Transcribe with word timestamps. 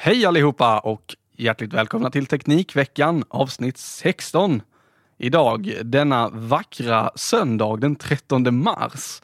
Hej 0.00 0.26
allihopa 0.26 0.78
och 0.78 1.16
hjärtligt 1.36 1.72
välkomna 1.72 2.10
till 2.10 2.26
Teknikveckan 2.26 3.24
avsnitt 3.28 3.78
16. 3.78 4.62
Idag 5.18 5.72
denna 5.84 6.28
vackra 6.28 7.10
söndag 7.14 7.76
den 7.76 7.96
13 7.96 8.62
mars. 8.62 9.22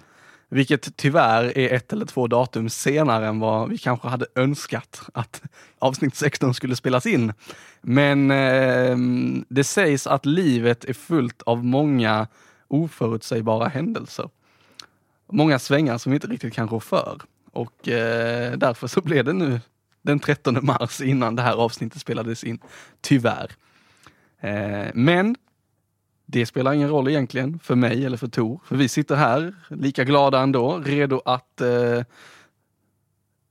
Vilket 0.49 0.97
tyvärr 0.97 1.59
är 1.59 1.75
ett 1.75 1.93
eller 1.93 2.07
två 2.07 2.27
datum 2.27 2.69
senare 2.69 3.27
än 3.27 3.41
vad 3.41 3.69
vi 3.69 3.79
kanske 3.79 4.09
hade 4.09 4.27
önskat 4.35 5.03
att 5.15 5.43
avsnitt 5.79 6.15
16 6.15 6.55
skulle 6.55 6.77
spelas 6.77 7.07
in. 7.07 7.33
Men 7.81 8.31
eh, 8.31 8.97
det 9.49 9.65
sägs 9.65 10.07
att 10.07 10.27
livet 10.27 10.85
är 10.85 10.95
fullt 10.95 11.43
av 11.43 11.65
många 11.65 12.27
oförutsägbara 12.69 13.69
händelser. 13.69 14.29
Många 15.33 15.59
svängar 15.59 15.99
som 15.99 16.13
vi 16.13 16.17
inte 16.17 16.27
riktigt 16.27 16.55
kan 16.55 16.69
rå 16.69 16.81
för. 16.81 17.21
Och 17.53 17.89
eh, 17.89 18.59
därför 18.59 18.87
så 18.87 19.01
blev 19.01 19.25
det 19.25 19.33
nu 19.33 19.61
den 20.05 20.19
13 20.19 20.59
mars 20.63 21.01
innan 21.01 21.37
det 21.37 21.43
här 21.43 21.55
avsnittet 21.55 22.01
spelades 22.01 22.45
in. 22.45 22.59
Tyvärr. 23.01 23.51
Eh, 24.41 24.87
men 24.95 25.37
det 26.27 26.47
spelar 26.47 26.73
ingen 26.73 26.89
roll 26.89 27.09
egentligen 27.09 27.59
för 27.59 27.75
mig 27.75 28.05
eller 28.07 28.17
för 28.17 28.29
Tor, 28.29 28.61
för 28.65 28.77
vi 28.77 28.89
sitter 28.89 29.17
här 29.17 29.55
lika 29.69 30.05
glada 30.05 30.41
ändå, 30.41 30.79
redo 30.79 31.23
att 31.25 31.61
eh, 31.61 32.03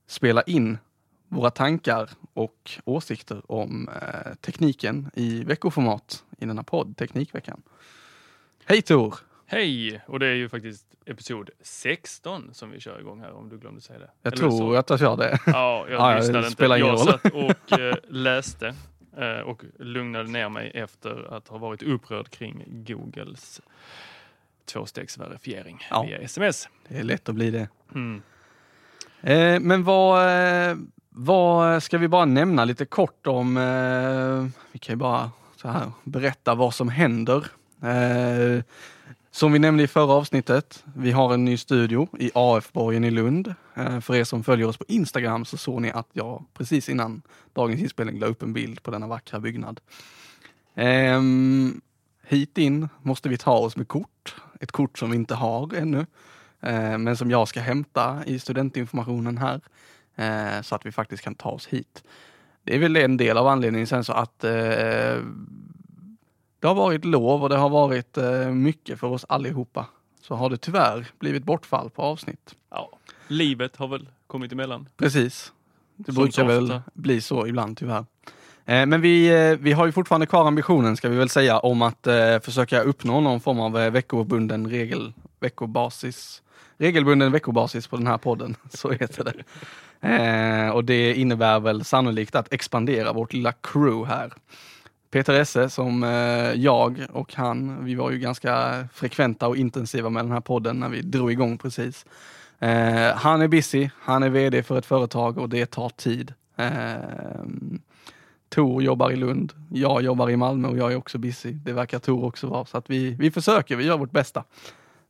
spela 0.06 0.42
in 0.42 0.78
våra 1.28 1.50
tankar 1.50 2.10
och 2.34 2.70
åsikter 2.84 3.52
om 3.52 3.88
eh, 3.88 4.34
tekniken 4.34 5.10
i 5.14 5.44
veckoformat 5.44 6.24
i 6.38 6.46
denna 6.46 6.62
podd, 6.62 6.96
Teknikveckan. 6.96 7.62
Hej 8.64 8.82
Tor! 8.82 9.14
Hej! 9.46 10.00
Och 10.06 10.18
det 10.18 10.26
är 10.26 10.34
ju 10.34 10.48
faktiskt 10.48 10.86
episod 11.06 11.50
16 11.62 12.50
som 12.54 12.70
vi 12.70 12.80
kör 12.80 13.00
igång 13.00 13.20
här 13.20 13.32
om 13.32 13.48
du 13.48 13.58
glömde 13.58 13.80
säga 13.80 13.98
det. 13.98 14.10
Jag 14.22 14.32
Eller 14.32 14.36
tror 14.40 14.50
så. 14.50 14.74
att 14.74 14.90
jag 14.90 14.98
kör 14.98 15.16
det. 15.16 15.38
Ja, 15.46 15.86
jag 15.90 16.00
Ja, 16.12 16.16
lyssnade 16.18 16.46
inte. 16.46 16.64
jag 16.64 16.80
roll. 16.80 16.98
satt 16.98 17.24
och 17.32 17.72
eh, 17.80 17.94
läste 18.08 18.74
eh, 19.16 19.38
och 19.40 19.62
lugnade 19.78 20.28
ner 20.30 20.48
mig 20.48 20.70
efter 20.74 21.34
att 21.36 21.48
ha 21.48 21.58
varit 21.58 21.82
upprörd 21.82 22.30
kring 22.30 22.64
Googles 22.66 23.60
tvåstegsverifiering 24.72 25.78
Ja. 25.90 26.02
via 26.02 26.18
sms. 26.18 26.68
Det 26.88 26.98
är 26.98 27.02
lätt 27.02 27.28
att 27.28 27.34
bli 27.34 27.50
det. 27.50 27.68
Mm. 27.94 28.22
Eh, 29.20 29.60
men 29.60 29.84
vad, 29.84 30.26
eh, 30.70 30.76
vad 31.10 31.82
ska 31.82 31.98
vi 31.98 32.08
bara 32.08 32.24
nämna 32.24 32.64
lite 32.64 32.86
kort 32.86 33.26
om? 33.26 33.54
Vi 34.72 34.78
kan 34.78 34.92
ju 34.92 34.96
bara 34.96 35.30
så 35.56 35.68
här, 35.68 35.90
berätta 36.04 36.54
vad 36.54 36.74
som 36.74 36.88
händer. 36.88 37.46
Som 39.34 39.52
vi 39.52 39.58
nämnde 39.58 39.82
i 39.82 39.86
förra 39.86 40.12
avsnittet, 40.12 40.84
vi 40.96 41.12
har 41.12 41.34
en 41.34 41.44
ny 41.44 41.56
studio 41.56 42.08
i 42.18 42.30
AF-borgen 42.34 43.04
i 43.04 43.10
Lund. 43.10 43.54
Eh, 43.74 44.00
för 44.00 44.14
er 44.14 44.24
som 44.24 44.44
följer 44.44 44.66
oss 44.66 44.76
på 44.76 44.84
Instagram 44.88 45.44
så 45.44 45.56
såg 45.56 45.82
ni 45.82 45.90
att 45.90 46.08
jag 46.12 46.44
precis 46.54 46.88
innan 46.88 47.22
dagens 47.52 47.80
inspelning 47.80 48.18
la 48.18 48.26
upp 48.26 48.42
en 48.42 48.52
bild 48.52 48.82
på 48.82 48.90
denna 48.90 49.06
vackra 49.06 49.40
byggnad. 49.40 49.80
Ehm, 50.74 51.80
hit 52.26 52.58
in 52.58 52.88
måste 53.02 53.28
vi 53.28 53.38
ta 53.38 53.58
oss 53.58 53.76
med 53.76 53.88
kort, 53.88 54.36
ett 54.60 54.72
kort 54.72 54.98
som 54.98 55.10
vi 55.10 55.16
inte 55.16 55.34
har 55.34 55.74
ännu 55.74 56.06
eh, 56.60 56.98
men 56.98 57.16
som 57.16 57.30
jag 57.30 57.48
ska 57.48 57.60
hämta 57.60 58.24
i 58.26 58.38
studentinformationen 58.38 59.38
här 59.38 59.60
eh, 60.16 60.62
så 60.62 60.74
att 60.74 60.86
vi 60.86 60.92
faktiskt 60.92 61.22
kan 61.22 61.34
ta 61.34 61.48
oss 61.48 61.66
hit. 61.66 62.04
Det 62.64 62.74
är 62.74 62.78
väl 62.78 62.96
en 62.96 63.16
del 63.16 63.36
av 63.36 63.46
anledningen 63.46 63.86
sen 63.86 64.04
så 64.04 64.12
att 64.12 64.44
det 66.64 66.68
har 66.68 66.74
varit 66.74 67.04
lov 67.04 67.42
och 67.42 67.48
det 67.48 67.56
har 67.56 67.68
varit 67.68 68.16
eh, 68.18 68.48
mycket 68.48 69.00
för 69.00 69.06
oss 69.06 69.24
allihopa. 69.28 69.86
Så 70.20 70.34
har 70.34 70.50
det 70.50 70.56
tyvärr 70.56 71.06
blivit 71.18 71.44
bortfall 71.44 71.90
på 71.90 72.02
avsnitt. 72.02 72.54
Ja. 72.70 72.90
Livet 73.28 73.76
har 73.76 73.88
väl 73.88 74.08
kommit 74.26 74.52
emellan. 74.52 74.88
Precis. 74.96 75.52
Det 75.96 76.12
Som 76.12 76.22
brukar 76.22 76.44
väl 76.44 76.80
bli 76.94 77.20
så 77.20 77.46
ibland 77.46 77.76
tyvärr. 77.78 78.06
Eh, 78.64 78.86
Men 78.86 79.00
vi, 79.00 79.26
eh, 79.50 79.58
vi 79.58 79.72
har 79.72 79.86
ju 79.86 79.92
fortfarande 79.92 80.26
kvar 80.26 80.46
ambitionen 80.46 80.96
ska 80.96 81.08
vi 81.08 81.16
väl 81.16 81.28
säga 81.28 81.58
om 81.58 81.82
att 81.82 82.06
försöka 82.42 82.82
uppnå 82.82 83.20
någon 83.20 83.40
form 83.40 83.60
av 83.60 83.72
veckobunden 83.72 84.70
regel, 84.70 85.12
veckobasis, 85.40 86.42
regelbunden 86.78 87.32
veckobasis 87.32 87.86
på 87.86 87.96
den 87.96 88.06
här 88.06 88.18
podden. 88.18 88.56
Så 88.70 88.90
heter 88.90 89.24
det. 89.24 89.44
Eh, 90.08 90.70
och 90.70 90.84
det 90.84 91.14
innebär 91.14 91.60
väl 91.60 91.84
sannolikt 91.84 92.34
att 92.34 92.52
expandera 92.52 93.12
vårt 93.12 93.32
lilla 93.32 93.52
crew 93.52 94.14
här. 94.14 94.32
Peter 95.14 95.34
Esse 95.34 95.70
som 95.70 96.04
eh, 96.04 96.10
jag 96.52 97.06
och 97.12 97.34
han, 97.34 97.84
vi 97.84 97.94
var 97.94 98.10
ju 98.10 98.18
ganska 98.18 98.84
frekventa 98.92 99.48
och 99.48 99.56
intensiva 99.56 100.10
med 100.10 100.24
den 100.24 100.32
här 100.32 100.40
podden 100.40 100.80
när 100.80 100.88
vi 100.88 101.02
drog 101.02 101.32
igång 101.32 101.58
precis. 101.58 102.06
Eh, 102.58 103.14
han 103.16 103.42
är 103.42 103.48
busy, 103.48 103.90
han 103.98 104.22
är 104.22 104.28
VD 104.28 104.62
för 104.62 104.78
ett 104.78 104.86
företag 104.86 105.38
och 105.38 105.48
det 105.48 105.66
tar 105.66 105.88
tid. 105.88 106.34
Eh, 106.56 106.94
Tor 108.48 108.82
jobbar 108.82 109.10
i 109.10 109.16
Lund, 109.16 109.52
jag 109.70 110.02
jobbar 110.02 110.30
i 110.30 110.36
Malmö 110.36 110.68
och 110.68 110.78
jag 110.78 110.92
är 110.92 110.96
också 110.96 111.18
busy. 111.18 111.52
Det 111.52 111.72
verkar 111.72 111.98
Tor 111.98 112.24
också 112.24 112.46
vara, 112.46 112.64
så 112.64 112.78
att 112.78 112.90
vi, 112.90 113.10
vi 113.10 113.30
försöker, 113.30 113.76
vi 113.76 113.84
gör 113.84 113.98
vårt 113.98 114.12
bästa. 114.12 114.44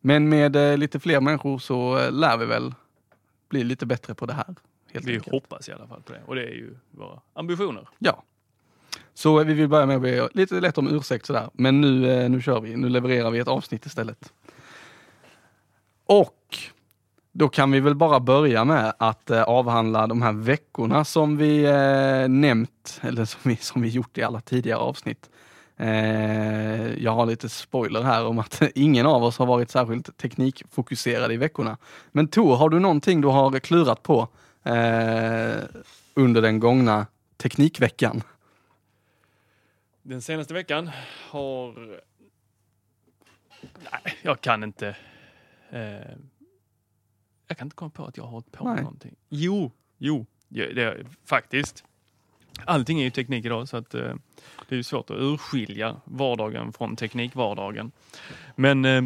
Men 0.01 0.29
med 0.29 0.79
lite 0.79 1.01
fler 1.01 1.21
människor 1.21 1.59
så 1.59 2.11
lär 2.11 2.37
vi 2.37 2.47
väl 2.47 2.75
bli 3.49 3.65
lite 3.65 3.87
bättre 3.87 4.15
på 4.15 4.27
det 4.27 4.35
här. 4.35 4.55
Helt 4.93 5.07
Vi 5.07 5.15
enkelt. 5.15 5.33
hoppas 5.33 5.69
i 5.69 5.73
alla 5.73 5.87
fall 5.87 6.03
på 6.03 6.13
det 6.13 6.21
och 6.27 6.35
det 6.35 6.43
är 6.43 6.55
ju 6.55 6.75
våra 6.91 7.21
ambitioner. 7.35 7.89
Ja. 7.99 8.23
Så 9.15 9.45
vi 9.45 9.55
vill 9.55 9.69
börja 9.69 9.87
med 9.87 9.97
att 9.97 10.03
be 10.03 10.29
lite 10.33 10.61
lätt 10.61 10.79
om 10.79 10.97
ursäkt 10.97 11.27
sådär. 11.27 11.51
Men 11.53 11.81
nu, 11.81 12.13
eh, 12.13 12.31
nu 12.31 12.43
kör 12.43 12.61
vi, 12.61 12.77
nu 12.77 12.89
levererar 12.89 13.31
vi 13.31 13.39
ett 13.39 13.49
avsnitt 13.49 13.87
istället. 13.87 14.33
Och 16.07 16.59
då 17.33 17.49
kan 17.49 17.71
vi 17.71 17.81
väl 17.81 17.95
bara 17.95 18.21
börja 18.21 18.65
med 18.65 18.93
att 18.99 19.31
eh, 19.31 19.43
avhandla 19.43 20.07
de 20.07 20.23
här 20.23 20.33
veckorna 20.33 21.05
som 21.05 21.37
vi 21.37 21.65
eh, 21.65 22.29
nämnt, 22.29 23.01
eller 23.01 23.25
som 23.25 23.41
vi, 23.43 23.57
som 23.57 23.83
vi 23.83 23.89
gjort 23.89 24.19
i 24.19 24.23
alla 24.23 24.41
tidigare 24.41 24.79
avsnitt. 24.79 25.31
Eh, 25.77 27.03
jag 27.03 27.13
har 27.13 27.27
lite 27.27 27.49
spoiler 27.49 28.03
här 28.03 28.27
om 28.27 28.39
att 28.39 28.63
ingen 28.75 29.07
av 29.07 29.25
oss 29.25 29.39
har 29.39 29.47
varit 29.47 29.71
särskilt 29.71 30.17
teknikfokuserad 30.17 31.33
i 31.33 31.37
veckorna. 31.37 31.77
Men 32.13 32.29
Tor, 32.29 32.57
har 32.57 32.69
du 32.69 32.79
någonting 32.79 33.21
du 33.21 33.29
har 33.29 33.59
klurat 33.59 34.03
på 34.03 34.29
eh, 34.65 35.63
under 36.15 36.43
den 36.43 36.61
gångna 36.61 37.07
Teknikveckan? 37.37 38.23
Den 40.07 40.23
senaste 40.23 40.55
veckan 40.55 40.91
har... 41.31 41.75
Nej, 43.61 44.19
jag 44.23 44.41
kan 44.41 44.65
inte... 44.65 44.97
Eh... 45.71 46.17
Jag 47.47 47.59
kan 47.59 47.67
inte 47.67 47.77
komma 47.77 47.91
på 47.91 48.05
att 48.05 48.17
jag 48.17 48.25
har 48.25 48.31
hållit 48.31 48.53
på 48.53 48.65
med 48.65 48.83
någonting. 48.83 49.17
Jo, 49.29 49.73
jo, 49.99 50.27
det 50.49 50.83
är, 50.83 51.07
faktiskt. 51.25 51.85
Allting 52.65 53.01
är 53.01 53.05
ju 53.05 53.11
teknik 53.11 53.45
idag 53.45 53.69
så 53.69 53.77
att 53.77 53.95
eh, 53.95 54.15
det 54.69 54.75
är 54.75 54.77
ju 54.77 54.83
svårt 54.83 55.11
att 55.11 55.17
urskilja 55.17 56.01
vardagen 56.05 56.73
från 56.73 56.97
teknikvardagen. 56.97 57.93
Men 58.57 58.85
eh, 58.85 59.03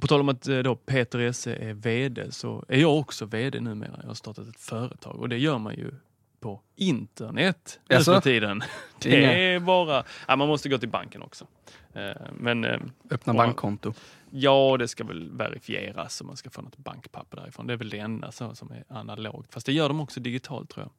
på 0.00 0.06
tal 0.06 0.20
om 0.20 0.28
att 0.28 0.48
eh, 0.48 0.58
då 0.58 0.76
Peter 0.76 1.18
Esse 1.18 1.56
är 1.56 1.74
VD 1.74 2.32
så 2.32 2.64
är 2.68 2.80
jag 2.80 2.98
också 2.98 3.26
VD 3.26 3.60
numera. 3.60 3.98
Jag 4.00 4.08
har 4.08 4.14
startat 4.14 4.48
ett 4.48 4.60
företag 4.60 5.16
och 5.16 5.28
det 5.28 5.38
gör 5.38 5.58
man 5.58 5.74
ju 5.74 5.94
på 6.44 6.60
internet 6.76 7.80
nu 7.88 8.00
för 8.04 8.20
tiden. 8.20 8.62
Det 8.98 9.24
är 9.54 9.60
bara, 9.60 10.04
ja, 10.28 10.36
man 10.36 10.48
måste 10.48 10.68
gå 10.68 10.78
till 10.78 10.88
banken 10.88 11.22
också. 11.22 11.46
Eh, 11.92 12.12
Men 12.38 12.64
eh, 12.64 12.80
Öppna 13.10 13.32
Ja. 13.32 13.36
bankkonto. 13.36 13.92
ja, 14.30 14.76
det 14.78 14.88
ska 14.88 15.04
väl 15.04 15.30
verifieras 15.32 16.20
och 16.20 16.26
man 16.26 16.36
ska 16.36 16.50
få 16.50 16.62
något 16.62 16.76
bankpapper 16.76 17.36
därifrån. 17.36 17.66
Det 17.66 17.72
är 17.72 17.76
väl 17.76 17.90
det 17.90 17.98
enda 17.98 18.32
så 18.32 18.54
som 18.54 18.70
är 18.72 18.84
analogt. 18.88 19.54
Fast 19.54 19.66
det 19.66 19.72
gör 19.72 19.88
de 19.88 20.00
också 20.00 20.20
digitalt 20.20 20.70
tror 20.70 20.86
jag. 20.86 20.92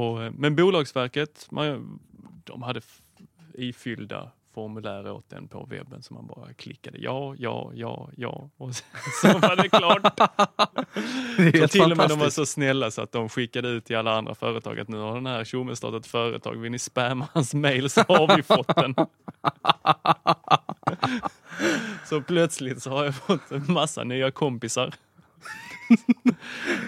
Och, 0.00 0.22
eh, 0.22 0.32
men 0.36 0.56
Bolagsverket, 0.56 1.46
man, 1.50 1.98
de 2.44 2.62
hade 2.62 2.80
ifyllda 3.54 4.30
formulär 4.54 5.10
åt 5.10 5.30
den 5.30 5.48
på 5.48 5.66
webben 5.70 6.02
som 6.02 6.16
man 6.16 6.26
bara 6.26 6.52
klickade 6.52 6.98
ja, 6.98 7.34
ja, 7.38 7.70
ja, 7.74 8.08
ja 8.16 8.50
och 8.56 8.74
så 9.22 9.38
var 9.38 9.56
det 9.56 9.68
klart. 9.68 10.20
Det 11.52 11.60
Så 11.60 11.68
till 11.68 11.90
och 11.92 11.96
med 11.96 12.08
de 12.08 12.18
var 12.18 12.30
så 12.30 12.46
snälla 12.46 12.90
så 12.90 13.02
att 13.02 13.12
de 13.12 13.28
skickade 13.28 13.68
ut 13.68 13.84
till 13.84 13.96
alla 13.96 14.18
andra 14.18 14.34
företag 14.34 14.80
att 14.80 14.88
nu 14.88 14.98
har 14.98 15.14
den 15.14 15.26
här 15.26 15.44
tjommen 15.44 15.76
startat 15.76 16.06
företag, 16.06 16.56
vill 16.56 16.72
ni 16.72 16.78
spamma 16.78 17.28
hans 17.32 17.54
mail 17.54 17.90
så 17.90 18.00
har 18.00 18.36
vi 18.36 18.42
fått 18.42 18.76
den. 18.76 18.94
så 22.04 22.20
plötsligt 22.20 22.82
så 22.82 22.90
har 22.90 23.04
jag 23.04 23.14
fått 23.14 23.50
en 23.50 23.72
massa 23.72 24.04
nya 24.04 24.30
kompisar. 24.30 24.94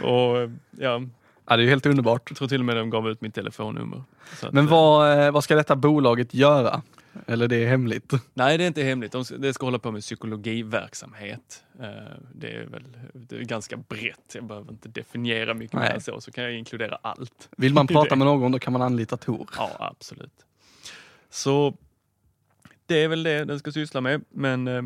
Och 0.02 0.50
ja, 0.70 1.00
Ja, 1.46 1.56
det 1.56 1.62
är 1.62 1.64
ju 1.64 1.70
helt 1.70 1.86
underbart. 1.86 2.30
jag 2.30 2.38
tror 2.38 2.48
till 2.48 2.60
och 2.60 2.64
med 2.64 2.76
de 2.76 2.90
gav 2.90 3.08
ut 3.08 3.20
mitt 3.20 3.34
telefonnummer. 3.34 4.02
Men 4.50 4.64
eh, 4.64 4.70
vad, 4.70 5.20
eh, 5.26 5.30
vad 5.30 5.44
ska 5.44 5.54
detta 5.54 5.76
bolaget 5.76 6.34
göra? 6.34 6.82
Eller 7.26 7.48
det 7.48 7.56
är 7.56 7.66
hemligt? 7.68 8.12
Nej, 8.34 8.58
det 8.58 8.64
är 8.64 8.68
inte 8.68 8.82
hemligt. 8.82 9.12
De 9.12 9.24
ska, 9.54 9.66
hålla 9.66 9.78
på 9.78 9.90
med 9.90 10.00
psykologiverksamhet. 10.02 11.64
Eh, 11.80 11.86
Det 12.34 12.50
är 12.56 12.66
väl 12.66 12.84
det 13.14 13.36
är 13.36 13.44
ganska 13.44 13.76
brett. 13.76 14.34
Jag 14.34 14.44
behöver 14.44 14.72
inte 14.72 14.88
definiera 14.88 15.54
mycket 15.54 15.80
Nej. 15.80 15.92
mer 15.92 16.00
så, 16.00 16.20
så 16.20 16.30
kan 16.30 16.44
jag 16.44 16.54
inkludera 16.54 16.98
allt. 17.02 17.48
Vill 17.56 17.74
man 17.74 17.86
prata 17.86 18.16
med 18.16 18.26
någon 18.26 18.52
då 18.52 18.58
kan 18.58 18.72
man 18.72 18.82
anlita 18.82 19.16
Tor. 19.16 19.48
Ja, 19.56 19.70
absolut. 19.78 20.46
Så 21.30 21.74
det 22.86 23.02
är 23.02 23.08
väl 23.08 23.22
det 23.22 23.44
den 23.44 23.58
ska 23.58 23.72
syssla 23.72 24.00
med. 24.00 24.24
Men 24.28 24.68
eh, 24.68 24.82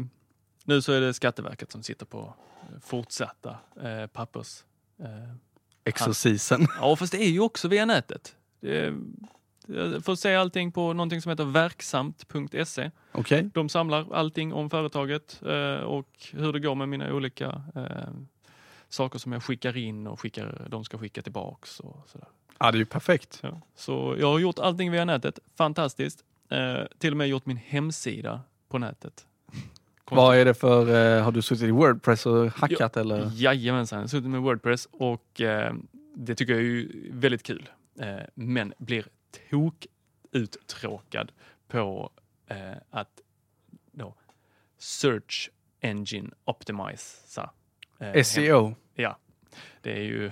nu 0.64 0.82
så 0.82 0.92
är 0.92 1.00
det 1.00 1.14
Skatteverket 1.14 1.72
som 1.72 1.82
sitter 1.82 2.06
på 2.06 2.34
eh, 2.62 2.80
fortsatta 2.80 3.56
eh, 3.82 4.06
pappers... 4.06 4.64
Eh, 4.98 5.06
Exorcisen. 5.84 6.66
ja, 6.80 6.96
fast 6.96 7.12
det 7.12 7.18
är 7.18 7.30
ju 7.30 7.40
också 7.40 7.68
via 7.68 7.84
nätet. 7.84 8.36
Det, 8.60 8.94
får 10.02 10.14
se 10.14 10.34
allting 10.34 10.72
på 10.72 10.92
någonting 10.92 11.22
som 11.22 11.30
heter 11.30 11.44
verksamt.se. 11.44 12.90
Okej. 13.12 13.50
De 13.54 13.68
samlar 13.68 14.06
allting 14.12 14.52
om 14.52 14.70
företaget 14.70 15.42
eh, 15.46 15.84
och 15.84 16.08
hur 16.32 16.52
det 16.52 16.60
går 16.60 16.74
med 16.74 16.88
mina 16.88 17.12
olika 17.12 17.62
eh, 17.74 18.08
saker 18.88 19.18
som 19.18 19.32
jag 19.32 19.42
skickar 19.42 19.76
in 19.76 20.06
och 20.06 20.20
skickar, 20.20 20.66
de 20.70 20.84
ska 20.84 20.98
skicka 20.98 21.22
tillbaks 21.22 21.80
och 21.80 22.04
sådär. 22.06 22.28
Ja, 22.58 22.72
det 22.72 22.76
är 22.76 22.78
ju 22.78 22.84
perfekt. 22.84 23.38
Ja. 23.42 23.60
Så 23.74 24.16
jag 24.18 24.26
har 24.26 24.38
gjort 24.38 24.58
allting 24.58 24.92
via 24.92 25.04
nätet. 25.04 25.38
Fantastiskt. 25.54 26.24
Eh, 26.48 26.84
till 26.98 27.12
och 27.12 27.16
med 27.16 27.28
gjort 27.28 27.46
min 27.46 27.56
hemsida 27.56 28.40
på 28.68 28.78
nätet. 28.78 29.26
Vad 30.10 30.36
är 30.36 30.44
det 30.44 30.54
för, 30.54 31.16
eh, 31.16 31.22
har 31.22 31.32
du 31.32 31.42
suttit 31.42 31.64
i 31.64 31.70
Wordpress 31.70 32.26
och 32.26 32.46
hackat 32.46 32.96
eller? 32.96 33.30
Jajamensan, 33.34 33.96
jag 33.96 34.02
har 34.02 34.08
suttit 34.08 34.30
med 34.30 34.40
Wordpress 34.40 34.88
och 34.92 35.40
eh, 35.40 35.74
det 36.14 36.34
tycker 36.34 36.52
jag 36.52 36.62
är 36.62 36.66
ju 36.66 37.10
väldigt 37.12 37.42
kul. 37.42 37.68
Eh, 38.00 38.16
men 38.34 38.72
blir 38.78 39.06
tok 39.50 39.86
uttråkad 40.32 41.32
på 41.68 42.10
eh, 42.46 42.72
att 42.90 43.20
då, 43.92 44.14
Search 44.78 45.50
Engine 45.80 46.30
Optimize. 46.44 47.40
Eh, 47.98 48.22
SEO? 48.22 48.74
Ja, 48.94 49.18
det 49.80 49.92
är 49.92 50.02
ju... 50.02 50.30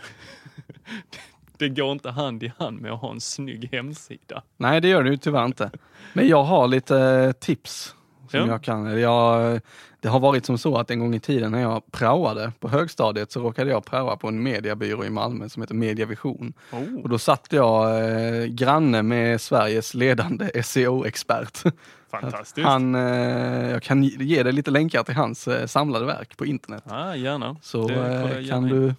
det 1.59 1.69
går 1.69 1.93
inte 1.93 2.11
hand 2.11 2.43
i 2.43 2.53
hand 2.59 2.81
med 2.81 2.93
att 2.93 3.01
ha 3.01 3.11
en 3.11 3.21
snygg 3.21 3.69
hemsida. 3.73 4.43
Nej, 4.57 4.81
det 4.81 4.89
gör 4.89 5.03
det 5.03 5.11
ju 5.11 5.17
tyvärr 5.17 5.45
inte. 5.45 5.71
Men 6.13 6.29
jag 6.29 6.45
har 6.45 6.69
lite 6.69 6.99
eh, 6.99 7.33
tips 7.33 7.95
som 8.41 8.49
Ja. 8.49 8.55
jag 8.55 8.63
kan. 8.63 9.01
Jag, 9.01 9.61
det 10.01 10.09
har 10.09 10.21
varit 10.21 10.47
som 10.47 10.59
så 10.59 10.77
att 10.77 10.91
en 10.91 10.99
gång 11.01 11.15
i 11.15 11.21
tiden 11.21 11.53
när 11.53 11.61
jag 11.61 11.93
praoade 11.93 12.53
på 12.61 12.69
högstadiet 12.69 13.33
så 13.33 13.41
råkade 13.41 13.71
jag 13.71 13.85
praoa 13.85 14.17
på 14.17 14.29
en 14.29 14.43
mediebyrå 14.43 15.05
i 15.05 15.11
Malmö 15.11 15.49
som 15.49 15.63
heter 15.63 15.75
Mediavision. 15.75 16.53
Oh. 16.73 17.03
Och 17.03 17.09
då 17.09 17.19
satt 17.19 17.47
jag 17.51 18.09
eh, 18.11 18.45
granne 18.45 19.03
med 19.03 19.41
Sveriges 19.41 19.95
ledande 19.95 20.63
SEO-expert. 20.65 21.63
Fantastiskt. 22.11 22.67
Han, 22.67 22.95
eh, 22.95 23.71
jag 23.71 23.83
kan 23.83 24.03
ge 24.03 24.43
dig 24.43 24.53
lite 24.53 24.71
länkar 24.71 25.03
till 25.03 25.15
hans 25.15 25.49
eh, 25.49 25.67
samlade 25.67 26.07
verk 26.07 26.37
på 26.37 26.47
internet. 26.47 26.85
Ja, 26.89 27.17
gärna. 27.17 27.57
Så 27.63 27.91
eh, 27.91 28.49
kan 28.49 28.63
du 28.63 28.95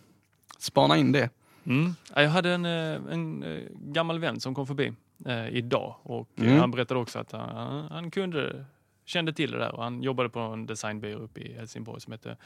spana 0.60 0.98
in 0.98 1.12
det. 1.12 1.30
Mm. 1.66 1.96
Ja, 2.16 2.22
Jag 2.22 2.30
hade 2.30 2.50
en, 2.54 2.66
eh, 2.66 3.14
en 3.14 3.44
eh, 3.44 3.60
gammal 3.72 4.20
vän 4.20 4.40
som 4.40 4.56
kom 4.56 4.68
förbi 4.68 4.92
eh, 5.26 5.48
idag 5.50 5.96
och 6.04 6.30
eh, 6.38 6.44
Mm. 6.44 6.60
han 6.60 6.72
berättade 6.72 7.00
också 7.00 7.20
att 7.20 7.32
han, 7.32 7.86
han 7.92 8.12
kunde, 8.12 8.66
kände 9.06 9.34
till 9.34 9.52
det 9.52 9.58
där 9.58 9.76
och 9.76 9.84
han 9.84 10.04
jobbade 10.04 10.30
på 10.30 10.40
en 10.40 10.66
designbyrå 10.66 11.20
uppe 11.20 11.40
i 11.40 11.54
Helsingborg 11.54 12.02
som 12.02 12.12
hette 12.12 12.38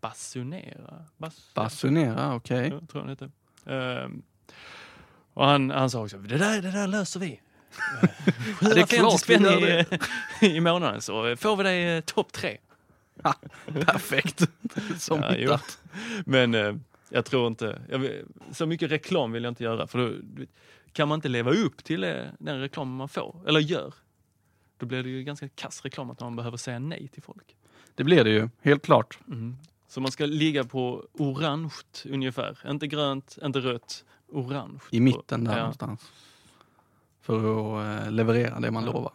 Basunera. 0.00 1.04
Bas, 1.16 1.54
Basunera, 1.54 2.34
okej. 2.34 2.68
Ja, 2.68 2.86
tror 2.86 3.06
hette. 3.06 3.30
Ehm, 3.66 4.22
och 5.34 5.46
han, 5.46 5.70
han 5.70 5.90
sa 5.90 6.02
också, 6.02 6.18
det 6.18 6.38
där, 6.38 6.62
det 6.62 6.70
där 6.70 6.86
löser 6.86 7.20
vi. 7.20 7.40
Eh, 8.62 8.68
det 8.68 8.80
är 8.80 8.86
750 8.86 8.96
klart 8.96 9.12
vi 9.12 9.18
spänn 9.18 9.46
i, 9.46 10.56
i 10.56 10.60
månaden 10.60 11.00
så 11.00 11.36
får 11.36 11.56
vi 11.56 11.62
dig 11.62 11.96
eh, 11.96 12.00
topp 12.00 12.32
tre. 12.32 12.58
Perfekt. 13.66 14.48
Som 14.98 15.20
Ja, 15.20 15.34
jo. 15.36 15.56
Men 16.26 16.54
eh, 16.54 16.74
jag 17.08 17.24
tror 17.24 17.46
inte, 17.46 17.82
jag 17.90 17.98
vill, 17.98 18.24
så 18.52 18.66
mycket 18.66 18.90
reklam 18.90 19.32
vill 19.32 19.44
jag 19.44 19.50
inte 19.50 19.64
göra 19.64 19.86
för 19.86 19.98
då 19.98 20.14
kan 20.92 21.08
man 21.08 21.16
inte 21.16 21.28
leva 21.28 21.50
upp 21.50 21.84
till 21.84 22.04
eh, 22.04 22.14
den 22.38 22.60
reklam 22.60 22.94
man 22.94 23.08
får, 23.08 23.36
eller 23.48 23.60
gör, 23.60 23.94
då 24.80 24.86
blir 24.86 25.02
det 25.02 25.08
ju 25.08 25.22
ganska 25.22 25.48
kass 25.48 25.82
reklam 25.82 26.10
att 26.10 26.20
man 26.20 26.36
behöver 26.36 26.56
säga 26.56 26.78
nej 26.78 27.08
till 27.08 27.22
folk. 27.22 27.56
Det 27.94 28.04
blir 28.04 28.24
det 28.24 28.30
ju, 28.30 28.48
helt 28.62 28.82
klart. 28.84 29.18
Så 29.88 30.00
man 30.00 30.12
ska 30.12 30.26
ligga 30.26 30.64
på 30.64 31.06
orange 31.12 31.72
ungefär, 32.04 32.58
inte 32.70 32.86
grönt, 32.86 33.38
inte 33.42 33.58
rött, 33.60 34.04
orange. 34.28 34.80
I 34.90 35.00
mitten 35.00 35.44
där 35.44 35.52
Ja. 35.52 35.58
någonstans. 35.58 36.12
För 37.22 37.36
att 37.36 38.04
eh, 38.06 38.12
leverera 38.12 38.60
det 38.60 38.70
man 38.70 38.84
Ja. 38.84 38.92
lovar. 38.92 39.12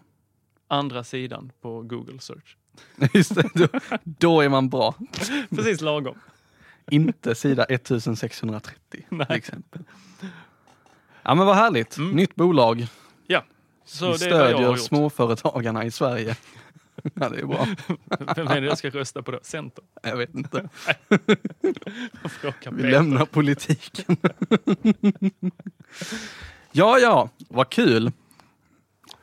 Andra 0.67 1.03
sidan 1.03 1.51
på 1.61 1.81
Google 1.81 2.19
search. 2.19 2.57
Just 3.13 3.35
det, 3.35 3.49
då, 3.53 3.67
då 4.03 4.41
är 4.41 4.49
man 4.49 4.69
bra. 4.69 4.95
Precis 5.49 5.81
lagom. 5.81 6.17
Inte 6.91 7.35
sida 7.35 7.63
1630 7.63 9.05
Nej. 9.09 9.27
till 9.27 9.35
exempel. 9.35 9.81
Ja 11.23 11.35
men 11.35 11.45
vad 11.45 11.55
härligt. 11.55 11.97
Mm. 11.97 12.11
Nytt 12.11 12.35
bolag. 12.35 12.87
Så 13.85 14.11
Vi 14.11 14.17
stödjer 14.17 14.75
småföretagarna 14.75 15.85
i 15.85 15.91
Sverige. 15.91 16.35
ja 17.13 17.29
det 17.29 17.39
är 17.39 17.45
bra. 17.45 17.67
Vem 18.35 18.47
är 18.47 18.61
det 18.61 18.67
jag 18.67 18.77
ska 18.77 18.89
rösta 18.89 19.21
på 19.21 19.31
då? 19.31 19.39
Centern? 19.43 19.85
Jag 20.01 20.17
vet 20.17 20.35
inte. 20.35 20.69
Vi 22.71 22.83
lämnar 22.83 23.25
politiken. 23.25 24.17
ja, 26.71 26.99
ja, 26.99 27.29
vad 27.49 27.69
kul. 27.69 28.11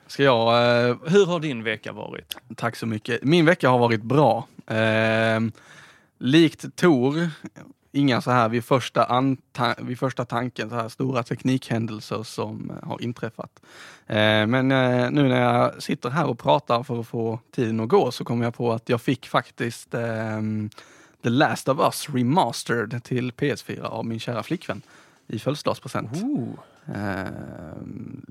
Ska 0.07 0.23
jag, 0.23 0.49
eh, 0.89 0.97
Hur 1.07 1.27
har 1.27 1.41
din 1.41 1.63
vecka 1.63 1.93
varit? 1.93 2.37
tack 2.57 2.77
så 2.77 2.87
mycket. 2.87 3.25
Min 3.25 3.47
vecka 3.47 3.69
har 3.69 3.79
varit 3.79 4.03
bra. 4.03 4.49
Eh, 4.67 5.41
likt 6.19 6.77
Tor, 6.77 7.31
inga 7.93 8.21
så 8.21 8.31
här 8.31 8.49
vid 8.49 8.65
första, 8.65 9.05
anta- 9.05 9.85
vid 9.85 9.99
första 9.99 10.25
tanken, 10.25 10.71
så 10.71 10.75
här 10.77 10.89
stora 10.89 11.23
teknikhändelser 11.23 12.23
som 12.23 12.71
eh, 12.71 12.89
har 12.89 13.03
inträffat. 13.03 13.63
Eh, 14.07 14.47
men 14.47 14.73
eh, 14.73 15.11
nu 15.11 15.29
när 15.29 15.41
jag 15.41 15.83
sitter 15.83 16.11
här 16.11 16.27
och 16.27 16.39
pratar 16.39 16.83
för 16.83 17.01
att 17.01 17.07
få 17.07 17.41
tiden 17.51 17.81
att 17.81 17.89
gå 17.89 18.11
så 18.11 18.25
kommer 18.25 18.45
jag 18.45 18.55
på 18.55 18.73
att 18.73 18.89
jag 18.89 19.01
fick 19.01 19.29
faktiskt 19.29 19.95
ehm, 19.95 20.71
The 21.23 21.31
Last 21.31 21.69
of 21.69 21.79
Us 21.79 22.09
Remastered 22.11 23.05
till 23.05 23.33
PS4 23.33 23.83
av 23.83 24.07
min 24.07 24.21
kära 24.21 24.43
flickvän 24.43 24.83
i 25.27 25.39
födelsedagspresent. 25.39 26.11
Ehm, 26.95 28.27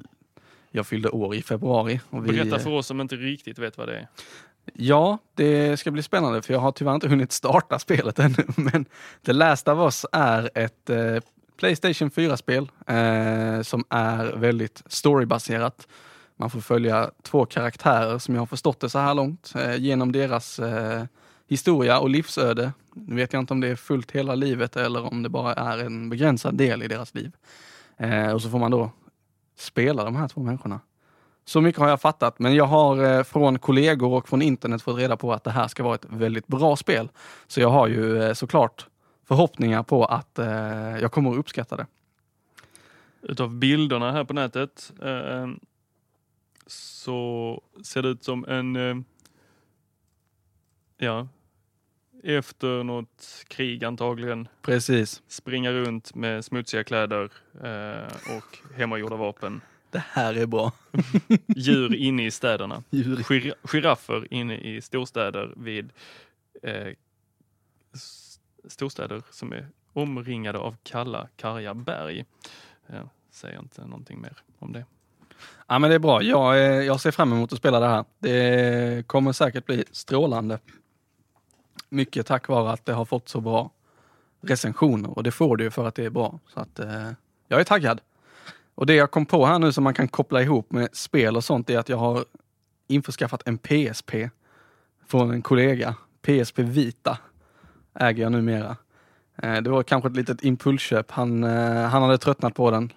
jag 0.72 0.88
fyllde 0.88 1.10
år 1.10 1.36
i 1.36 1.42
februari. 1.42 2.00
Och 2.10 2.26
vi, 2.26 2.32
Berätta 2.32 2.60
för 2.60 2.70
oss 2.70 2.88
som 2.88 3.02
inte 3.02 3.16
riktigt 3.16 3.60
vet 3.60 3.78
vad 3.78 3.88
det 3.88 3.98
är. 3.98 4.08
Ja, 4.74 5.18
det 5.36 5.80
ska 5.80 5.92
bli 5.92 6.04
spännande 6.04 6.42
för 6.42 6.54
jag 6.54 6.60
har 6.62 6.72
tyvärr 6.72 6.96
inte 6.96 7.08
hunnit 7.08 7.32
starta 7.32 7.80
spelet 7.80 8.20
ännu. 8.20 8.46
Men 8.56 8.86
The 9.26 9.34
Last 9.34 9.68
of 9.68 9.80
Us 9.80 10.06
är 10.12 10.50
ett 10.56 10.90
eh, 10.90 11.18
Playstation 11.58 12.10
4-spel 12.10 12.72
eh, 12.88 13.62
som 13.62 13.86
är 13.90 14.36
väldigt 14.36 14.84
storybaserat. 14.86 15.88
Man 16.36 16.50
får 16.50 16.60
följa 16.60 17.12
två 17.22 17.46
karaktärer 17.46 18.18
som 18.18 18.36
jag 18.36 18.42
har 18.42 18.46
förstått 18.46 18.80
det 18.80 18.90
så 18.90 19.00
här 19.00 19.14
långt 19.14 19.54
eh, 19.56 19.76
genom 19.76 20.12
deras 20.12 20.60
eh, 20.60 21.04
historia 21.48 22.00
och 22.00 22.10
livsöde. 22.10 22.74
Nu 22.94 23.16
vet 23.16 23.34
jag 23.34 23.40
inte 23.40 23.54
om 23.54 23.60
det 23.60 23.68
är 23.68 23.76
fullt 23.76 24.12
hela 24.12 24.36
livet 24.36 24.76
eller 24.76 25.06
om 25.06 25.24
det 25.24 25.30
bara 25.30 25.54
är 25.54 25.78
en 25.78 26.10
begränsad 26.10 26.58
del 26.58 26.84
i 26.84 26.88
deras 26.88 27.14
liv. 27.14 27.32
Eh, 27.98 28.32
och 28.32 28.42
så 28.42 28.50
får 28.50 28.60
man 28.60 28.72
då 28.72 28.92
spela 29.58 30.04
de 30.04 30.16
här 30.16 30.28
två 30.28 30.42
människorna. 30.42 30.80
Så 31.46 31.62
mycket 31.62 31.82
har 31.82 31.90
jag 31.90 32.02
fattat, 32.02 32.40
men 32.40 32.56
jag 32.56 32.66
har 32.66 33.04
eh, 33.04 33.24
från 33.24 33.60
kollegor 33.60 34.14
och 34.14 34.30
från 34.30 34.42
internet 34.42 34.82
fått 34.82 34.98
reda 34.98 35.18
på 35.18 35.34
att 35.34 35.44
det 35.44 35.52
här 35.52 35.68
ska 35.68 35.84
vara 35.84 35.96
ett 35.96 36.06
väldigt 36.10 36.48
bra 36.48 36.76
spel. 36.76 37.10
Så 37.48 37.62
jag 37.62 37.70
har 37.70 37.88
ju 37.88 38.24
eh, 38.24 38.34
såklart 38.34 38.88
förhoppningar 39.28 39.84
på 39.84 40.06
att 40.06 40.40
eh, 40.40 40.48
jag 40.98 41.12
kommer 41.12 41.32
att 41.32 41.38
uppskatta 41.38 41.76
det. 41.76 41.86
utav 43.22 43.56
bilderna 43.56 44.12
här 44.12 44.24
på 44.24 44.34
nätet 44.34 44.94
så 46.68 47.62
ser 47.84 48.02
det 48.02 48.10
ut 48.10 48.24
som 48.24 48.46
en, 48.46 49.06
ja, 50.98 51.28
efter 52.24 52.84
något 52.84 53.46
krig 53.48 53.84
antagligen, 53.84 54.48
Precis. 54.62 55.22
springa 55.28 55.72
runt 55.72 56.16
med 56.16 56.46
smutsiga 56.46 56.84
kläder 56.84 57.32
och 58.38 58.78
hemmagjorda 58.78 59.16
vapen. 59.16 59.62
Det 59.92 60.04
här 60.12 60.34
är 60.34 60.46
bra. 60.46 60.72
Djur 61.48 61.96
inne 61.96 62.26
i 62.26 62.32
städerna. 62.32 62.84
Gir- 62.90 63.54
giraffer 63.64 64.34
inne 64.34 64.58
i 64.58 64.82
storstäder 64.82 65.54
vid 65.58 65.90
eh, 66.64 66.88
storstäder 68.68 69.22
som 69.32 69.54
är 69.54 69.68
omringade 69.94 70.60
av 70.60 70.76
kalla, 70.84 71.28
karga 71.36 71.74
berg. 71.74 72.26
Jag 72.88 73.10
säger 73.32 73.60
inte 73.60 73.86
någonting 73.86 74.22
mer 74.22 74.38
om 74.60 74.74
det. 74.74 74.86
Ja 75.68 75.80
men 75.80 75.90
det 75.90 75.96
är 75.96 76.00
bra. 76.00 76.22
Jag, 76.24 76.58
eh, 76.58 76.64
jag 76.64 77.02
ser 77.02 77.12
fram 77.12 77.32
emot 77.34 77.54
att 77.54 77.60
spela 77.60 77.80
det 77.80 77.88
här. 77.88 78.06
Det 78.20 79.08
kommer 79.08 79.32
säkert 79.34 79.66
bli 79.66 79.84
strålande. 79.92 80.60
Mycket 81.90 82.26
tack 82.28 82.48
vare 82.48 82.72
att 82.72 82.86
det 82.86 82.94
har 82.94 83.06
fått 83.06 83.30
så 83.30 83.42
bra 83.42 83.72
recensioner 84.42 85.10
och 85.10 85.24
det 85.24 85.32
får 85.32 85.58
det 85.58 85.64
ju 85.64 85.72
för 85.72 85.86
att 85.88 85.96
det 85.96 86.06
är 86.06 86.10
bra. 86.10 86.40
Så 86.48 86.60
att 86.60 86.80
eh, 86.80 87.12
jag 87.48 87.60
är 87.60 87.64
taggad. 87.64 88.02
Och 88.82 88.88
det 88.88 88.96
jag 88.96 89.12
kom 89.12 89.26
på 89.26 89.46
här 89.46 89.60
nu 89.60 89.72
som 89.72 89.84
man 89.84 89.94
kan 89.94 90.08
koppla 90.08 90.42
ihop 90.42 90.72
med 90.72 90.90
spel 90.94 91.36
och 91.36 91.44
sånt 91.44 91.70
är 91.70 91.78
att 91.78 91.90
jag 91.90 91.98
har 91.98 92.26
införskaffat 92.88 93.48
en 93.48 93.58
PSP 93.58 94.12
från 95.08 95.32
en 95.32 95.42
kollega. 95.42 95.96
PSP 96.22 96.60
Vita 96.60 97.18
äger 97.94 98.24
jag 98.24 98.32
numera. 98.32 98.78
Eh, 99.36 99.62
det 99.62 99.70
var 99.70 99.84
kanske 99.84 100.10
ett 100.10 100.16
litet 100.16 100.44
impulsköp. 100.44 101.12
Han, 101.12 101.44
eh, 101.44 101.82
han 101.82 102.02
hade 102.02 102.18
tröttnat 102.18 102.56
på 102.56 102.72
den. 102.72 102.94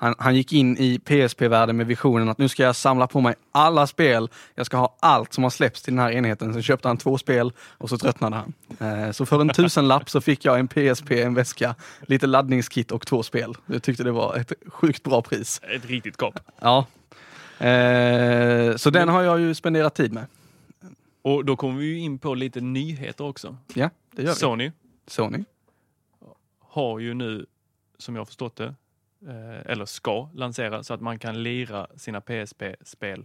Han, 0.00 0.14
han 0.18 0.36
gick 0.36 0.52
in 0.52 0.76
i 0.76 0.98
PSP-världen 0.98 1.76
med 1.76 1.86
visionen 1.86 2.28
att 2.28 2.38
nu 2.38 2.48
ska 2.48 2.62
jag 2.62 2.76
samla 2.76 3.06
på 3.06 3.20
mig 3.20 3.34
alla 3.52 3.86
spel. 3.86 4.28
Jag 4.54 4.66
ska 4.66 4.76
ha 4.76 4.96
allt 5.00 5.32
som 5.32 5.44
har 5.44 5.50
släppts 5.50 5.82
till 5.82 5.92
den 5.92 6.04
här 6.04 6.12
enheten. 6.12 6.52
Sen 6.52 6.62
köpte 6.62 6.88
han 6.88 6.96
två 6.96 7.18
spel 7.18 7.52
och 7.60 7.88
så 7.88 7.98
tröttnade 7.98 8.36
han. 8.36 8.52
Eh, 8.80 9.10
så 9.12 9.26
för 9.26 9.40
en 9.40 9.48
tusenlapp 9.48 10.10
så 10.10 10.20
fick 10.20 10.44
jag 10.44 10.58
en 10.58 10.68
PSP, 10.68 11.10
en 11.10 11.34
väska, 11.34 11.74
lite 12.00 12.26
laddningskit 12.26 12.92
och 12.92 13.06
två 13.06 13.22
spel. 13.22 13.54
Jag 13.66 13.82
tyckte 13.82 14.04
det 14.04 14.12
var 14.12 14.36
ett 14.36 14.52
sjukt 14.66 15.02
bra 15.02 15.22
pris. 15.22 15.60
Ett 15.74 15.86
riktigt 15.86 16.16
kap. 16.16 16.40
Ja. 16.60 16.86
Eh, 17.66 18.76
så 18.76 18.90
den 18.90 19.08
har 19.08 19.22
jag 19.22 19.40
ju 19.40 19.54
spenderat 19.54 19.94
tid 19.94 20.12
med. 20.12 20.26
Och 21.22 21.44
då 21.44 21.56
kommer 21.56 21.80
vi 21.80 21.98
in 21.98 22.18
på 22.18 22.34
lite 22.34 22.60
nyheter 22.60 23.24
också. 23.24 23.56
Ja, 23.74 23.90
det 24.10 24.22
gör 24.22 24.28
vi. 24.30 24.36
Sony 24.36 24.72
Sony. 25.06 25.44
har 26.60 26.98
ju 26.98 27.14
nu, 27.14 27.46
som 27.98 28.14
jag 28.14 28.20
har 28.20 28.26
förstått 28.26 28.56
det, 28.56 28.74
eller 29.64 29.84
ska 29.84 30.30
lansera 30.34 30.82
så 30.82 30.94
att 30.94 31.00
man 31.00 31.18
kan 31.18 31.42
lira 31.42 31.86
sina 31.96 32.20
PSP-spel 32.20 33.24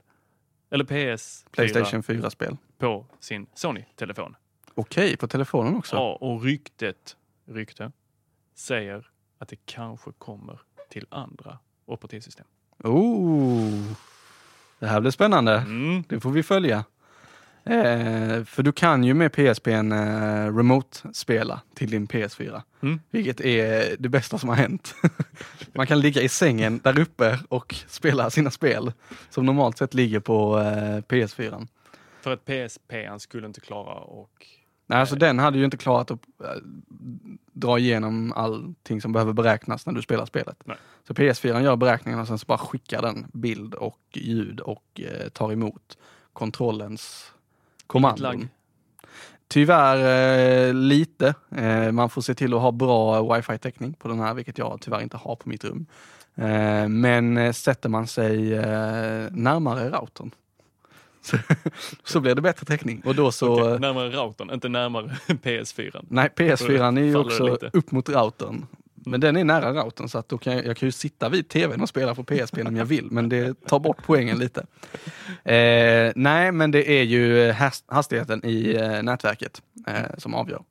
eller 0.69 0.85
PS4 0.85 1.49
Playstation 1.51 2.01
4-spel. 2.01 2.57
på 2.77 3.05
sin 3.19 3.47
Sony-telefon. 3.53 4.35
Okej, 4.75 5.17
på 5.17 5.27
telefonen 5.27 5.75
också. 5.75 5.95
Ja, 5.95 6.17
och 6.21 6.43
ryktet, 6.43 7.17
rykte, 7.45 7.91
säger 8.55 9.07
att 9.37 9.49
det 9.49 9.65
kanske 9.65 10.11
kommer 10.11 10.59
till 10.89 11.05
andra 11.09 11.59
operativsystem. 11.85 12.45
Oh, 12.83 13.93
det 14.79 14.87
här 14.87 15.01
blir 15.01 15.11
spännande. 15.11 15.53
Mm. 15.57 16.03
Det 16.09 16.19
får 16.19 16.31
vi 16.31 16.43
följa. 16.43 16.85
Eh, 17.65 18.43
för 18.43 18.63
du 18.63 18.71
kan 18.71 19.03
ju 19.03 19.13
med 19.13 19.33
PSP 19.33 19.67
en 19.67 19.91
eh, 19.91 20.55
remote-spela 20.55 21.61
till 21.73 21.91
din 21.91 22.07
PS4. 22.07 22.61
Mm. 22.81 22.99
Vilket 23.11 23.41
är 23.41 23.95
det 23.99 24.09
bästa 24.09 24.37
som 24.37 24.49
har 24.49 24.55
hänt. 24.55 24.95
Man 25.73 25.87
kan 25.87 25.99
ligga 25.99 26.21
i 26.21 26.29
sängen 26.29 26.79
där 26.83 26.99
uppe 26.99 27.39
och 27.49 27.75
spela 27.87 28.29
sina 28.29 28.51
spel 28.51 28.91
som 29.29 29.45
normalt 29.45 29.77
sett 29.77 29.93
ligger 29.93 30.19
på 30.19 30.59
eh, 30.59 30.97
PS4. 30.97 31.67
För 32.21 32.33
att 32.33 32.45
PSP 32.45 32.93
skulle 33.19 33.47
inte 33.47 33.61
klara 33.61 33.93
och 33.93 34.47
Nej, 34.87 34.99
alltså 34.99 35.15
den 35.15 35.39
hade 35.39 35.57
ju 35.57 35.65
inte 35.65 35.77
klarat 35.77 36.11
att 36.11 36.19
eh, 36.43 36.61
dra 37.53 37.79
igenom 37.79 38.33
allting 38.35 39.01
som 39.01 39.11
behöver 39.11 39.33
beräknas 39.33 39.85
när 39.85 39.93
du 39.93 40.01
spelar 40.01 40.25
spelet. 40.25 40.63
Nej. 40.65 40.77
Så 41.07 41.13
PS4 41.13 41.61
gör 41.63 41.75
beräkningarna 41.75 42.21
och 42.21 42.27
sen 42.27 42.39
så 42.39 42.45
bara 42.45 42.57
skickar 42.57 43.01
den 43.01 43.25
bild 43.33 43.73
och 43.73 43.99
ljud 44.13 44.59
och 44.59 45.01
eh, 45.01 45.29
tar 45.29 45.51
emot 45.51 45.97
kontrollens 46.33 47.32
kommandon. 47.93 48.49
Tyvärr 49.47 50.67
eh, 50.67 50.73
lite. 50.73 51.33
Eh, 51.55 51.91
man 51.91 52.09
får 52.09 52.21
se 52.21 52.35
till 52.35 52.53
att 52.53 52.61
ha 52.61 52.71
bra 52.71 53.35
wifi-täckning 53.35 53.93
på 53.93 54.07
den 54.07 54.19
här, 54.19 54.33
vilket 54.33 54.57
jag 54.57 54.77
tyvärr 54.81 55.01
inte 55.01 55.17
har 55.17 55.35
på 55.35 55.49
mitt 55.49 55.63
rum. 55.63 55.85
Eh, 56.35 56.87
men 56.87 57.37
eh, 57.37 57.51
sätter 57.51 57.89
man 57.89 58.07
sig 58.07 58.53
eh, 58.53 59.27
närmare 59.31 59.89
routern 59.89 60.31
så, 61.21 61.37
så 62.03 62.19
blir 62.19 62.35
det 62.35 62.41
bättre 62.41 62.65
täckning. 62.65 63.01
Och 63.05 63.15
då 63.15 63.31
så... 63.31 63.61
Okej, 63.61 63.79
närmare 63.79 64.09
routern, 64.09 64.51
inte 64.53 64.69
närmare 64.69 65.05
PS4. 65.27 66.05
Nej, 66.09 66.29
PS4 66.35 66.97
är 66.97 67.03
ju 67.03 67.15
också 67.15 67.57
upp 67.73 67.91
mot 67.91 68.09
routern. 68.09 68.65
Men 69.05 69.19
den 69.19 69.37
är 69.37 69.43
nära 69.43 69.83
routern 69.83 70.09
så 70.09 70.17
att 70.17 70.29
då 70.29 70.37
kan 70.37 70.53
jag, 70.53 70.65
jag 70.65 70.77
kan 70.77 70.87
ju 70.87 70.91
sitta 70.91 71.29
vid 71.29 71.49
tvn 71.49 71.81
och 71.81 71.89
spela 71.89 72.15
på 72.15 72.23
PSP 72.23 72.57
om 72.67 72.75
jag 72.75 72.85
vill, 72.85 73.11
men 73.11 73.29
det 73.29 73.67
tar 73.67 73.79
bort 73.79 73.97
poängen 74.05 74.37
lite. 74.37 74.65
Eh, 75.43 76.11
nej, 76.15 76.51
men 76.51 76.71
det 76.71 76.99
är 76.99 77.03
ju 77.03 77.51
hastigheten 77.87 78.45
i 78.45 78.75
eh, 78.75 79.03
nätverket 79.03 79.61
eh, 79.87 80.17
som 80.17 80.33
avgör, 80.33 80.63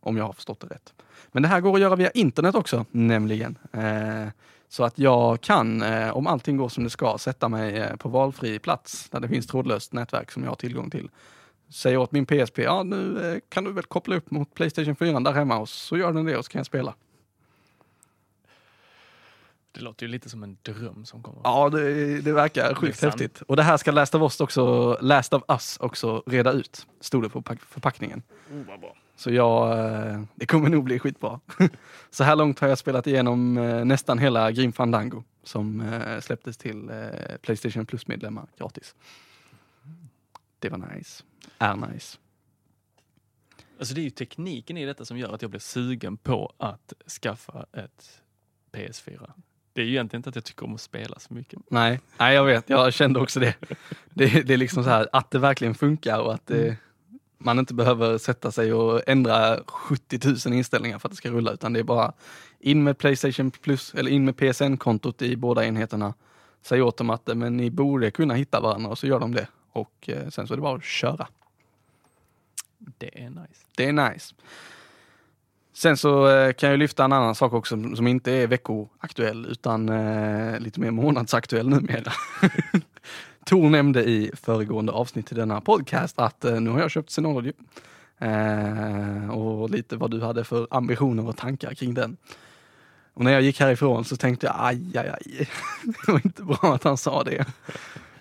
om 0.00 0.16
jag 0.16 0.24
har 0.24 0.32
förstått 0.32 0.60
det 0.60 0.66
rätt. 0.66 0.94
Men 1.32 1.42
det 1.42 1.48
här 1.48 1.60
går 1.60 1.74
att 1.74 1.80
göra 1.80 1.96
via 1.96 2.10
internet 2.10 2.54
också, 2.54 2.86
nämligen. 2.90 3.58
Eh, 3.72 4.28
så 4.68 4.84
att 4.84 4.98
jag 4.98 5.40
kan, 5.40 5.82
eh, 5.82 6.16
om 6.16 6.26
allting 6.26 6.56
går 6.56 6.68
som 6.68 6.84
det 6.84 6.90
ska, 6.90 7.18
sätta 7.18 7.48
mig 7.48 7.76
eh, 7.76 7.96
på 7.96 8.08
valfri 8.08 8.58
plats 8.58 9.08
där 9.10 9.20
det 9.20 9.28
finns 9.28 9.46
trådlöst 9.46 9.92
nätverk 9.92 10.30
som 10.30 10.42
jag 10.42 10.50
har 10.50 10.56
tillgång 10.56 10.90
till 10.90 11.08
säger 11.74 11.96
åt 11.96 12.12
min 12.12 12.26
PSP, 12.26 12.58
ja 12.58 12.82
nu 12.82 13.32
eh, 13.32 13.40
kan 13.48 13.64
du 13.64 13.72
väl 13.72 13.84
koppla 13.84 14.16
upp 14.16 14.30
mot 14.30 14.54
Playstation 14.54 14.96
4 14.96 15.20
där 15.20 15.32
hemma 15.32 15.58
och 15.58 15.68
så 15.68 15.96
gör 15.96 16.12
den 16.12 16.24
det 16.24 16.36
och 16.36 16.44
så 16.44 16.50
kan 16.50 16.58
jag 16.58 16.66
spela. 16.66 16.94
Det 19.74 19.80
låter 19.80 20.06
ju 20.06 20.12
lite 20.12 20.28
som 20.30 20.42
en 20.42 20.56
dröm 20.62 21.04
som 21.04 21.22
kommer. 21.22 21.40
Ja, 21.44 21.68
det, 21.70 22.20
det 22.20 22.32
verkar 22.32 22.74
sjukt 22.74 22.98
sant. 22.98 23.12
häftigt. 23.12 23.42
Och 23.42 23.56
det 23.56 23.62
här 23.62 23.76
ska 23.76 23.90
Last 23.90 24.14
of 24.14 24.22
Us 24.22 24.40
också, 24.40 24.98
Last 25.00 25.32
of 25.34 25.42
Us 25.48 25.76
också 25.80 26.22
reda 26.26 26.52
ut, 26.52 26.86
stod 27.00 27.22
det 27.22 27.28
på 27.28 27.42
pack- 27.42 27.60
förpackningen. 27.62 28.22
Oh, 28.52 28.62
vad 28.68 28.80
bra. 28.80 28.96
Så 29.16 29.30
jag, 29.30 29.78
eh, 30.12 30.22
det 30.34 30.46
kommer 30.46 30.68
nog 30.68 30.84
bli 30.84 30.98
skitbra. 30.98 31.40
Så 32.10 32.24
här 32.24 32.36
långt 32.36 32.58
har 32.58 32.68
jag 32.68 32.78
spelat 32.78 33.06
igenom 33.06 33.58
eh, 33.58 33.84
nästan 33.84 34.18
hela 34.18 34.50
Grim 34.52 34.72
Fandango 34.72 35.24
som 35.42 35.80
eh, 35.80 36.20
släpptes 36.20 36.56
till 36.56 36.90
Playstation 37.42 37.86
Plus-medlemmar 37.86 38.46
gratis. 38.58 38.94
Det 40.58 40.68
var 40.68 40.78
nice. 40.96 41.24
Är 41.58 41.76
nice. 41.76 42.18
Alltså 43.78 43.94
det 43.94 44.00
är 44.00 44.04
ju 44.04 44.10
tekniken 44.10 44.76
i 44.76 44.84
detta 44.84 45.04
som 45.04 45.18
gör 45.18 45.32
att 45.34 45.42
jag 45.42 45.50
blir 45.50 45.60
sugen 45.60 46.16
på 46.16 46.52
att 46.58 46.92
skaffa 47.22 47.66
ett 47.72 48.22
PS4. 48.72 49.30
Det 49.74 49.80
är 49.80 49.84
ju 49.84 49.90
egentligen 49.90 50.18
inte 50.18 50.28
att 50.28 50.34
jag 50.34 50.44
tycker 50.44 50.64
om 50.64 50.74
att 50.74 50.80
spela 50.80 51.18
så 51.18 51.34
mycket. 51.34 51.58
Nej, 51.68 52.00
nej 52.18 52.34
jag 52.34 52.44
vet, 52.44 52.70
jag 52.70 52.92
kände 52.92 53.20
också 53.20 53.40
det. 53.40 53.54
Det, 54.16 54.42
det 54.46 54.54
är 54.54 54.58
liksom 54.58 54.84
så 54.84 54.90
här 54.90 55.08
att 55.12 55.30
det 55.30 55.38
verkligen 55.38 55.74
funkar 55.74 56.18
och 56.18 56.34
att 56.34 56.46
det, 56.46 56.76
man 57.38 57.58
inte 57.58 57.74
behöver 57.74 58.18
sätta 58.18 58.52
sig 58.52 58.72
och 58.72 59.02
ändra 59.06 59.60
70 59.66 60.48
000 60.48 60.54
inställningar 60.54 60.98
för 60.98 61.08
att 61.08 61.12
det 61.12 61.16
ska 61.16 61.30
rulla 61.30 61.52
utan 61.52 61.72
det 61.72 61.80
är 61.80 61.84
bara 61.84 62.12
in 62.60 62.84
med 62.84 62.98
Playstation 62.98 63.50
Plus 63.50 63.94
eller 63.94 64.10
in 64.10 64.24
med 64.24 64.36
PSN-kontot 64.36 65.22
i 65.22 65.36
båda 65.36 65.64
enheterna. 65.64 66.14
Säg 66.62 66.82
åt 66.82 66.96
dem 66.96 67.10
att 67.10 67.28
eh, 67.28 67.34
men 67.34 67.56
ni 67.56 67.70
borde 67.70 68.10
kunna 68.10 68.34
hitta 68.34 68.60
varandra 68.60 68.90
och 68.90 68.98
så 68.98 69.06
gör 69.06 69.20
de 69.20 69.34
det. 69.34 69.48
Och 69.72 70.08
eh, 70.08 70.28
sen 70.28 70.46
så 70.46 70.54
är 70.54 70.56
det 70.56 70.62
bara 70.62 70.76
att 70.76 70.84
köra. 70.84 71.28
Det 72.78 73.22
är 73.22 73.30
nice. 73.30 73.66
Det 73.76 73.88
är 73.88 73.92
nice. 73.92 74.34
Sen 75.76 75.96
så 75.96 76.28
eh, 76.28 76.52
kan 76.52 76.70
jag 76.70 76.78
lyfta 76.78 77.04
en 77.04 77.12
annan 77.12 77.34
sak 77.34 77.52
också 77.52 77.74
som- 77.74 77.96
som 77.96 78.06
inte 78.06 78.32
är 78.32 78.46
veckoaktuell 78.46 79.46
utan 79.50 79.88
eh, 79.88 80.60
lite 80.60 80.80
mer 80.80 80.90
månadsaktuell 80.90 81.68
numera. 81.68 82.12
Tor 83.46 83.70
nämnde 83.70 84.04
i 84.04 84.30
föregående 84.42 84.92
avsnitt 84.92 85.26
till 85.26 85.36
denna 85.36 85.60
podcast 85.60 86.18
att 86.18 86.44
eh, 86.44 86.60
nu 86.60 86.70
har 86.70 86.80
jag 86.80 86.90
köpt 86.90 87.10
Synology. 87.10 87.52
Eh, 88.18 89.30
och 89.30 89.70
lite 89.70 89.96
vad 89.96 90.10
du 90.10 90.20
hade 90.20 90.44
för 90.44 90.66
ambitioner 90.70 91.28
och 91.28 91.36
tankar 91.36 91.74
kring 91.74 91.94
den. 91.94 92.16
Och 93.14 93.24
när 93.24 93.32
jag 93.32 93.42
gick 93.42 93.60
härifrån 93.60 94.04
så 94.04 94.16
tänkte 94.16 94.46
jag 94.46 94.56
aj, 94.58 94.92
aj, 94.98 95.08
aj. 95.08 95.48
Det 96.06 96.12
var 96.12 96.20
inte 96.24 96.42
bra 96.42 96.74
att 96.74 96.84
han 96.84 96.96
sa 96.96 97.24
det. 97.24 97.46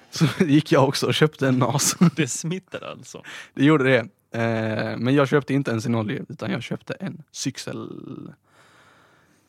Så 0.09 0.25
gick 0.43 0.71
jag 0.71 0.87
också 0.87 1.07
och 1.07 1.13
köpte 1.13 1.47
en 1.47 1.59
NAS. 1.59 1.95
Det 2.15 2.27
smittade 2.27 2.89
alltså. 2.91 3.21
Det 3.53 3.65
gjorde 3.65 3.83
det. 3.83 4.07
Eh, 4.33 4.97
men 4.97 5.15
jag 5.15 5.27
köpte 5.27 5.53
inte 5.53 5.71
en 5.71 5.81
Synology 5.81 6.19
utan 6.29 6.51
jag 6.51 6.63
köpte 6.63 6.93
en 6.93 7.23
Syxel 7.31 7.89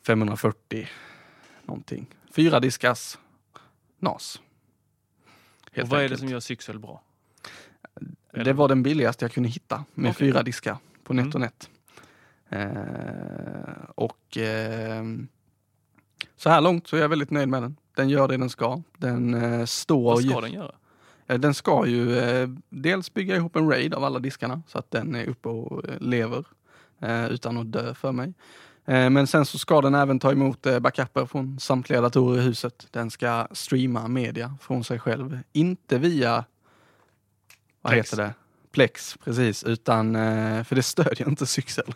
540 0.07 0.87
någonting. 1.63 2.05
Fyra 2.31 2.59
diskas 2.59 3.19
NAS. 3.99 4.41
Och 5.65 5.69
Helt 5.71 5.89
vad 5.89 5.99
är 5.99 6.03
det 6.03 6.05
enkelt. 6.05 6.19
som 6.19 6.29
gör 6.29 6.39
Syxel 6.39 6.79
bra? 6.79 7.01
Det 8.31 8.53
var 8.53 8.67
den 8.67 8.83
billigaste 8.83 9.25
jag 9.25 9.31
kunde 9.31 9.49
hitta 9.49 9.85
med 9.93 10.09
Okej. 10.09 10.27
fyra 10.27 10.43
diskar 10.43 10.77
på 11.03 11.13
Mm. 11.13 11.25
NetOnNet. 11.25 11.69
Eh, 12.49 12.69
och 13.95 14.37
ehm, 14.37 15.27
Så 16.35 16.49
här 16.49 16.61
långt 16.61 16.87
så 16.87 16.97
är 16.97 17.01
jag 17.01 17.09
väldigt 17.09 17.31
nöjd 17.31 17.49
med 17.49 17.61
den. 17.61 17.75
Den 17.95 18.09
gör 18.09 18.27
det 18.27 18.37
den 18.37 18.49
ska. 18.49 18.81
Den 18.97 19.33
eh, 19.33 19.65
står... 19.65 20.03
Vad 20.03 20.23
ska 20.25 20.41
den 20.41 20.51
göra? 20.51 20.75
Eh, 21.27 21.39
Den 21.39 21.53
ska 21.53 21.85
ju 21.85 22.17
eh, 22.19 22.49
dels 22.69 23.13
bygga 23.13 23.35
ihop 23.35 23.55
en 23.55 23.69
raid 23.69 23.93
av 23.93 24.03
alla 24.03 24.19
diskarna 24.19 24.61
så 24.67 24.77
att 24.77 24.91
den 24.91 25.15
är 25.15 25.25
uppe 25.25 25.49
och 25.49 25.89
eh, 25.89 25.99
lever 25.99 26.45
utan 27.29 27.57
att 27.57 27.71
dö 27.71 27.93
för 27.93 28.11
mig. 28.11 28.33
Men 28.85 29.27
sen 29.27 29.45
så 29.45 29.57
ska 29.57 29.81
den 29.81 29.95
även 29.95 30.19
ta 30.19 30.31
emot 30.31 30.67
backuper 30.81 31.25
från 31.25 31.59
samtliga 31.59 32.01
datorer 32.01 32.39
i 32.41 32.43
huset. 32.43 32.87
Den 32.91 33.11
ska 33.11 33.47
streama 33.51 34.07
media 34.07 34.57
från 34.61 34.83
sig 34.83 34.99
själv. 34.99 35.39
Inte 35.51 35.97
via, 35.97 36.45
vad 37.81 37.93
Plex. 37.93 38.11
heter 38.11 38.23
det? 38.23 38.33
Plex, 38.75 39.17
precis. 39.23 39.63
Utan, 39.63 40.15
eh, 40.15 40.63
för 40.63 40.75
det 40.75 40.83
stödjer 40.83 41.29
inte 41.29 41.45
Syxel. 41.45 41.93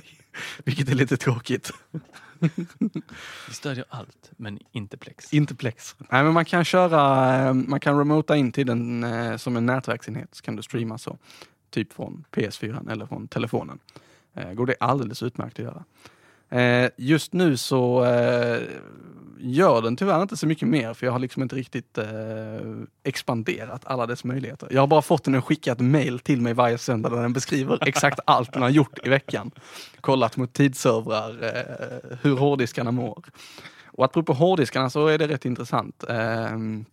Vilket 0.64 0.88
är 0.88 0.94
lite 0.94 1.16
tråkigt. 1.16 1.72
Vi 3.48 3.54
stödjer 3.54 3.84
allt, 3.88 4.30
men 4.36 4.58
inte 4.72 4.96
Plex. 4.96 5.32
Inte 5.32 5.54
Plex. 5.54 5.96
Nej, 5.98 6.24
men 6.24 6.32
man 6.32 6.44
kan 6.44 6.64
köra, 6.64 7.34
eh, 7.48 7.54
man 7.54 7.80
kan 7.80 7.98
remota 7.98 8.36
in 8.36 8.52
till 8.52 8.66
den 8.66 9.04
eh, 9.04 9.36
som 9.36 9.56
en 9.56 9.66
nätverksenhet 9.66 10.34
så 10.34 10.42
kan 10.42 10.56
du 10.56 10.62
streama 10.62 10.98
så. 10.98 11.18
Typ 11.70 11.92
från 11.92 12.24
PS4 12.30 12.92
eller 12.92 13.06
från 13.06 13.28
telefonen. 13.28 13.78
Går 14.54 14.66
det 14.66 14.76
alldeles 14.80 15.22
utmärkt 15.22 15.58
att 15.58 15.64
göra. 15.64 15.84
Eh, 16.50 16.90
just 16.96 17.32
nu 17.32 17.56
så 17.56 18.04
eh, 18.04 18.62
gör 19.38 19.82
den 19.82 19.96
tyvärr 19.96 20.22
inte 20.22 20.36
så 20.36 20.46
mycket 20.46 20.68
mer 20.68 20.94
för 20.94 21.06
jag 21.06 21.12
har 21.12 21.18
liksom 21.18 21.42
inte 21.42 21.56
riktigt 21.56 21.98
eh, 21.98 22.06
expanderat 23.04 23.82
alla 23.84 24.06
dess 24.06 24.24
möjligheter. 24.24 24.68
Jag 24.70 24.82
har 24.82 24.86
bara 24.86 25.02
fått 25.02 25.24
den 25.24 25.34
att 25.34 25.44
skicka 25.44 25.72
ett 25.72 25.80
mail 25.80 26.18
till 26.18 26.40
mig 26.40 26.54
varje 26.54 26.78
söndag 26.78 27.08
där 27.08 27.22
den 27.22 27.32
beskriver 27.32 27.88
exakt 27.88 28.20
allt 28.26 28.52
den 28.52 28.62
har 28.62 28.70
gjort 28.70 29.06
i 29.06 29.08
veckan. 29.08 29.50
Kollat 30.00 30.36
mot 30.36 30.52
tidsservrar, 30.52 31.30
eh, 31.42 32.16
hur 32.22 32.36
hårddiskarna 32.36 32.90
mår. 32.90 33.24
Och 33.86 34.04
apropå 34.04 34.32
hårddiskarna 34.32 34.90
så 34.90 35.06
är 35.06 35.18
det 35.18 35.28
rätt 35.28 35.44
intressant. 35.44 36.04
Ehm, 36.08 36.84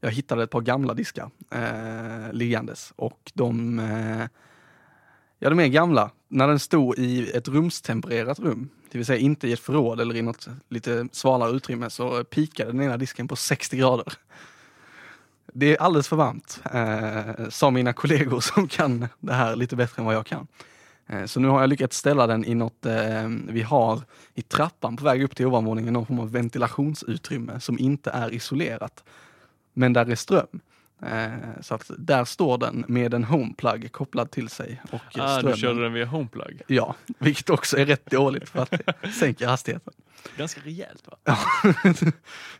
jag 0.00 0.10
hittade 0.10 0.42
ett 0.42 0.50
par 0.50 0.60
gamla 0.60 0.94
diskar 0.94 1.30
eh, 1.50 2.32
liggandes 2.32 2.92
och 2.96 3.32
de, 3.34 3.78
eh, 3.78 4.26
ja, 5.38 5.50
de 5.50 5.60
är 5.60 5.66
gamla. 5.68 6.10
När 6.28 6.48
den 6.48 6.58
stod 6.58 6.98
i 6.98 7.30
ett 7.30 7.48
rumstempererat 7.48 8.38
rum, 8.38 8.68
det 8.90 8.98
vill 8.98 9.06
säga 9.06 9.18
inte 9.18 9.48
i 9.48 9.52
ett 9.52 9.60
förråd 9.60 10.00
eller 10.00 10.16
i 10.16 10.22
något 10.22 10.48
lite 10.68 11.08
svalare 11.12 11.50
utrymme, 11.50 11.90
så 11.90 12.24
pikade 12.24 12.72
den 12.72 12.82
ena 12.82 12.96
disken 12.96 13.28
på 13.28 13.36
60 13.36 13.76
grader. 13.76 14.12
Det 15.52 15.76
är 15.76 15.82
alldeles 15.82 16.08
för 16.08 16.16
varmt, 16.16 16.60
eh, 16.72 17.48
sa 17.48 17.70
mina 17.70 17.92
kollegor 17.92 18.40
som 18.40 18.68
kan 18.68 19.08
det 19.20 19.32
här 19.32 19.56
lite 19.56 19.76
bättre 19.76 20.00
än 20.00 20.06
vad 20.06 20.14
jag 20.14 20.26
kan. 20.26 20.46
Eh, 21.06 21.24
Så 21.24 21.40
nu 21.40 21.48
har 21.48 21.60
jag 21.60 21.70
lyckats 21.70 21.96
ställa 21.96 22.26
den 22.26 22.44
i 22.44 22.54
något 22.54 22.86
eh, 22.86 23.28
vi 23.48 23.62
har 23.62 24.02
i 24.34 24.42
trappan 24.42 24.96
på 24.96 25.04
väg 25.04 25.22
upp 25.22 25.36
till 25.36 25.46
ovanvåningen, 25.46 25.92
någon 25.92 26.06
form 26.06 26.20
av 26.20 26.32
ventilationsutrymme 26.32 27.60
som 27.60 27.78
inte 27.78 28.10
är 28.10 28.34
isolerat. 28.34 29.04
Men 29.74 29.92
där 29.92 30.10
är 30.10 30.14
ström. 30.14 30.60
Eh, 31.02 31.60
så 31.60 31.74
att 31.74 31.90
där 31.98 32.24
står 32.24 32.58
den 32.58 32.84
med 32.88 33.14
en 33.14 33.24
homeplug 33.24 33.92
kopplad 33.92 34.30
till 34.30 34.48
sig. 34.48 34.82
Och 34.90 35.00
Ah, 35.18 35.42
du 35.42 35.56
körde 35.56 35.82
den 35.82 35.92
via 35.92 36.04
HomePlug. 36.06 36.62
Ja, 36.66 36.94
vilket 37.18 37.50
också 37.50 37.76
är 37.78 37.86
rätt 37.86 38.10
dåligt 38.10 38.48
för 38.48 38.62
att 38.62 38.70
det 39.02 39.08
sänker 39.08 39.46
hastigheten. 39.46 39.92
Ganska 40.36 40.60
rejält 40.60 41.04
va? 41.06 41.36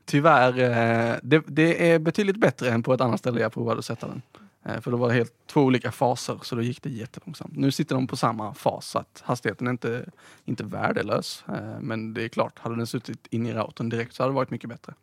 Tyvärr, 0.04 0.58
eh, 0.58 1.16
det, 1.22 1.42
det 1.46 1.90
är 1.90 1.98
betydligt 1.98 2.36
bättre 2.36 2.70
än 2.70 2.82
på 2.82 2.94
ett 2.94 3.00
annat 3.00 3.20
ställe 3.20 3.40
jag 3.40 3.52
provade 3.52 3.78
att 3.78 3.84
sätta 3.84 4.08
den. 4.08 4.22
Eh, 4.64 4.80
För 4.80 4.90
då 4.90 4.96
var 4.96 5.08
det 5.08 5.14
helt 5.14 5.32
två 5.46 5.60
olika 5.60 5.92
faser, 5.92 6.38
så 6.42 6.54
då 6.56 6.62
gick 6.62 6.82
det 6.82 6.90
jättelångsamt. 6.90 7.56
Nu 7.56 7.70
sitter 7.70 7.94
de 7.94 8.06
på 8.06 8.16
samma 8.16 8.54
fas, 8.54 8.86
så 8.86 8.98
att 8.98 9.22
hastigheten 9.26 9.66
är 9.66 9.70
inte, 9.70 10.10
inte 10.44 10.64
värdelös. 10.64 11.44
Men 11.80 12.14
det 12.14 12.24
är 12.24 12.28
klart, 12.28 12.58
hade 12.58 12.76
den 12.76 12.86
suttit 12.86 13.26
in 13.30 13.46
i 13.46 13.52
routern 13.52 13.88
direkt 13.88 14.14
så 14.14 14.22
hade 14.22 14.32
det 14.32 14.34
varit 14.34 14.50
mycket 14.50 14.70
bättre. 14.70 14.94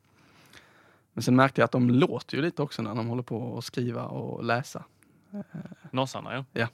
Men 1.16 1.24
sen 1.24 1.36
märkte 1.36 1.62
jag 1.62 1.66
att 1.66 1.72
de 1.72 1.90
låter 1.90 2.36
ju 2.36 2.42
lite 2.42 2.62
också 2.62 2.82
när 2.82 2.96
de 2.96 3.08
håller 3.08 3.24
på 3.24 3.58
att 3.58 3.64
skriva 3.64 4.04
och 4.04 4.44
läsa. 4.44 4.84
Nasarna 5.92 6.46
ja. 6.54 6.68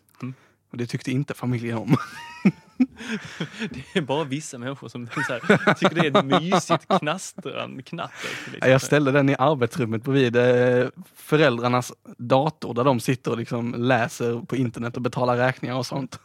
Och 0.71 0.77
det 0.77 0.85
tyckte 0.85 1.11
inte 1.11 1.33
familjen 1.33 1.77
om. 1.77 1.97
Det 3.69 3.99
är 3.99 4.01
bara 4.01 4.23
vissa 4.23 4.57
människor 4.57 4.87
som 4.87 5.07
så 5.27 5.33
här, 5.33 5.73
tycker 5.73 5.95
det 5.95 6.07
är 6.07 6.17
ett 6.17 6.25
mysigt 6.25 6.87
knastran, 6.99 7.83
knatter. 7.83 8.51
Liksom. 8.51 8.71
Jag 8.71 8.81
ställde 8.81 9.11
den 9.11 9.29
i 9.29 9.35
arbetsrummet 9.39 10.03
bredvid 10.03 10.35
eh, 10.35 10.87
föräldrarnas 11.15 11.93
dator 12.17 12.73
där 12.73 12.83
de 12.83 12.99
sitter 12.99 13.31
och 13.31 13.37
liksom 13.37 13.75
läser 13.77 14.41
på 14.41 14.55
internet 14.55 14.95
och 14.95 15.01
betalar 15.01 15.37
räkningar 15.37 15.75
och 15.75 15.85
sånt. 15.85 16.19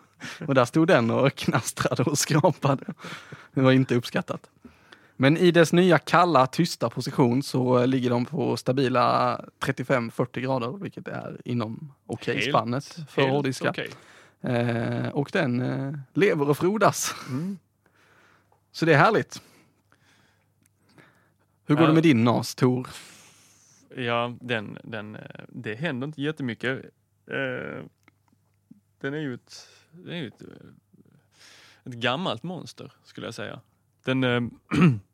Och 0.46 0.55
där 0.55 0.64
stod 0.64 0.88
den 0.88 1.11
och 1.11 1.35
knastrade 1.35 2.02
och 2.02 2.18
skrapade. 2.18 2.85
Det 3.55 3.61
var 3.61 3.72
inte 3.72 3.94
uppskattat. 3.94 4.40
Men 5.16 5.37
i 5.37 5.50
dess 5.50 5.72
nya 5.72 5.98
kalla, 5.98 6.46
tysta 6.46 6.90
position 6.90 7.42
så 7.42 7.87
ligger 7.87 8.11
de 8.11 8.24
på 8.24 8.57
stabila 8.57 9.40
35-40 9.61 10.40
grader, 10.40 10.68
vilket 10.79 11.09
är 11.09 11.40
inom 11.44 11.92
okej-spannet 12.07 12.85
för 13.09 13.22
Helt 13.22 13.33
hårddiskar. 13.35 13.70
okej. 13.70 13.90
Eh, 14.40 15.09
och 15.09 15.31
den 15.33 15.61
eh, 15.61 15.92
lever 16.14 16.48
och 16.48 16.59
frodas. 16.59 17.14
Mm. 17.29 17.59
Så 18.72 18.85
det 18.85 18.94
är 18.94 18.98
härligt. 18.98 19.42
Hur 21.66 21.74
går 21.74 21.83
Ja. 21.85 21.88
det 21.88 21.94
med 21.94 22.02
din 22.02 22.24
NAS, 22.24 22.55
Tor? 22.55 22.88
Ja, 23.96 24.37
den, 24.40 24.79
den, 24.85 25.16
eh, 25.16 25.22
det 25.48 25.74
händer 25.74 26.07
inte 26.07 26.22
jättemycket. 26.22 26.85
Eh, 27.26 27.85
Den 29.00 29.14
är 29.14 29.18
ju 29.18 29.35
ett, 29.35 29.68
det 29.90 30.11
är 30.12 30.16
ju 30.16 30.29
ett, 30.29 30.42
eh, 30.42 30.48
ett 31.85 31.92
gammalt 31.92 32.42
monster 32.42 32.92
skulle 33.05 33.26
jag 33.26 33.35
säga. 33.35 33.61
Den, 34.05 34.24
eh, 34.24 34.40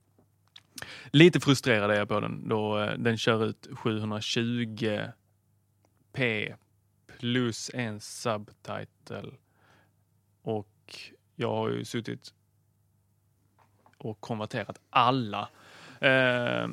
lite 1.11 1.41
frustrerad 1.41 1.91
är 1.91 1.95
jag 1.95 2.09
på 2.09 2.21
den 2.21 2.49
då 2.49 2.79
eh, 2.79 2.99
den 2.99 3.19
kör 3.19 3.45
ut 3.45 3.69
720p 3.71 6.55
plus 7.19 7.71
en 7.75 8.01
subtitle. 8.01 9.31
Och 10.43 10.97
jag 11.37 11.55
har 11.55 11.69
ju 11.69 11.85
suttit 11.85 12.35
och 13.99 14.21
konverterat 14.21 14.81
alla 14.91 15.49
eh, 16.01 16.69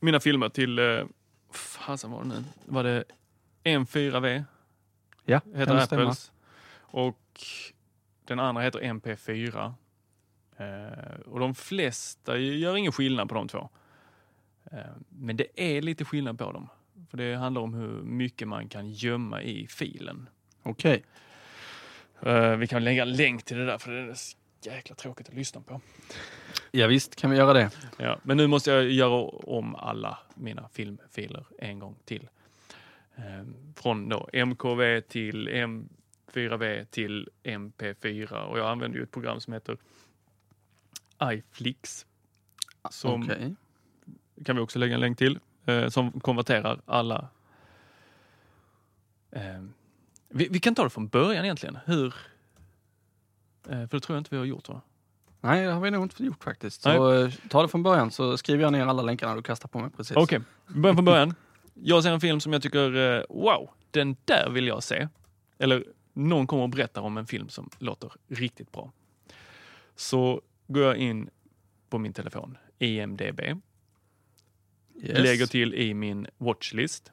mina 0.00 0.20
filmer 0.20 0.48
till, 0.48 0.78
eh, 0.78 1.04
fasen 1.50 2.10
var 2.10 2.22
det 2.22 2.28
nu, 2.28 2.44
var 2.64 2.84
det 2.84 3.04
M4V 3.64 4.44
Ja, 5.28 5.40
heter 5.54 5.80
stämma. 5.80 6.02
Apples. 6.02 6.32
Och 6.78 7.40
den 8.24 8.40
andra 8.40 8.62
heter 8.62 8.80
MP4. 8.80 9.72
Eh, 10.56 11.20
och 11.26 11.40
de 11.40 11.54
flesta 11.54 12.38
gör 12.38 12.76
ingen 12.76 12.92
skillnad 12.92 13.28
på 13.28 13.34
de 13.34 13.48
två. 13.48 13.68
Eh, 14.72 14.78
men 15.08 15.36
det 15.36 15.46
är 15.54 15.82
lite 15.82 16.04
skillnad 16.04 16.38
på 16.38 16.52
dem. 16.52 16.68
För 17.10 17.16
det 17.16 17.36
handlar 17.36 17.62
om 17.62 17.74
hur 17.74 18.02
mycket 18.02 18.48
man 18.48 18.68
kan 18.68 18.90
gömma 18.90 19.42
i 19.42 19.66
filen. 19.66 20.28
Okej. 20.62 21.04
Eh, 22.22 22.56
vi 22.56 22.66
kan 22.66 22.84
lägga 22.84 23.02
en 23.02 23.12
länk 23.12 23.42
till 23.42 23.56
det 23.56 23.66
där 23.66 23.78
för 23.78 23.92
det 23.92 23.98
är 23.98 24.16
jäkla 24.74 24.94
tråkigt 24.94 25.28
att 25.28 25.34
lyssna 25.34 25.60
på. 25.60 25.80
Ja, 26.70 26.86
visst 26.86 27.16
kan 27.16 27.30
vi 27.30 27.36
göra 27.36 27.52
det. 27.52 27.70
Ja, 27.96 28.18
men 28.22 28.36
nu 28.36 28.46
måste 28.46 28.70
jag 28.70 28.90
göra 28.90 29.22
om 29.28 29.74
alla 29.74 30.18
mina 30.34 30.68
filmfiler 30.68 31.46
en 31.58 31.78
gång 31.78 31.96
till. 32.04 32.28
Eh, 33.16 33.44
från 33.76 34.08
då 34.08 34.28
MKV 34.32 35.00
till 35.00 35.48
M4V 35.48 36.84
till 36.84 37.28
MP4 37.42 38.44
och 38.44 38.58
jag 38.58 38.70
använder 38.70 38.98
ju 38.98 39.02
ett 39.02 39.10
program 39.10 39.40
som 39.40 39.52
heter 39.52 39.76
iFlix. 41.22 42.06
Som 42.90 43.22
Okej. 43.22 43.54
kan 44.44 44.56
vi 44.56 44.62
också 44.62 44.78
lägga 44.78 44.94
en 44.94 45.00
länk 45.00 45.18
till. 45.18 45.38
Eh, 45.66 45.88
som 45.88 46.20
konverterar 46.20 46.80
alla. 46.86 47.28
Eh, 49.30 49.62
vi, 50.28 50.48
vi 50.50 50.60
kan 50.60 50.74
ta 50.74 50.84
det 50.84 50.90
från 50.90 51.08
början 51.08 51.44
egentligen. 51.44 51.78
Hur? 51.84 52.14
Eh, 53.68 53.88
för 53.88 53.96
det 53.96 54.00
tror 54.00 54.16
jag 54.16 54.20
inte 54.20 54.30
vi 54.30 54.38
har 54.38 54.44
gjort 54.44 54.68
va? 54.68 54.80
Nej, 55.40 55.64
det 55.64 55.72
har 55.72 55.80
vi 55.80 55.90
nog 55.90 56.02
inte 56.02 56.24
gjort 56.24 56.44
faktiskt. 56.44 56.82
Så 56.82 57.12
eh, 57.12 57.30
ta 57.48 57.62
det 57.62 57.68
från 57.68 57.82
början 57.82 58.10
så 58.10 58.36
skriver 58.36 58.62
jag 58.62 58.72
ner 58.72 58.86
alla 58.86 59.02
länkarna 59.02 59.34
du 59.34 59.42
kastar 59.42 59.68
på 59.68 59.78
mig 59.78 59.90
precis. 59.90 60.16
Okej, 60.16 60.40
vi 60.66 60.80
börjar 60.80 60.94
från 60.94 61.04
början. 61.04 61.34
Jag 61.74 62.02
ser 62.02 62.12
en 62.12 62.20
film 62.20 62.40
som 62.40 62.52
jag 62.52 62.62
tycker, 62.62 62.96
eh, 62.96 63.22
wow, 63.28 63.70
den 63.90 64.16
där 64.24 64.50
vill 64.50 64.66
jag 64.66 64.82
se. 64.82 65.08
Eller 65.58 65.84
någon 66.12 66.46
kommer 66.46 66.62
och 66.62 66.68
berättar 66.68 67.02
om 67.02 67.16
en 67.16 67.26
film 67.26 67.48
som 67.48 67.70
låter 67.78 68.12
riktigt 68.28 68.72
bra. 68.72 68.92
Så 69.96 70.40
går 70.66 70.82
jag 70.84 70.96
in 70.96 71.30
på 71.88 71.98
min 71.98 72.12
telefon, 72.12 72.58
IMDB, 72.78 73.40
Yes. 75.02 75.18
lägger 75.18 75.46
till 75.46 75.74
i 75.74 75.94
min 75.94 76.26
watchlist. 76.38 77.12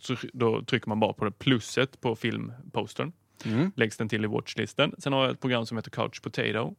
Så 0.00 0.16
då 0.32 0.62
trycker 0.62 0.88
man 0.88 1.00
bara 1.00 1.12
på 1.12 1.24
det 1.24 1.30
plusset 1.30 2.00
på 2.00 2.16
filmpostern. 2.16 3.12
Mm. 3.44 3.72
Läggs 3.76 3.96
den 3.96 4.08
till 4.08 4.24
i 4.24 4.26
watchlisten. 4.26 4.94
Sen 4.98 5.12
har 5.12 5.22
jag 5.24 5.32
ett 5.32 5.40
program 5.40 5.66
som 5.66 5.76
heter 5.76 5.90
Couch 5.90 6.22
Potato 6.22 6.74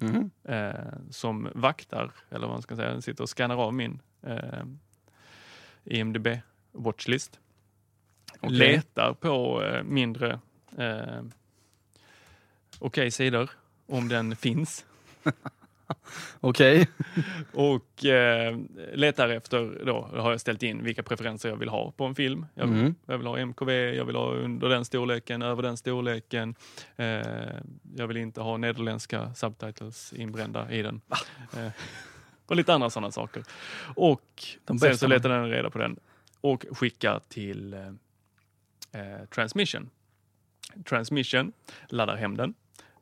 Mm. 0.00 0.30
eh, 0.44 0.74
som 1.10 1.48
vaktar, 1.54 2.12
eller 2.30 2.46
vad 2.46 2.54
man 2.54 2.62
ska 2.62 2.76
säga, 2.76 2.90
den 2.92 3.02
sitter 3.02 3.22
och 3.24 3.36
skannar 3.38 3.56
av 3.56 3.74
min 3.74 4.00
eh, 4.22 4.64
IMDB 5.84 6.26
watchlist. 6.72 7.40
Okej. 8.40 8.56
Letar 8.58 9.14
på 9.14 9.62
eh, 9.64 9.82
mindre 9.82 10.40
eh, 10.78 11.22
okej 12.78 13.10
sidor, 13.10 13.50
om 13.86 14.08
den 14.08 14.36
finns. 14.36 14.84
Okej. 16.40 16.88
Och 17.52 18.04
eh, 18.04 18.58
letar 18.94 19.28
efter, 19.28 19.84
då 19.84 20.02
har 20.12 20.30
jag 20.30 20.40
ställt 20.40 20.62
in 20.62 20.84
vilka 20.84 21.02
preferenser 21.02 21.48
jag 21.48 21.56
vill 21.56 21.68
ha 21.68 21.90
på 21.90 22.04
en 22.04 22.14
film. 22.14 22.46
Jag 22.54 22.66
vill, 22.66 22.78
Mm. 22.80 22.94
jag 23.06 23.18
vill 23.18 23.26
ha 23.26 23.38
MKV, 23.38 23.70
jag 23.94 24.04
vill 24.04 24.16
ha 24.16 24.30
under 24.34 24.68
den 24.68 24.84
storleken, 24.84 25.42
över 25.42 25.62
den 25.62 25.76
storleken. 25.76 26.54
Eh, 26.96 27.06
jag 27.96 28.06
vill 28.06 28.16
inte 28.16 28.40
ha 28.40 28.56
nederländska 28.56 29.34
subtitles 29.34 30.12
inbrända 30.12 30.72
i 30.72 30.82
den. 30.82 31.00
Eh, 31.56 31.68
och 32.46 32.56
lite 32.56 32.74
andra 32.74 32.90
sådana 32.90 33.10
saker. 33.10 33.44
Och 33.94 34.44
De 34.64 34.78
sen 34.78 34.98
så 34.98 35.06
letar 35.06 35.28
den 35.28 35.50
reda 35.50 35.70
på 35.70 35.78
den 35.78 35.96
och 36.40 36.64
skickar 36.70 37.20
till 37.28 37.74
eh, 37.74 37.80
eh, 38.92 39.24
Transmission. 39.34 39.90
Transmission 40.84 41.52
laddar 41.88 42.16
hem 42.16 42.36
den. 42.36 42.54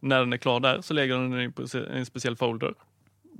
När 0.04 0.18
den 0.20 0.32
är 0.32 0.36
klar 0.36 0.60
där 0.60 0.80
så 0.80 0.94
lägger 0.94 1.14
den 1.14 1.30
den 1.30 1.40
i 1.40 1.98
en- 1.98 2.06
speciell 2.06 2.36
folder 2.36 2.74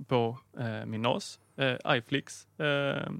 på 0.07 0.38
eh, 0.59 0.85
min 0.87 1.03
NAS. 1.03 1.40
Eh, 1.57 1.96
iFlix 1.96 2.46
eh, 2.61 3.11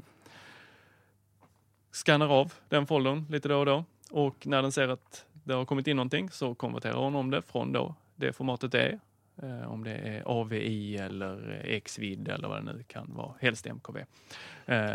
skannar 1.93 2.29
av 2.29 2.53
den 2.69 2.87
foldern 2.87 3.27
lite 3.31 3.49
då 3.49 3.59
och 3.59 3.67
då 3.67 3.85
och 4.11 4.47
när 4.47 4.63
den 4.63 4.73
ser 4.73 4.89
att 4.89 5.27
det 5.45 5.55
har 5.55 5.65
kommit 5.65 5.87
in 5.87 5.97
någonting 5.97 6.31
så 6.31 6.55
konverterar 6.55 6.95
hon 6.97 7.15
om 7.15 7.31
det 7.31 7.43
från 7.43 7.73
då 7.73 7.95
det 8.17 8.33
formatet 8.33 8.73
det 8.73 8.83
är. 8.83 9.01
Eh, 9.43 9.73
om 9.73 9.85
det 9.85 9.95
är 9.95 10.23
AVI 10.41 10.97
eller 10.97 11.81
XVID 11.85 12.29
eller 12.29 12.49
vad 12.49 12.65
det 12.65 12.73
nu 12.73 12.83
kan 12.89 13.15
vara, 13.15 13.33
helst 13.41 13.67
MKV. 13.67 13.99
Eh, 14.67 14.95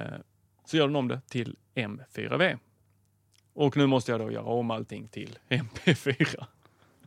så 0.66 0.78
gör 0.78 0.88
den 0.88 0.96
om 0.96 1.08
det 1.08 1.22
till 1.30 1.56
M4V. 1.76 2.58
Och 3.54 3.78
nu 3.78 3.86
måste 3.88 4.12
jag 4.12 4.20
då 4.22 4.32
göra 4.32 4.44
om 4.46 4.72
allting 4.72 5.08
till 5.08 5.40
MP4. 5.50 6.46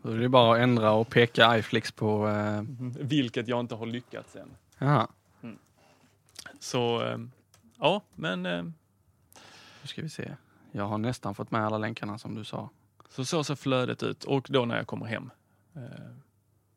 Då 0.02 0.10
är 0.10 0.16
det 0.18 0.28
bara 0.28 0.54
att 0.56 0.60
ändra 0.62 0.92
och 0.92 1.08
peka 1.08 1.58
iFlix 1.58 1.92
på... 1.92 2.28
Eh, 2.28 2.62
Vilket 3.00 3.48
jag 3.48 3.60
inte 3.60 3.74
har 3.74 3.86
lyckats 3.86 4.36
än. 4.36 4.50
jaha, 4.78 5.08
Så 6.60 7.02
eh, 7.04 7.18
ja, 7.78 8.02
men 8.14 8.46
eh, 8.46 8.62
nu 9.82 9.86
ska 9.88 10.02
vi 10.02 10.08
se. 10.08 10.32
Jag 10.72 10.84
har 10.84 10.98
nästan 10.98 11.34
fått 11.34 11.50
med 11.50 11.66
alla 11.66 11.78
länkarna 11.78 12.18
som 12.18 12.34
du 12.34 12.44
sa. 12.44 12.70
så 13.08 13.24
så 13.24 13.44
ser 13.44 13.54
flödet 13.54 14.02
ut. 14.02 14.24
Och 14.24 14.46
då 14.50 14.64
när 14.64 14.76
jag 14.76 14.86
kommer 14.86 15.06
hem 15.06 15.30
eh, 15.74 15.82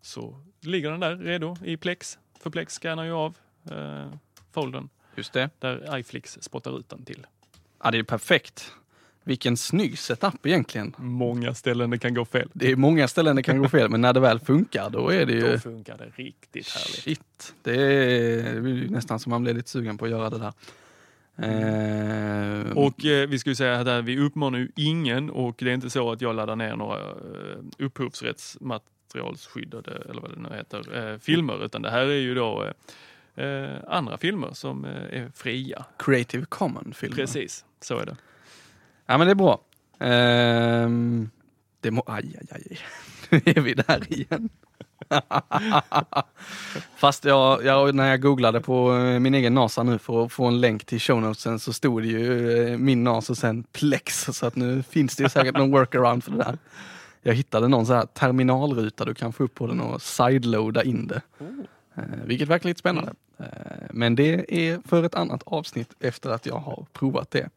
så 0.01 0.39
ligger 0.61 0.91
den 0.91 0.99
där 0.99 1.15
redo 1.15 1.55
i 1.63 1.77
Plex. 1.77 2.19
För 2.39 2.49
Plex 2.49 2.73
scannar 2.73 3.03
ju 3.03 3.11
av 3.11 3.37
eh, 3.71 4.11
foldern 4.51 4.89
Just 5.15 5.33
det. 5.33 5.49
där 5.59 5.97
iFlix 5.97 6.37
spottar 6.41 6.79
ut 6.79 6.89
den 6.89 7.05
till. 7.05 7.27
Ja, 7.83 7.91
det 7.91 7.97
är 7.97 8.03
perfekt. 8.03 8.71
Vilken 9.27 9.57
snygg 9.57 9.99
setup 9.99 10.45
egentligen. 10.45 10.95
Många 10.97 11.53
ställen 11.53 11.89
det 11.89 11.97
kan 11.97 12.13
gå 12.13 12.25
fel. 12.25 12.49
Det 12.53 12.71
är 12.71 12.75
många 12.75 13.07
ställen 13.07 13.35
det 13.35 13.43
kan 13.43 13.57
gå 13.57 13.69
fel, 13.69 13.89
men 13.89 14.01
när 14.01 14.13
det 14.13 14.19
väl 14.19 14.39
funkar 14.39 14.89
då 14.89 15.09
är 15.09 15.25
det 15.25 15.33
ju... 15.33 15.51
Då 15.51 15.59
funkar 15.59 15.97
det 15.97 16.11
riktigt 16.15 16.67
härligt. 16.69 17.03
Shit, 17.03 17.53
det 17.63 17.81
är, 17.81 18.61
nästan 18.89 19.19
som 19.19 19.29
man 19.29 19.43
blir 19.43 19.53
lite 19.53 19.69
sugen 19.69 19.97
på 19.97 20.05
att 20.05 20.11
göra 20.11 20.29
det 20.29 20.37
där. 20.37 20.53
Eh, 21.37 22.71
Och 22.77 23.05
eh, 23.05 23.27
vi 23.29 23.39
ska 23.39 23.49
ju 23.49 23.55
säga 23.55 23.97
att 23.97 24.05
vi 24.05 24.19
uppmanar 24.19 24.59
ju 24.59 24.69
ingen 24.75 25.29
och 25.29 25.55
det 25.59 25.69
är 25.69 25.73
inte 25.73 25.89
så 25.89 26.11
att 26.11 26.21
jag 26.21 26.35
laddar 26.35 26.55
ner 26.55 26.75
några 26.75 26.99
eh, 26.99 27.05
upphovsrättsmaterialsskyddade, 27.77 29.91
eller 30.09 30.21
vad 30.21 30.31
det 30.31 30.39
nu 30.49 30.55
heter, 30.55 31.11
eh, 31.13 31.17
filmer, 31.19 31.65
utan 31.65 31.81
det 31.81 31.91
här 31.91 32.05
är 32.05 32.19
ju 32.19 32.35
då 32.35 32.63
eh, 33.35 33.45
eh, 33.45 33.69
andra 33.87 34.17
filmer 34.17 34.49
som 34.53 34.85
eh, 34.85 34.91
är 34.91 35.31
fria. 35.35 35.85
Creative 35.99 36.45
Common-filmer. 36.49 37.15
Precis, 37.15 37.65
så 37.81 37.97
är 37.99 38.05
det. 38.05 38.17
Ja, 39.05 39.17
men 39.17 39.27
det 39.27 39.31
är 39.31 39.35
bra. 39.35 39.61
Ehm, 39.99 41.29
det 41.81 41.91
må, 41.91 42.03
aj, 42.07 42.35
aj, 42.41 42.47
aj. 42.51 42.79
Nu 43.29 43.41
är 43.45 43.61
vi 43.61 43.73
där 43.73 44.13
igen. 44.13 44.49
Fast 46.95 47.25
jag, 47.25 47.65
jag, 47.65 47.95
när 47.95 48.09
jag 48.09 48.21
googlade 48.21 48.61
på 48.61 48.93
eh, 48.93 49.19
min 49.19 49.33
egen 49.33 49.53
NASA 49.53 49.83
nu 49.83 49.97
för 49.97 50.25
att 50.25 50.31
få 50.31 50.45
en 50.45 50.61
länk 50.61 50.85
till 50.85 50.99
show 50.99 51.21
notesen 51.21 51.59
så 51.59 51.73
stod 51.73 52.01
det 52.01 52.07
ju 52.07 52.51
eh, 52.67 52.77
min 52.77 53.03
NASA 53.03 53.33
och 53.33 53.37
sen 53.37 53.63
Plex. 53.63 54.25
Så 54.31 54.45
att 54.45 54.55
nu 54.55 54.83
finns 54.83 55.15
det 55.15 55.23
ju 55.23 55.29
säkert 55.29 55.57
någon 55.57 55.71
workaround 55.71 56.23
för 56.23 56.31
det 56.31 56.37
där. 56.37 56.57
Jag 57.21 57.33
hittade 57.33 57.67
någon 57.67 57.85
så 57.85 57.93
här 57.93 58.05
terminalruta 58.05 59.05
du 59.05 59.13
kan 59.13 59.33
få 59.33 59.43
upp 59.43 59.53
på 59.53 59.67
den 59.67 59.81
och 59.81 60.01
sideloada 60.01 60.83
in 60.83 61.07
det. 61.07 61.21
Eh, 61.95 62.03
vilket 62.25 62.47
verkar 62.47 62.69
lite 62.69 62.79
spännande. 62.79 63.13
Men 63.89 64.15
det 64.15 64.45
är 64.67 64.79
för 64.87 65.03
ett 65.03 65.15
annat 65.15 65.43
avsnitt 65.45 65.89
efter 65.99 66.29
att 66.29 66.45
jag 66.45 66.55
har 66.57 66.85
provat 66.93 67.31
det. 67.31 67.49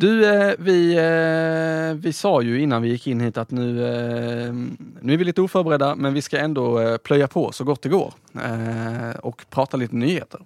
Du, 0.00 0.26
eh, 0.26 0.54
vi, 0.58 0.96
eh, 0.96 1.94
vi 1.94 2.12
sa 2.12 2.42
ju 2.42 2.60
innan 2.60 2.82
vi 2.82 2.88
gick 2.88 3.06
in 3.06 3.20
hit 3.20 3.36
att 3.36 3.50
nu, 3.50 3.84
eh, 3.84 4.52
nu 5.00 5.12
är 5.12 5.16
vi 5.16 5.24
lite 5.24 5.42
oförberedda, 5.42 5.94
men 5.94 6.14
vi 6.14 6.22
ska 6.22 6.38
ändå 6.38 6.98
plöja 6.98 7.28
på 7.28 7.52
så 7.52 7.64
gott 7.64 7.82
det 7.82 7.88
går 7.88 8.14
och 9.22 9.44
prata 9.50 9.76
lite 9.76 9.96
nyheter. 9.96 10.40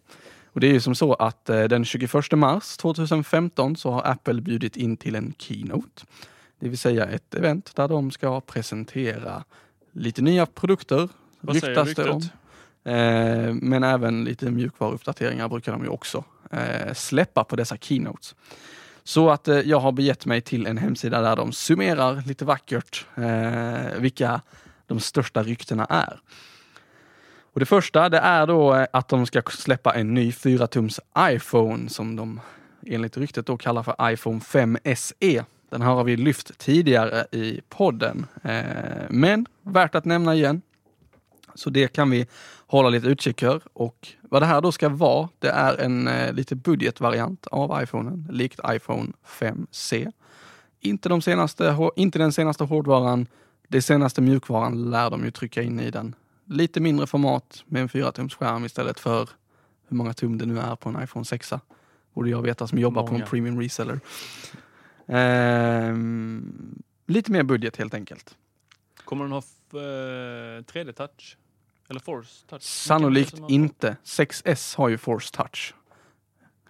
Och 0.53 0.61
det 0.61 0.67
är 0.67 0.73
ju 0.73 0.81
som 0.81 0.95
så 0.95 1.15
att 1.15 1.45
den 1.45 1.85
21 1.85 2.33
mars 2.33 2.77
2015 2.77 3.77
så 3.77 3.91
har 3.91 4.03
Apple 4.03 4.41
bjudit 4.41 4.77
in 4.77 4.97
till 4.97 5.15
en 5.15 5.35
keynote. 5.39 6.05
Det 6.61 6.69
vill 6.69 6.79
säga 6.79 7.07
ett 7.07 7.35
event 7.35 7.77
där 7.77 7.89
de 7.89 8.11
ska 8.11 8.41
presentera 8.41 9.45
lite 9.93 10.23
nya 10.23 10.47
produkter. 10.47 11.09
Vad 11.41 11.57
säger 11.57 11.85
ryktet? 11.85 12.33
Eh, 12.85 13.55
men 13.55 13.83
även 13.83 14.25
lite 14.25 14.51
mjukvaruuppdateringar 14.51 15.49
brukar 15.49 15.73
de 15.73 15.83
ju 15.83 15.89
också 15.89 16.25
släppa 16.95 17.45
på 17.45 17.57
dessa 17.57 17.77
keynotes. 17.77 18.35
Så 19.05 19.31
att 19.31 19.49
eh, 19.49 19.59
jag 19.59 19.81
har 19.81 19.93
begett 19.93 20.27
mig 20.27 20.41
till 20.41 20.67
en 20.67 20.79
hemsida 20.79 21.21
där 21.21 21.37
de 21.37 21.53
summerar 21.53 22.23
lite 22.27 22.45
vackert 22.45 23.07
eh, 23.17 23.99
vilka 24.01 24.41
de 24.87 25.01
största 25.01 25.43
ryktena 25.43 25.85
är. 25.85 26.21
Och 27.53 27.61
det 27.61 27.67
första 27.67 28.09
det 28.09 28.19
är 28.19 28.47
då 28.47 28.75
eh, 28.75 28.87
att 28.93 29.09
de 29.09 29.27
ska 29.27 29.43
släppa 29.43 29.95
en 29.95 30.15
ny 30.15 30.31
4-tums 30.31 31.01
iPhone 31.19 31.89
som 31.89 32.17
de 32.17 32.41
enligt 32.87 33.17
ryktet 33.17 33.47
då 33.47 33.57
kallar 33.57 33.83
för 33.83 34.13
iPhone 34.13 34.41
5 34.41 34.79
SE. 34.97 35.45
Den 35.71 35.83
här 35.83 35.91
har 35.91 36.05
vi 36.05 36.17
lyft 36.17 36.59
tidigare 36.59 37.27
i 37.31 37.61
podden, 37.69 38.27
eh, 38.43 38.63
men 39.11 39.47
värt 39.63 39.95
att 39.95 40.05
nämna 40.05 40.35
igen. 40.35 40.63
Så 41.55 41.71
det 41.71 41.89
kan 41.89 42.11
vi 42.11 42.27
hålla 42.67 42.89
lite 42.89 43.07
utkik 43.07 43.41
för. 43.41 43.61
Och 43.73 44.09
vad 44.23 44.43
det 44.43 44.47
här 44.47 44.61
då 44.61 44.73
ska 44.73 44.89
vara, 44.89 45.29
det 45.39 45.49
är 45.49 45.77
en 45.81 46.09
eh, 46.09 46.33
lite 46.33 46.57
budgetvariant 46.57 47.47
av 47.47 47.83
iPhonen, 47.83 48.29
likt 48.31 48.61
iPhone 48.71 49.13
5C. 49.27 50.13
Inte, 50.81 51.09
de 51.09 51.23
senaste, 51.23 51.77
inte 51.97 52.19
den 52.19 52.33
senaste 52.33 52.65
hårdvaran, 52.65 53.27
det 53.69 53.83
senaste 53.83 54.21
mjukvaran 54.21 54.91
lär 54.91 55.11
de 55.11 55.25
ju 55.25 55.31
trycka 55.31 55.63
in 55.63 55.81
i 55.81 55.91
den. 55.91 56.15
Lite 56.45 56.81
mindre 56.81 57.07
format 57.07 57.65
med 57.67 57.83
en 57.83 57.89
4-tums 57.89 58.35
skärm 58.37 58.65
istället 58.65 59.01
för 59.01 59.29
hur 59.89 59.97
många 59.97 60.13
tum 60.15 60.39
det 60.39 60.47
nu 60.47 60.59
är 60.59 60.77
på 60.77 60.89
en 60.89 61.03
iPhone 61.03 61.25
6. 61.25 61.53
Borde 62.15 62.31
jag 62.31 62.43
veta 62.43 62.67
som 62.67 62.79
jobbar 62.79 63.03
på 63.07 63.13
Många. 63.13 63.25
en 63.25 63.31
premium 63.31 63.61
reseller. 63.61 64.01
Ehm, 65.07 66.83
lite 67.07 67.33
mer 67.33 67.43
budget 67.43 67.77
helt 67.77 67.95
enkelt. 67.95 68.35
Kommer 69.05 69.25
den 69.25 69.33
ha 69.33 69.39
f- 69.39 69.75
eh, 69.75 70.63
3D-touch? 70.73 71.37
Eller 71.89 72.01
Force 72.01 72.47
touch? 72.47 72.63
Sannolikt 72.63 73.35
inte. 73.49 73.97
6S 74.05 74.77
har 74.77 74.89
ju 74.89 74.99
Force 74.99 75.31
Touch. 75.37 75.75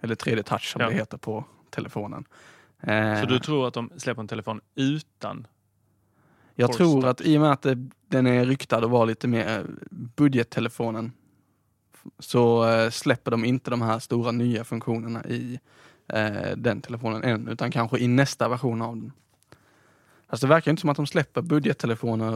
Eller 0.01 0.15
3D 0.15 0.43
Touch 0.43 0.71
som 0.71 0.81
Ja. 0.81 0.89
det 0.89 0.93
heter 0.95 1.17
på 1.17 1.45
telefonen. 1.69 2.25
har- 2.81 2.93
Eh, 2.93 3.21
Så 3.21 3.25
du 3.27 3.39
tror 3.39 3.67
att 3.67 3.73
de 3.73 3.91
släpper 3.97 4.21
en 4.21 4.27
telefon 4.27 4.61
utan? 4.75 5.47
jag 6.55 6.67
Force 6.67 6.77
tror 6.77 7.01
Touch? 7.01 7.09
att 7.11 7.21
i 7.21 7.37
och 7.37 7.41
med 7.41 7.51
att 7.51 7.61
det, 7.61 7.89
den 8.07 8.27
är 8.27 8.45
ryktad 8.45 8.77
att 8.77 8.89
vara 8.89 9.05
lite 9.05 9.27
mer 9.27 9.59
eh, 9.59 9.63
budgettelefonen 10.15 11.11
så 12.19 12.67
eh, 12.69 12.89
släpper 12.89 13.31
de 13.31 13.45
inte 13.45 13.69
de 13.69 13.81
här 13.81 13.99
stora 13.99 14.31
nya 14.31 14.63
funktionerna 14.63 15.23
i 15.25 15.59
eh, 16.07 16.51
den 16.57 16.81
telefonen 16.81 17.23
än, 17.23 17.47
utan 17.47 17.71
kanske 17.71 17.99
i 17.99 18.07
nästa 18.07 18.49
version 18.49 18.81
av 18.81 18.95
den. 18.97 19.11
Alltså 20.35 20.47
det 20.47 20.53
verkar 20.53 20.71
inte 20.71 20.81
som 20.81 20.89
att 20.89 20.97
de 20.97 21.07
släpper 21.07 21.41
budgettelefoner 21.41 22.33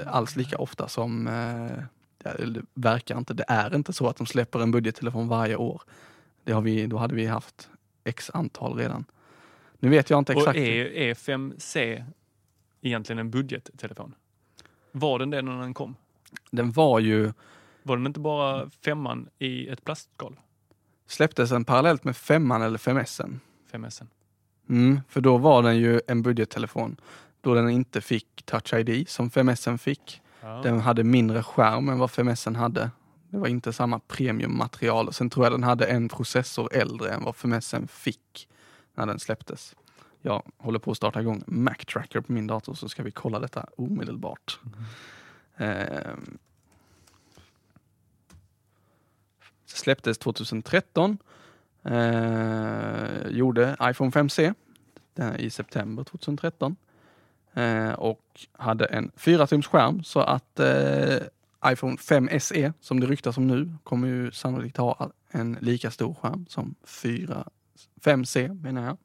eh, 0.00 0.14
alls 0.14 0.36
lika 0.36 0.58
ofta 0.58 0.88
som 0.88 1.26
eh, 1.26 1.84
det 2.18 2.62
verkar 2.74 3.18
inte. 3.18 3.34
Det 3.34 3.44
är 3.48 3.74
inte 3.74 3.92
så 3.92 4.08
att 4.08 4.16
de 4.16 4.26
släpper 4.26 4.60
en 4.60 4.70
budgettelefon 4.70 5.28
varje 5.28 5.56
år. 5.56 5.82
Det 6.44 6.52
har 6.52 6.60
vi, 6.60 6.86
då 6.86 6.96
hade 6.96 7.14
vi 7.14 7.26
haft 7.26 7.70
x 8.04 8.30
antal 8.34 8.76
redan. 8.76 9.04
Nu 9.78 9.88
vet 9.88 10.10
jag 10.10 10.18
inte 10.18 10.32
exakt. 10.32 10.48
Och 10.48 10.56
är, 10.56 10.84
är 10.84 11.14
5C 11.14 12.04
egentligen 12.82 13.18
en 13.18 13.30
budgettelefon? 13.30 14.14
Var 14.92 15.18
den 15.18 15.30
det 15.30 15.42
när 15.42 15.60
den 15.60 15.74
kom? 15.74 15.96
Den 16.50 16.72
var 16.72 17.00
ju, 17.00 17.32
Var 17.82 17.96
den 17.96 18.06
inte 18.06 18.20
bara 18.20 18.70
femman 18.84 19.28
i 19.38 19.68
ett 19.68 19.84
plastskal? 19.84 20.40
släpptes 21.06 21.50
den 21.50 21.64
parallellt 21.64 22.04
med 22.04 22.16
femman 22.16 22.62
eller 22.62 22.78
5S. 22.78 23.38
5S. 23.72 24.02
Mm, 24.68 25.00
för 25.08 25.20
då 25.20 25.38
var 25.38 25.62
den 25.62 25.76
ju 25.76 26.00
en 26.06 26.22
budgettelefon. 26.22 26.96
Då 27.40 27.54
den 27.54 27.70
inte 27.70 28.00
fick 28.00 28.42
Touch 28.44 28.74
ID 28.74 29.08
som 29.08 29.30
5S 29.30 29.78
fick. 29.78 30.22
Ja. 30.40 30.60
Den 30.62 30.80
hade 30.80 31.04
mindre 31.04 31.42
skärm 31.42 31.88
än 31.88 31.98
vad 31.98 32.10
5S 32.10 32.56
hade. 32.56 32.90
Det 33.30 33.38
var 33.38 33.48
inte 33.48 33.72
samma 33.72 33.98
premiummaterial. 33.98 35.12
Sen 35.12 35.30
tror 35.30 35.46
jag 35.46 35.52
den 35.52 35.62
hade 35.62 35.86
en 35.86 36.08
processor 36.08 36.74
äldre 36.74 37.10
än 37.10 37.24
vad 37.24 37.34
5S 37.34 37.86
fick 37.86 38.48
när 38.94 39.06
den 39.06 39.18
släpptes. 39.18 39.74
Jag 40.20 40.42
håller 40.56 40.78
på 40.78 40.90
att 40.90 40.96
starta 40.96 41.20
igång 41.20 41.42
Mac 41.46 41.74
Tracker 41.74 42.20
på 42.20 42.32
min 42.32 42.46
dator 42.46 42.74
så 42.74 42.88
ska 42.88 43.02
vi 43.02 43.10
kolla 43.10 43.38
detta 43.38 43.66
omedelbart. 43.76 44.60
Ehm, 45.56 46.38
släpptes 49.66 50.18
2013. 50.18 51.18
Eh, 51.84 53.28
gjorde 53.28 53.76
iPhone 53.82 54.10
5C 54.10 54.54
den 55.14 55.36
i 55.36 55.50
september 55.50 56.04
2013. 56.04 56.76
Eh, 57.54 57.92
och 57.92 58.46
hade 58.52 58.84
en 58.84 59.10
4-tums 59.16 59.66
skärm 59.66 60.04
så 60.04 60.20
att 60.20 60.60
eh, 60.60 61.16
iPhone 61.66 61.96
5 61.96 62.28
SE, 62.40 62.72
som 62.80 63.00
det 63.00 63.06
ryktas 63.06 63.36
om 63.36 63.46
nu, 63.46 63.74
kommer 63.84 64.08
ju 64.08 64.30
sannolikt 64.30 64.76
ha 64.76 65.10
en 65.30 65.58
lika 65.60 65.90
stor 65.90 66.14
skärm 66.14 66.46
som 66.48 66.74
4, 66.84 67.48
5C 68.00 68.62
menar 68.62 68.84
jag. 68.84 68.96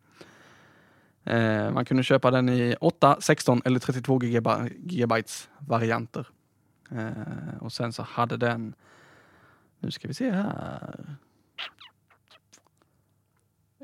Eh, 1.23 1.71
man 1.71 1.85
kunde 1.85 2.03
köpa 2.03 2.31
den 2.31 2.49
i 2.49 2.75
8, 2.81 3.17
16 3.19 3.61
eller 3.65 3.79
32 3.79 4.19
gigabytes 4.23 5.49
varianter. 5.59 6.27
Eh, 6.91 7.57
och 7.59 7.73
sen 7.73 7.93
så 7.93 8.03
hade 8.03 8.37
den, 8.37 8.73
nu 9.79 9.91
ska 9.91 10.07
vi 10.07 10.13
se 10.13 10.31
här, 10.31 11.17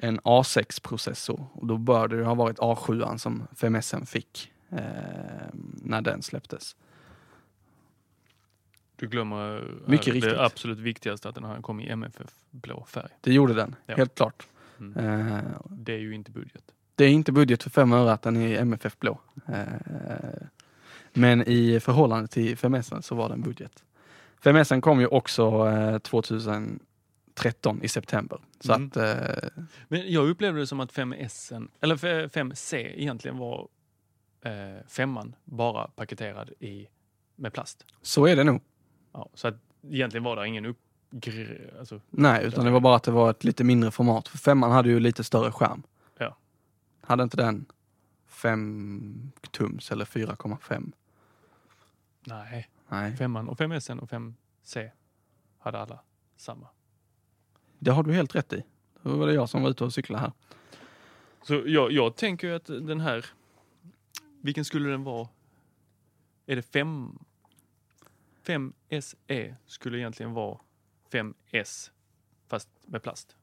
en 0.04 0.20
A6-processor 0.20 1.46
och 1.54 1.68
då 1.68 1.78
bör 1.78 2.08
det 2.08 2.24
ha 2.24 2.34
varit 2.34 2.58
A7 2.58 3.18
som 3.18 3.48
5SM 3.56 4.06
fick 4.06 4.52
eh, 4.70 4.78
när 5.84 6.02
den 6.02 6.22
släpptes. 6.22 6.76
Du 8.96 9.08
glömmer 9.08 9.56
eh, 9.56 9.62
Mycket 9.86 10.06
det 10.06 10.12
riktigt. 10.12 10.38
absolut 10.38 10.80
viktigaste 10.80 11.30
att 11.30 11.36
den 11.36 11.44
här 11.44 11.62
kom 11.62 11.80
i 11.80 11.90
MFF-blå 11.90 12.86
färg. 12.88 13.10
Det 13.22 13.34
gjorde 13.34 13.54
den, 13.54 13.76
ja. 13.86 13.96
helt 13.96 14.16
klart. 14.16 14.48
Mm. 14.80 14.98
Eh, 14.98 15.44
det 15.70 15.94
är 15.94 16.00
ju 16.00 16.16
inte 16.16 16.32
budget. 16.32 16.64
Det 16.96 17.06
är 17.06 17.10
inte 17.10 17.32
budget 17.32 17.64
för 17.64 17.70
fem 17.70 17.94
öre 17.94 18.12
att 18.12 18.22
den 18.22 18.38
är 18.38 18.62
MFF-blå. 18.62 19.20
Eh, 19.48 19.64
men 21.14 21.44
i 21.48 21.80
förhållande 21.80 22.28
till 22.28 22.58
5S 22.58 23.02
så 23.02 23.16
var 23.16 23.30
den 23.30 23.42
budget. 23.42 23.84
5S 24.44 24.82
kom 24.82 25.00
ju 25.00 25.08
också 25.08 25.68
eh, 25.68 25.98
2000 25.98 26.80
13 27.34 27.84
i 27.84 27.88
september. 27.88 28.40
Så 28.60 28.74
mm. 28.74 28.88
att, 28.88 28.98
eh, 28.98 29.50
Men 29.88 30.12
jag 30.12 30.30
upplevde 30.30 30.60
det 30.60 30.68
som 30.68 30.80
att 30.80 30.94
5S, 30.94 31.68
eller 31.82 31.96
5C 32.28 32.76
egentligen 32.76 33.38
var 33.38 33.68
eh, 34.42 34.88
femman 34.88 35.36
bara 35.44 35.88
paketerad 35.88 36.50
i, 36.60 36.88
med 37.36 37.54
plast. 37.54 37.86
Så 38.02 38.28
är 38.28 38.36
det 38.36 38.44
nog. 38.44 38.62
Ja, 39.12 39.30
så 39.34 39.48
att 39.48 39.56
egentligen 39.90 40.24
var 40.24 40.36
det 40.36 40.48
ingen 40.48 40.66
upp... 40.66 40.80
Alltså, 41.80 42.02
Nej, 42.10 42.46
utan 42.46 42.66
det 42.66 42.72
var 42.72 42.80
bara 42.80 42.96
att 42.96 43.04
det 43.04 43.12
var 43.12 43.30
ett 43.30 43.44
lite 43.44 43.64
mindre 43.64 43.92
format. 43.92 44.28
För 44.28 44.38
femman 44.38 44.72
hade 44.72 44.90
ju 44.90 45.00
lite 45.00 45.24
större 45.24 45.52
skärm. 45.52 45.84
Ja. 46.18 46.38
Hade 47.02 47.24
inte 47.24 47.38
den 47.38 47.66
5 48.28 49.32
tums 49.52 49.92
eller 49.92 50.06
4,5? 50.06 50.92
Nej. 52.24 52.70
Nej. 52.88 53.16
Femman 53.18 53.50
och 53.50 53.60
5S 53.60 54.00
och 54.00 54.10
5C 54.10 54.92
hade 55.60 55.80
alla 55.80 56.00
samma 56.38 56.68
det 57.84 57.92
har 57.92 58.04
du 58.04 58.14
helt 58.14 58.36
rätt 58.36 58.54
i. 58.54 58.64
Då 59.02 59.16
var 59.16 59.28
det 59.28 59.34
jag 59.34 59.50
som 59.50 59.64
var 59.64 59.70
ute 59.70 59.84
och 59.84 59.94
cyklade 59.94 60.22
här. 60.22 60.32
Så 61.42 61.64
jag, 61.66 61.92
jag 61.92 62.16
tänker 62.16 62.48
ju 62.48 62.56
att 62.56 62.66
den 62.66 63.00
här, 63.00 63.26
vilken 64.42 64.66
skulle 64.66 64.90
den 64.90 65.04
vara? 65.04 65.28
Är 66.46 66.56
det 66.56 66.62
5? 66.62 67.20
5SE 68.46 69.56
skulle 69.66 69.98
egentligen 69.98 70.34
vara 70.34 70.58
5S 71.12 71.90
fast 72.48 72.70
med 72.86 73.04
plast. 73.04 73.36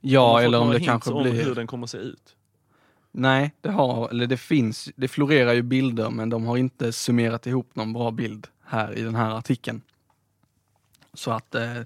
Ja, 0.00 0.42
eller 0.42 0.60
om 0.60 0.70
det 0.70 0.80
kanske 0.80 1.10
om 1.10 1.22
blir... 1.22 1.44
hur 1.44 1.54
den 1.54 1.66
kommer 1.66 1.86
se 1.86 1.98
ut. 1.98 2.36
Nej, 3.12 3.52
det 3.60 3.70
har, 3.70 4.08
eller 4.08 4.26
det 4.26 4.36
finns, 4.36 4.90
det 4.96 5.08
florerar 5.08 5.52
ju 5.52 5.62
bilder 5.62 6.10
men 6.10 6.30
de 6.30 6.44
har 6.44 6.56
inte 6.56 6.92
summerat 6.92 7.46
ihop 7.46 7.76
någon 7.76 7.92
bra 7.92 8.10
bild 8.10 8.46
här 8.62 8.98
i 8.98 9.02
den 9.02 9.14
här 9.14 9.30
artikeln. 9.30 9.82
Så 11.12 11.30
att 11.30 11.54
eh, 11.54 11.80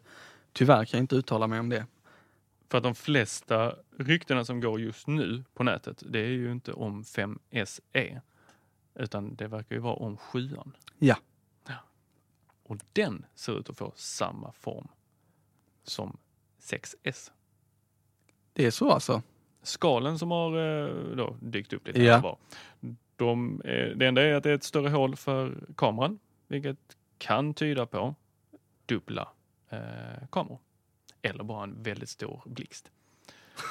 tyvärr 0.53 0.85
kan 0.85 0.99
jag 0.99 1.03
inte 1.05 1.17
uttala 1.17 1.47
mig 1.47 1.61
om 1.61 1.69
det. 1.69 1.87
För 2.69 2.79
att 2.79 2.85
de 2.85 2.95
flesta 2.95 3.75
ryktena 3.99 4.45
som 4.45 4.61
går 4.61 4.81
just 4.81 5.07
nu 5.07 5.45
på 5.55 5.63
nätet, 5.63 6.03
det 6.07 6.19
är 6.19 6.29
ju 6.29 6.53
inte 6.53 6.73
om 6.73 7.03
5SE. 7.03 8.21
Utan 8.95 9.35
det 9.35 9.49
verkar 9.49 9.75
ju 9.75 9.81
vara 9.81 9.95
om 9.95 10.17
7 10.17 10.51
Ja. 10.99 11.17
Och 12.63 12.79
den 12.93 13.25
ser 13.35 13.59
ut 13.59 13.71
att 13.71 13.79
få 13.79 13.93
samma 13.97 14.53
form 14.53 14.89
som 15.83 16.19
6S. 16.61 17.31
Det 18.53 18.67
är 18.67 18.71
så 18.71 18.91
alltså? 18.91 19.23
Skalen 19.63 20.19
som 20.19 20.31
har 20.31 20.57
eh, 20.57 21.17
då 21.17 21.37
dykt 21.41 21.73
upp 21.73 21.87
lite 21.87 22.03
Ja. 22.03 22.21
var. 22.21 22.39
De, 23.17 23.61
eh, 23.61 23.97
det 23.97 24.07
enda 24.07 24.23
är 24.23 24.35
att 24.35 24.43
det 24.43 24.51
är 24.51 24.55
ett 24.55 24.65
större 24.65 24.89
hål 24.89 25.17
för 25.17 25.59
kameran, 25.77 26.19
vilket 26.49 26.97
kan 27.19 27.55
tyda 27.55 27.87
på 27.87 28.15
dubbla 28.87 29.29
eh, 29.71 30.29
kameror. 30.31 30.59
Eller 31.23 31.45
bara 31.45 31.63
en 31.63 31.83
väldigt 31.83 32.09
stor 32.09 32.43
blixt. 32.47 32.91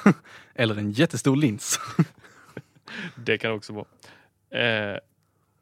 Eller 0.54 0.76
en 0.76 0.90
jättestor 0.90 1.36
lins. 1.36 1.80
Det 3.16 3.38
kan 3.38 3.52
också 3.52 3.72
vara. 3.72 3.86
Eh, 4.62 4.98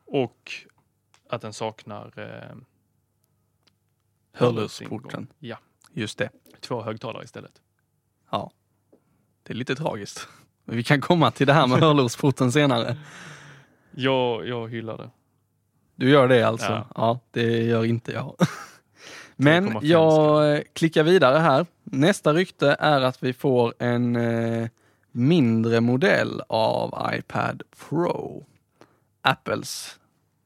och 0.04 0.52
att 1.28 1.40
den 1.42 1.52
saknar 1.52 2.12
eh, 2.18 2.56
Hörlursporten. 4.32 5.26
Ja, 5.38 5.58
Just 5.92 6.18
det. 6.18 6.30
två 6.60 6.82
högtalare 6.82 7.24
istället. 7.24 7.62
Ja. 8.30 8.50
Det 9.42 9.52
är 9.52 9.56
lite 9.56 9.76
tragiskt. 9.76 10.28
Men 10.64 10.76
Vi 10.76 10.82
kan 10.84 11.00
komma 11.00 11.30
till 11.30 11.46
det 11.46 11.52
här 11.52 11.66
med 11.66 11.78
hörlursporten 11.80 12.52
senare. 12.52 12.96
Jag, 13.90 14.48
jag 14.48 14.68
hyllar 14.68 14.98
det. 14.98 15.10
Du 15.94 16.10
gör 16.10 16.28
det 16.28 16.42
alltså? 16.42 16.72
Ja. 16.72 16.86
Ja, 16.94 17.20
det 17.30 17.62
gör 17.62 17.84
inte 17.84 18.12
jag. 18.12 18.36
Men 19.36 19.68
3,5 19.68 19.84
jag 19.84 20.54
eh, 20.56 20.62
klickar 20.72 21.02
vidare 21.02 21.38
här. 21.38 21.66
Nästa 21.82 22.32
rykte 22.32 22.76
är 22.80 23.00
att 23.00 23.22
vi 23.22 23.32
får 23.32 23.74
en 23.78 24.16
eh, 24.16 24.68
mindre 25.12 25.80
modell 25.80 26.42
av 26.48 27.10
iPad 27.14 27.62
Pro. 27.88 28.46
Apples 29.20 29.98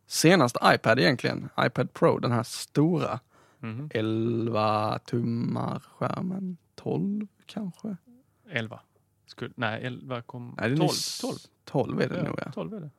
senaste 0.07 0.59
iPad 0.75 0.99
egentligen. 0.99 1.49
iPad 1.67 1.93
Pro, 1.93 2.19
den 2.19 2.33
här 2.33 2.43
stora 2.43 3.21
Mhm. 3.63 3.91
11 3.95 4.99
tummar 4.99 5.83
skärmen. 5.99 6.57
12 6.75 7.27
kanske? 7.47 7.97
11. 8.51 8.81
Skulle, 9.27 9.51
nej, 9.57 9.83
11 9.85 10.23
kom... 10.23 10.55
Nej, 10.59 10.69
det 10.69 10.75
är 10.75 10.77
12. 10.77 10.89
nyss- 10.89 11.21
12. 11.21 11.37
12 11.65 12.01
är 12.01 12.09
det 12.09 12.23
nog 12.23 12.39
ja. 12.47 12.53
12 12.53 12.75
är 12.75 12.81
det. 12.81 12.91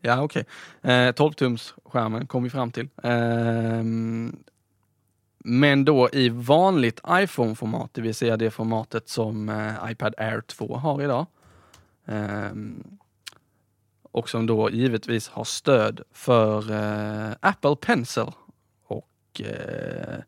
Ja, 0.00 0.22
okej. 0.22 0.44
Eh, 0.82 1.12
12 1.12 1.32
tums 1.32 1.74
skärmen 1.84 2.26
kom 2.26 2.42
vi 2.42 2.50
fram 2.50 2.72
till. 2.72 2.88
Eh, 3.02 3.82
men 5.44 5.84
då 5.84 6.08
i 6.12 6.28
vanligt 6.28 7.00
iPhone-format, 7.08 7.90
det 7.94 8.00
vill 8.00 8.14
säga 8.14 8.36
det 8.36 8.50
formatet 8.50 9.08
som 9.08 9.48
eh, 9.48 9.90
iPad 9.90 10.14
Air 10.18 10.40
2 10.40 10.76
har 10.76 11.02
idag. 11.02 11.26
Ehm, 12.06 12.98
och 14.02 14.30
som 14.30 14.46
då 14.46 14.70
givetvis 14.70 15.28
har 15.28 15.44
stöd 15.44 16.00
för 16.12 16.70
eh, 16.72 17.34
Apple 17.40 17.76
Pencil 17.76 18.26
och 18.86 19.40
eh, 19.40 20.18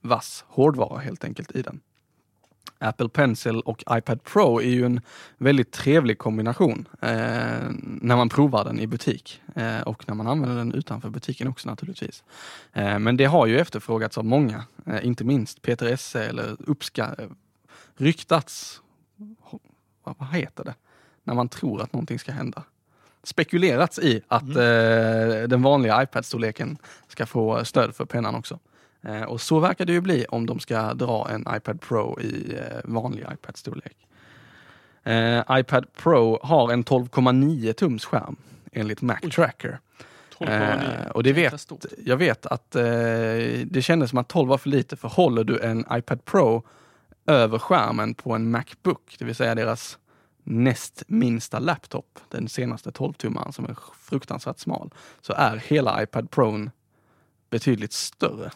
vass 0.00 0.44
hårdvara 0.48 0.98
helt 0.98 1.24
enkelt 1.24 1.56
i 1.56 1.62
den. 1.62 1.80
Apple 2.78 3.08
Pencil 3.08 3.60
och 3.60 3.84
iPad 3.90 4.24
Pro 4.24 4.60
är 4.60 4.70
ju 4.70 4.84
en 4.84 5.00
väldigt 5.38 5.72
trevlig 5.72 6.18
kombination 6.18 6.88
eh, 7.02 7.08
när 7.82 8.16
man 8.16 8.28
provar 8.28 8.64
den 8.64 8.80
i 8.80 8.86
butik 8.86 9.40
eh, 9.54 9.80
och 9.80 10.08
när 10.08 10.14
man 10.14 10.26
använder 10.26 10.56
den 10.56 10.74
utanför 10.74 11.10
butiken 11.10 11.48
också 11.48 11.68
naturligtvis. 11.68 12.24
Eh, 12.72 12.98
men 12.98 13.16
det 13.16 13.24
har 13.24 13.46
ju 13.46 13.58
efterfrågats 13.58 14.18
av 14.18 14.24
många, 14.24 14.64
eh, 14.86 15.06
inte 15.06 15.24
minst 15.24 15.62
Peter 15.62 15.86
Esse 15.86 16.24
eller 16.24 16.56
uppska 16.58 17.16
ryktats, 17.96 18.80
vad, 20.04 20.28
heter 20.32 20.64
det, 20.64 20.74
när 21.24 21.34
man 21.34 21.48
tror 21.48 21.82
att 21.82 21.92
någonting 21.92 22.18
ska 22.18 22.32
hända. 22.32 22.62
Spekulerats 23.22 23.98
i 23.98 24.22
att 24.28 24.48
eh, 24.48 25.48
den 25.48 25.62
vanliga 25.62 26.02
iPad-storleken 26.02 26.78
ska 27.08 27.26
få 27.26 27.64
stöd 27.64 27.94
för 27.94 28.04
pennan 28.04 28.34
också. 28.34 28.58
Eh, 29.02 29.22
och 29.22 29.40
så 29.40 29.58
verkar 29.58 29.84
det 29.84 29.92
ju 29.92 30.00
bli 30.00 30.26
om 30.28 30.46
de 30.46 30.60
ska 30.60 30.94
dra 30.94 31.28
en 31.30 31.46
iPad 31.56 31.80
Pro 31.80 32.20
i 32.20 32.54
eh, 32.56 32.78
vanlig 32.84 33.26
iPad-storlek. 33.32 33.96
Eh, 35.02 35.42
iPad 35.50 35.92
Pro 35.92 36.38
har 36.42 36.72
en 36.72 36.84
12,9 36.84 37.72
tums 37.72 38.04
skärm 38.04 38.36
enligt 38.72 39.02
Mac 39.02 39.20
Tracker. 39.34 39.78
12,9. 40.38 41.04
Eh, 41.04 41.10
och 41.10 41.22
det 41.22 41.32
vet, 41.32 41.72
jag 42.04 42.16
vet 42.16 42.46
att 42.46 42.76
eh, 42.76 42.82
det 43.64 43.82
kändes 43.82 44.10
som 44.10 44.18
att 44.18 44.28
12 44.28 44.48
var 44.48 44.58
för 44.58 44.68
lite 44.68 44.96
för 44.96 45.08
håller 45.08 45.44
du 45.44 45.60
en 45.60 45.84
iPad 45.92 46.24
Pro 46.24 46.66
över 47.26 47.58
skärmen 47.58 48.14
på 48.14 48.32
en 48.32 48.50
Macbook, 48.50 49.16
det 49.18 49.24
vill 49.24 49.34
säga 49.34 49.54
deras 49.54 49.98
näst 50.42 51.02
minsta 51.06 51.58
laptop, 51.58 52.18
den 52.28 52.48
senaste 52.48 52.90
12-tummaren 52.90 53.52
som 53.52 53.64
är 53.64 53.76
fruktansvärt 54.00 54.58
smal, 54.58 54.90
så 55.20 55.32
är 55.32 55.56
hela 55.56 56.02
iPad 56.02 56.30
Pro 56.30 56.70
betydligt 57.50 57.92
större. 57.92 58.50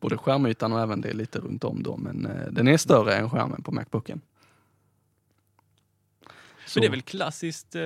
Både 0.00 0.16
skärmytan 0.18 0.72
och 0.72 0.80
även 0.80 1.00
det 1.00 1.12
lite 1.12 1.38
runt 1.38 1.64
om 1.64 1.82
då, 1.82 1.96
men 1.96 2.26
eh, 2.26 2.46
den 2.52 2.68
är 2.68 2.76
större 2.76 3.14
än 3.14 3.30
skärmen 3.30 3.62
på 3.62 3.72
Macbooken. 3.72 4.20
Så- 6.66 6.78
Men 6.78 6.80
det 6.80 6.86
är 6.86 6.90
väl 6.90 7.02
klassiskt 7.02 7.74
eh, 7.74 7.82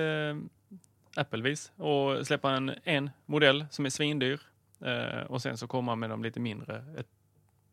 Applevis 1.15 1.71
och 1.75 2.27
släppa 2.27 2.51
en, 2.51 2.71
en 2.83 3.09
modell 3.25 3.65
som 3.71 3.85
är 3.85 3.89
svindyr 3.89 4.39
eh, 4.81 5.21
och 5.27 5.41
sen 5.41 5.57
så 5.57 5.67
komma 5.67 5.95
med 5.95 6.09
de 6.09 6.23
lite 6.23 6.39
mindre 6.39 6.85
ett, 6.97 7.07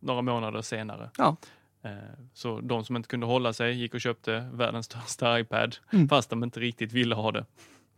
några 0.00 0.22
månader 0.22 0.62
senare. 0.62 1.10
Ja. 1.18 1.36
Eh, 1.82 1.90
så 2.34 2.60
de 2.60 2.84
som 2.84 2.96
inte 2.96 3.08
kunde 3.08 3.26
hålla 3.26 3.52
sig 3.52 3.74
gick 3.74 3.94
och 3.94 4.00
köpte 4.00 4.50
världens 4.52 4.86
största 4.86 5.40
iPad 5.40 5.76
Mm. 5.92 6.08
fast 6.08 6.30
de 6.30 6.44
inte 6.44 6.60
riktigt 6.60 6.92
ville 6.92 7.14
ha 7.14 7.32
det. 7.32 7.46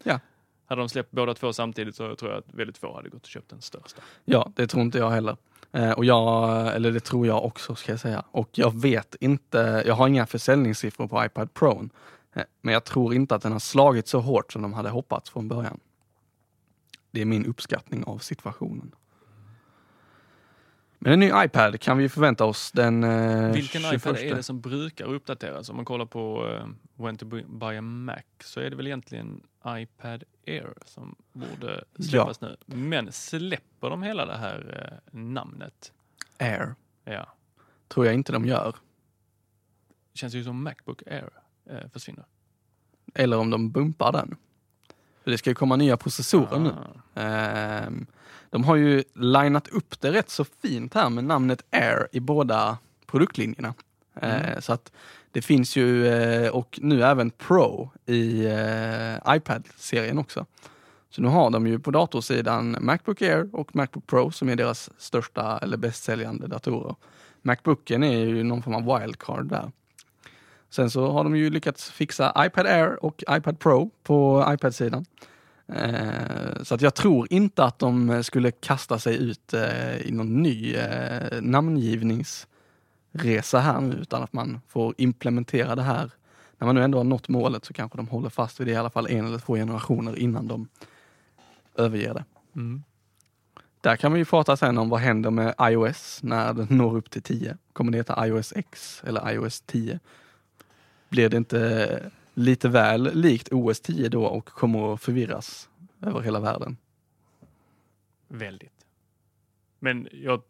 Ja. 0.03 0.21
Hade 0.67 0.81
de 0.83 0.89
släppt 0.89 1.11
båda 1.11 1.35
två 1.35 1.53
samtidigt 1.53 1.97
så 1.97 2.17
tror 2.17 2.31
jag 2.31 2.39
att 2.39 2.55
väldigt 2.55 2.79
få 2.79 2.97
hade 2.97 3.09
gått 3.09 3.23
och 3.23 3.29
köpt 3.29 3.49
den 3.51 3.61
största. 3.63 4.03
Ja, 4.25 4.53
det 4.57 4.67
tror 4.67 4.83
inte 4.83 4.99
jag 4.99 5.11
heller. 5.11 5.37
Eh, 5.75 5.91
och 5.91 6.05
jag, 6.05 6.75
eller 6.75 6.93
det 6.93 7.01
tror 7.01 7.27
jag 7.27 7.45
också 7.45 7.75
ska 7.75 7.93
jag 7.93 8.01
säga. 8.01 8.25
Och 8.31 8.49
jag 8.53 8.81
vet 8.81 9.15
inte, 9.21 9.83
jag 9.87 9.95
har 9.95 10.09
inga 10.09 10.27
försäljningssiffror 10.27 11.09
på 11.09 11.25
iPad 11.25 11.55
Pro. 11.55 11.89
Eh, 12.35 12.43
men 12.61 12.75
jag 12.75 12.85
tror 12.85 13.15
inte 13.15 13.35
att 13.35 13.43
den 13.43 13.53
har 13.53 13.59
slagit 13.59 14.09
så 14.09 14.21
hårt 14.21 14.53
som 14.53 14.63
de 14.63 14.73
hade 14.73 14.91
hoppats 14.91 15.31
från 15.31 15.49
början. 15.49 15.81
Det 17.11 17.21
är 17.21 17.25
min 17.25 17.47
uppskattning 17.47 18.05
av 18.05 18.19
situationen. 18.19 18.95
Men 20.99 21.13
en 21.13 21.21
ny 21.21 21.31
iPad 21.45 21.81
kan 21.81 21.99
vi 21.99 22.09
förvänta 22.09 22.45
oss 22.45 22.73
den 22.73 23.05
eh, 23.05 23.53
Vilken 23.53 23.83
21. 23.83 23.95
iPad 23.95 24.17
är 24.17 24.35
det 24.35 24.43
som 24.43 24.61
brukar 24.61 25.05
uppdateras? 25.05 25.69
Om 25.69 25.77
man 25.77 25.85
kollar 25.85 26.07
på 26.07 26.49
eh, 26.51 26.69
When 27.05 27.17
to 27.17 27.27
buy 27.47 27.77
a 27.77 27.83
Mac 27.83 28.23
så 28.45 28.61
är 28.61 28.71
det 28.71 28.77
väl 28.77 28.87
egentligen 28.87 29.41
iPad 29.69 30.25
Air 30.47 30.75
som 30.85 31.15
borde 31.33 31.85
släppas 31.99 32.41
nu. 32.41 32.57
Men 32.67 33.13
släpper 33.13 33.91
de 33.91 34.03
hela 34.03 34.27
det 34.27 34.37
här 34.37 34.91
eh, 35.13 35.19
namnet? 35.21 35.93
Air. 36.39 36.75
Ja, 37.05 37.35
Tror 37.89 38.07
jag 38.07 38.15
inte 38.15 38.33
de 38.33 38.45
gör. 38.47 38.77
känns 40.15 40.35
ju 40.35 40.45
som 40.45 40.63
Macbook 40.65 41.03
Air 41.07 41.31
eh, 41.71 41.89
försvinner. 41.93 42.25
Eller 43.15 43.39
om 43.39 43.51
de 43.51 43.71
bumpar 43.71 44.13
den. 44.13 44.37
För 45.25 45.31
det 45.31 45.39
ska 45.39 45.51
ju 45.51 45.55
komma 45.55 45.77
nya 45.77 45.97
processorer 45.97 46.59
nu. 46.59 46.71
Ah. 47.15 47.21
Ehm, 47.21 48.07
De 48.51 48.65
har 48.65 48.77
ju 48.77 49.05
linat 49.15 49.69
upp 49.69 50.01
det 50.01 50.13
rätt 50.13 50.31
så 50.31 50.45
fint 50.45 50.95
här 50.95 51.11
med 51.11 51.25
namnet 51.25 51.65
Air 51.71 52.09
i 52.13 52.21
båda 52.21 52.79
produktlinjerna. 53.07 53.75
Eh, 54.15 54.61
Så 54.61 54.73
att 54.73 54.93
det 55.35 55.43
finns 55.43 55.77
ju, 55.77 56.07
eh, 56.07 56.51
och 56.51 56.79
nu 56.83 57.03
även 57.03 57.31
Pro 57.31 57.91
i 58.07 58.47
eh, 58.47 59.37
iPad-serien 59.37 60.19
också. 60.19 60.47
Så 61.11 61.23
nu 61.23 61.29
har 61.29 61.51
de 61.51 61.67
ju 61.67 61.79
på 61.79 61.91
datorsidan 61.91 62.77
Macbook 62.81 63.23
Air 63.23 63.49
och 63.53 63.77
Macbook 63.77 64.07
Pro 64.07 64.31
som 64.31 64.49
är 64.49 64.57
deras 64.57 64.91
största 64.99 65.59
eller 65.59 65.77
bästsäljande 65.77 66.47
datorer. 66.47 66.95
Macbooken 67.43 68.03
är 68.03 68.19
ju 68.19 68.43
någon 68.43 68.63
form 68.63 68.75
av 68.75 69.01
wildcard 69.01 69.47
där. 69.47 69.73
Sen 70.71 70.91
så 70.91 71.11
har 71.11 71.25
de 71.25 71.37
ju 71.37 71.51
lyckats 71.51 71.91
fixa 71.91 72.47
iPad 72.47 72.67
Air 72.67 73.05
och 73.05 73.25
iPad 73.31 73.59
Pro 73.59 73.91
på 74.03 74.47
iPad-sidan. 74.49 75.05
Eh, 75.69 76.63
så 76.63 76.75
att 76.75 76.83
jag 76.83 76.95
tror 76.95 77.27
inte 77.31 77.65
att 77.65 77.79
de 77.79 78.23
skulle 78.25 78.51
kasta 78.51 78.99
sig 78.99 79.17
ut 79.31 79.55
i 80.05 80.13
någon 80.13 80.43
ny 80.43 80.77
namngivnings 81.41 82.47
namngivningsresa 83.15 83.61
här 83.61 83.81
nu, 83.81 83.95
utan 83.95 84.23
att 84.23 84.33
man 84.33 84.61
får 84.69 84.95
implementera 84.99 85.75
det 85.75 85.83
här. 85.83 86.11
När 86.59 86.67
man 86.67 86.75
nu 86.75 86.83
ändå 86.83 86.99
har 86.99 87.05
nått 87.05 87.29
målet 87.29 87.65
så 87.65 87.73
kanske 87.73 87.99
de 87.99 88.09
håller 88.09 88.29
fast 88.29 88.61
vid 88.61 88.67
det 88.67 88.73
i 88.73 88.77
alla 88.77 88.91
fall 88.91 89.07
en 89.07 89.27
eller 89.27 89.39
två 89.39 89.55
generationer 89.55 90.19
innan 90.19 90.49
de 90.49 90.69
överger 91.77 92.15
det. 92.15 92.25
Mm. 92.55 92.83
Där 93.81 93.97
kan 93.97 94.13
vi 94.13 94.19
ju 94.19 94.25
prata 94.25 94.57
sen 94.57 94.79
om 94.79 94.89
vad 94.89 95.01
händer 95.01 95.31
med 95.31 95.55
iOS 95.61 96.23
när 96.23 96.55
den 96.55 96.67
når 96.71 96.97
upp 96.97 97.11
till 97.11 97.23
10. 97.23 97.57
Kommer 97.73 97.93
det 97.93 97.99
heta 97.99 98.27
iOS 98.27 98.53
X 98.57 99.03
eller 99.07 99.33
iOS 99.33 99.61
10? 99.61 100.01
Blir 101.09 101.29
det 101.29 101.37
inte 101.37 102.11
lite 102.35 102.69
väl 102.69 103.11
likt 103.15 103.49
OS 103.53 103.81
10 103.81 104.09
då 104.09 104.25
och 104.25 104.47
kommer 104.47 104.95
att 104.95 105.03
förvirras 105.03 105.69
över 106.03 106.21
hela 106.21 106.41
världen? 106.41 106.77
Väldigt. 108.29 108.87
Men 109.79 110.09
jag, 110.13 110.43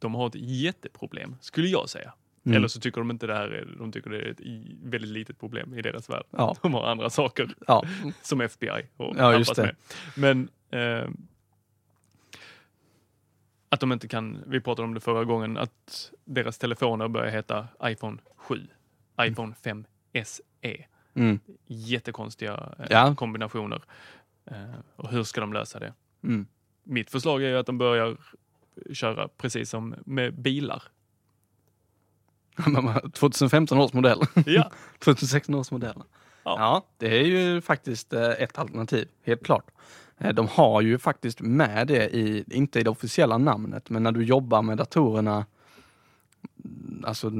de 0.00 0.14
har 0.14 0.26
ett 0.26 0.34
jätteproblem, 0.34 1.36
skulle 1.40 1.68
jag 1.68 1.88
säga. 1.88 2.12
Mm. 2.44 2.56
Eller 2.56 2.68
så 2.68 2.80
tycker 2.80 3.00
de 3.00 3.10
inte 3.10 3.26
det 3.26 3.34
här 3.34 3.48
är, 3.48 3.74
de 3.78 3.92
tycker 3.92 4.10
det 4.10 4.18
är 4.20 4.30
ett 4.30 4.40
väldigt 4.82 5.10
litet 5.10 5.38
problem 5.40 5.74
i 5.74 5.82
deras 5.82 6.10
värld. 6.10 6.24
Ja. 6.30 6.56
De 6.62 6.74
har 6.74 6.84
andra 6.86 7.10
saker, 7.10 7.54
Ja, 7.66 7.84
som 8.22 8.40
FBI 8.40 8.86
och 8.96 9.14
Ja, 9.18 9.38
just 9.38 9.56
det. 9.56 9.62
med. 9.62 9.74
Men 10.16 10.48
eh, 11.02 11.08
att 13.68 13.80
de 13.80 13.92
inte 13.92 14.08
kan, 14.08 14.42
vi 14.46 14.60
pratade 14.60 14.86
om 14.88 14.94
det 14.94 15.00
förra 15.00 15.24
gången, 15.24 15.56
att 15.56 16.12
deras 16.24 16.58
telefoner 16.58 17.08
börjar 17.08 17.30
heta 17.30 17.68
iPhone 17.84 18.18
7, 18.36 18.66
iPhone 19.22 19.54
5 19.54 19.84
SE. 20.24 20.84
mm. 21.14 21.40
Jättekonstiga 21.66 22.74
eh, 22.78 22.86
Ja. 22.90 23.14
kombinationer. 23.14 23.82
Eh, 24.46 24.74
och 24.96 25.10
hur 25.10 25.22
ska 25.24 25.40
de 25.40 25.52
lösa 25.52 25.78
det? 25.78 25.92
Mm. 26.22 26.46
Mitt 26.82 27.10
förslag 27.10 27.42
är 27.42 27.54
att 27.54 27.66
de 27.66 27.78
börjar 27.78 28.16
köra 28.92 29.28
precis 29.28 29.70
som 29.70 29.94
med 30.04 30.34
bilar. 30.34 30.82
2015 33.12 33.78
års 33.78 33.92
modell. 33.92 34.20
Ja, 34.46 34.70
2016 34.98 35.54
års 35.54 35.70
modell. 35.70 35.94
Ja. 36.44 36.56
Ja. 36.58 36.86
det 36.98 37.18
är 37.20 37.24
ju 37.24 37.60
faktiskt 37.60 38.12
eh, 38.12 38.28
ett 38.30 38.58
alternativ, 38.58 39.08
helt 39.24 39.44
klart. 39.44 39.70
Eh, 40.18 40.34
De 40.34 40.48
har 40.48 40.80
ju 40.80 40.98
faktiskt 40.98 41.40
med 41.40 41.86
det 41.86 42.16
i, 42.16 42.44
inte 42.50 42.80
i 42.80 42.82
det 42.82 42.90
officiella 42.90 43.38
namnet, 43.38 43.90
men 43.90 44.02
när 44.02 44.12
du 44.12 44.24
jobbar 44.24 44.62
med 44.62 44.78
datorerna, 44.78 45.46
mm, 46.64 47.04
alltså 47.06 47.30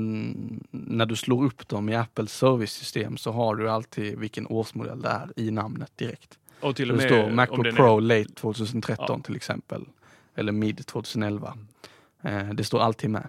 när 0.71 1.07
du 1.07 1.16
slår 1.16 1.45
upp 1.45 1.69
dem 1.69 1.88
i 1.88 1.97
Apples 1.97 2.33
servicesystem 2.33 3.16
så 3.16 3.33
har 3.33 3.55
du 3.57 3.71
alltid 3.71 4.19
vilken 4.19 4.47
årsmodell 4.47 5.03
det 5.03 5.09
är 5.09 5.31
i 5.37 5.51
namnet 5.51 5.93
direkt. 5.97 6.38
och 6.61 6.77
till 6.77 6.90
och 6.90 6.97
Det 6.97 7.03
med 7.03 7.12
står 7.12 7.25
om 7.31 7.37
Macbook 7.37 7.77
Pro 7.77 7.97
är, 7.97 8.01
Late 8.01 8.33
2013 8.35 9.07
Ja. 9.09 9.21
till 9.25 9.37
exempel. 9.37 9.85
Eller 10.40 10.53
Mid 10.53 10.87
2011. 10.87 11.59
Eh, 12.22 12.48
det 12.48 12.64
står 12.64 12.81
alltid 12.81 13.11
med. 13.11 13.29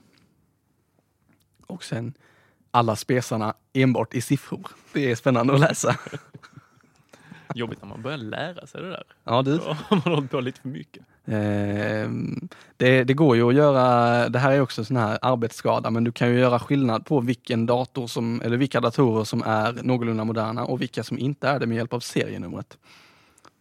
Och 1.67 1.83
sen 1.83 2.13
alla 2.71 2.95
spesarna 2.95 3.53
enbart 3.73 4.13
i 4.13 4.21
siffror. 4.21 4.67
Det 4.93 5.11
är 5.11 5.15
spännande 5.15 5.53
att 5.53 5.59
läsa. 5.59 5.95
jobbigt 7.55 7.81
när 7.81 7.89
man 7.89 8.01
börjar 8.01 8.17
lära 8.17 8.67
sig 8.67 8.81
det 8.81 8.89
där. 8.89 9.03
Ja, 9.23 9.41
du. 9.41 9.57
Då 9.57 9.63
har 9.63 9.95
man 10.05 10.13
hållit 10.13 10.31
på 10.31 10.41
lite 10.41 10.61
för 10.61 10.69
mycket. 10.69 11.05
Ehm, 11.25 12.49
det, 12.77 13.03
det 13.03 13.13
går 13.13 13.35
ju 13.35 13.49
att 13.49 13.55
göra, 13.55 14.29
det 14.29 14.39
här 14.39 14.51
är 14.51 14.61
också 14.61 14.81
en 14.81 14.85
sån 14.85 14.97
här 14.97 15.19
arbetsskada, 15.21 15.89
men 15.89 16.03
du 16.03 16.11
kan 16.11 16.29
ju 16.29 16.39
göra 16.39 16.59
skillnad 16.59 17.05
på 17.05 17.19
vilken 17.19 17.65
dator 17.65 18.07
som, 18.07 18.41
eller 18.41 18.57
vilka 18.57 18.81
datorer 18.81 19.23
som 19.23 19.43
är 19.43 19.83
någorlunda 19.83 20.23
moderna 20.23 20.65
och 20.65 20.81
vilka 20.81 21.03
som 21.03 21.17
inte 21.17 21.47
är 21.47 21.59
det 21.59 21.67
med 21.67 21.77
hjälp 21.77 21.93
av 21.93 21.99
serienumret. 21.99 22.77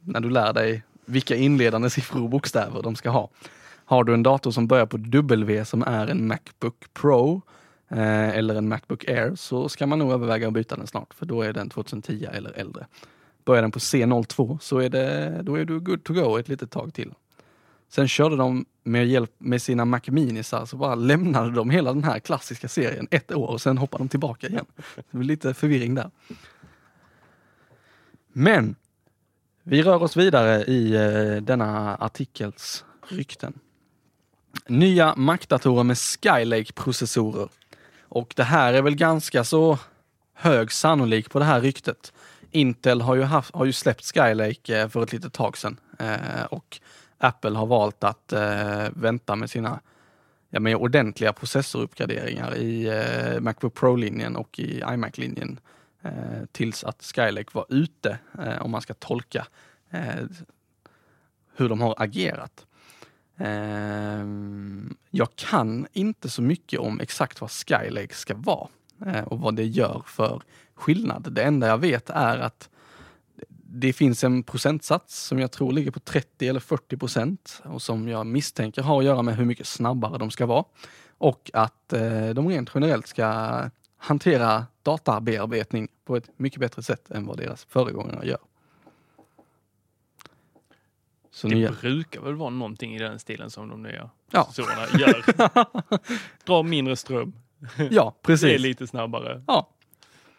När 0.00 0.20
du 0.20 0.30
lär 0.30 0.52
dig 0.52 0.82
vilka 1.04 1.36
inledande 1.36 1.90
siffror 1.90 2.22
och 2.22 2.30
bokstäver 2.30 2.82
de 2.82 2.96
ska 2.96 3.10
ha. 3.10 3.30
Har 3.84 4.04
du 4.04 4.14
en 4.14 4.22
dator 4.22 4.50
som 4.50 4.66
börjar 4.66 4.86
på 4.86 4.96
W 4.96 5.64
som 5.64 5.82
är 5.82 6.06
en 6.06 6.26
Macbook 6.26 6.84
Pro 6.94 7.42
eh, 7.88 8.28
eller 8.28 8.54
en 8.54 8.68
Macbook 8.68 9.08
Air 9.08 9.34
så 9.34 9.68
ska 9.68 9.86
man 9.86 9.98
nog 9.98 10.12
överväga 10.12 10.48
att 10.48 10.54
byta 10.54 10.76
den 10.76 10.86
snart, 10.86 11.14
för 11.14 11.26
då 11.26 11.42
är 11.42 11.52
den 11.52 11.70
2010 11.70 12.26
eller 12.32 12.52
äldre. 12.52 12.86
Börjar 13.44 13.62
den 13.62 13.70
på 13.70 13.78
C02 13.78 14.58
så 14.58 14.78
är, 14.78 14.88
det, 14.88 15.40
då 15.42 15.54
är 15.54 15.64
du 15.64 15.80
good 15.80 16.04
to 16.04 16.12
go 16.12 16.36
ett 16.36 16.48
litet 16.48 16.70
tag 16.70 16.94
till. 16.94 17.14
Sen 17.88 18.08
körde 18.08 18.36
de 18.36 18.64
med 18.82 19.06
hjälp 19.06 19.32
med 19.38 19.62
sina 19.62 19.84
Mac 19.84 20.00
Minisar 20.06 20.56
så 20.56 20.60
alltså 20.60 20.76
bara 20.76 20.94
lämnade 20.94 21.50
de 21.50 21.70
hela 21.70 21.92
den 21.92 22.04
här 22.04 22.18
klassiska 22.18 22.68
serien 22.68 23.08
ett 23.10 23.32
år 23.32 23.46
och 23.46 23.60
sen 23.60 23.78
hoppade 23.78 24.04
de 24.04 24.08
tillbaka 24.08 24.46
igen. 24.46 24.66
Det 25.10 25.16
blir 25.18 25.26
lite 25.26 25.54
förvirring 25.54 25.94
där. 25.94 26.10
Men 28.32 28.74
vi 29.70 29.82
rör 29.82 30.02
oss 30.02 30.16
vidare 30.16 30.64
i 30.64 30.94
eh, 30.94 31.42
denna 31.42 31.96
artikels 31.96 32.84
rykten. 33.08 33.58
Nya 34.66 35.14
Mac-datorer 35.16 35.84
med 35.84 35.96
Skylake-processorer. 35.96 37.48
Och 38.02 38.32
det 38.36 38.44
här 38.44 38.72
är 38.72 38.82
väl 38.82 38.94
ganska 38.94 39.44
så 39.44 39.78
hög 40.34 40.72
sannolik 40.72 41.30
på 41.30 41.38
det 41.38 41.44
här 41.44 41.60
ryktet. 41.60 42.12
Intel 42.50 43.00
har 43.00 43.14
ju, 43.14 43.22
haft, 43.22 43.54
har 43.54 43.64
ju 43.64 43.72
släppt 43.72 44.04
Skylake 44.04 44.80
eh, 44.80 44.88
för 44.88 45.02
ett 45.02 45.12
litet 45.12 45.32
tag 45.32 45.58
sedan 45.58 45.76
eh, 45.98 46.44
och 46.50 46.80
Apple 47.18 47.58
har 47.58 47.66
valt 47.66 48.04
att 48.04 48.32
vänta 48.90 49.36
med 49.36 49.50
sina 49.50 49.80
ja, 50.50 50.60
med 50.60 50.76
ordentliga 50.76 51.32
processoruppgraderingar 51.32 52.56
i 52.56 52.90
Macbook 53.40 53.74
Pro-linjen 53.74 54.36
och 54.36 54.58
i 54.58 54.82
iMac-linjen 54.92 55.60
Eh, 56.02 56.44
tills 56.52 56.84
att 56.84 57.02
Skylake 57.02 57.50
var 57.52 57.66
ute, 57.68 58.18
eh, 58.38 58.62
om 58.62 58.70
man 58.70 58.80
ska 58.80 58.94
tolka 58.94 59.46
eh, 59.90 60.24
hur 61.56 61.68
de 61.68 61.80
har 61.80 61.94
agerat. 61.98 62.66
Eh, 63.36 64.24
jag 65.10 65.36
kan 65.36 65.86
inte 65.92 66.30
så 66.30 66.42
mycket 66.42 66.80
om 66.80 67.00
exakt 67.00 67.40
vad 67.40 67.50
Skylake 67.50 68.14
ska 68.14 68.34
vara 68.34 68.68
eh, 69.06 69.24
och 69.24 69.40
vad 69.40 69.56
det 69.56 69.64
gör 69.64 70.02
för 70.06 70.42
skillnad. 70.74 71.32
Det 71.32 71.42
enda 71.42 71.66
jag 71.66 71.78
vet 71.78 72.10
är 72.10 72.38
att 72.38 72.68
det 73.72 73.92
finns 73.92 74.24
en 74.24 74.42
procentsats 74.42 75.26
som 75.26 75.38
jag 75.38 75.52
tror 75.52 75.72
ligger 75.72 75.90
på 75.90 76.00
30 76.00 76.48
eller 76.48 76.60
40 76.60 76.96
procent 76.96 77.62
och 77.64 77.82
som 77.82 78.08
jag 78.08 78.26
misstänker 78.26 78.82
har 78.82 78.98
att 78.98 79.04
göra 79.04 79.22
med 79.22 79.36
hur 79.36 79.44
mycket 79.44 79.66
snabbare 79.66 80.18
de 80.18 80.30
ska 80.30 80.46
vara. 80.46 80.64
Och 81.18 81.50
att 81.52 81.92
eh, 81.92 82.28
de 82.28 82.48
rent 82.48 82.70
generellt 82.74 83.06
ska 83.06 83.24
hantera 84.00 84.66
databearbetning 84.82 85.88
på 86.04 86.16
ett 86.16 86.30
mycket 86.38 86.60
bättre 86.60 86.82
sätt 86.82 87.10
än 87.10 87.26
vad 87.26 87.36
deras 87.36 87.64
föregångare 87.64 88.26
gör. 88.26 88.38
Så 91.32 91.48
Det 91.48 91.54
nya, 91.54 91.72
brukar 91.80 92.20
väl 92.20 92.34
vara 92.34 92.50
någonting 92.50 92.94
i 92.94 92.98
den 92.98 93.18
stilen 93.18 93.50
som 93.50 93.68
de 93.68 93.82
nya 93.82 94.10
Ja. 94.30 94.48
gör. 94.98 95.24
Dra 96.46 96.62
mindre 96.62 96.96
ström, 96.96 97.32
ja, 97.76 97.76
det 97.86 97.96
är 97.98 98.10
precis. 98.22 98.60
lite 98.60 98.86
snabbare, 98.86 99.42
Ja, 99.46 99.68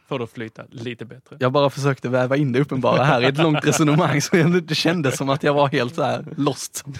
får 0.07 0.17
det 0.19 0.23
att 0.23 0.31
flyta 0.31 0.63
lite 0.69 1.05
bättre. 1.05 1.37
jag 1.39 1.51
bara 1.51 1.69
försökte 1.69 2.09
väva 2.09 2.37
in 2.37 2.51
det 2.51 2.59
uppenbara 2.59 3.03
här 3.03 3.21
i 3.21 3.25
ett 3.25 3.37
långt 3.37 3.65
resonemang 3.67 4.21
så 4.21 4.37
jag- 4.37 4.63
det 4.63 4.75
kändes 4.75 5.17
som 5.17 5.29
att 5.29 5.43
jag 5.43 5.53
var 5.53 5.67
helt 5.67 5.95
så 5.95 6.03
här 6.03 6.25
lost. 6.37 6.85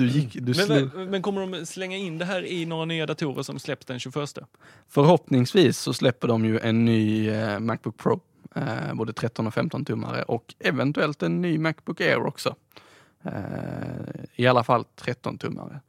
Du 0.00 0.06
gick, 0.06 0.32
du 0.34 0.54
Men, 0.56 0.90
men, 0.94 1.10
men 1.10 1.22
kommer 1.22 1.46
de 1.46 1.66
slänga 1.66 1.96
in 1.96 2.18
det 2.18 2.24
här 2.24 2.44
i 2.44 2.66
några 2.66 2.84
nya 2.84 3.06
datorer 3.06 3.42
som 3.42 3.58
släpps 3.58 3.86
den 3.86 3.98
21? 3.98 4.38
Förhoppningsvis 4.88 5.78
så 5.78 5.92
släpper 5.92 6.28
de 6.28 6.44
ju 6.44 6.58
en 6.58 6.84
ny 6.84 7.30
eh, 7.30 7.58
Macbook 7.58 7.96
Pro, 7.96 8.20
eh, 8.54 8.94
både 8.94 9.12
13 9.12 9.46
och 9.46 9.54
15 9.54 9.84
tummare 9.84 10.22
och 10.22 10.54
eventuellt 10.58 11.22
en 11.22 11.40
ny 11.40 11.58
Macbook 11.58 12.00
Air 12.00 12.26
också. 12.26 12.54
Eh, 13.22 13.32
I 14.36 14.46
alla 14.46 14.64
fall 14.64 14.84
13 14.96 15.38
tummare. 15.38 15.80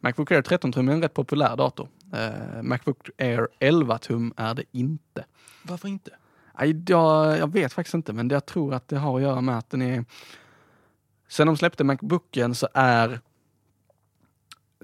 Macbook 0.00 0.30
Air 0.30 0.42
13 0.42 0.72
tum 0.72 0.88
är 0.88 0.92
en 0.92 1.02
rätt 1.02 1.14
populär 1.14 1.56
dator. 1.56 1.88
Eh, 2.12 2.62
Macbook 2.62 3.10
Air 3.18 3.48
11 3.58 3.98
tum 3.98 4.34
är 4.36 4.54
det 4.54 4.64
inte. 4.72 5.24
Varför 5.62 5.88
inte? 5.88 6.10
Jag, 6.86 7.38
jag 7.38 7.52
vet 7.52 7.72
faktiskt 7.72 7.94
inte, 7.94 8.12
men 8.12 8.28
jag 8.28 8.46
tror 8.46 8.74
att 8.74 8.88
det 8.88 8.98
har 8.98 9.16
att 9.16 9.22
göra 9.22 9.40
med 9.40 9.58
att 9.58 9.70
den 9.70 9.82
är... 9.82 10.04
Sen 11.28 11.46
de 11.46 11.56
släppte 11.56 11.84
Macbooken 11.84 12.54
så 12.54 12.68
är 12.74 13.20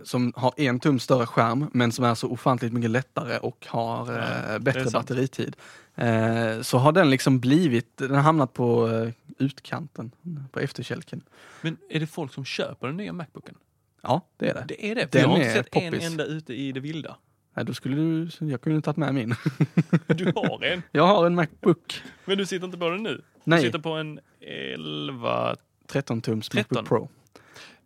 som 0.05 0.33
har 0.37 0.55
en 0.57 0.81
tum 0.81 0.99
större 0.99 1.27
skärm, 1.27 1.71
men 1.73 1.93
som 1.93 2.05
är 2.05 2.15
så 2.15 2.29
ofantligt 2.29 2.73
mycket 2.73 2.91
lättare 2.91 3.39
och 3.39 3.67
har 3.69 4.13
Ja, 4.13 4.55
eh, 4.55 4.59
bättre 4.59 4.91
batteritid. 4.93 5.57
Eh, 5.95 6.61
så 6.61 6.79
har 6.79 6.93
den 6.93 7.11
liksom 7.11 7.41
blivit, 7.41 7.97
den 7.97 8.15
har 8.15 8.23
hamnat 8.23 8.53
på 8.55 8.89
eh, 8.89 9.11
utkanten, 9.39 10.11
på 10.53 10.61
efterkälken. 10.61 11.23
Men 11.61 11.77
är 11.91 12.01
det 12.01 12.07
folk 12.07 12.33
som 12.33 12.45
köper 12.45 12.87
den 12.87 12.97
nya 12.97 13.13
Macbooken? 13.13 13.55
Ja, 14.03 14.27
det 14.37 14.49
är 14.49 14.55
det. 14.55 14.65
Det 14.69 14.91
är 14.91 14.95
det, 14.95 15.01
för 15.01 15.09
Den 15.13 15.21
jag 15.23 15.29
har 15.29 15.37
inte 15.37 15.51
sett 15.53 15.77
en 15.77 15.93
poppis. 15.93 16.07
enda 16.07 16.25
ute 16.25 16.55
i 16.55 16.73
det 16.73 16.81
vilda. 16.81 17.17
Nej, 17.55 17.65
då 17.65 17.75
skulle 17.75 17.97
du, 17.97 18.29
jag 18.41 18.61
kunde 18.61 18.81
tagit 18.81 18.97
med 18.97 19.15
min. 19.15 19.35
Du 20.07 20.25
har 20.25 20.65
en, 20.65 20.83
Jag 20.91 21.07
har 21.07 21.27
en 21.27 21.35
Macbook, 21.35 22.03
men 22.25 22.39
du 22.39 22.47
sitter 22.47 22.67
inte 22.67 22.79
på 22.79 22.91
den 22.91 23.03
nu. 23.03 23.15
Du 23.15 23.23
nej, 23.45 23.63
sitter 23.63 23.79
på 23.79 23.91
en 23.91 24.21
11... 24.41 25.57
13 25.87 26.21
tums 26.21 26.49
13. 26.49 26.77
Macbook 26.77 26.89
Pro. 26.89 27.09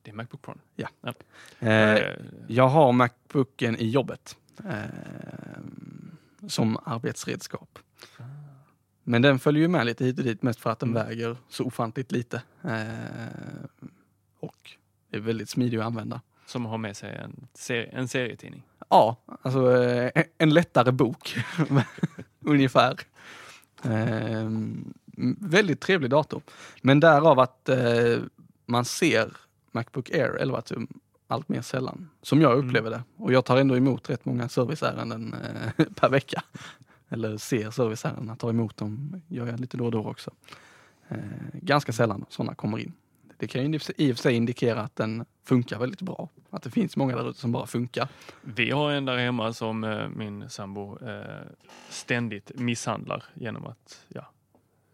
Det 0.02 0.10
är 0.10 0.14
Macbook 0.14 0.42
Pro. 0.42 0.54
Eh, 0.76 1.68
Eh, 1.68 2.16
Jag 2.48 2.68
har 2.68 2.92
Macbooken 2.92 3.76
i 3.76 3.88
jobbet 3.90 4.36
eh, 4.64 5.60
som 6.48 6.78
arbetsredskap. 6.84 7.78
Men 9.04 9.22
den 9.22 9.38
följer 9.38 9.62
ju 9.62 9.68
med 9.68 9.86
lite 9.86 10.04
hit 10.04 10.18
och 10.18 10.24
dit 10.24 10.42
mest 10.42 10.60
för 10.60 10.70
att 10.70 10.78
den 10.78 10.88
Mm. 10.90 11.06
väger 11.06 11.36
så 11.48 11.64
ofantligt 11.64 12.12
lite. 12.12 12.42
Eh, 12.64 13.64
och 14.40 14.70
är 15.10 15.18
väldigt 15.20 15.48
smidig 15.48 15.78
att 15.78 15.84
använda. 15.86 16.20
som 16.46 16.66
har 16.66 16.78
med 16.78 16.96
sig 16.96 17.16
en, 17.16 17.46
serie, 17.54 17.86
en 17.92 18.08
serietidning. 18.08 18.62
Ja, 18.88 19.16
alltså 19.42 19.82
eh, 19.82 20.10
en- 20.14 20.24
en 20.38 20.50
lättare 20.54 20.90
bok 20.92 21.36
ungefär. 22.40 23.00
Eh, 23.84 24.50
väldigt 25.40 25.80
trevlig 25.80 26.10
dator. 26.10 26.42
Men 26.82 27.00
därav 27.00 27.38
att 27.40 27.68
eh, 27.68 28.18
man 28.66 28.84
ser 28.84 29.32
Macbook 29.72 30.10
Air 30.10 30.36
11 30.40 30.60
tum 30.60 30.88
allt 31.26 31.48
mer 31.48 31.62
sällan, 31.62 32.10
som 32.22 32.40
jag 32.40 32.52
Mm. 32.52 32.66
upplever 32.66 32.90
det. 32.90 33.02
Och 33.16 33.32
jag 33.32 33.44
tar 33.44 33.56
ändå 33.56 33.76
emot 33.76 34.10
rätt 34.10 34.24
många 34.24 34.48
serviceärenden 34.48 35.34
eh, 35.34 35.86
per 35.96 36.08
vecka. 36.08 36.42
Eller 37.08 37.36
ser 37.36 37.70
serviceärenden, 37.70 38.36
tar 38.36 38.50
emot 38.50 38.76
dem, 38.76 39.22
gör 39.28 39.46
jag 39.46 39.60
lite 39.60 39.76
då 39.76 39.84
och 39.84 39.90
då 39.90 40.04
också. 40.04 40.30
Eh, 41.08 41.16
ganska 41.52 41.92
sällan 41.92 42.24
sådana 42.28 42.54
kommer 42.54 42.78
in. 42.78 42.92
Det 43.36 43.48
kan 43.48 43.72
ju 43.72 43.78
i 43.96 44.12
och 44.12 44.16
för 44.16 44.22
sig 44.22 44.34
indikera 44.34 44.80
att 44.80 44.96
den 44.96 45.24
funkar 45.44 45.78
väldigt 45.78 46.02
bra. 46.02 46.28
Att 46.50 46.62
det 46.62 46.70
finns 46.70 46.96
många 46.96 47.16
där 47.16 47.30
ute 47.30 47.40
som 47.40 47.52
bara 47.52 47.66
funkar. 47.66 48.08
Vi 48.42 48.70
har 48.70 48.90
en 48.92 49.04
där 49.04 49.16
hemma 49.16 49.52
som 49.52 49.84
eh, 49.84 50.08
min 50.08 50.50
sambo 50.50 50.98
eh, 51.08 51.46
ständigt 51.88 52.50
misshandlar 52.60 53.24
genom 53.34 53.66
att 53.66 54.04
ja, 54.08 54.30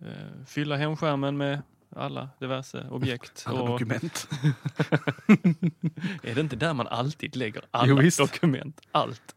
eh, 0.00 0.44
fylla 0.46 0.76
hemskärmen 0.76 1.36
med 1.36 1.62
alla 1.96 2.28
diverse 2.40 2.86
objekt. 2.90 3.44
Alla 3.46 3.60
Och 3.60 3.68
dokument. 3.68 4.28
är 6.22 6.34
det 6.34 6.40
inte 6.40 6.56
där 6.56 6.74
man 6.74 6.86
alltid 6.86 7.36
lägger 7.36 7.60
Jo, 7.62 7.68
alla 7.70 7.94
visst. 8.00 8.18
dokument? 8.18 8.80
Allt. 8.92 9.34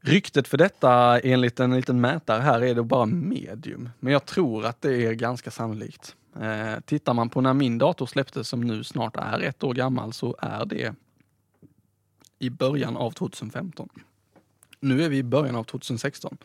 Ryktet 0.00 0.48
för 0.48 0.58
detta 0.58 1.20
enligt 1.20 1.60
en 1.60 1.74
liten 1.74 2.00
mätare 2.00 2.40
här 2.42 2.60
är 2.64 2.74
det 2.74 2.82
bara 2.82 3.06
medium. 3.06 3.88
Men 4.00 4.12
jag 4.12 4.26
tror 4.26 4.66
att 4.66 4.80
det 4.82 5.06
är 5.06 5.12
ganska 5.12 5.50
sannolikt. 5.50 6.16
Eh, 6.40 6.80
tittar 6.84 7.14
man 7.14 7.28
på 7.28 7.40
när 7.40 7.54
min 7.54 7.78
dator 7.78 8.06
släpptes 8.06 8.48
som 8.48 8.60
nu 8.60 8.84
snart 8.84 9.16
är 9.16 9.40
ett 9.40 9.62
år 9.64 9.74
gammal 9.74 10.12
så 10.12 10.36
är 10.38 10.64
det 10.64 10.94
i 12.38 12.50
början 12.50 12.96
av 12.96 13.10
2015. 13.10 13.88
Nu 14.80 15.02
är 15.04 15.08
vi 15.08 15.16
i 15.18 15.22
början 15.22 15.56
av 15.56 15.64
2016. 15.64 16.36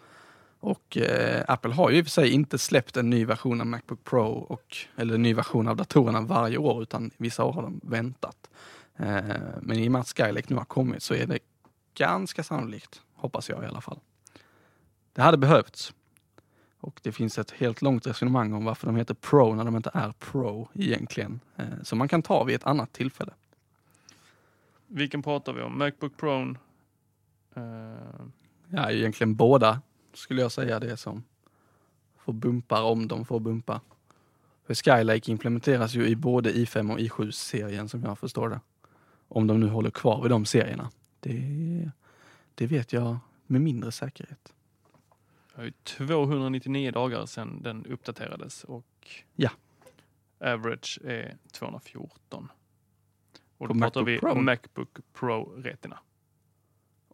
Och 0.60 0.98
eh, 0.98 1.44
Apple 1.48 1.74
har 1.74 1.90
ju 1.90 1.98
i 1.98 2.02
och 2.02 2.06
för 2.06 2.12
sig 2.12 2.30
inte 2.30 2.58
släppt 2.58 2.98
en 2.98 3.10
ny 3.10 3.26
version 3.26 3.62
av 3.62 3.68
Macbook 3.68 4.04
Pro 4.04 4.28
och, 4.28 4.78
eller 4.96 5.16
en 5.16 5.22
ny 5.22 5.34
version 5.34 5.68
av 5.68 5.76
datorerna 5.76 6.22
varje 6.22 6.58
år 6.58 6.82
utan 6.82 7.12
vissa 7.18 7.44
år 7.44 7.54
har 7.54 7.62
de 7.62 7.80
väntat. 7.84 8.50
Eh, 8.96 9.20
men 9.62 9.78
i 9.78 9.88
och 9.88 9.92
med 9.92 10.02
att 10.02 10.08
Skylake 10.08 10.54
nu 10.54 10.56
har 10.56 10.66
kommit 10.66 11.04
så 11.04 11.14
är 11.14 11.28
det 11.28 11.40
ganska 11.96 12.44
sannolikt, 12.44 13.02
hoppas 13.16 13.50
jag 13.50 13.64
i 13.64 13.68
alla 13.68 13.82
fall. 13.82 14.00
Det 15.14 15.22
hade 15.22 15.38
behövts. 15.38 15.94
Och 16.80 17.00
det 17.04 17.12
finns 17.12 17.38
ett 17.38 17.52
helt 17.52 17.82
långt 17.82 18.08
resonemang 18.08 18.54
om 18.54 18.66
varför 18.66 18.88
de 18.88 18.96
heter 18.96 19.14
Pro 19.14 19.56
när 19.56 19.64
de 19.64 19.76
inte 19.76 19.92
är 19.94 20.12
Pro 20.12 20.70
egentligen. 20.74 21.40
Eh, 21.56 21.66
som 21.84 21.98
man 21.98 22.08
kan 22.08 22.22
ta 22.22 22.44
vid 22.44 22.56
ett 22.56 22.66
annat 22.66 22.94
tillfälle. 22.94 23.34
Vilken 24.88 25.24
pratar 25.24 25.54
vi 25.54 25.62
om? 25.62 25.78
Macbook 25.78 26.18
Pro? 26.18 26.56
Eh, 27.56 28.26
Ja, 28.70 28.92
egentligen 28.92 29.36
båda 29.36 29.82
skulle 30.18 30.42
jag 30.42 30.52
säga 30.52 30.80
det 30.80 30.98
som 30.98 31.24
får 32.18 32.34
bumpar 32.34 32.84
om 32.84 33.08
de 33.08 33.26
får 33.26 33.40
bumpa. 33.40 33.82
För 34.66 34.74
Skylake 34.74 35.32
implementeras 35.32 35.94
ju 35.96 36.08
i 36.08 36.16
både 36.16 36.52
i5 36.54 36.94
och 36.94 37.00
i7-serien 37.00 37.90
som 37.90 38.04
jag 38.04 38.20
förstår 38.20 38.50
det. 38.50 38.60
Om 39.28 39.48
de 39.48 39.60
nu 39.60 39.68
håller 39.68 39.90
kvar 39.90 40.22
vid 40.22 40.32
de 40.32 40.46
serierna. 40.46 40.92
Det, 41.20 41.92
det 42.56 42.68
vet 42.68 42.94
jag 42.94 43.18
med 43.48 43.62
mindre 43.62 43.92
säkerhet. 43.92 44.54
det 45.56 45.62
är 45.62 45.66
ju 45.66 45.72
299 45.84 46.92
dagar 46.92 47.26
sedan 47.26 47.62
den 47.62 47.86
uppdaterades 47.86 48.64
och 48.64 48.86
Ja. 49.36 49.50
average 50.40 51.00
är 51.04 51.38
214. 51.52 52.52
Och 53.58 53.68
På 53.68 53.74
då 53.74 53.80
pratar 53.80 54.04
vi 54.04 54.14
Macbook 54.14 54.34
Pro? 54.34 54.42
Macbook 54.42 54.98
Pro 55.14 55.44
Retina. 55.44 56.00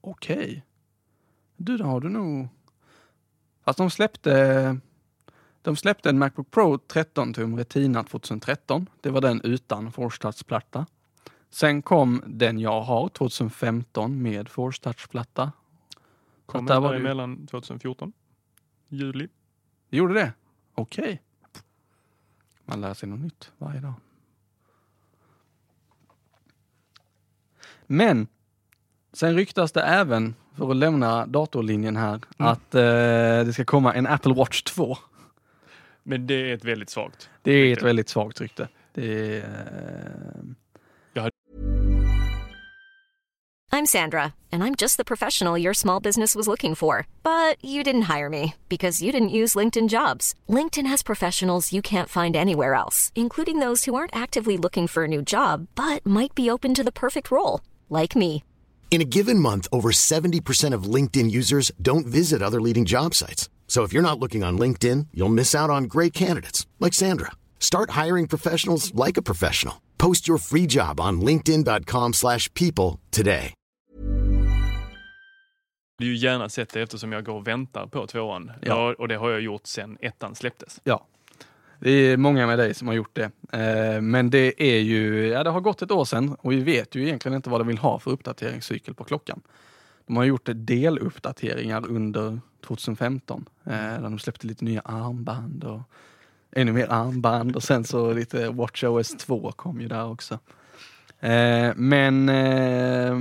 Okej. 0.02 0.66
Du, 1.58 1.78
då 1.78 1.86
har 1.86 2.02
du 2.02 2.10
nog... 2.10 2.48
Fast 3.64 3.78
de 3.78 3.90
släppte... 3.90 4.78
De 5.62 5.76
släppte 5.76 6.10
en 6.10 6.20
Macbook 6.20 6.52
Pro 6.52 6.78
13 6.78 7.34
tum 7.34 7.58
Retina 7.58 8.04
2013. 8.04 8.90
Det 9.02 9.10
var 9.10 9.22
den 9.22 9.42
utan 9.42 9.92
Force 9.92 10.22
Touch-platta. 10.22 10.86
Sen 11.50 11.82
kom 11.82 12.24
den 12.28 12.60
jag 12.60 12.82
har 12.82 13.10
2015 13.10 14.22
med 14.22 14.50
Force 14.50 14.82
Touch-platta. 14.82 15.52
Kom 16.46 16.66
där 16.66 16.74
där 16.74 16.82
var 16.82 16.94
det- 16.94 17.00
emellan 17.00 17.48
2014. 17.48 18.14
Juli. 18.88 19.28
Gjorde 19.90 20.14
det? 20.14 20.34
Okej. 20.74 21.22
Man 22.66 22.82
lär 22.82 22.94
sig 22.94 23.10
något 23.10 23.20
nytt 23.20 23.52
varje 23.58 23.80
dag. 23.80 23.94
Men 27.88 28.28
sen 29.14 29.36
ryktas 29.36 29.72
det 29.72 29.82
även, 29.82 30.36
för 30.58 30.72
att 30.72 30.76
lämna 30.76 31.26
datorlinjen 31.26 31.96
här, 31.96 32.20
att 32.38 32.76
eh, 32.76 32.82
det 33.46 33.54
ska 33.54 33.66
komma 33.66 33.94
en 33.94 34.08
Apple 34.08 34.34
Watch 34.34 34.62
2. 34.62 34.98
Men 36.04 36.28
det 36.28 36.50
är 36.52 36.54
ett 36.54 36.66
väldigt 36.66 36.90
svagt. 36.90 37.30
Det 37.42 37.52
är 37.52 37.64
ett 37.64 37.70
Rykte. 37.70 37.86
väldigt 37.86 38.10
svagt 38.10 38.42
rykte. 38.42 38.68
Det 38.94 39.38
är, 39.38 39.38
eh, 39.38 41.24
I'm 43.74 43.88
Sandra, 43.88 44.34
and 44.52 44.64
I'm 44.64 44.76
just 44.76 44.98
the 44.98 45.04
professional 45.04 45.58
your 45.58 45.74
small 45.74 46.00
business 46.00 46.36
was 46.36 46.48
looking 46.48 46.76
for. 46.76 47.08
But 47.24 47.58
you 47.66 47.82
didn't 47.84 48.04
hire 48.04 48.30
me 48.30 48.54
because 48.70 49.02
you 49.02 49.12
didn't 49.12 49.38
use 49.40 49.56
LinkedIn 49.56 49.90
jobs. 49.90 50.36
LinkedIn 50.48 50.86
has 50.86 51.02
professionals 51.02 51.74
you 51.74 51.82
can't 51.82 52.08
find 52.08 52.36
anywhere 52.36 52.76
else, 52.76 53.12
including 53.16 53.58
those 53.58 53.86
who 53.86 53.96
aren't 53.96 54.16
actively 54.16 54.58
looking 54.58 54.88
for 54.88 55.06
a 55.06 55.08
new 55.08 55.24
job 55.24 55.68
but 55.74 56.06
might 56.06 56.36
be 56.36 56.52
open 56.52 56.76
to 56.76 56.84
the 56.84 56.92
perfect 56.92 57.32
role, 57.32 57.62
like 57.90 58.16
me. 58.16 58.44
In 58.94 59.02
a 59.02 59.06
given 59.06 59.40
month, 59.40 59.68
over 59.72 59.90
70% 59.92 60.76
of 60.76 60.94
LinkedIn 60.96 61.32
users 61.32 61.72
don't 61.82 62.06
visit 62.06 62.44
other 62.44 62.62
leading 62.62 62.86
job 62.86 63.16
sites. 63.16 63.50
So 63.68 63.82
if 63.82 63.92
you're 63.92 64.10
not 64.10 64.20
looking 64.20 64.44
on 64.44 64.60
LinkedIn, 64.60 65.08
you'll 65.16 65.34
miss 65.34 65.56
out 65.56 65.72
on 65.72 65.86
great 65.86 66.14
candidates 66.14 66.68
like 66.80 66.94
Sandra. 66.94 67.32
Start 67.60 68.04
hiring 68.04 68.28
professionals 68.28 68.94
like 68.94 69.18
a 69.18 69.24
professional. 69.24 69.82
Post 69.98 70.28
your 70.28 70.38
free 70.38 70.68
job 70.68 71.00
on 71.00 71.22
linkedin.com/people 71.22 73.00
today. 73.10 73.54
Ju 76.02 76.16
gärna 76.16 76.50
sett 76.50 76.70
det 76.70 76.82
eftersom 76.82 77.12
jag 77.12 77.26
går 77.26 77.34
och 77.34 77.48
väntar 77.48 77.88
på 77.88 78.08
tvåan. 78.08 78.52
Ja. 78.62 78.68
Ja. 78.68 78.96
Och 79.00 79.08
det 79.08 79.16
har 79.18 79.30
jag 79.30 79.42
gjort 79.42 79.68
sedan 79.68 79.98
ettan 80.02 80.36
släpptes. 80.36 80.82
ja. 80.84 81.08
Det 81.84 81.92
är 81.92 82.18
många 82.18 82.48
med 82.48 82.60
dig 82.60 82.74
som 82.74 82.88
har 82.88 82.96
gjort 82.96 83.16
det. 83.16 83.32
Eh, 83.60 84.02
Men 84.02 84.30
det 84.30 84.64
är 84.64 84.80
ju, 84.80 85.28
ja 85.28 85.44
det 85.44 85.50
har 85.50 85.62
gått 85.62 85.82
ett 85.82 85.92
år 85.92 86.06
sedan 86.06 86.36
och 86.40 86.52
vi 86.52 86.60
vet 86.64 86.96
ju 86.96 87.04
egentligen 87.04 87.36
inte 87.36 87.50
vad 87.50 87.60
de 87.62 87.68
vill 87.68 87.78
ha 87.78 88.00
för 88.00 88.12
uppdateringscykel 88.12 88.94
på 88.94 89.04
klockan. 89.04 89.42
De 90.08 90.18
har 90.18 90.24
gjort 90.24 90.50
deluppdateringar 90.54 91.88
under 91.90 92.40
2015. 92.66 93.46
eh, 93.66 93.72
Där 93.72 94.02
de 94.02 94.20
släppte 94.20 94.48
lite 94.48 94.66
nya 94.66 94.82
armband 94.82 95.64
och 95.64 95.82
ännu 96.52 96.72
mer 96.72 96.88
armband 96.92 97.56
och 97.56 97.64
sen 97.64 97.84
så 97.84 98.14
lite 98.14 98.50
WatchOS 98.50 99.10
2 99.18 99.52
kom 99.52 99.82
ju 99.82 99.88
där 99.88 100.06
också. 100.10 100.40
Eh, 101.20 101.72
Men 101.76 102.30
eh, 102.30 103.18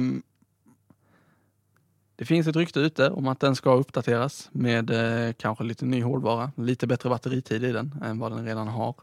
det 2.22 2.26
finns 2.26 2.46
ett 2.46 2.56
rykte 2.56 2.80
ute 2.80 3.10
om 3.10 3.28
att 3.28 3.40
den 3.40 3.56
ska 3.56 3.74
uppdateras 3.74 4.48
med 4.52 4.90
eh, 4.90 5.32
kanske 5.32 5.64
lite 5.64 5.84
ny 5.84 6.02
hårdvara, 6.02 6.52
lite 6.56 6.86
bättre 6.86 7.08
batteritid 7.08 7.64
i 7.64 7.72
den 7.72 7.94
än 8.04 8.18
vad 8.18 8.32
den 8.32 8.44
redan 8.44 8.68
har. 8.68 8.94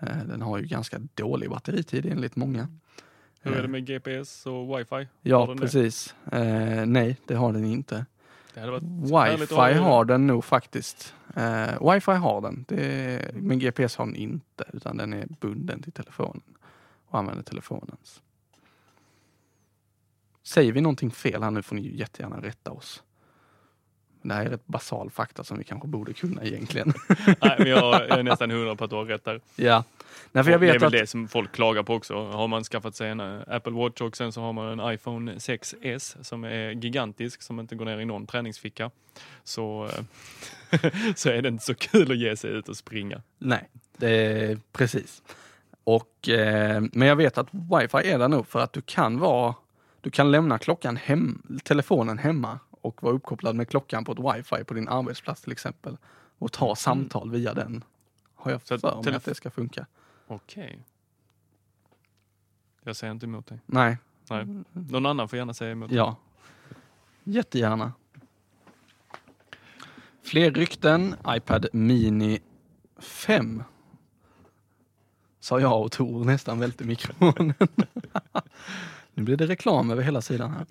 Eh, 0.00 0.16
den 0.28 0.42
har 0.42 0.58
ju 0.58 0.66
ganska 0.66 0.98
dålig 1.14 1.50
batteritid 1.50 2.06
enligt 2.06 2.36
många. 2.36 2.68
Hur 3.40 3.52
är 3.52 3.56
det 3.56 3.64
Eh, 3.64 3.68
med 3.68 3.86
GPS 3.86 4.46
och 4.46 4.78
wifi? 4.78 5.08
Ja, 5.22 5.56
precis. 5.56 6.14
Eh, 6.32 6.86
nej, 6.86 7.16
det 7.26 7.34
har 7.34 7.52
den 7.52 7.64
inte. 7.64 8.06
Wifi 9.02 9.78
har 9.78 10.04
den 10.04 10.26
nog 10.26 10.44
faktiskt. 10.44 11.14
Eh, 11.36 11.92
wifi 11.92 12.12
har 12.12 12.40
den, 12.40 12.64
det, 12.68 13.30
men 13.34 13.58
GPS 13.58 13.96
har 13.96 14.06
den 14.06 14.16
inte, 14.16 14.64
utan 14.72 14.96
den 14.96 15.12
är 15.12 15.26
bunden 15.40 15.82
till 15.82 15.92
telefonen 15.92 16.42
och 17.06 17.18
använder 17.18 17.42
telefonens. 17.42 18.22
Säger 20.44 20.72
vi 20.72 20.80
någonting 20.80 21.10
fel 21.10 21.42
här 21.42 21.50
nu 21.50 21.62
får 21.62 21.76
ni 21.76 21.82
ju 21.82 21.96
jättegärna 21.96 22.40
rätta 22.42 22.70
oss. 22.70 23.02
Det 24.22 24.34
här 24.34 24.46
är 24.46 24.50
rätt 24.50 24.66
basal 24.66 25.10
fakta 25.10 25.44
som 25.44 25.58
vi 25.58 25.64
kanske 25.64 25.88
borde 25.88 26.12
kunna 26.12 26.44
egentligen. 26.44 26.92
Nej, 27.26 27.56
men 27.58 27.68
jag 27.68 28.10
är 28.10 28.22
nästan 28.22 28.50
hundra 28.50 28.76
på 28.76 28.84
att 28.84 28.90
du 28.90 28.96
har 28.96 29.04
rätt 29.04 29.24
där. 29.24 29.40
ja, 29.56 29.84
Nej, 30.32 30.44
för 30.44 30.50
jag 30.50 30.58
Och 30.58 30.60
det 30.60 30.68
är 30.68 30.72
vet 30.72 30.82
väl 30.82 30.86
att... 30.86 30.92
det 30.92 31.06
som 31.06 31.28
folk 31.28 31.52
klagar 31.52 31.82
på 31.82 31.94
också. 31.94 32.14
Har 32.14 32.48
man 32.48 32.64
skaffat 32.64 32.96
sig 32.96 33.10
en 33.10 33.20
eh, 33.20 33.40
Apple 33.46 33.72
Watch 33.72 34.00
och 34.00 34.16
sen 34.16 34.32
så 34.32 34.40
har 34.40 34.52
man 34.52 34.80
en 34.80 34.94
iPhone 34.94 35.34
6S 35.34 36.22
som 36.22 36.44
är 36.44 36.70
gigantisk, 36.70 37.42
som 37.42 37.60
inte 37.60 37.74
går 37.76 37.84
ner 37.84 37.98
i 37.98 38.04
någon 38.04 38.26
träningsficka. 38.26 38.90
Så, 39.44 39.84
eh, 40.70 40.80
så 41.16 41.28
är 41.30 41.42
det 41.42 41.48
inte 41.48 41.64
så 41.64 41.74
kul 41.74 42.10
att 42.12 42.18
ge 42.18 42.36
sig 42.36 42.50
ut 42.50 42.68
och 42.68 42.76
springa. 42.76 43.22
Nej, 43.38 43.68
det 43.96 44.58
precis. 44.72 45.22
Och, 45.84 46.28
eh, 46.28 46.82
men 46.92 47.08
jag 47.08 47.16
vet 47.16 47.38
att 47.38 47.48
wifi 47.52 48.10
är 48.10 48.18
där 48.18 48.28
nog 48.28 48.46
för 48.46 48.60
att 48.60 48.72
du 48.72 48.80
kan 48.82 49.18
vara, 49.18 49.54
du 50.04 50.10
kan 50.10 50.30
lämna 50.30 50.58
klockan 50.58 50.96
hem, 50.96 51.42
telefonen 51.64 52.18
hemma 52.18 52.58
och 52.70 53.02
vara 53.02 53.14
uppkopplad 53.14 53.56
med 53.56 53.68
klockan 53.68 54.04
på 54.04 54.12
ett 54.12 54.18
wifi 54.36 54.64
på 54.64 54.74
din 54.74 54.88
arbetsplats 54.88 55.42
till 55.42 55.52
exempel 55.52 55.96
och 56.38 56.52
ta 56.52 56.76
samtal 56.76 57.30
via 57.30 57.54
den. 57.54 57.84
Har 58.34 58.50
jag 58.50 58.60
Mm. 58.70 58.80
För 58.80 58.94
mig 58.94 59.02
telef- 59.04 59.16
att 59.16 59.24
det 59.24 59.34
ska 59.34 59.50
funka. 59.50 59.86
Okej. 60.26 60.78
Jag 62.82 62.96
säger 62.96 63.10
inte 63.12 63.26
emot 63.26 63.46
dig. 63.46 63.58
Nej, 63.66 63.98
Nej. 64.30 64.46
Någon 64.72 65.06
annan 65.06 65.28
får 65.28 65.36
gärna 65.36 65.54
säga 65.54 65.70
emot. 65.72 65.90
ja. 65.92 66.16
Jättegärna. 67.24 67.92
Fler 70.22 70.50
rykten, 70.50 71.14
iPad 71.28 71.66
Mini 71.72 72.40
5. 72.98 73.62
Sa 75.40 75.60
jag 75.60 75.82
och 75.82 75.92
Tor 75.92 76.24
nästan 76.24 76.58
välte 76.60 76.84
mikrofonen. 76.84 77.54
nu 79.14 79.22
blir 79.22 79.36
det 79.36 79.46
reklam 79.46 79.90
över 79.90 80.02
hela 80.02 80.22
sidan 80.22 80.50
här. 80.50 80.66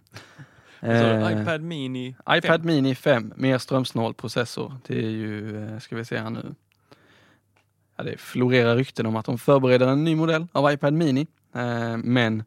Eh, 0.84 1.42
iPad 1.42 1.62
Mini 1.62 2.08
iPad 2.10 2.44
5. 2.44 2.66
Mini 2.66 2.96
5, 2.96 3.34
mer 3.36 3.58
strömsnål 3.58 4.14
processor. 4.14 4.78
Det 4.88 4.98
är 4.98 5.10
ju, 5.10 5.64
eh, 5.64 5.80
ska 5.80 5.96
vi 5.96 6.06
se 6.06 6.18
här 6.18 6.30
nu. 6.30 6.56
Ja, 7.96 8.04
det 8.04 8.18
florerar 8.18 8.76
rykten 8.76 9.06
om 9.06 9.16
att 9.16 9.26
de 9.26 9.38
förbereder 9.38 9.88
en 9.88 10.04
ny 10.04 10.16
modell 10.16 10.48
av 10.52 10.74
iPad 10.74 10.94
Mini. 10.94 11.28
Eh, 11.54 11.98
men 11.98 12.44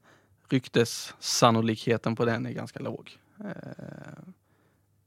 ryktessannolikheten 0.49 2.17
på 2.17 2.25
den 2.25 2.47
är 2.47 2.53
ganska 2.53 2.81
låg. 2.81 3.19
Eh, 3.41 3.51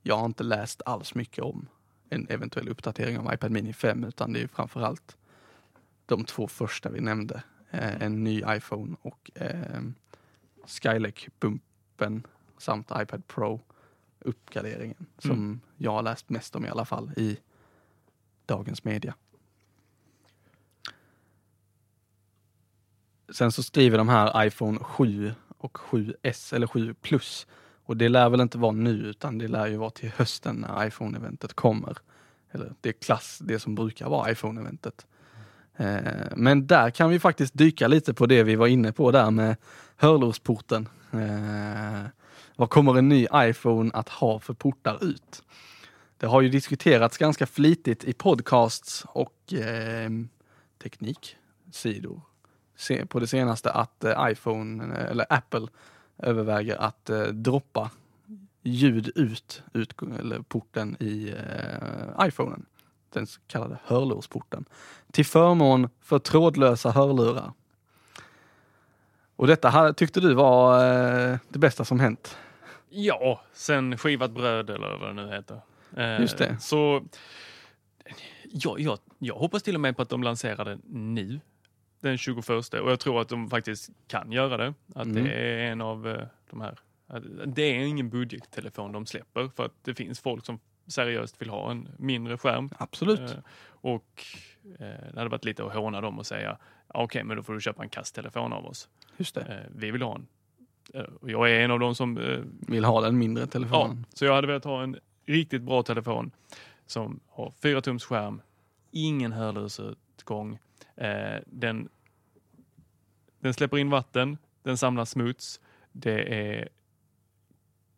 jag 0.02 0.18
har 0.18 0.26
inte 0.26 0.44
läst 0.44 0.82
alls 0.86 1.16
mycket 1.16 1.44
om 1.44 1.68
en 2.10 2.28
eventuell 2.30 2.70
uppdatering 2.70 3.18
av 3.18 3.34
iPad 3.34 3.52
Mini 3.52 3.74
5 3.74 4.04
utan 4.04 4.34
det 4.34 4.42
är 4.42 4.48
framförallt 4.48 5.18
de 6.06 6.24
två 6.26 6.48
första 6.48 6.90
vi 6.90 7.02
nämnde. 7.02 7.44
Eh, 7.72 8.02
en 8.02 8.24
ny 8.24 8.44
iPhone 8.48 8.96
och 9.02 9.32
Skylake-bumpen 10.66 12.28
samt 12.58 12.92
iPad 13.02 13.28
Pro 13.28 13.62
uppgraderingen 14.20 15.06
som 15.18 15.32
Mm. 15.32 15.60
jag 15.78 15.92
har 15.92 16.02
läst 16.04 16.30
mest 16.30 16.56
om 16.56 16.66
i 16.66 16.70
alla 16.70 16.86
fall 16.86 17.12
i 17.18 17.38
dagens 18.46 18.84
media. 18.84 19.16
Sen 23.30 23.52
så 23.52 23.64
skriver 23.64 23.98
de 23.98 24.10
här 24.10 24.46
iPhone 24.46 24.80
7 24.80 25.34
och 25.58 25.78
7S 25.78 26.54
eller 26.56 26.68
7 26.68 26.94
plus 26.94 27.48
och 27.84 27.98
det 27.98 28.10
lär 28.10 28.30
väl 28.30 28.42
inte 28.42 28.58
vara 28.58 28.72
nu 28.72 28.92
utan 28.92 29.38
det 29.38 29.48
lär 29.48 29.68
ju 29.68 29.78
vara 29.78 29.90
till 29.90 30.10
hösten 30.10 30.56
när 30.56 30.88
iPhone-eventet 30.88 31.54
kommer. 31.54 31.98
Eller 32.52 32.74
det 32.82 32.90
är 32.90 32.94
klass, 32.94 33.40
det 33.44 33.60
som 33.60 33.76
brukar 33.76 34.10
vara 34.10 34.32
iPhone-eventet. 34.32 35.08
Eh, 35.80 36.28
men 36.36 36.68
där 36.68 36.90
kan 36.90 37.10
vi 37.10 37.20
faktiskt 37.20 37.54
dyka 37.54 37.88
lite 37.88 38.14
på 38.14 38.26
det 38.26 38.44
vi 38.44 38.56
var 38.56 38.68
inne 38.68 38.92
på 38.92 39.12
där 39.12 39.32
med 39.32 39.56
hörlursporten. 39.96 40.90
Eh, 41.12 42.10
vad 42.56 42.70
kommer 42.70 42.98
en 42.98 43.10
ny 43.10 43.28
iPhone 43.34 43.92
att 43.94 44.10
ha 44.10 44.40
för 44.40 44.54
portar 44.54 45.04
ut? 45.04 45.44
Det 46.18 46.28
har 46.28 46.42
ju 46.42 46.50
diskuterats 46.50 47.18
ganska 47.18 47.46
flitigt 47.46 48.04
i 48.04 48.14
podcasts 48.14 49.06
och 49.08 49.54
eh, 49.54 50.10
tekniksidor 50.84 52.22
se, 52.76 53.06
på 53.06 53.20
det 53.20 53.28
senaste 53.28 53.72
att 53.72 54.04
eh, 54.04 54.28
iPhone 54.32 54.96
eller 54.96 55.26
Apple 55.30 55.68
överväger 56.18 56.78
att 56.78 57.10
eh, 57.10 57.24
droppa 57.24 57.92
ljud 58.64 59.12
ut, 59.16 59.64
ut 59.74 59.94
eller 60.20 60.40
porten 60.40 60.98
i 61.00 61.30
eh, 61.30 62.28
iPhonen. 62.28 62.66
Den 63.10 63.28
så 63.28 63.42
kallade 63.48 63.78
hörlursporten. 63.84 64.66
Till 65.12 65.26
förmån 65.26 65.90
för 66.02 66.20
trådlösa 66.20 66.92
hörlurar. 66.92 67.52
Och 69.36 69.48
detta 69.48 69.94
tyckte 69.94 70.20
du 70.20 70.34
var 70.34 70.76
eh, 71.32 71.38
det 71.50 71.60
bästa 71.60 71.86
som 71.86 72.00
hänt. 72.00 72.38
Ja, 72.90 73.42
sen 73.54 73.98
skivat 73.98 74.32
bröd 74.32 74.70
eller 74.70 74.98
vad 74.98 75.10
det 75.10 75.14
nu 75.14 75.28
heter. 75.32 75.62
Eh, 75.98 76.22
Just 76.22 76.38
det. 76.38 76.58
Så 76.60 77.04
ja, 78.52 78.76
jag, 78.78 79.00
jag 79.20 79.36
hoppas 79.36 79.64
till 79.64 79.76
och 79.76 79.82
med 79.82 79.96
på 79.96 80.02
att 80.02 80.10
de 80.10 80.24
lanserar 80.24 80.66
den 80.66 80.82
nu, 80.86 81.40
den 82.00 82.18
21. 82.18 82.50
Och 82.50 82.92
jag 82.92 83.00
tror 83.00 83.22
att 83.22 83.30
de 83.30 83.50
faktiskt 83.50 83.90
kan 84.08 84.32
göra 84.32 84.58
det. 84.58 84.74
Att 84.96 85.06
Mm. 85.06 85.24
det 85.24 85.32
är 85.34 85.58
en 85.72 85.82
av 85.82 86.08
eh, 86.08 86.24
de 86.50 86.62
här, 86.62 86.80
det 87.46 87.62
är 87.62 87.80
ingen 87.80 88.10
budgettelefon 88.10 88.92
de 88.92 89.06
släpper 89.06 89.50
för 89.56 89.66
att 89.66 89.74
det 89.84 89.96
finns 89.96 90.20
folk 90.20 90.46
som 90.46 90.60
seriöst 90.90 91.42
vill 91.42 91.50
ha 91.50 91.72
en 91.72 91.90
mindre 91.98 92.38
skärm. 92.38 92.70
Absolut. 92.78 93.20
Eh, 93.20 93.38
och 93.62 94.24
eh, 94.80 94.88
det 95.14 95.18
hade 95.18 95.30
varit 95.30 95.46
lite 95.46 95.66
att 95.66 95.74
håna 95.74 96.02
dem 96.02 96.20
och 96.20 96.26
säga 96.26 96.58
"Ja, 96.94 97.04
okej, 97.04 97.24
men 97.24 97.38
då 97.38 97.44
får 97.44 97.54
du 97.54 97.62
köpa 97.62 97.84
en 97.84 97.90
kasttelefon 97.90 98.54
av 98.54 98.66
oss. 98.66 98.90
Just 99.18 99.36
det. 99.36 99.42
Eh, 99.42 99.72
vi 99.76 99.92
vill 99.92 100.02
ha 100.02 100.16
en. 100.16 100.28
Jag 101.22 101.52
är 101.52 101.60
en 101.60 101.72
av 101.72 101.80
dem 101.80 101.96
som 101.96 102.16
Vill 102.68 102.86
ha 102.86 103.02
den 103.02 103.18
mindre 103.18 103.44
Ja, 103.44 103.48
telefonen. 103.48 104.06
så 104.14 104.26
jag 104.26 104.36
hade 104.36 104.48
velat 104.48 104.64
ha 104.64 104.84
en 104.84 104.98
riktigt 105.26 105.62
bra 105.62 105.84
telefon 105.84 106.32
som 106.86 107.20
har 107.30 107.54
4 107.62 107.82
tums 107.82 108.04
skärm, 108.06 108.42
ingen 108.92 109.32
hörlursutgång. 109.32 110.60
Den, 111.46 111.90
den 113.40 113.54
släpper 113.54 113.78
in 113.78 113.90
vatten, 113.90 114.38
den 114.64 114.78
samlar 114.78 115.06
smuts. 115.06 115.62
Det, 115.92 116.36
är, 116.36 116.70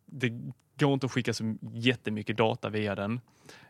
det 0.06 0.52
går 0.78 0.92
inte 0.92 1.06
att 1.06 1.12
skicka 1.12 1.34
så 1.34 1.56
jättemycket 1.72 2.36
data 2.36 2.68
via 2.68 2.94
den. 2.94 3.20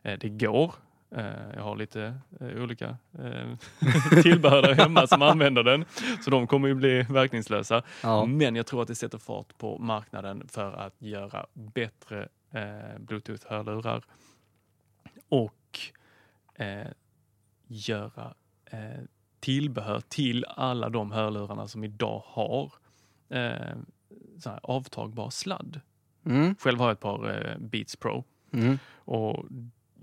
Eh, 0.03 0.19
det 0.19 0.29
går. 0.29 0.75
Eh, 1.17 1.55
jag 1.55 1.63
har 1.63 1.77
lite 1.77 2.15
eh, 2.41 2.63
olika 2.63 2.97
eh, 3.19 3.57
tillbehör 4.23 4.63
där 4.63 4.75
hemma 4.75 5.07
som 5.07 5.23
använder 5.23 5.63
den, 5.63 5.85
så 6.25 6.31
de 6.31 6.47
kommer 6.47 6.69
ju 6.69 6.75
bli 6.75 7.03
verkningslösa. 7.03 7.83
Ja. 8.03 8.27
Men 8.27 8.57
jag 8.57 8.67
tror 8.67 8.83
att 8.83 8.89
det 8.89 8.95
sätter 8.95 9.19
fart 9.19 9.59
på 9.59 9.79
marknaden 9.79 10.49
för 10.49 10.73
att 10.73 10.95
göra 10.99 11.47
bättre 11.53 12.29
bluetooth-hörlurar 12.99 14.03
och 15.29 15.79
göra 17.67 18.35
eh, 18.65 19.03
tillbehör 19.41 20.01
till 20.09 20.45
alla 20.45 20.89
de 20.89 21.13
hörlurarna 21.13 21.69
som 21.69 21.85
idag 21.85 22.23
har 22.27 22.73
avtagbar 24.63 25.31
sladd. 25.31 25.81
Mm. 26.25 26.55
Själv 26.59 26.79
har 26.79 26.87
jag 26.87 26.93
ett 26.93 27.01
par 27.01 27.49
eh, 27.51 27.59
Beats 27.59 27.97
Pro 27.97 28.25
Mm. 28.55 28.79
och 28.95 29.45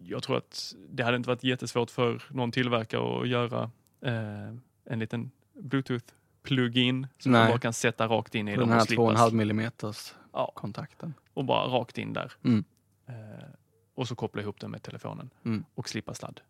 jag 0.03 0.23
tror 0.23 0.37
att 0.37 0.75
det 0.89 1.03
hade 1.03 1.17
inte 1.17 1.29
varit 1.29 1.43
jättesvårt 1.43 1.91
för 1.91 2.23
någon 2.29 2.51
tillverkare 2.51 3.21
att 3.21 3.27
göra 3.27 3.71
eh, 4.01 4.53
en 4.85 4.99
liten 4.99 5.31
bluetooth-plugin 5.53 7.07
som 7.19 7.31
man 7.31 7.41
Nej. 7.41 7.49
bara 7.51 7.59
kan 7.59 7.73
sätta 7.73 8.07
rakt 8.07 8.35
in 8.35 8.47
i 8.47 8.53
På 8.55 8.59
dem 8.59 8.69
den 8.69 8.73
här 8.77 8.81
och 8.81 8.87
slippa 8.87 9.01
2,5 9.01 9.31
millimeters 9.33 10.13
Ja. 10.33 10.51
kontakten. 10.55 11.13
och 11.33 11.45
bara 11.45 11.67
rakt 11.67 11.97
in 11.97 12.13
där. 12.13 12.31
Mm. 12.45 12.63
Eh, 13.07 13.13
och 13.95 14.07
så 14.07 14.15
koppla 14.15 14.41
ihop 14.41 14.59
den 14.59 14.71
med 14.71 14.83
telefonen 14.83 15.29
Mm. 15.45 15.63
och 15.75 15.89
slippa 15.89 16.13
sladd. 16.13 16.41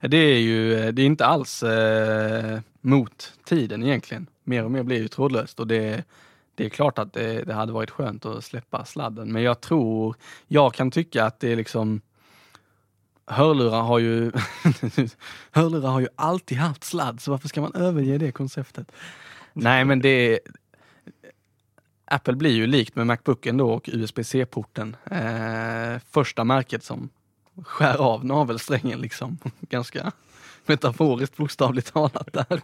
Det 0.00 0.16
är 0.16 0.38
ju 0.38 0.92
det 0.92 1.02
är 1.02 1.06
inte 1.06 1.26
alls 1.26 1.62
eh, 1.62 2.60
mot 2.80 3.32
tiden 3.44 3.82
egentligen. 3.82 4.26
Mer 4.42 4.64
och 4.64 4.70
mer 4.70 4.82
blir 4.82 4.98
ju 5.02 5.08
trådlöst 5.08 5.60
och 5.60 5.66
det, 5.66 6.04
det 6.56 6.64
är 6.64 6.68
klart 6.68 6.98
att 6.98 7.12
det, 7.12 7.42
det 7.44 7.54
hade 7.54 7.72
varit 7.72 7.90
skönt 7.90 8.26
att 8.26 8.44
släppa 8.44 8.84
sladden. 8.84 9.32
Men 9.32 9.42
jag 9.42 9.60
tror, 9.60 10.16
jag 10.46 10.74
kan 10.74 10.90
tycka 10.90 11.24
att 11.24 11.40
det 11.40 11.52
är 11.52 11.56
liksom 11.56 12.00
Hörlurar 13.28 13.82
har 13.82 13.98
ju 13.98 14.32
Hörlurar 15.50 15.88
har 15.90 16.00
ju 16.00 16.08
alltid 16.16 16.58
haft 16.58 16.84
sladd, 16.84 17.20
så 17.20 17.30
varför 17.30 17.48
ska 17.48 17.60
man 17.60 17.74
överge 17.74 18.18
det 18.18 18.32
konceptet? 18.32 18.92
Nej 19.52 19.84
men 19.84 20.00
det 20.00 20.40
Apple 22.04 22.36
blir 22.36 22.50
ju 22.50 22.66
likt 22.66 22.96
med 22.96 23.06
Macbooken 23.06 23.56
då 23.56 23.70
och 23.70 23.88
USB-C-porten. 23.92 24.96
Eh, 25.10 26.00
första 26.10 26.44
märket 26.44 26.84
som 26.84 27.08
skär 27.64 27.96
av 27.96 28.24
navelsträngen 28.24 29.00
liksom. 29.00 29.38
Ganska 29.60 30.12
metaforiskt 30.68 31.36
bokstavligt 31.36 31.92
talat 31.92 32.28
där. 32.32 32.60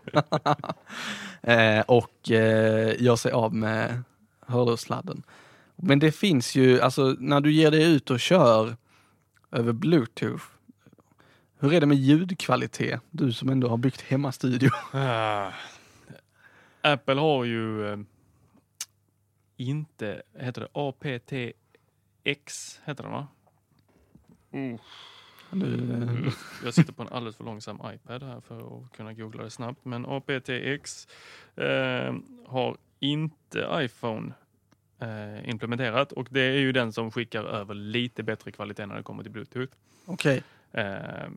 eh, 1.78 1.80
och 1.80 2.30
eh, 2.30 3.02
gör 3.02 3.16
sig 3.16 3.32
av 3.32 3.54
med 3.54 4.02
hörlurssladden. 4.46 5.22
Men 5.76 5.98
det 5.98 6.12
finns 6.12 6.54
ju, 6.54 6.80
alltså 6.80 7.16
när 7.18 7.40
du 7.40 7.52
ger 7.52 7.70
dig 7.70 7.94
ut 7.94 8.10
och 8.10 8.20
kör 8.20 8.76
över 9.50 9.72
bluetooth. 9.72 10.44
Hur 11.58 11.74
är 11.74 11.80
det 11.80 11.86
med 11.86 11.96
ljudkvalitet? 11.96 13.00
Du 13.10 13.32
som 13.32 13.48
ändå 13.48 13.68
har 13.68 13.76
byggt 13.76 14.00
hemmastudio. 14.00 14.70
Ah. 14.92 15.52
Apple 16.84 17.20
har 17.20 17.44
ju 17.44 17.92
eh, 17.92 17.98
inte, 19.56 20.22
heter 20.38 20.60
det 20.60 20.68
APTX, 20.72 22.80
heter 22.84 23.02
den 23.02 23.12
va? 23.12 23.28
Nu, 24.50 24.78
Mm. 25.52 26.02
eh, 26.26 26.32
Jag 26.64 26.74
sitter 26.74 26.92
på 26.92 27.02
en 27.02 27.08
alldeles 27.08 27.36
för 27.36 27.44
långsam 27.44 27.80
iPad 27.94 28.22
här 28.22 28.40
för 28.40 28.58
att 28.84 28.92
kunna 28.96 29.12
googla 29.12 29.42
det 29.44 29.50
snabbt. 29.50 29.84
Men 29.84 30.06
APTX 30.06 31.08
eh, 31.56 32.14
har 32.46 32.76
inte 33.00 33.68
iPhone 33.72 34.32
eh, 34.98 35.48
implementerat 35.48 36.12
och 36.12 36.28
det 36.30 36.40
är 36.40 36.58
ju 36.58 36.72
den 36.72 36.92
som 36.92 37.10
skickar 37.10 37.44
över 37.44 37.74
lite 37.74 38.22
bättre 38.22 38.52
kvalitet 38.52 38.86
när 38.86 38.96
det 38.96 39.02
kommer 39.02 39.22
till 39.22 39.32
Bluetooth. 39.32 39.72
Okej, 40.04 40.42
Eh, 40.74 41.28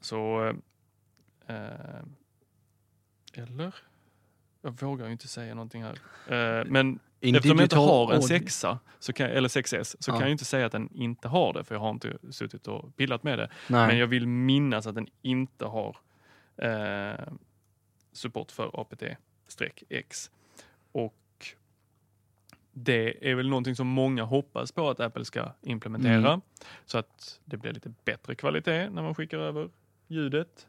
så... 0.00 0.52
Eh, 1.46 2.00
eller? 3.32 3.74
Jag 4.62 4.80
vågar 4.80 5.06
ju 5.06 5.12
inte 5.12 5.28
säga 5.28 5.54
någonting 5.54 5.82
här. 5.82 5.98
Eh, 6.60 6.64
men 6.66 6.98
In 7.24 7.34
eftersom 7.34 7.58
jag 7.58 7.64
inte 7.64 7.76
har 7.76 8.12
en 8.12 8.22
sexa, 8.22 8.78
så 8.98 9.12
kan, 9.12 9.26
eller 9.30 9.48
6S, 9.48 9.96
så 10.00 10.10
Ja. 10.10 10.14
kan 10.14 10.20
jag 10.22 10.30
inte 10.30 10.44
säga 10.44 10.66
att 10.66 10.72
den 10.72 10.88
inte 10.94 11.28
har 11.28 11.52
det, 11.52 11.64
för 11.64 11.74
jag 11.74 11.80
har 11.80 11.90
inte 11.90 12.18
suttit 12.30 12.66
och 12.68 12.96
pillat 12.96 13.22
med 13.22 13.38
det. 13.38 13.48
nej. 13.68 13.86
Men 13.86 13.98
jag 13.98 14.06
vill 14.06 14.26
minnas 14.26 14.86
att 14.86 14.94
den 14.94 15.06
inte 15.22 15.64
har 15.64 15.96
eh, 16.56 17.32
support 18.12 18.50
för 18.52 18.80
APT-X. 18.80 20.30
Och 20.92 21.14
det 22.72 23.30
är 23.30 23.34
väl 23.34 23.48
någonting 23.48 23.76
som 23.76 23.86
många 23.86 24.24
hoppas 24.24 24.72
på 24.72 24.90
att 24.90 25.00
Apple 25.00 25.24
ska 25.24 25.52
implementera. 25.62 26.28
Mm. 26.28 26.40
Så 26.84 26.98
att 26.98 27.40
det 27.44 27.56
blir 27.56 27.72
lite 27.72 27.92
bättre 28.04 28.34
kvalitet 28.34 28.90
när 28.90 29.02
man 29.02 29.14
skickar 29.14 29.38
över 29.38 29.68
ljudet. 30.08 30.66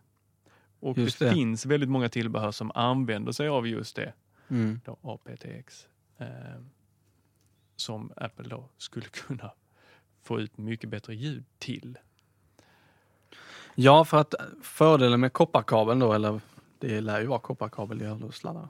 Och 0.79 0.95
det, 0.95 1.19
det. 1.19 1.31
finns 1.33 1.65
väldigt 1.65 1.89
många 1.89 2.09
tillbehör 2.09 2.51
som 2.51 2.71
använder 2.75 3.31
sig 3.31 3.47
av 3.47 3.67
just 3.67 3.95
det, 3.95 4.13
Mm. 4.47 4.81
då 4.85 4.97
APTX. 5.01 5.87
Eh, 6.17 6.27
som 7.75 8.11
Apple 8.15 8.47
då 8.49 8.69
skulle 8.77 9.05
kunna 9.11 9.51
få 10.23 10.39
ut 10.39 10.57
mycket 10.57 10.89
bättre 10.89 11.15
ljud 11.15 11.43
till. 11.57 11.97
Ja, 13.75 14.05
för 14.05 14.17
att 14.17 14.35
fördelen 14.61 15.19
med 15.19 15.33
kopparkabeln 15.33 15.99
då, 15.99 16.13
eller 16.13 16.41
det 16.79 17.01
lär 17.01 17.21
ju 17.21 17.27
vara 17.27 17.39
kopparkabel 17.39 18.01
i 18.01 18.05
hörlurssladdar. 18.05 18.69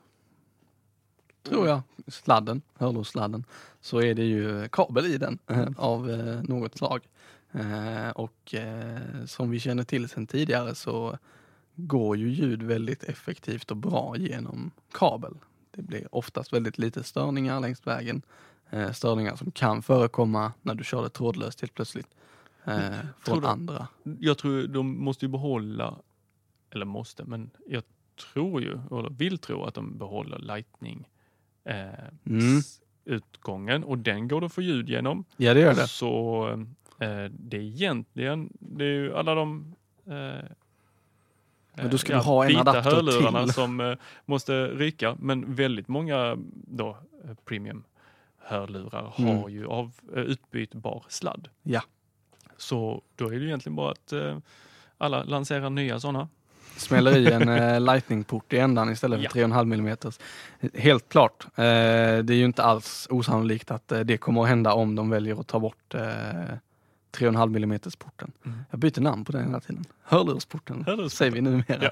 Tror 1.44 1.68
jag. 1.68 1.82
Sladden, 2.08 2.62
hörlurssladden. 2.74 3.46
Så 3.82 4.02
är 4.02 4.14
det 4.14 4.24
ju 4.24 4.68
kabel 4.68 5.06
i 5.06 5.18
den 5.18 5.40
eh, 5.48 5.68
av 5.78 6.10
eh, 6.10 6.44
något 6.44 6.78
slag. 6.78 7.08
Eh, 7.52 8.10
och 8.10 8.56
eh, 8.56 9.26
som 9.26 9.50
vi 9.50 9.60
känner 9.60 9.84
till 9.84 10.10
sedan 10.10 10.28
tidigare 10.28 10.76
så 10.76 11.18
går 11.76 12.18
ju 12.18 12.30
ljud 12.30 12.64
väldigt 12.64 13.04
effektivt 13.04 13.72
och 13.72 13.78
bra 13.78 14.16
genom 14.18 14.72
kabel. 14.92 15.34
Det 15.76 15.82
blir 15.82 16.16
oftast 16.16 16.54
väldigt 16.54 16.78
lite 16.78 17.04
störningar 17.04 17.60
längs 17.60 17.88
vägen. 17.88 18.22
Eh, 18.70 18.92
störningar 18.92 19.36
som 19.36 19.52
kan 19.52 19.82
förekomma 19.82 20.54
när 20.62 20.76
du 20.76 20.84
kör 20.84 21.04
det 21.04 21.10
trådlöst 21.10 21.62
helt 21.62 21.74
plötsligt. 21.74 22.08
Eh, 22.66 22.90
från 23.20 23.42
du- 23.42 23.48
andra. 23.48 23.88
Jag 24.20 24.38
tror 24.38 24.68
de 24.68 25.04
måste 25.04 25.26
ju 25.26 25.30
behålla, 25.32 25.96
eller 26.70 26.86
måste, 26.86 27.24
men 27.24 27.50
jag 27.68 27.84
tror 28.34 28.62
ju, 28.62 28.72
eller 28.72 29.10
vill 29.10 29.38
tro 29.38 29.64
att 29.64 29.74
de 29.74 29.98
behåller 29.98 30.40
Lightning 30.40 31.08
eh, 31.64 31.76
Mm. 32.26 32.62
utgången 33.06 33.84
och 33.84 33.98
den 33.98 34.28
går 34.28 34.40
det 34.42 34.46
att 34.46 34.54
få 34.54 34.62
ljud 34.62 34.90
genom. 34.90 35.26
Ja, 35.38 35.54
det 35.54 35.60
gör 35.60 35.74
det. 35.76 35.88
Så 35.88 36.48
eh, 37.00 37.26
det 37.30 37.58
är 37.58 37.62
egentligen, 37.62 38.50
det 38.60 38.86
är 38.86 38.90
ju 38.94 39.16
alla 39.16 39.36
de 39.36 39.76
eh, 40.06 40.46
Men 41.76 41.90
då 41.90 41.98
ska 41.98 42.14
ja, 42.14 42.18
du 42.20 42.24
ha 42.26 42.46
en 42.50 42.58
adapter 42.58 42.92
hörlurarna 42.92 43.44
till. 43.44 43.54
som 43.54 43.80
eh, 43.80 43.96
måste 44.26 44.68
ryka, 44.68 45.16
men 45.20 45.56
väldigt 45.56 45.88
många 45.88 46.38
då 46.54 46.98
eh, 47.24 47.30
premium 47.46 47.84
hörlurar 48.38 49.14
Mm. 49.18 49.38
har 49.38 49.50
ju 49.50 49.68
av 49.68 49.92
eh, 50.16 50.22
utbytbar 50.22 51.04
sladd. 51.10 51.48
Ja. 51.64 51.82
Så 52.58 53.02
då 53.16 53.26
är 53.28 53.32
det 53.32 53.38
ju 53.38 53.46
egentligen 53.46 53.76
bara 53.76 53.92
att 53.92 54.14
eh, 54.14 54.38
alla 54.98 55.24
lanserar 55.24 55.70
nya 55.70 56.00
sådana. 56.00 56.28
Smäller 56.78 57.18
i 57.18 57.32
en 57.32 57.50
eh, 57.60 57.82
lightningport 57.82 58.54
i 58.54 58.58
ändan 58.58 58.90
istället 58.90 59.32
för 59.32 59.40
Ja. 59.40 59.48
3,5 59.48 59.74
mm. 59.74 60.72
Helt 60.74 61.10
klart. 61.10 61.46
Eh, 61.46 61.54
det 62.24 62.34
är 62.34 62.34
ju 62.34 62.46
inte 62.46 62.64
alls 62.64 63.08
osannolikt 63.10 63.72
att 63.72 63.92
eh, 63.92 64.00
det 64.00 64.18
kommer 64.18 64.42
att 64.44 64.48
hända 64.50 64.74
om 64.74 64.96
de 64.96 65.10
väljer 65.10 65.40
att 65.40 65.48
ta 65.48 65.60
bort 65.60 65.94
eh, 65.94 66.02
3,5 67.20 67.56
mm 67.64 67.80
porten. 68.00 68.32
Mm. 68.46 68.58
Jag 68.72 68.80
byter 68.80 69.02
namn 69.02 69.26
på 69.26 69.32
den 69.32 69.46
hela 69.46 69.60
tiden. 69.60 69.86
Hörlursporten 70.04 70.84
Hörlursporten. 70.86 71.10
säger 71.10 71.32
vi 71.32 71.42
numera. 71.42 71.92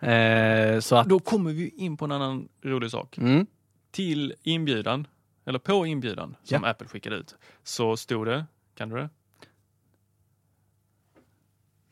Eh, 0.00 0.80
så 0.80 0.96
att, 0.96 1.08
Då 1.08 1.18
kommer 1.20 1.52
vi 1.52 1.68
in 1.68 1.96
på 1.96 2.04
en 2.04 2.12
annan 2.12 2.48
rolig 2.62 2.90
sak. 2.90 3.18
mm, 3.18 3.46
Till 3.90 4.34
inbjudan, 4.42 5.06
eller 5.44 5.58
på 5.58 5.86
inbjudan 5.86 6.36
som 6.42 6.64
Apple 6.64 6.88
skickade 6.88 7.16
ut, 7.16 7.36
så 7.62 7.96
stod 7.96 8.26
det, 8.26 8.46
kan 8.74 8.88
du 8.88 8.96
det? 8.96 9.08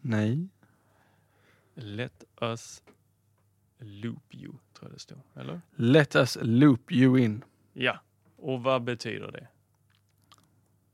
nej. 0.00 0.48
Let 1.74 2.24
us 2.40 2.82
loop 3.78 4.34
you, 4.34 4.52
tror 4.52 4.58
jag 4.80 4.90
det 4.92 4.98
stod. 4.98 5.18
Eller? 5.34 5.60
Let 5.76 6.16
us 6.16 6.38
loop 6.42 6.92
you 6.92 7.18
in. 7.20 7.44
Ja, 7.72 7.98
och 8.36 8.62
vad 8.62 8.82
betyder 8.84 9.32
det? 9.32 9.48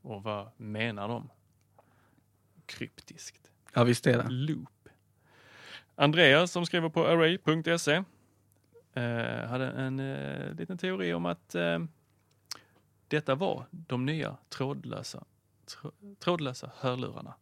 Och 0.01 0.23
vad 0.23 0.49
menar 0.57 1.07
de? 1.07 1.29
Kryptiskt. 2.65 3.51
Ja 3.73 3.83
visst 3.83 4.07
är 4.07 4.17
det. 4.23 4.29
Loop. 4.29 4.69
Andreas 5.95 6.51
som 6.51 6.65
skriver 6.65 6.89
på 6.89 7.07
array.se 7.07 7.93
eh, 8.93 9.47
hade 9.49 9.67
en 9.71 9.99
eh, 9.99 10.53
liten 10.53 10.77
teori 10.77 11.13
om 11.13 11.25
att 11.25 11.55
eh, 11.55 11.79
detta 13.07 13.35
var 13.35 13.65
de 13.71 14.05
nya 14.05 14.37
trådlösa, 14.49 15.23
trå, 15.65 15.91
trådlösa 16.19 16.71
hörlurarna. 16.77 17.33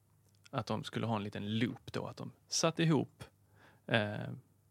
Att 0.52 0.66
de 0.68 0.84
skulle 0.84 1.06
ha 1.06 1.16
en 1.16 1.24
liten 1.24 1.58
loop 1.60 1.92
då, 1.94 2.06
att 2.08 2.18
de 2.18 2.32
satt 2.48 2.80
ihop 2.80 3.24
eh, 3.88 4.14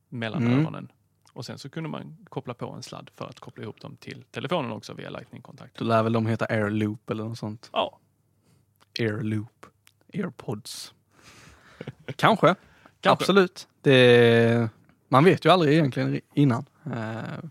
mellan 0.08 0.46
Mm. 0.46 0.60
öronen. 0.60 0.92
Och 1.32 1.44
sen 1.46 1.58
så 1.58 1.70
kunde 1.70 1.88
man 1.88 2.16
koppla 2.28 2.54
på 2.54 2.70
en 2.70 2.82
sladd 2.82 3.10
för 3.14 3.24
att 3.26 3.40
koppla 3.40 3.62
ihop 3.64 3.80
dem 3.80 3.96
till 3.96 4.24
telefonen 4.30 4.72
också 4.72 4.94
via 4.94 5.10
lightning-kontakt. 5.10 5.78
Då 5.78 5.84
lär 5.84 6.02
väl 6.02 6.12
de 6.12 6.26
heta 6.26 6.44
airloop 6.46 7.10
eller 7.10 7.24
något 7.24 7.38
sånt. 7.38 7.70
Ja, 7.72 7.98
Airloop. 9.00 9.66
Airpods. 10.14 10.94
Kanske. 12.16 12.54
Kanske. 13.00 13.22
Absolut. 13.22 13.68
Det, 13.80 14.68
man 15.08 15.24
vet 15.24 15.44
ju 15.44 15.50
aldrig 15.50 15.74
egentligen 15.74 16.20
innan 16.34 16.64
eh, 16.86 17.48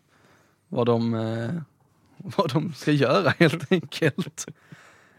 vad, 0.67 0.85
de, 0.85 1.13
eh, 1.13 1.49
vad 2.37 2.53
de 2.53 2.73
ska 2.73 2.91
göra 2.91 3.29
helt 3.29 3.71
enkelt. 3.71 4.45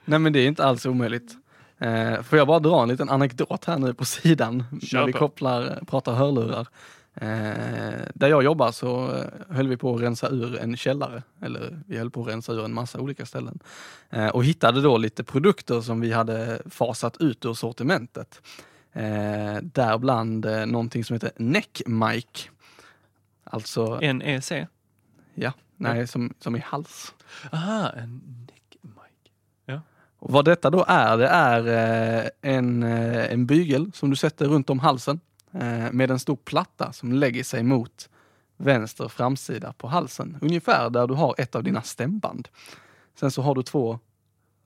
Nej 0.04 0.18
men 0.18 0.32
det 0.32 0.40
är 0.40 0.46
inte 0.46 0.64
alls 0.64 0.86
omöjligt. 0.86 1.36
Eh, 1.78 2.22
får 2.22 2.38
jag 2.38 2.46
bara 2.46 2.58
dra 2.58 2.82
en 2.82 2.88
liten 2.88 3.08
anekdot 3.08 3.64
här 3.64 3.78
nu 3.78 3.94
på 3.94 4.04
sidan 4.04 4.64
Kör 4.82 4.98
när 4.98 5.06
vi 5.06 5.12
kopplar, 5.12 5.82
pratar 5.86 6.14
hörlurar. 6.14 6.68
Eh, 7.14 8.06
där 8.14 8.28
jag 8.28 8.42
jobbar 8.42 8.72
så 8.72 9.16
eh, 9.16 9.24
höll 9.48 9.68
vi 9.68 9.76
på 9.76 9.94
att 9.94 10.02
rensa 10.02 10.28
ur 10.28 10.58
en 10.58 10.76
källare, 10.76 11.22
eller 11.40 11.80
vi 11.86 11.98
höll 11.98 12.10
på 12.10 12.22
att 12.22 12.28
rensa 12.28 12.52
ur 12.52 12.64
en 12.64 12.74
massa 12.74 13.00
olika 13.00 13.26
ställen. 13.26 13.58
Eh, 14.10 14.28
och 14.28 14.44
hittade 14.44 14.80
då 14.80 14.98
lite 14.98 15.24
produkter 15.24 15.80
som 15.80 16.00
vi 16.00 16.12
hade 16.12 16.62
fasat 16.66 17.16
ut 17.16 17.44
ur 17.44 17.54
sortimentet. 17.54 18.42
Eh, 18.92 19.56
däribland 19.62 20.46
eh, 20.46 20.66
någonting 20.66 21.04
som 21.04 21.14
heter 21.14 21.32
neck 21.36 21.82
mic. 21.86 22.48
Alltså, 23.44 24.00
NEC. 24.00 24.52
ja, 25.34 25.52
nej, 25.76 26.06
som, 26.06 26.34
som 26.38 26.56
i 26.56 26.58
hals. 26.58 27.14
Aha, 27.52 27.90
en 27.96 28.46
neck 28.46 28.76
mic. 28.82 29.32
Och 30.18 30.30
vad 30.30 30.44
detta 30.44 30.70
då 30.70 30.84
är, 30.88 31.16
det 31.16 31.28
är 31.28 31.66
eh, 32.22 32.28
en, 32.40 32.82
eh, 32.82 33.32
en 33.32 33.46
bygel 33.46 33.92
som 33.94 34.10
du 34.10 34.16
sätter 34.16 34.46
runt 34.46 34.70
om 34.70 34.78
halsen 34.78 35.20
Eh, 35.52 35.92
med 35.92 36.10
en 36.10 36.18
stor 36.18 36.36
platta 36.36 36.92
som 36.92 37.12
lägger 37.12 37.44
sig 37.44 37.62
mot 37.62 38.08
vänster 38.56 39.08
framsida 39.08 39.72
på 39.72 39.88
halsen. 39.88 40.38
Ungefär 40.40 40.90
där 40.90 41.06
du 41.06 41.14
har 41.14 41.34
ett 41.38 41.54
av 41.54 41.64
dina 41.64 41.82
stämband. 41.82 42.48
Sen 43.14 43.30
så 43.30 43.42
har 43.42 43.54
du 43.54 43.62
två 43.62 43.98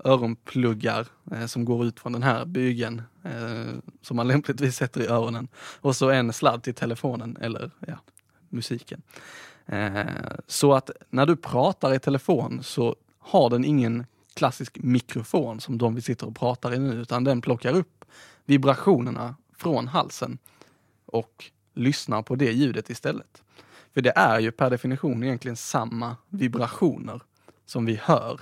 öronpluggar 0.04 1.06
eh, 1.32 1.46
som 1.46 1.64
går 1.64 1.86
ut 1.86 2.00
från 2.00 2.12
den 2.12 2.22
här 2.22 2.44
bygeln 2.44 3.02
eh, 3.22 3.74
som 4.02 4.16
man 4.16 4.28
lämpligtvis 4.28 4.76
sätter 4.76 5.00
i 5.00 5.06
öronen. 5.06 5.48
Och 5.80 5.96
så 5.96 6.10
en 6.10 6.32
sladd 6.32 6.62
till 6.62 6.74
telefonen 6.74 7.36
eller 7.40 7.70
ja, 7.86 7.98
musiken. 8.48 9.02
Eh, 9.66 10.06
så 10.46 10.74
att 10.74 10.90
när 11.10 11.26
du 11.26 11.36
pratar 11.36 11.94
i 11.94 11.98
telefon 11.98 12.62
så 12.62 12.96
har 13.18 13.50
den 13.50 13.64
ingen 13.64 14.06
klassisk 14.34 14.78
mikrofon 14.78 15.60
som 15.60 15.78
de 15.78 15.94
vi 15.94 16.02
sitter 16.02 16.26
och 16.26 16.36
pratar 16.36 16.74
i 16.74 16.78
nu, 16.78 16.94
utan 16.94 17.24
den 17.24 17.40
plockar 17.40 17.76
upp 17.76 18.04
vibrationerna 18.44 19.34
från 19.56 19.88
halsen 19.88 20.38
och 21.06 21.44
lyssnar 21.74 22.22
på 22.22 22.34
det 22.34 22.52
ljudet 22.52 22.90
istället. 22.90 23.42
För 23.94 24.00
det 24.00 24.12
är 24.16 24.40
ju 24.40 24.50
per 24.50 24.70
definition 24.70 25.24
egentligen 25.24 25.56
samma 25.56 26.16
vibrationer 26.28 27.22
som 27.66 27.84
vi 27.86 28.00
hör. 28.02 28.40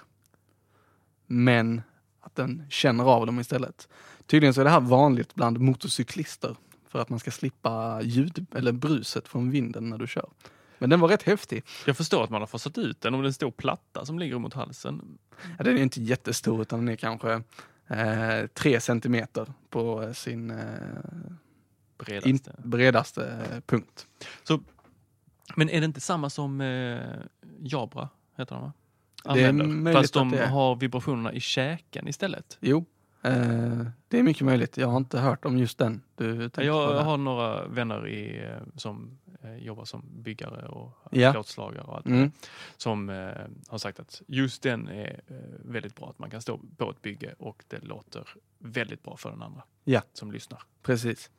Men 1.27 1.83
att 2.21 2.35
den 2.35 2.62
känner 2.71 3.05
av 3.05 3.27
dem 3.27 3.41
istället. 3.41 3.89
Tydligen 4.27 4.55
så 4.55 4.61
är 4.61 4.65
det 4.65 4.71
här 4.71 4.81
vanligt 4.81 5.35
bland 5.35 5.61
motorcyklister 5.61 6.57
för 6.89 6.99
att 6.99 7.09
man 7.09 7.19
ska 7.19 7.31
slippa 7.31 8.03
ljud 8.03 8.47
eller 8.55 8.73
bruset 8.73 9.29
från 9.29 9.51
vinden 9.51 9.91
när 9.91 9.99
du 9.99 10.07
kör. 10.07 10.29
Men 10.79 10.91
den 10.91 11.01
var 11.01 11.09
rätt 11.09 11.23
häftig. 11.23 11.65
Jag 11.87 11.97
förstår 11.97 12.25
att 12.25 12.31
man 12.31 12.43
har 12.43 12.47
fasat 12.47 12.79
ut 12.79 13.01
den 13.01 13.15
om 13.15 13.21
det 13.21 13.25
är 13.25 13.29
en 13.29 13.35
stor 13.35 13.51
platta 13.51 14.05
som 14.05 14.19
ligger 14.19 14.39
mot 14.39 14.55
halsen. 14.55 15.19
Ja, 15.59 15.65
den 15.65 15.79
är 15.79 15.83
inte 15.83 16.03
jättestor 16.03 16.62
utan 16.62 16.79
den 16.79 16.89
är 16.89 16.97
kanske 16.97 17.43
eh, 17.89 18.47
tre 18.55 18.81
centimeter 18.81 19.53
på 19.71 20.15
sin 20.15 20.51
eh, 20.51 20.57
Bredaste. 21.99 22.29
in, 22.31 22.41
bredaste 22.71 23.45
punkt. 23.67 24.07
Så, 24.43 24.61
men 25.57 25.69
är 25.71 25.81
det 25.81 25.85
inte 25.87 26.01
samma 26.01 26.31
som 26.31 26.61
eh, 26.61 27.01
Jabra, 27.61 28.09
heter 28.37 28.55
de 28.55 28.63
va? 28.65 28.73
Använder, 29.25 29.93
Fast 29.93 30.15
de 30.15 30.33
har 30.33 30.77
vibrationerna 30.77 31.33
i 31.33 31.41
käken 31.41 32.09
istället. 32.09 32.59
Jo, 32.61 32.85
eh, 33.23 33.33
det 34.09 34.19
är 34.19 34.23
mycket 34.23 34.43
möjligt. 34.47 34.77
Jag 34.77 34.89
har 34.89 34.97
inte 34.97 35.19
hört 35.21 35.45
om 35.45 35.59
just 35.59 35.79
den 35.79 36.03
du 36.17 36.39
tänkte 36.39 36.61
på. 36.61 36.67
Jag 36.67 37.03
har 37.05 37.17
några 37.17 37.67
vänner 37.67 38.09
i, 38.09 38.45
eh, 38.45 38.57
som 38.77 39.19
eh, 39.43 39.57
jobbar 39.57 39.85
som 39.85 40.05
byggare 40.23 40.67
och 40.69 40.99
Ja. 41.11 41.33
plåtslagare 41.33 41.83
och 41.85 41.97
allt 41.97 42.07
Mm. 42.07 42.31
som 42.77 43.09
eh, 43.11 43.31
har 43.69 43.79
sagt 43.79 44.01
att 44.01 44.23
just 44.27 44.63
den 44.63 44.89
är 44.89 45.21
eh, 45.27 45.37
väldigt 45.65 45.97
bra. 45.97 46.11
Att 46.11 46.19
man 46.19 46.31
kan 46.31 46.43
stå 46.43 46.61
på 46.77 46.91
ett 46.91 47.03
bygge 47.03 47.35
och 47.39 47.65
det 47.69 47.85
låter 47.85 48.29
väldigt 48.59 49.03
bra 49.03 49.17
för 49.17 49.31
den 49.31 49.43
andra 49.43 49.63
Ja. 49.85 50.03
som 50.13 50.33
lyssnar. 50.33 50.63
Precis. 50.83 51.31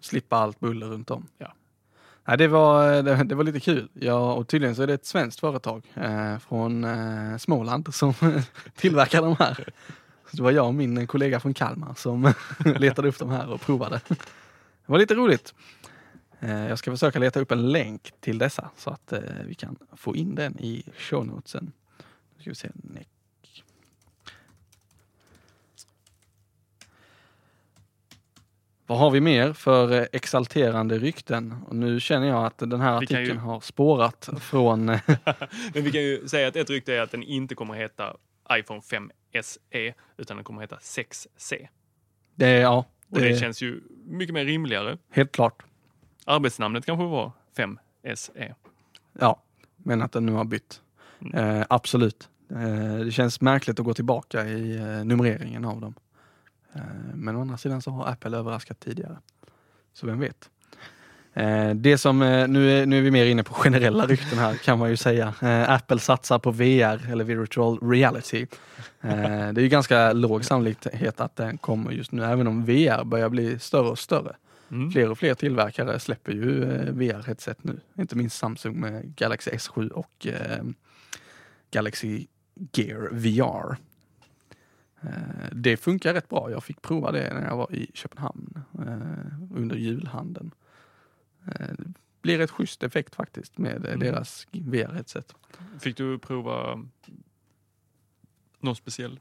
Slippa 0.00 0.36
allt 0.36 0.60
buller 0.60 0.86
runt 0.86 1.10
om. 1.10 1.26
Ja. 1.38 1.54
Nej, 2.24 2.38
det, 2.38 2.48
var, 2.48 3.02
det, 3.02 3.24
det 3.24 3.34
var 3.34 3.44
lite 3.44 3.60
kul. 3.60 3.88
Ja, 3.94 4.32
och 4.32 4.48
tydligen 4.48 4.76
så 4.76 4.82
är 4.82 4.86
det 4.86 4.94
ett 4.94 5.06
svenskt 5.06 5.40
företag 5.40 5.92
eh, 5.94 6.38
från 6.38 6.84
eh, 6.84 7.36
Småland 7.36 7.94
som 7.94 8.14
tillverkar 8.76 9.22
de 9.22 9.36
här. 9.38 9.68
Så 10.30 10.36
det 10.36 10.42
var 10.42 10.50
jag 10.50 10.66
och 10.66 10.74
min 10.74 11.06
kollega 11.06 11.40
från 11.40 11.54
Kalmar 11.54 11.94
som 11.94 12.32
letade 12.78 13.08
upp 13.08 13.18
de 13.18 13.30
här 13.30 13.48
och 13.50 13.60
provade. 13.60 14.00
Det 14.08 14.92
var 14.92 14.98
lite 14.98 15.14
roligt. 15.14 15.54
Eh, 16.40 16.68
jag 16.68 16.78
ska 16.78 16.90
försöka 16.90 17.18
leta 17.18 17.40
upp 17.40 17.52
en 17.52 17.72
länk 17.72 18.12
till 18.20 18.38
dessa 18.38 18.70
så 18.76 18.90
att 18.90 19.12
eh, 19.12 19.20
vi 19.46 19.54
kan 19.54 19.76
få 19.96 20.16
in 20.16 20.34
den 20.34 20.58
i 20.58 20.82
shownotesen. 20.96 21.72
Nu 22.36 22.40
ska 22.40 22.50
vi 22.50 22.54
se. 22.54 22.68
Vad 28.88 28.98
har 28.98 29.10
vi 29.10 29.20
mer 29.20 29.52
för 29.52 29.92
eh, 30.00 30.06
exalterande 30.12 30.98
rykten? 30.98 31.54
Och 31.68 31.76
nu 31.76 32.00
känner 32.00 32.26
jag 32.26 32.44
att 32.46 32.58
den 32.58 32.80
här 32.80 32.96
artikeln 32.96 33.24
ju- 33.24 33.34
har 33.36 33.60
spårat 33.60 34.28
från... 34.40 34.88
eh, 34.88 35.00
Men 35.74 35.84
vi 35.84 35.92
kan 35.92 36.00
ju 36.02 36.28
säga 36.28 36.48
att 36.48 36.56
ett 36.56 36.70
rykte 36.70 36.94
är 36.94 37.00
att 37.00 37.10
den 37.10 37.22
inte 37.22 37.54
kommer 37.54 37.74
att 37.74 37.80
heta 37.80 38.16
iPhone 38.52 38.80
5 38.82 39.10
SE 39.42 39.94
utan 40.16 40.36
den 40.36 40.44
kommer 40.44 40.62
att 40.62 40.72
heta 40.72 40.76
6C. 40.82 41.68
det, 42.34 42.50
ja, 42.50 42.76
Och 43.10 43.18
det 43.18 43.20
det 43.20 43.30
är 43.34 43.38
känns 43.40 43.62
ju 43.62 43.80
mycket 44.06 44.34
mer 44.34 44.44
rimligare. 44.44 44.98
helt 45.10 45.32
klart. 45.32 45.62
Arbetsnamnet 46.24 46.86
kanske 46.86 47.04
var 47.04 47.32
5 47.56 47.78
SE. 48.14 48.54
Ja, 49.20 49.42
men 49.76 50.02
att 50.02 50.12
den 50.12 50.26
nu 50.26 50.32
har 50.32 50.44
bytt. 50.44 50.80
Eh, 51.34 51.62
absolut. 51.68 52.28
Eh, 52.50 52.98
det 53.04 53.10
känns 53.12 53.40
märkligt 53.40 53.78
att 53.80 53.84
gå 53.84 53.94
tillbaka 53.94 54.44
i 54.46 54.76
eh, 54.76 54.84
numreringen 55.04 55.64
av 55.64 55.80
dem. 55.80 55.94
Eh, 56.72 57.14
men 57.14 57.36
å 57.36 57.40
andra 57.40 57.56
sidan 57.56 57.82
så 57.82 57.90
har 57.90 58.06
Apple 58.06 58.36
överraskat 58.36 58.80
tidigare. 58.80 59.18
Så 59.92 60.06
vem 60.06 60.20
vet. 60.20 60.50
Eh, 61.34 61.70
det 61.70 61.98
som, 61.98 62.22
eh, 62.22 62.48
nu, 62.48 62.70
är, 62.70 62.86
nu 62.86 62.98
är 62.98 63.02
vi 63.02 63.10
mer 63.10 63.26
inne 63.26 63.42
på 63.42 63.54
generella 63.54 64.06
rykten 64.06 64.38
här 64.38 64.54
kan 64.54 64.78
man 64.78 64.90
ju 64.90 64.96
säga. 64.96 65.34
Apple 65.68 65.98
satsar 65.98 66.38
på 66.38 66.50
VR 66.50 67.12
eller 67.12 67.24
virtual 67.24 67.78
reality. 67.90 68.46
Det 69.00 69.08
är 69.08 69.60
ju 69.60 69.68
ganska 69.68 70.12
låg 70.12 70.44
sannolikhet 70.44 71.20
att 71.20 71.36
den 71.36 71.58
kommer 71.58 71.90
just 71.90 72.12
nu, 72.12 72.24
även 72.24 72.46
om 72.46 72.64
VR 72.64 73.04
börjar 73.04 73.28
bli 73.28 73.58
större 73.58 73.88
och 73.88 73.98
större. 73.98 74.36
Mm. 74.70 74.90
Fler 74.92 75.10
och 75.10 75.18
fler 75.18 75.34
tillverkare 75.34 76.00
släpper 76.00 76.32
ju 76.32 76.64
VR-headset 76.92 77.58
nu. 77.62 77.80
Inte 77.98 78.16
minst 78.16 78.36
Samsung 78.36 78.80
med 78.80 79.16
Galaxy 79.16 79.50
S7 79.50 79.88
och 79.88 80.26
Galaxy 81.70 82.26
Gear 82.72 83.08
VR. 83.12 83.76
Eh, 85.02 85.10
det 85.52 85.76
funkar 85.76 86.14
rätt 86.14 86.28
bra. 86.28 86.50
Jag 86.50 86.64
fick 86.64 86.82
prova 86.82 87.12
det 87.12 87.34
när 87.34 87.46
jag 87.46 87.56
var 87.56 87.74
i 87.74 87.90
Köpenhamn 87.94 88.62
eh, 88.78 89.58
under 89.58 89.76
julhandeln. 89.76 90.50
Eh, 91.46 91.68
det 91.78 91.92
blir 92.22 92.40
ett 92.40 92.50
schysst 92.50 92.82
effekt 92.82 93.14
faktiskt 93.14 93.58
med 93.58 93.86
Mm. 93.86 94.00
deras 94.00 94.46
VR-headset. 94.52 95.34
Fick 95.80 95.96
du 95.96 96.18
prova 96.18 96.84
någon 98.60 98.76
speciell? 98.76 99.20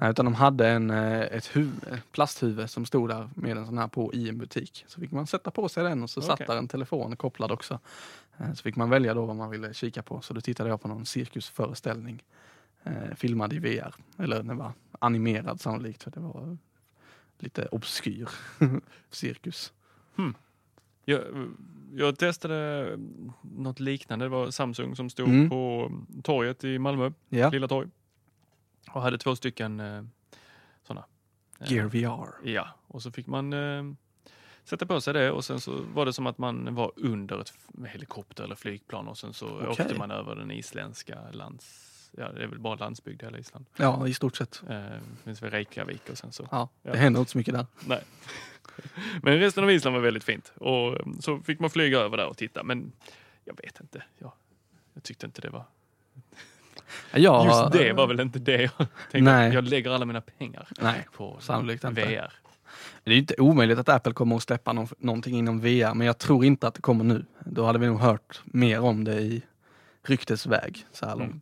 Nej, 0.00 0.10
utan 0.10 0.24
de 0.24 0.34
hade 0.34 0.68
en, 0.68 0.90
ett 0.90 1.56
huvud, 1.56 2.02
plasthuvud 2.12 2.70
som 2.70 2.86
stod 2.86 3.08
där 3.08 3.30
med 3.34 3.56
en 3.56 3.66
sån 3.66 3.78
här 3.78 3.88
på 3.88 4.14
i 4.14 4.28
en 4.28 4.38
butik. 4.38 4.84
Så 4.88 5.00
fick 5.00 5.10
man 5.10 5.26
sätta 5.26 5.50
på 5.50 5.68
sig 5.68 5.84
den 5.84 6.02
och 6.02 6.10
så 6.10 6.22
satt 6.22 6.32
Okej. 6.34 6.46
där 6.46 6.56
en 6.56 6.68
telefon 6.68 7.16
kopplad 7.16 7.50
också. 7.52 7.78
Så 8.54 8.62
fick 8.62 8.76
man 8.76 8.90
välja 8.90 9.14
då 9.14 9.26
vad 9.26 9.36
man 9.36 9.50
ville 9.50 9.74
kika 9.74 10.02
på. 10.02 10.20
Så 10.20 10.34
då 10.34 10.40
tittade 10.40 10.68
jag 10.68 10.80
på 10.82 10.88
någon 10.88 11.06
cirkusföreställning 11.06 12.22
eh, 12.84 13.14
filmad 13.16 13.52
i 13.52 13.58
VR. 13.58 13.94
Eller 14.18 14.42
den 14.42 14.56
var 14.56 14.72
animerad 14.98 15.60
sannolikt 15.60 16.02
för 16.02 16.10
det 16.10 16.20
var 16.20 16.56
lite 17.38 17.66
obskyr 17.66 18.28
cirkus. 19.10 19.72
Jag, 21.04 21.20
jag 21.94 22.18
testade 22.18 22.88
något 23.42 23.80
liknande. 23.80 24.24
Det 24.24 24.28
var 24.28 24.50
Samsung 24.50 24.96
som 24.96 25.10
stod 25.10 25.28
Mm. 25.28 25.48
på 25.50 25.92
torget 26.22 26.64
i 26.64 26.78
Malmö, 26.78 27.10
Ja, 27.28 27.50
Lilla 27.50 27.68
torg. 27.68 27.88
Och 28.90 29.02
hade 29.02 29.18
två 29.18 29.36
stycken 29.36 29.80
eh, 29.80 30.02
sådana. 30.82 31.04
Gear 31.58 31.86
VR. 31.86 32.48
Ja, 32.50 32.68
och 32.86 33.02
så 33.02 33.10
fick 33.10 33.26
man 33.26 33.52
eh, 33.52 33.82
sätta 34.64 34.86
på 34.86 35.00
sig 35.00 35.14
det 35.14 35.30
och 35.30 35.44
sen 35.44 35.60
så 35.60 35.82
var 35.94 36.06
det 36.06 36.12
som 36.12 36.26
att 36.26 36.38
man 36.38 36.74
var 36.74 36.92
under 36.96 37.40
ett 37.40 37.52
helikopter 37.86 38.44
eller 38.44 38.54
flygplan 38.54 39.08
och 39.08 39.18
sen 39.18 39.32
så 39.32 39.46
Okej. 39.56 39.68
åkte 39.68 39.98
man 39.98 40.10
över 40.10 40.36
den 40.36 40.50
isländska 40.50 41.18
lands... 41.32 41.86
Ja, 42.16 42.28
det 42.32 42.42
är 42.42 42.46
väl 42.46 42.58
bara 42.58 42.74
landsbygd 42.74 43.22
i 43.22 43.24
hela 43.24 43.38
Island. 43.38 43.64
Ja, 43.76 44.06
i 44.08 44.14
stort 44.14 44.36
sett. 44.36 44.62
Eh, 44.68 44.80
finns 45.24 45.42
väl 45.42 45.50
Reykjavik 45.50 46.02
och 46.10 46.18
sen 46.18 46.32
så. 46.32 46.48
Ja, 46.50 46.68
Ja. 46.82 46.92
det 46.92 46.98
händer 46.98 47.20
inte 47.20 47.32
så 47.32 47.38
mycket 47.38 47.54
där. 47.54 47.66
Nej. 47.86 48.02
Men 49.22 49.38
resten 49.38 49.64
av 49.64 49.70
Island 49.70 49.96
var 49.96 50.02
väldigt 50.02 50.24
fint. 50.24 50.52
Och 50.56 51.00
eh, 51.00 51.06
så 51.20 51.38
fick 51.40 51.60
man 51.60 51.70
flyga 51.70 51.98
över 51.98 52.16
där 52.16 52.26
och 52.26 52.36
titta. 52.36 52.62
Men 52.62 52.92
jag 53.44 53.56
vet 53.62 53.80
inte. 53.80 54.02
Jag, 54.18 54.32
jag 54.94 55.02
tyckte 55.02 55.26
inte 55.26 55.40
det 55.40 55.50
var... 55.50 55.64
Ja, 57.14 57.44
Just 57.46 57.72
det 57.72 57.92
var 57.92 58.06
väl 58.06 58.20
inte 58.20 58.38
det 58.38 58.62
jag 58.62 58.70
tänkte. 58.78 59.20
Nej. 59.20 59.54
Jag 59.54 59.64
lägger 59.64 59.90
alla 59.90 60.04
mina 60.06 60.20
pengar 60.20 60.68
Nej, 60.80 61.06
på 61.16 61.36
sannolikt 61.40 61.84
inte. 61.84 62.02
VR. 62.06 62.32
Det 63.04 63.12
är 63.12 63.16
inte 63.18 63.34
omöjligt 63.38 63.78
att 63.78 63.88
Apple 63.88 64.12
kommer 64.12 64.36
att 64.36 64.42
släppa 64.42 64.72
någon, 64.72 64.88
någonting 64.98 65.38
inom 65.38 65.60
VR, 65.60 65.94
men 65.94 66.06
jag 66.06 66.18
tror 66.18 66.44
inte 66.44 66.68
att 66.68 66.74
det 66.74 66.80
kommer 66.82 67.04
nu. 67.04 67.24
Då 67.44 67.64
hade 67.64 67.78
vi 67.78 67.86
nog 67.86 67.98
hört 68.00 68.40
mer 68.44 68.80
om 68.80 69.04
det 69.04 69.20
i 69.20 69.42
ryktesväg 70.06 70.86
så 70.92 71.06
här 71.06 71.14
Mm. 71.14 71.40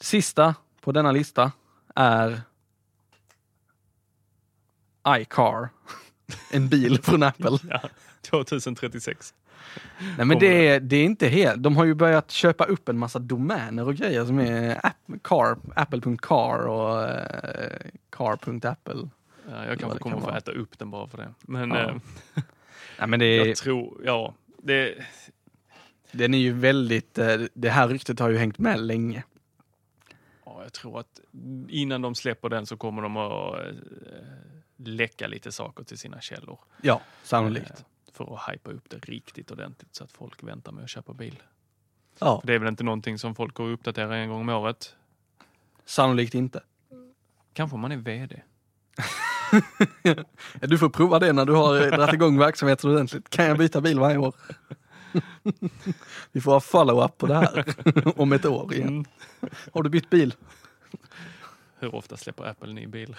Sista 0.00 0.54
på 0.80 0.92
denna 0.92 1.12
lista 1.12 1.52
är 1.94 2.40
iCar. 5.08 5.68
En 6.52 6.68
bil 6.68 6.98
från 7.02 7.22
Apple. 7.22 7.58
Ja, 7.70 7.80
2036. 8.22 9.34
Nej 10.16 10.26
men 10.26 10.38
det 10.38 10.68
är, 10.68 10.80
det 10.80 10.96
är 10.96 11.04
inte 11.04 11.28
helt, 11.28 11.62
de 11.62 11.76
har 11.76 11.84
ju 11.84 11.94
börjat 11.94 12.30
köpa 12.30 12.64
upp 12.64 12.88
en 12.88 12.98
massa 12.98 13.18
domäner 13.18 13.86
och 13.86 13.94
grejer 13.94 14.24
som 14.24 14.38
är 14.38 14.86
app, 14.86 14.96
car, 15.22 15.56
apple.car 15.76 16.66
och 16.66 17.08
eh, 17.08 17.80
car.apple. 18.10 19.08
Ja, 19.50 19.64
jag 19.66 19.78
kanske 19.80 19.98
kommer 19.98 20.16
kan 20.16 20.24
få 20.24 20.30
äta 20.30 20.52
upp 20.52 20.78
den 20.78 20.90
bara 20.90 21.06
för 21.06 21.18
det. 21.18 21.34
Men 21.40 21.70
Ja. 21.70 21.78
eh, 21.90 21.96
Nej 22.98 23.08
men 23.08 23.20
det 23.20 23.26
är, 23.26 23.46
jag 23.46 23.56
tror, 23.56 24.00
ja. 24.04 24.34
Det, 24.62 24.94
den 26.12 26.34
är 26.34 26.38
ju 26.38 26.52
väldigt, 26.52 27.18
eh, 27.18 27.36
det 27.54 27.70
här 27.70 27.88
ryktet 27.88 28.18
har 28.18 28.28
ju 28.30 28.36
hängt 28.38 28.58
med 28.58 28.80
länge. 28.80 29.22
Ja, 30.60 30.64
Ja, 30.64 30.64
jag 30.64 30.72
tror 30.72 31.00
att 31.00 31.20
innan 31.68 32.02
de 32.02 32.14
släpper 32.14 32.48
den 32.48 32.66
så 32.66 32.76
kommer 32.76 33.02
de 33.02 33.16
att 33.16 33.54
eh, 33.60 33.74
läcka 34.76 35.26
lite 35.26 35.52
saker 35.52 35.84
till 35.84 35.98
sina 35.98 36.20
källor. 36.20 36.58
Ja, 36.82 37.00
sannolikt. 37.22 37.70
Eh, 37.70 37.76
För 38.12 38.34
att 38.34 38.52
hypa 38.52 38.70
upp 38.70 38.90
det 38.90 38.96
riktigt 38.98 39.50
ordentligt 39.50 39.94
så 39.94 40.04
att 40.04 40.12
folk 40.12 40.42
väntar 40.42 40.72
med 40.72 40.84
att 40.84 40.90
köpa 40.90 41.12
bil. 41.12 41.42
Ja, 42.18 42.40
För 42.40 42.46
det 42.46 42.54
är 42.54 42.58
väl 42.58 42.68
inte 42.68 42.84
någonting 42.84 43.18
som 43.18 43.34
folk 43.34 43.54
går 43.54 43.64
och 43.64 43.72
uppdaterar 43.72 44.12
en 44.12 44.28
gång 44.28 44.40
om 44.40 44.48
året. 44.48 44.96
sannolikt 45.84 46.34
inte. 46.34 46.62
Kanske 47.52 47.74
om 47.74 47.80
man 47.80 47.92
är 47.92 47.96
VD. 47.96 48.42
Du 50.60 50.78
får 50.78 50.88
prova 50.88 51.18
det 51.18 51.32
när 51.32 51.44
du 51.44 51.52
har 51.52 51.90
dragit 51.90 52.14
igång 52.14 52.38
verksamheten 52.38 52.90
ordentligt. 52.90 53.30
Kan 53.30 53.44
jag 53.46 53.58
byta 53.58 53.80
bil 53.80 53.98
varje 54.00 54.16
år? 54.18 54.34
Vi 56.32 56.40
får 56.40 56.52
ha 56.52 56.60
follow-up 56.60 57.18
på 57.18 57.26
det 57.26 57.34
här 57.34 57.64
om 58.20 58.32
ett 58.32 58.44
år 58.44 58.74
igen. 58.74 58.88
Mm. 58.88 59.04
Har 59.72 59.82
du 59.82 59.90
bytt 59.90 60.10
bil? 60.10 60.34
Hur 61.78 61.94
ofta 61.94 62.16
släpper 62.16 62.44
Apple 62.44 62.72
ny 62.72 62.86
bil? 62.86 63.16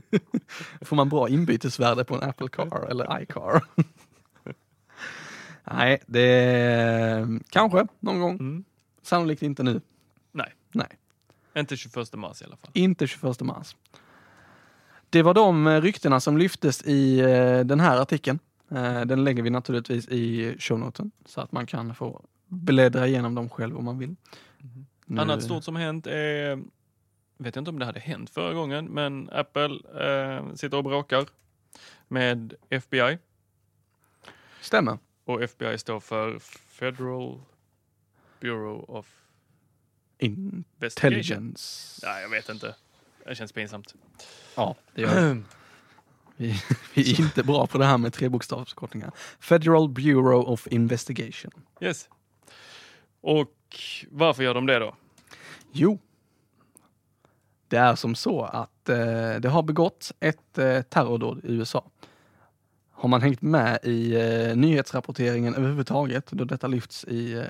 Får 0.80 0.96
man 0.96 1.08
bra 1.08 1.28
inbytesvärde 1.28 2.04
på 2.04 2.14
en 2.14 2.22
Apple 2.22 2.48
Car 2.48 2.86
eller 2.90 3.22
iCar? 3.22 3.64
Nej, 5.64 6.02
det 6.06 7.40
kanske 7.48 7.86
någon 8.00 8.20
gång. 8.20 8.34
Mm. 8.34 8.64
Sannolikt 9.02 9.42
inte 9.42 9.62
nu. 9.62 9.80
Nej, 10.32 10.54
Nej, 10.72 10.98
inte 11.56 11.76
21 11.76 12.14
mars 12.14 12.42
i 12.42 12.44
alla 12.44 12.56
fall. 12.56 12.70
inte 12.74 13.06
21 13.06 13.40
mars. 13.40 13.76
Det 15.10 15.22
var 15.22 15.34
de 15.34 15.66
eh, 15.66 15.80
ryktena 15.80 16.20
som 16.20 16.38
lyftes 16.38 16.82
i 16.82 17.20
eh, 17.20 17.60
den 17.60 17.80
här 17.80 18.00
artikeln. 18.00 18.38
Eh, 18.70 19.00
Den 19.00 19.24
lägger 19.24 19.42
vi 19.42 19.50
naturligtvis 19.50 20.08
i 20.08 20.56
shownoten 20.58 21.10
så 21.24 21.40
att 21.40 21.52
man 21.52 21.66
kan 21.66 21.94
få 21.94 22.24
bläddra 22.46 23.06
igenom 23.06 23.34
dem 23.34 23.48
själv 23.50 23.76
om 23.78 23.84
man 23.84 23.98
vill. 23.98 24.16
Nu- 25.06 25.20
Annat 25.20 25.42
stort 25.42 25.64
som 25.64 25.76
hänt 25.76 26.06
är, 26.06 26.56
vet 27.36 27.54
jag 27.56 27.60
inte 27.62 27.70
om 27.70 27.78
det 27.78 27.84
hade 27.84 28.00
hänt 28.00 28.30
förra 28.30 28.54
gången, 28.54 28.84
men 28.84 29.30
Apple 29.32 29.78
eh, 30.06 30.54
sitter 30.54 30.76
och 30.76 30.84
bråkar 30.84 31.26
med 32.08 32.54
FBI. 32.68 33.18
Stämmer. 34.60 34.98
Och 35.24 35.42
FBI 35.42 35.78
står 35.78 36.00
för 36.00 36.38
Federal 36.68 37.40
Bureau 38.40 38.84
of. 38.88 39.16
Intelligence. 40.18 42.00
Nej, 42.06 42.22
jag 42.22 42.28
vet 42.28 42.48
inte. 42.48 42.74
Det 43.26 43.34
känns 43.34 43.52
pinsamt. 43.52 43.94
Ja, 44.56 44.76
det 44.94 45.02
gör 45.02 45.14
det. 45.34 45.42
Vi, 46.40 46.62
vi 46.94 47.12
är 47.12 47.20
inte 47.20 47.42
bra 47.42 47.66
på 47.66 47.78
det 47.78 47.84
här 47.84 47.98
med 47.98 48.12
trebokstavskortningar. 48.12 49.10
Federal 49.40 49.88
Bureau 49.88 50.42
of 50.42 50.66
Investigation. 50.66 51.52
Yes. 51.80 52.08
Och 53.20 53.54
varför 54.10 54.42
gör 54.42 54.54
de 54.54 54.66
det 54.66 54.78
då? 54.78 54.94
Jo, 55.72 55.98
det 57.68 57.76
är 57.76 57.94
som 57.94 58.14
så 58.14 58.42
att 58.42 58.88
eh, 58.88 59.34
det 59.40 59.48
har 59.48 59.62
begåtts 59.62 60.12
ett 60.20 60.58
eh, 60.58 60.82
terrordåd 60.82 61.40
i 61.44 61.52
USA. 61.52 61.90
Har 62.90 63.08
man 63.08 63.22
hängt 63.22 63.42
med 63.42 63.78
i 63.82 64.14
eh, 64.14 64.56
nyhetsrapporteringen 64.56 65.54
överhuvudtaget, 65.54 66.26
då 66.30 66.44
detta 66.44 66.66
lyfts 66.66 67.04
i 67.04 67.32
eh, 67.32 67.44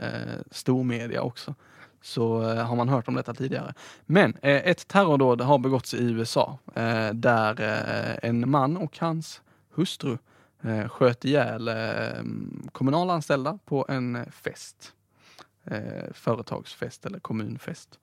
stormedia 0.51 1.23
också, 1.23 1.55
så 2.03 2.43
eh, 2.43 2.67
har 2.67 2.77
man 2.77 2.89
hört 2.89 3.09
om 3.09 3.15
detta 3.15 3.35
tidigare. 3.35 3.75
Men 4.07 4.37
eh, 4.43 4.57
ett 4.57 4.89
terrordåd 4.89 5.41
har 5.41 5.59
begåtts 5.59 5.95
i 5.95 6.03
USA 6.03 6.59
eh, 6.75 7.11
där 7.11 7.61
eh, 7.61 8.29
en 8.31 8.51
man 8.51 8.77
och 8.77 8.99
hans 8.99 9.43
hustru 9.75 10.19
eh, 10.63 10.89
sköt 10.89 11.25
ihjäl 11.25 11.69
eh, 11.69 11.75
kommunalanställda 12.73 13.59
på 13.65 13.87
en 13.89 14.19
fest. 14.33 14.93
Eh, 15.65 16.13
företagsfest 16.13 17.07
eller 17.07 17.19
kommunfest. 17.19 17.99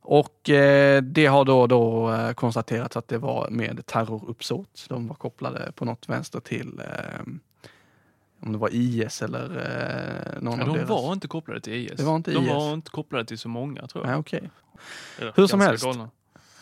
Och 0.00 0.50
eh, 0.50 1.02
det 1.02 1.26
har 1.26 1.44
då, 1.44 1.66
då 1.66 2.12
eh, 2.12 2.32
konstaterats 2.32 2.96
att 2.96 3.08
det 3.08 3.18
var 3.18 3.50
med 3.50 3.86
terroruppsåt. 3.86 4.86
De 4.88 5.08
var 5.08 5.14
kopplade 5.14 5.72
på 5.74 5.84
något 5.84 6.08
vänster 6.08 6.40
till 6.40 6.80
eh, 6.80 7.20
om 8.40 8.52
det 8.52 8.58
var 8.58 8.68
IS 8.72 9.22
eller 9.22 9.42
eh, 10.34 10.42
någon 10.42 10.58
Ja, 10.58 10.64
av 10.64 10.68
de 10.72 10.76
deras... 10.78 10.88
var 10.90 11.12
inte 11.12 11.28
kopplade 11.28 11.60
till 11.60 11.72
IS. 11.72 11.92
Det 11.96 12.02
var 12.02 12.16
inte 12.16 12.30
de 12.30 12.44
IS. 12.44 12.50
var 12.50 12.72
inte 12.74 12.90
kopplade 12.90 13.24
till 13.24 13.38
så 13.38 13.48
många 13.48 13.86
tror 13.86 14.06
jag. 14.06 14.24
Nej. 14.32 14.50
Eller 15.18 15.32
Hur 15.36 15.46
som 15.46 15.60
helst. 15.60 15.84
galna. 15.84 16.10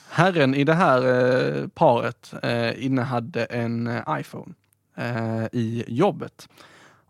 Herren 0.08 0.54
i 0.54 0.64
det 0.64 0.74
här 0.74 1.02
eh, 1.62 1.68
paret 1.68 2.34
eh, 2.42 2.84
innehade 2.84 3.44
en 3.44 3.86
eh, 3.86 4.02
iPhone 4.20 4.54
eh, 4.96 5.44
i 5.52 5.84
jobbet. 5.88 6.48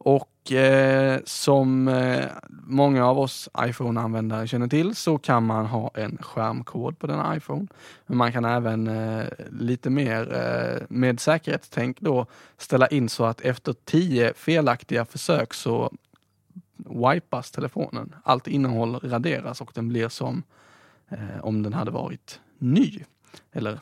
Och 0.05 0.53
eh, 0.53 1.21
som 1.25 1.89
eh, 1.89 2.27
många 2.67 3.07
av 3.07 3.19
oss 3.19 3.49
iPhone-användare 3.59 4.47
känner 4.47 4.69
till 4.69 4.95
så 4.95 5.19
kan 5.19 5.47
man 5.47 5.67
ha 5.67 5.91
en 5.95 6.19
skärmkod 6.21 6.99
på 6.99 7.07
den 7.07 7.37
iPhone. 7.37 7.67
Men 8.07 8.19
man 8.19 8.33
kan 8.33 8.45
även 8.45 8.87
eh, 8.87 9.27
lite 9.51 9.91
mer 9.91 10.35
eh, 10.35 10.87
med 10.89 11.21
säkerhetstänk 11.21 12.01
då 12.01 12.27
ställa 12.59 12.87
in 12.87 13.09
så 13.09 13.25
att 13.25 13.41
efter 13.41 13.73
tio 13.73 14.35
felaktiga 14.35 15.05
försök 15.05 15.55
så 15.55 15.93
wipas 16.77 17.51
telefonen. 17.51 18.15
Allt 18.25 18.47
innehåll 18.47 18.95
raderas 18.95 19.61
och 19.61 19.71
den 19.75 19.89
blir 19.89 20.09
som 20.09 20.43
eh, 21.09 21.41
om 21.43 21.63
den 21.63 21.73
hade 21.73 21.91
varit 21.91 22.41
ny. 22.59 23.05
Eller 23.53 23.81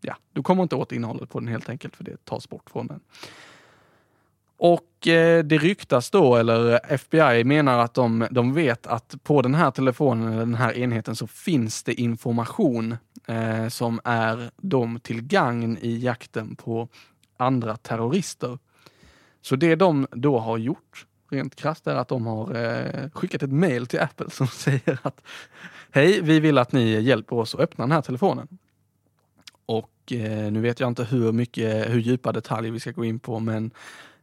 ja, 0.00 0.16
du 0.32 0.42
kommer 0.42 0.62
inte 0.62 0.76
åt 0.76 0.92
innehållet 0.92 1.30
på 1.30 1.40
den 1.40 1.48
helt 1.48 1.68
enkelt 1.68 1.96
för 1.96 2.04
det 2.04 2.24
tas 2.24 2.48
bort 2.48 2.70
från 2.70 2.86
den. 2.86 3.00
Och 4.58 5.08
eh, 5.08 5.44
det 5.44 5.58
ryktas 5.58 6.10
då, 6.10 6.36
eller 6.36 6.80
FBI 6.92 7.44
menar 7.44 7.78
att 7.78 7.94
de, 7.94 8.26
de 8.30 8.54
vet 8.54 8.86
att 8.86 9.14
på 9.22 9.42
den 9.42 9.54
här 9.54 9.70
telefonen, 9.70 10.28
eller 10.28 10.38
den 10.38 10.54
här 10.54 10.78
enheten, 10.78 11.16
så 11.16 11.26
finns 11.26 11.82
det 11.82 12.00
information 12.00 12.96
eh, 13.26 13.68
som 13.68 14.00
är 14.04 14.50
dem 14.56 15.00
till 15.00 15.22
gagn 15.22 15.78
i 15.80 15.98
jakten 15.98 16.56
på 16.56 16.88
andra 17.36 17.76
terrorister. 17.76 18.58
Så 19.42 19.56
det 19.56 19.74
de 19.74 20.06
då 20.10 20.38
har 20.38 20.58
gjort, 20.58 21.06
rent 21.30 21.56
krasst, 21.56 21.86
är 21.86 21.94
att 21.94 22.08
de 22.08 22.26
har 22.26 22.54
eh, 22.54 23.10
skickat 23.10 23.42
ett 23.42 23.52
mail 23.52 23.86
till 23.86 24.00
Apple 24.00 24.30
som 24.30 24.46
säger 24.52 24.98
att 25.02 25.20
Hej, 25.90 26.20
vi 26.20 26.40
vill 26.40 26.58
att 26.58 26.72
ni 26.72 27.00
hjälper 27.00 27.36
oss 27.36 27.54
att 27.54 27.60
öppna 27.60 27.84
den 27.84 27.92
här 27.92 28.02
telefonen. 28.02 28.48
Och 29.66 30.12
eh, 30.12 30.52
nu 30.52 30.60
vet 30.60 30.80
jag 30.80 30.88
inte 30.88 31.04
hur 31.04 31.32
mycket, 31.32 31.90
hur 31.90 32.00
djupa 32.00 32.32
detaljer 32.32 32.72
vi 32.72 32.80
ska 32.80 32.90
gå 32.90 33.04
in 33.04 33.18
på, 33.18 33.40
men 33.40 33.70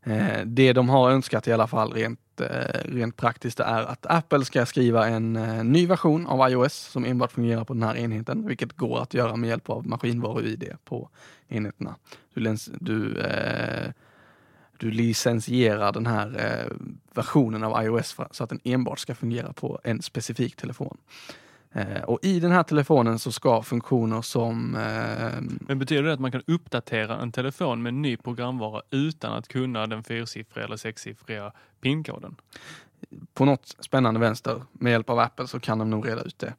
eh, 0.04 0.46
det 0.46 0.74
de 0.74 0.90
har 0.90 1.12
önskat 1.12 1.48
i 1.48 1.54
alla 1.54 1.68
fall 1.68 1.94
rent, 1.94 2.42
eh, 2.42 2.80
rent 2.86 3.18
praktiskt 3.18 3.60
är 3.60 3.84
att 3.84 4.06
Apple 4.06 4.46
ska 4.46 4.66
skriva 4.66 5.08
en 5.08 5.36
eh, 5.36 5.64
ny 5.64 5.88
version 5.88 6.28
av 6.28 6.52
iOS 6.52 6.74
som 6.74 7.06
enbart 7.06 7.32
fungerar 7.32 7.64
på 7.64 7.74
den 7.74 7.84
här 7.84 7.98
enheten, 7.98 8.48
vilket 8.48 8.74
går 8.74 9.02
att 9.02 9.14
göra 9.14 9.36
med 9.36 9.50
hjälp 9.50 9.70
av 9.70 9.88
maskinvaru-id 9.88 10.78
på 10.86 11.10
enheterna. 11.48 11.96
Du, 12.34 12.58
du, 12.80 13.20
eh, 13.20 13.92
du 14.78 14.92
licensierar 14.92 15.92
den 15.92 16.06
här 16.06 16.28
eh, 16.28 16.78
versionen 17.14 17.64
av 17.64 17.84
iOS 17.84 18.14
för, 18.14 18.28
så 18.32 18.44
att 18.44 18.50
den 18.50 18.60
enbart 18.64 19.00
ska 19.00 19.16
fungera 19.16 19.54
på 19.54 19.80
en 19.84 20.02
specifik 20.02 20.56
telefon. 20.56 20.98
Eh, 21.74 22.04
och 22.04 22.20
i 22.22 22.40
den 22.40 22.52
här 22.52 22.64
telefonen 22.64 23.20
så 23.20 23.32
ska 23.32 23.62
funktioner 23.62 24.22
som 24.22 24.76
eh, 24.76 25.42
Men 25.42 25.80
betyder 25.80 26.04
det 26.04 26.14
att 26.14 26.20
man 26.20 26.32
kan 26.32 26.44
uppdatera 26.48 27.18
en 27.18 27.32
telefon 27.32 27.82
med 27.82 27.94
ny 27.94 28.18
programvara 28.18 28.82
utan 28.90 29.34
att 29.34 29.48
kunna 29.48 29.88
den 29.88 30.04
fyrsiffriga 30.04 30.66
eller 30.66 30.78
sexsiffriga 30.78 31.52
PIN-koden? 31.82 32.36
på 33.34 33.46
något 33.46 33.76
spännande 33.80 34.20
vänster 34.20 34.62
med 34.72 34.92
hjälp 34.92 35.10
av 35.10 35.20
Apple 35.20 35.48
så 35.48 35.60
kan 35.60 35.80
de 35.80 35.90
nog 35.90 36.08
reda 36.08 36.22
ut 36.22 36.40
det. 36.40 36.54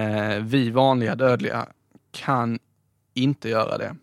Eh, 0.00 0.42
vi 0.42 0.70
vanliga 0.70 1.14
dödliga 1.14 1.66
kan 2.10 2.58
inte 3.14 3.48
göra 3.48 3.78
det. 3.78 3.96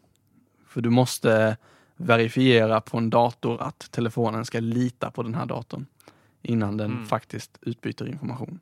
För 0.68 0.82
du 0.82 0.90
måste 0.90 1.58
verifiera 1.96 2.82
på 2.82 2.98
en 2.98 3.10
dator 3.10 3.62
att 3.62 3.92
telefonen 3.92 4.46
ska 4.46 4.60
lita 4.60 5.12
på 5.12 5.24
den 5.24 5.36
här 5.36 5.46
datorn 5.46 5.86
innan 6.42 6.78
den 6.78 6.92
Mm. 6.92 7.06
faktiskt 7.06 7.58
utbyter 7.62 8.08
information. 8.08 8.60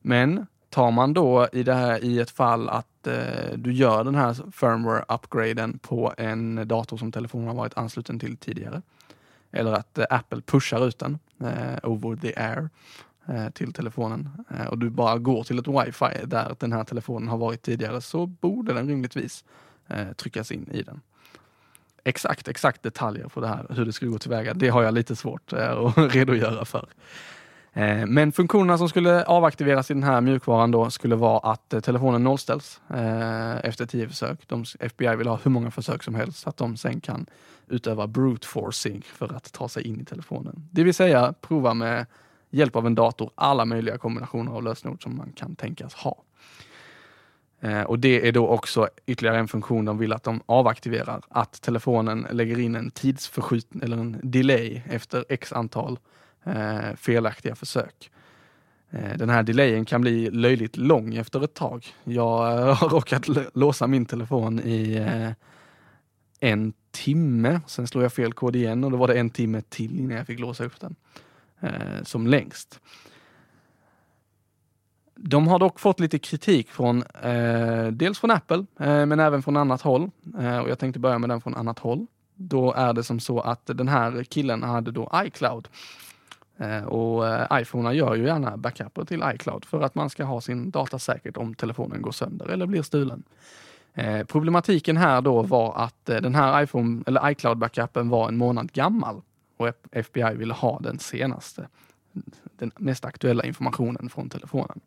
Men 0.00 0.46
tar 0.70 0.90
man 0.90 1.14
då 1.14 1.48
i 1.52 1.62
det 1.62 1.74
här 1.74 2.04
i 2.04 2.20
ett 2.20 2.30
fall 2.30 2.68
att 2.68 3.06
eh, 3.06 3.52
du 3.56 3.72
gör 3.72 4.04
den 4.04 4.14
här 4.14 4.32
firmware-upgraden 4.34 5.78
på 5.78 6.14
en 6.16 6.68
dator 6.68 6.96
som 6.96 7.12
telefonen 7.12 7.48
har 7.48 7.54
varit 7.54 7.78
ansluten 7.78 8.18
till 8.18 8.36
tidigare, 8.36 8.82
eller 9.52 9.72
att 9.72 9.98
eh, 9.98 10.04
Apple 10.10 10.40
pushar 10.40 10.88
ut 10.88 10.98
den 10.98 11.18
eh, 11.40 11.90
over 11.90 12.16
the 12.16 12.32
air 12.36 12.68
eh, 13.28 13.50
till 13.50 13.72
telefonen 13.72 14.30
eh, 14.58 14.66
och 14.66 14.78
du 14.78 14.90
bara 14.90 15.18
går 15.18 15.44
till 15.44 15.58
ett 15.58 15.68
wifi 15.68 16.26
där 16.26 16.56
den 16.58 16.72
här 16.72 16.84
telefonen 16.84 17.28
har 17.28 17.38
varit 17.38 17.62
tidigare 17.62 18.00
så 18.00 18.26
borde 18.26 18.72
den 18.72 18.88
rimligtvis 18.88 19.44
eh, 19.86 20.12
tryckas 20.12 20.52
in 20.52 20.68
i 20.72 20.82
den. 20.82 21.00
Exakt, 22.04 22.48
exakt 22.48 22.82
detaljer 22.82 23.28
på 23.28 23.40
det 23.40 23.48
här, 23.48 23.66
hur 23.70 23.84
det 23.84 23.92
skulle 23.92 24.10
gå 24.10 24.18
tillväga, 24.18 24.54
det 24.54 24.68
har 24.68 24.82
jag 24.82 24.94
lite 24.94 25.16
svårt 25.16 25.52
eh, 25.52 25.78
att 25.78 25.98
redogöra 26.14 26.64
för. 26.64 26.88
Eh, 27.78 28.06
men 28.06 28.32
funktionerna 28.32 28.78
som 28.78 28.88
skulle 28.88 29.24
avaktiveras 29.24 29.90
i 29.90 29.94
den 29.94 30.02
här 30.02 30.20
mjukvaran 30.20 30.70
då 30.70 30.90
skulle 30.90 31.16
vara 31.16 31.52
att 31.52 31.72
eh, 31.72 31.80
telefonen 31.80 32.24
nollställs 32.24 32.80
eh, 32.90 33.56
efter 33.64 33.86
tio 33.86 34.08
försök. 34.08 34.48
De, 34.48 34.64
FBI 34.80 35.16
vill 35.16 35.26
ha 35.26 35.38
hur 35.42 35.50
många 35.50 35.70
försök 35.70 36.02
som 36.02 36.14
helst 36.14 36.38
så 36.38 36.48
att 36.48 36.56
de 36.56 36.76
sen 36.76 37.00
kan 37.00 37.26
utöva 37.68 38.06
brute 38.06 38.46
forcing 38.46 39.02
för 39.02 39.34
att 39.36 39.52
ta 39.52 39.68
sig 39.68 39.86
in 39.86 40.00
i 40.00 40.04
telefonen. 40.04 40.68
Det 40.70 40.84
vill 40.84 40.94
säga 40.94 41.34
prova 41.40 41.74
med 41.74 42.06
hjälp 42.50 42.76
av 42.76 42.86
en 42.86 42.94
dator 42.94 43.30
alla 43.34 43.64
möjliga 43.64 43.98
kombinationer 43.98 44.52
av 44.52 44.62
lösenord 44.62 45.02
som 45.02 45.16
man 45.16 45.32
kan 45.32 45.56
tänkas 45.56 45.94
ha. 45.94 46.22
Och 47.86 47.98
det 47.98 48.28
är 48.28 48.32
då 48.32 48.48
också 48.48 48.88
ytterligare 49.06 49.38
en 49.38 49.48
funktion 49.48 49.84
de 49.84 49.98
vill 49.98 50.12
att 50.12 50.22
de 50.22 50.40
avaktiverar, 50.46 51.22
att 51.28 51.62
telefonen 51.62 52.26
lägger 52.30 52.58
in 52.58 52.74
en 52.74 52.90
tidsförskjutning 52.90 53.82
eller 53.82 53.96
en 53.96 54.20
delay 54.22 54.82
efter 54.90 55.24
x 55.28 55.52
antal 55.52 55.98
eh, 56.48 56.96
felaktiga 56.96 57.54
försök. 57.54 58.10
Eh, 58.90 59.16
den 59.16 59.30
här 59.30 59.42
delayen 59.42 59.84
kan 59.84 60.00
bli 60.00 60.30
löjligt 60.30 60.76
lång 60.76 61.14
efter 61.14 61.44
ett 61.44 61.54
tag. 61.54 61.86
Jag 62.04 62.58
eh, 62.58 62.76
har 62.80 62.88
råkat 62.88 63.28
låsa 63.54 63.86
min 63.86 64.06
telefon 64.06 64.60
i 64.60 64.96
eh, 64.96 65.30
en 66.40 66.72
timme, 66.90 67.60
sen 67.66 67.86
slog 67.86 68.04
jag 68.04 68.12
fel 68.12 68.32
kod 68.32 68.56
igen 68.56 68.84
och 68.84 68.90
då 68.90 68.96
var 68.96 69.08
det 69.08 69.18
en 69.18 69.30
timme 69.30 69.62
till 69.68 69.98
innan 69.98 70.16
jag 70.16 70.26
fick 70.26 70.38
låsa 70.38 70.64
upp 70.64 70.80
den 70.80 70.96
eh, 71.60 72.02
som 72.02 72.26
längst. 72.26 72.80
De 75.20 75.48
har 75.48 75.58
dock 75.58 75.80
fått 75.80 76.00
lite 76.00 76.18
kritik 76.18 76.70
från 76.70 77.02
eh, 77.22 77.86
dels 77.86 78.18
från 78.18 78.30
Apple, 78.30 78.66
eh, 78.80 79.06
men 79.06 79.20
även 79.20 79.42
från 79.42 79.56
annat 79.56 79.82
håll. 79.82 80.10
Eh, 80.40 80.58
och 80.58 80.70
jag 80.70 80.78
tänkte 80.78 81.00
börja 81.00 81.18
med 81.18 81.30
den 81.30 81.40
från 81.40 81.54
annat 81.54 81.78
håll. 81.78 82.06
Då 82.34 82.72
är 82.72 82.92
det 82.92 83.02
som 83.02 83.20
så 83.20 83.40
att 83.40 83.66
den 83.66 83.88
här 83.88 84.24
killen 84.24 84.62
hade 84.62 84.90
då 84.90 85.10
iCloud. 85.14 85.68
Eh, 86.58 86.84
och 86.84 87.28
eh, 87.28 87.60
iPhone 87.60 87.92
gör 87.92 88.14
ju 88.14 88.26
gärna 88.26 88.56
backuper 88.56 89.04
till 89.04 89.22
iCloud 89.34 89.64
för 89.64 89.80
att 89.80 89.94
man 89.94 90.10
ska 90.10 90.24
ha 90.24 90.40
sin 90.40 90.70
data 90.70 90.98
säkert 90.98 91.36
om 91.36 91.54
telefonen 91.54 92.02
går 92.02 92.12
sönder 92.12 92.48
eller 92.48 92.66
blir 92.66 92.82
stulen. 92.82 93.22
Eh, 93.94 94.24
problematiken 94.24 94.96
här 94.96 95.20
då 95.20 95.42
var 95.42 95.76
att 95.76 96.08
eh, 96.08 96.16
den 96.16 96.34
här 96.34 96.62
iPhone 96.62 97.02
eller 97.06 97.20
iCloud-backupen 97.30 98.08
var 98.08 98.28
en 98.28 98.36
månad 98.36 98.72
gammal 98.72 99.20
och 99.56 99.68
FBI 99.92 100.34
ville 100.34 100.54
ha 100.54 100.78
den 100.78 100.98
senaste, 100.98 101.68
den 102.58 102.70
mest 102.76 103.04
aktuella 103.04 103.44
informationen 103.44 104.08
från 104.08 104.28
telefonen. 104.28 104.80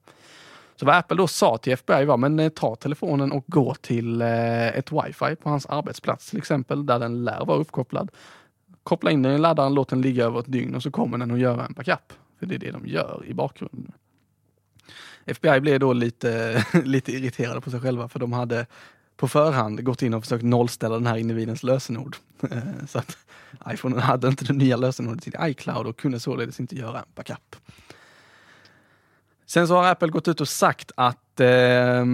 Så 0.75 0.85
vad 0.85 0.95
Apple 0.95 1.17
då 1.17 1.27
sa 1.27 1.57
till 1.57 1.73
FBI 1.73 2.05
var, 2.05 2.17
men 2.17 2.51
ta 2.51 2.75
telefonen 2.75 3.31
och 3.31 3.43
gå 3.47 3.75
till 3.75 4.21
ett 4.21 4.91
wifi 4.91 5.35
på 5.35 5.49
hans 5.49 5.65
arbetsplats 5.65 6.29
till 6.29 6.37
exempel, 6.37 6.85
där 6.85 6.99
den 6.99 7.23
lär 7.23 7.45
vara 7.45 7.57
uppkopplad 7.57 8.11
koppla 8.83 9.11
in 9.11 9.21
den 9.21 9.35
i 9.35 9.37
laddaren, 9.37 9.73
låt 9.73 9.89
den 9.89 10.01
ligga 10.01 10.25
över 10.25 10.39
ett 10.39 10.51
dygn 10.51 10.75
och 10.75 10.83
så 10.83 10.91
kommer 10.91 11.17
den 11.17 11.31
att 11.31 11.39
göra 11.39 11.65
en 11.65 11.73
backup. 11.73 12.13
För 12.39 12.45
det 12.45 12.55
är 12.55 12.59
det 12.59 12.71
de 12.71 12.87
gör 12.87 13.23
i 13.25 13.33
bakgrunden. 13.33 13.91
FBI 15.25 15.59
blev 15.59 15.79
då 15.79 15.93
lite, 15.93 16.65
lite 16.83 17.11
irriterade 17.11 17.61
på 17.61 17.71
sig 17.71 17.79
själva 17.79 18.07
för 18.07 18.19
de 18.19 18.33
hade 18.33 18.65
på 19.17 19.27
förhand 19.27 19.83
gått 19.83 20.01
in 20.01 20.13
och 20.13 20.23
försökt 20.23 20.43
nollställa 20.43 20.95
den 20.95 21.07
här 21.07 21.17
individens 21.17 21.63
lösenord. 21.63 22.15
Så 22.87 22.99
att 22.99 23.17
iPhone 23.67 24.01
hade 24.01 24.27
inte 24.27 24.45
det 24.45 24.53
nya 24.53 24.77
lösenordet 24.77 25.23
till 25.23 25.35
iCloud 25.41 25.87
och 25.87 25.97
kunde 25.97 26.19
således 26.19 26.59
inte 26.59 26.75
göra 26.75 26.99
en 26.99 27.05
backup. 27.15 27.55
Sen 29.51 29.67
så 29.67 29.75
har 29.75 29.87
Apple 29.87 30.07
gått 30.07 30.27
ut 30.27 30.41
och 30.41 30.47
sagt 30.47 30.91
att 30.95 31.39
eh, 31.39 32.05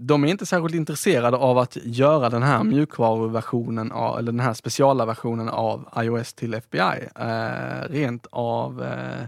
de 0.00 0.24
är 0.24 0.26
inte 0.26 0.46
särskilt 0.46 0.74
intresserade 0.74 1.36
av 1.36 1.58
att 1.58 1.76
göra 1.82 2.30
den 2.30 2.42
här 2.42 2.64
mjukvaruversionen, 2.64 3.92
av, 3.92 4.18
eller 4.18 4.32
den 4.32 4.40
här 4.40 4.54
speciala 4.54 5.06
versionen 5.06 5.48
av 5.48 5.88
iOS 5.96 6.34
till 6.34 6.54
FBI. 6.54 7.08
Eh, 7.16 7.88
rent 7.90 8.26
av 8.30 8.82
eh, 8.82 9.26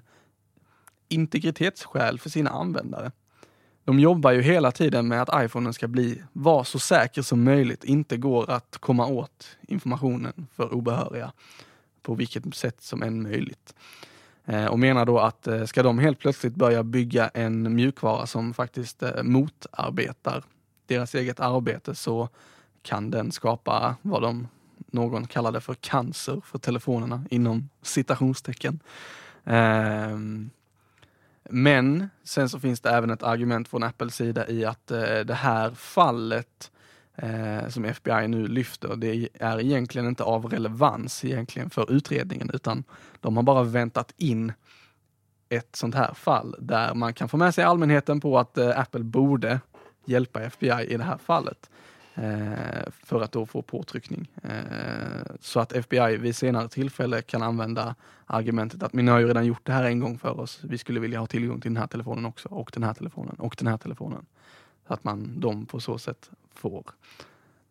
integritetsskäl 1.09 2.19
för 2.19 2.31
sina 2.31 2.51
användare. 2.51 3.13
De 3.85 4.01
jobbar 4.01 4.31
ju 4.31 4.43
hela 4.43 4.73
tiden 4.73 5.09
med 5.09 5.23
att 5.23 5.45
iPhonen 5.45 5.75
ska 5.75 5.89
bli, 5.89 6.23
vara 6.33 6.65
så 6.65 6.79
säker 6.79 7.23
som 7.23 7.45
möjligt, 7.45 7.85
inte 7.85 8.17
går 8.17 8.51
att 8.51 8.79
komma 8.81 9.07
åt 9.07 9.57
informationen 9.69 10.47
för 10.57 10.75
obehöriga 10.75 11.33
på 12.03 12.15
vilket 12.15 12.55
sätt 12.55 12.83
som 12.83 13.03
än 13.03 13.23
möjligt. 13.23 13.75
Eh, 14.49 14.67
och 14.67 14.79
menar 14.79 15.07
då 15.07 15.19
att 15.19 15.47
eh, 15.47 15.65
ska 15.65 15.83
de 15.83 15.99
helt 15.99 16.19
plötsligt 16.19 16.55
börja 16.55 16.83
bygga 16.83 17.29
en 17.29 17.75
mjukvara 17.75 18.27
som 18.27 18.55
faktiskt 18.55 19.03
eh, 19.03 19.23
motarbetar 19.23 20.45
deras 20.87 21.15
eget 21.15 21.41
arbete 21.41 21.95
så 21.95 22.29
kan 22.83 23.11
den 23.11 23.33
skapa 23.33 23.97
vad 24.03 24.23
de 24.23 24.49
någon 24.87 25.27
kallade 25.27 25.61
för 25.61 25.75
cancer 25.75 26.41
för 26.45 26.59
telefonerna 26.59 27.25
inom 27.31 27.69
citationstecken. 27.83 28.81
Ehm, 29.45 30.51
men 31.51 32.11
sen 32.25 32.49
så 32.49 32.61
finns 32.61 32.81
det 32.81 32.91
även 32.91 33.11
ett 33.11 33.23
argument 33.23 33.69
från 33.69 33.83
Apples 33.83 34.15
sida 34.15 34.49
i 34.49 34.65
att 34.65 34.87
det 35.25 35.35
här 35.35 35.71
fallet 35.71 36.71
eh, 37.19 37.69
som 37.69 37.85
FBI 37.85 38.29
nu 38.29 38.49
lyfter, 38.49 38.97
det 38.97 39.29
är 39.35 39.61
egentligen 39.61 40.09
inte 40.09 40.23
av 40.25 40.47
relevans 40.47 41.25
egentligen 41.25 41.71
för 41.71 41.93
utredningen, 41.93 42.51
utan 42.55 42.85
de 43.21 43.37
har 43.37 43.43
bara 43.43 43.63
väntat 43.63 44.15
in 44.17 44.53
ett 45.49 45.77
sånt 45.77 45.95
här 45.95 46.15
fall 46.15 46.55
där 46.59 46.95
man 46.95 47.15
kan 47.15 47.29
få 47.29 47.37
med 47.37 47.55
sig 47.55 47.65
allmänheten 47.65 48.21
på 48.21 48.39
att 48.39 48.59
eh, 48.59 48.79
Apple 48.79 49.05
borde 49.05 49.61
hjälpa 50.05 50.43
FBI 50.43 50.87
i 50.89 50.97
det 50.97 51.05
här 51.05 51.19
fallet. 51.19 51.71
Eh, 52.15 52.91
för 53.05 53.23
att 53.23 53.33
då 53.33 53.47
få 53.47 53.63
påtryckning. 53.63 54.31
Eh, 54.43 55.37
så 55.41 55.61
att 55.61 55.73
FBI 55.73 56.17
vid 56.17 56.37
senare 56.37 56.69
tillfälle 56.69 57.23
kan 57.23 57.43
använda 57.43 57.95
argumentet 58.27 58.83
att 58.83 58.93
ni 58.93 59.11
har 59.11 59.19
ju 59.19 59.29
redan 59.29 59.47
gjort 59.47 59.67
det 59.67 59.73
här 59.73 59.85
en 59.85 60.01
gång 60.01 60.19
för 60.19 60.41
oss. 60.41 60.61
Vi 60.63 60.79
skulle 60.79 61.01
vilja 61.01 61.19
ha 61.19 61.27
tillgång 61.27 61.61
till 61.61 61.71
den 61.71 61.81
här 61.81 61.87
telefonen 61.87 62.27
också 62.27 62.49
och 62.49 62.71
den 62.75 62.83
här 62.83 62.95
telefonen 62.95 63.35
och 63.39 63.55
den 63.59 63.67
här 63.67 63.77
telefonen. 63.77 64.27
Så 64.87 64.95
att 64.95 65.05
man, 65.05 65.41
de 65.41 65.67
på 65.67 65.81
så 65.81 65.99
sätt 65.99 66.31
får 66.59 66.85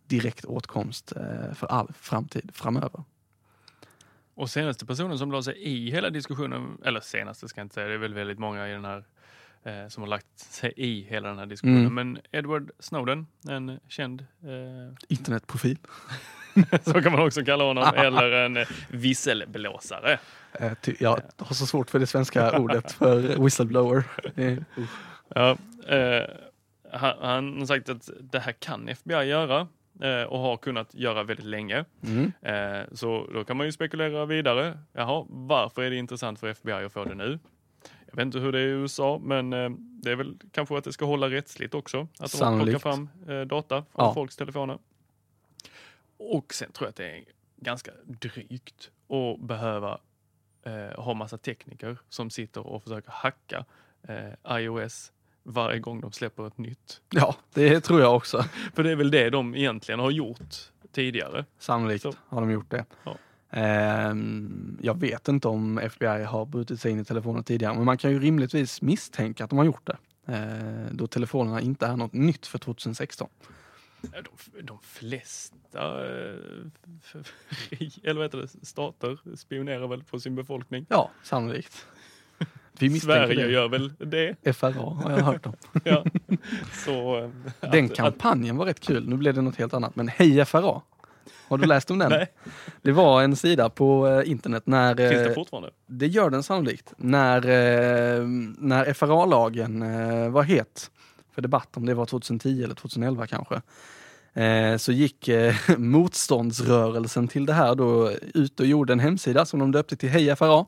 direkt 0.07 0.45
åtkomst 0.45 1.11
eh, 1.11 1.53
för 1.53 1.67
all 1.67 1.91
framtid 1.99 2.51
framöver. 2.53 3.03
Och 4.33 4.49
senaste 4.49 4.85
personen 4.85 5.17
som 5.17 5.31
la 5.31 5.43
sig 5.43 5.57
i 5.57 5.91
hela 5.91 6.09
diskussionen, 6.09 6.77
eller 6.85 6.99
senaste 6.99 7.47
ska 7.47 7.59
jag 7.59 7.65
inte 7.65 7.75
säga, 7.75 7.87
det 7.87 7.93
är 7.93 7.97
väl 7.97 8.13
väldigt 8.13 8.39
många 8.39 8.69
i 8.69 8.71
den 8.71 8.85
här 8.85 9.03
eh, 9.63 9.87
som 9.87 10.03
har 10.03 10.07
lagt 10.07 10.39
sig 10.39 10.73
i 10.77 11.01
hela 11.01 11.29
den 11.29 11.37
här 11.37 11.45
diskussionen. 11.45 11.85
Mm. 11.85 11.95
Men 11.95 12.19
Edward 12.31 12.71
Snowden, 12.79 13.27
en 13.47 13.79
känd 13.87 14.21
eh, 14.21 14.95
internetprofil. 15.07 15.77
så 16.81 17.01
kan 17.01 17.11
man 17.11 17.27
också 17.27 17.43
kalla 17.43 17.63
honom, 17.63 17.83
eller 17.95 18.31
en 18.31 18.57
eh, 18.57 18.67
visselblåsare. 18.89 20.19
Eh, 20.53 20.71
jag 20.99 21.21
har 21.37 21.55
så 21.55 21.65
svårt 21.65 21.89
för 21.89 21.99
det 21.99 22.07
svenska 22.07 22.59
ordet 22.59 22.91
för 22.91 23.43
whistleblower. 23.43 24.03
ja, 25.35 25.57
eh, 25.87 26.46
han 26.91 27.59
har 27.59 27.65
sagt 27.65 27.89
att 27.89 28.09
det 28.19 28.39
här 28.39 28.51
kan 28.51 28.89
FBI 28.89 29.23
göra 29.23 29.67
eh, 30.01 30.23
och 30.23 30.39
har 30.39 30.57
kunnat 30.57 30.95
göra 30.95 31.23
väldigt 31.23 31.45
länge. 31.45 31.85
Mm. 32.03 32.31
Eh, 32.41 32.85
så 32.91 33.29
då 33.33 33.43
kan 33.43 33.57
man 33.57 33.65
ju 33.65 33.71
spekulera 33.71 34.25
vidare. 34.25 34.79
Jaha, 34.93 35.25
varför 35.29 35.81
är 35.81 35.89
det 35.89 35.95
intressant 35.95 36.39
för 36.39 36.47
FBI 36.47 36.71
att 36.71 36.93
få 36.93 37.03
det 37.03 37.15
nu? 37.15 37.39
Jag 38.07 38.15
vet 38.15 38.25
inte 38.25 38.39
hur 38.39 38.51
det 38.51 38.59
är 38.59 38.67
i 38.67 38.71
USA, 38.71 39.19
men 39.23 39.53
eh, 39.53 39.69
det 39.79 40.11
är 40.11 40.15
väl 40.15 40.37
kanske 40.51 40.77
att 40.77 40.83
det 40.83 40.93
ska 40.93 41.05
hålla 41.05 41.29
rättsligt 41.29 41.73
också. 41.73 42.07
Att 42.19 42.39
de 42.39 42.59
plockar 42.59 42.79
fram 42.79 43.09
data 43.47 43.75
från 43.75 44.05
ja. 44.05 44.13
folks 44.13 44.35
telefoner. 44.35 44.77
Och 46.17 46.53
sen 46.53 46.71
tror 46.71 46.85
jag 46.85 46.89
att 46.89 46.95
det 46.95 47.11
är 47.11 47.23
ganska 47.57 47.91
drygt 48.05 48.91
att 49.09 49.39
behöva 49.39 49.99
eh, 50.63 51.03
ha 51.03 51.13
massa 51.13 51.37
tekniker 51.37 51.97
som 52.09 52.29
sitter 52.29 52.67
och 52.67 52.83
försöker 52.83 53.11
hacka 53.11 53.65
eh, 54.03 54.57
iOS 54.57 55.11
varje 55.47 55.79
gång 55.79 56.01
de 56.01 56.11
släpper 56.11 56.47
ett 56.47 56.57
nytt. 56.57 57.01
Ja, 57.09 57.35
det 57.53 57.81
tror 57.81 58.01
jag 58.01 58.15
också. 58.15 58.45
För 58.73 58.83
det 58.83 58.91
är 58.91 58.95
väl 58.95 59.11
det 59.11 59.29
de 59.29 59.55
egentligen 59.55 59.99
har 59.99 60.11
gjort 60.11 60.55
tidigare. 60.91 61.45
Sannolikt 61.59 62.03
Så. 62.03 62.13
har 62.27 62.41
de 62.41 62.51
gjort 62.51 62.71
det. 62.71 62.85
Ja. 63.03 63.17
Um, 64.09 64.77
jag 64.81 64.99
vet 64.99 65.27
inte 65.27 65.47
om 65.47 65.77
FBI 65.77 66.23
har 66.23 66.45
brutit 66.45 66.81
sig 66.81 66.91
in 66.91 66.99
i 66.99 67.05
telefonen 67.05 67.43
tidigare, 67.43 67.73
men 67.75 67.85
man 67.85 67.97
kan 67.97 68.11
ju 68.11 68.19
rimligtvis 68.19 68.81
misstänka 68.81 69.43
att 69.43 69.49
de 69.49 69.59
har 69.59 69.65
gjort 69.65 69.87
det. 69.87 69.97
Uh, 70.29 70.91
då 70.91 71.07
telefonerna 71.07 71.61
inte 71.61 71.85
är 71.85 71.95
något 71.95 72.13
nytt 72.13 72.47
för 72.47 72.57
2016. 72.57 73.29
De, 74.01 74.61
de 74.61 74.79
flesta 74.81 76.05
eh, 76.05 76.35
eller 78.03 78.13
vad 78.13 78.23
heter 78.23 78.37
det, 78.37 78.65
stater 78.65 79.35
spionerar 79.35 79.87
väl 79.87 80.03
på 80.03 80.19
sin 80.19 80.35
befolkning? 80.35 80.85
Ja, 80.89 81.11
sannolikt. 81.23 81.85
Vi 82.79 82.99
Sverige 82.99 83.45
det. 83.45 83.51
gör 83.51 83.67
väl 83.67 83.93
det. 83.99 84.55
FRA 84.55 84.71
har 84.71 85.11
jag 85.11 85.17
hört 85.17 85.45
om. 85.45 85.53
ja. 85.83 86.05
Så, 86.85 87.17
eh, 87.17 87.71
den 87.71 87.85
att, 87.85 87.95
kampanjen 87.95 88.55
att... 88.55 88.59
var 88.59 88.65
rätt 88.65 88.79
kul. 88.79 89.09
Nu 89.09 89.15
blev 89.15 89.33
det 89.33 89.41
något 89.41 89.55
helt 89.55 89.73
annat. 89.73 89.95
Men 89.95 90.07
Hej 90.07 90.45
FRA! 90.45 90.81
Har 91.49 91.57
du 91.57 91.65
läst 91.65 91.91
om 91.91 91.99
den? 91.99 92.09
Nej. 92.11 92.27
Det 92.81 92.91
var 92.91 93.23
en 93.23 93.35
sida 93.35 93.69
på 93.69 94.07
eh, 94.07 94.31
internet 94.31 94.63
när... 94.65 94.95
Finns 94.95 95.27
det 95.27 95.33
fortfarande? 95.33 95.69
Det 95.87 96.07
gör 96.07 96.29
den 96.29 96.43
sannolikt. 96.43 96.93
När, 96.97 97.41
när 98.59 98.93
FRA-lagen 98.93 99.79
var 100.31 100.43
het 100.43 100.91
för 101.35 101.41
debatt, 101.41 101.77
om 101.77 101.85
det 101.85 101.93
var 101.93 102.05
2010 102.05 102.63
eller 102.63 102.75
2011 102.75 103.27
kanske, 103.27 103.61
så 104.77 104.91
gick 104.91 105.29
motståndsrörelsen 105.77 107.27
till 107.27 107.45
det 107.45 107.53
här 107.53 107.75
då 107.75 108.11
ut 108.33 108.59
och 108.59 108.65
gjorde 108.65 108.93
en 108.93 108.99
hemsida 108.99 109.45
som 109.45 109.59
de 109.59 109.71
döpte 109.71 109.95
till 109.95 110.09
Hej 110.09 110.35
FRA. 110.35 110.65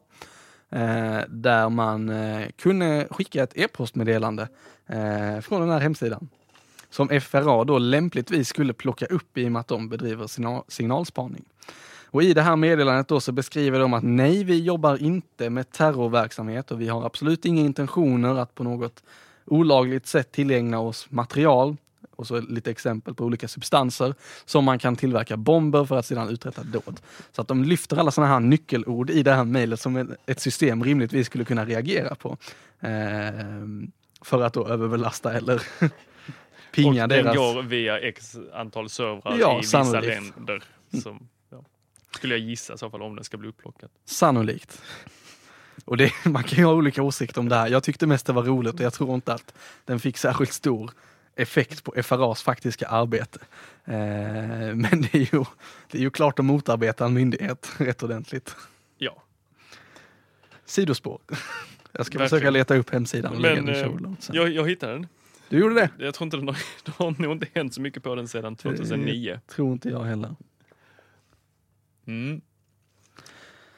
Eh, 0.71 1.21
där 1.27 1.69
man 1.69 2.09
eh, 2.09 2.47
kunde 2.55 3.07
skicka 3.11 3.43
ett 3.43 3.57
e-postmeddelande 3.57 4.47
eh, 4.87 5.39
från 5.41 5.61
den 5.61 5.69
här 5.69 5.79
hemsidan. 5.79 6.29
Som 6.89 7.21
FRA 7.21 7.63
då 7.63 7.77
lämpligtvis 7.77 8.47
skulle 8.47 8.73
plocka 8.73 9.05
upp 9.05 9.37
i 9.37 9.47
och 9.47 9.51
med 9.51 9.59
att 9.59 9.67
de 9.67 9.89
bedriver 9.89 10.27
signal 10.27 10.63
signalspaning. 10.67 11.43
Och 12.11 12.23
i 12.23 12.33
det 12.33 12.41
här 12.41 12.55
meddelandet 12.55 13.07
då 13.07 13.19
så 13.19 13.31
beskriver 13.31 13.79
de 13.79 13.93
att 13.93 14.03
nej, 14.03 14.43
vi 14.43 14.59
jobbar 14.63 15.01
inte 15.01 15.49
med 15.49 15.71
terrorverksamhet 15.71 16.71
och 16.71 16.81
vi 16.81 16.87
har 16.87 17.05
absolut 17.05 17.45
inga 17.45 17.61
intentioner 17.61 18.35
att 18.35 18.55
på 18.55 18.63
något 18.63 19.03
olagligt 19.45 20.07
sätt 20.07 20.31
tillägna 20.31 20.79
oss 20.79 21.07
material 21.09 21.77
och 22.19 22.27
så 22.27 22.39
lite 22.39 22.71
exempel 22.71 23.13
på 23.13 23.25
olika 23.25 23.47
substanser 23.47 24.13
som 24.45 24.65
man 24.65 24.79
kan 24.79 24.95
tillverka 24.95 25.37
bomber 25.37 25.85
för 25.85 25.97
att 25.97 26.05
sedan 26.05 26.29
uträtta 26.29 26.63
dåd. 26.63 26.99
Så 27.31 27.41
att 27.41 27.47
de 27.47 27.63
lyfter 27.63 27.97
alla 27.97 28.11
sådana 28.11 28.33
här 28.33 28.39
nyckelord 28.39 29.09
i 29.09 29.23
det 29.23 29.33
här 29.33 29.43
mejlet 29.43 29.79
som 29.79 30.15
ett 30.25 30.39
system 30.39 30.83
rimligtvis 30.83 31.27
skulle 31.27 31.45
kunna 31.45 31.65
reagera 31.65 32.15
på. 32.15 32.37
Eh, 32.79 32.89
för 34.21 34.41
att 34.41 34.53
då 34.53 34.67
överbelasta 34.67 35.33
eller 35.33 35.61
pinga 36.75 37.03
och 37.03 37.09
deras... 37.09 37.25
den 37.25 37.35
går 37.35 37.61
via 37.61 37.99
x 37.99 38.37
antal 38.53 38.89
servrar 38.89 39.37
Ja, 39.39 39.53
i 39.53 39.57
vissa 39.57 39.83
sannolikt. 39.83 40.35
länder. 40.35 40.63
Som, 41.03 41.27
ja, 41.49 41.63
skulle 42.15 42.33
jag 42.33 42.41
gissa 42.41 42.73
i 42.73 42.77
så 42.77 42.89
fall 42.89 43.01
om 43.01 43.15
den 43.15 43.23
ska 43.23 43.37
bli 43.37 43.49
upplockad. 43.49 43.89
Sannolikt. 44.05 44.81
Och 45.85 45.97
det, 45.97 46.11
man 46.25 46.43
kan 46.43 46.57
ju 46.57 46.65
ha 46.65 46.73
olika 46.73 47.03
åsikter 47.03 47.39
om 47.39 47.49
det 47.49 47.55
här. 47.55 47.67
Jag 47.67 47.83
tyckte 47.83 48.07
mest 48.07 48.25
det 48.25 48.33
var 48.33 48.43
roligt 48.43 48.73
och 48.73 48.81
jag 48.81 48.93
tror 48.93 49.15
inte 49.15 49.33
att 49.33 49.53
den 49.85 49.99
fick 49.99 50.17
särskilt 50.17 50.53
stor 50.53 50.91
effekt 51.41 51.83
på 51.83 51.93
FRAs 52.03 52.43
faktiska 52.43 52.87
arbete. 52.87 53.39
Eh, 53.85 53.95
men 54.75 55.01
det 55.01 55.15
är, 55.15 55.35
ju, 55.35 55.45
det 55.91 55.97
är 55.97 56.01
ju 56.01 56.09
klart 56.09 56.39
att 56.39 56.45
motarbeta 56.45 57.05
en 57.05 57.13
myndighet 57.13 57.71
rätt 57.77 58.03
ordentligt. 58.03 58.55
Ja, 58.97 59.23
Sidospår. 60.65 61.21
Jag 61.27 61.35
ska 62.05 62.17
Verkligen. 62.17 62.29
försöka 62.29 62.49
leta 62.49 62.75
upp 62.75 62.89
hemsidan 62.89 63.35
och 63.35 63.41
men 63.41 63.69
eh, 63.69 63.87
jag, 64.31 64.49
jag 64.49 64.69
hittade 64.69 64.93
den. 64.93 65.07
Du 65.49 65.59
gjorde 65.59 65.75
det? 65.75 65.89
Jag 65.97 66.13
tror 66.13 66.25
inte 66.25 66.37
den 66.37 66.47
har, 66.47 66.57
det 66.85 66.91
har 66.91 67.21
nog 67.21 67.31
inte 67.31 67.47
hänt 67.53 67.73
så 67.73 67.81
mycket 67.81 68.03
på 68.03 68.15
den 68.15 68.27
sedan 68.27 68.55
2009. 68.55 69.39
Tror 69.47 69.71
inte 69.71 69.89
jag 69.89 70.03
heller. 70.03 70.35
Mm. 72.05 72.41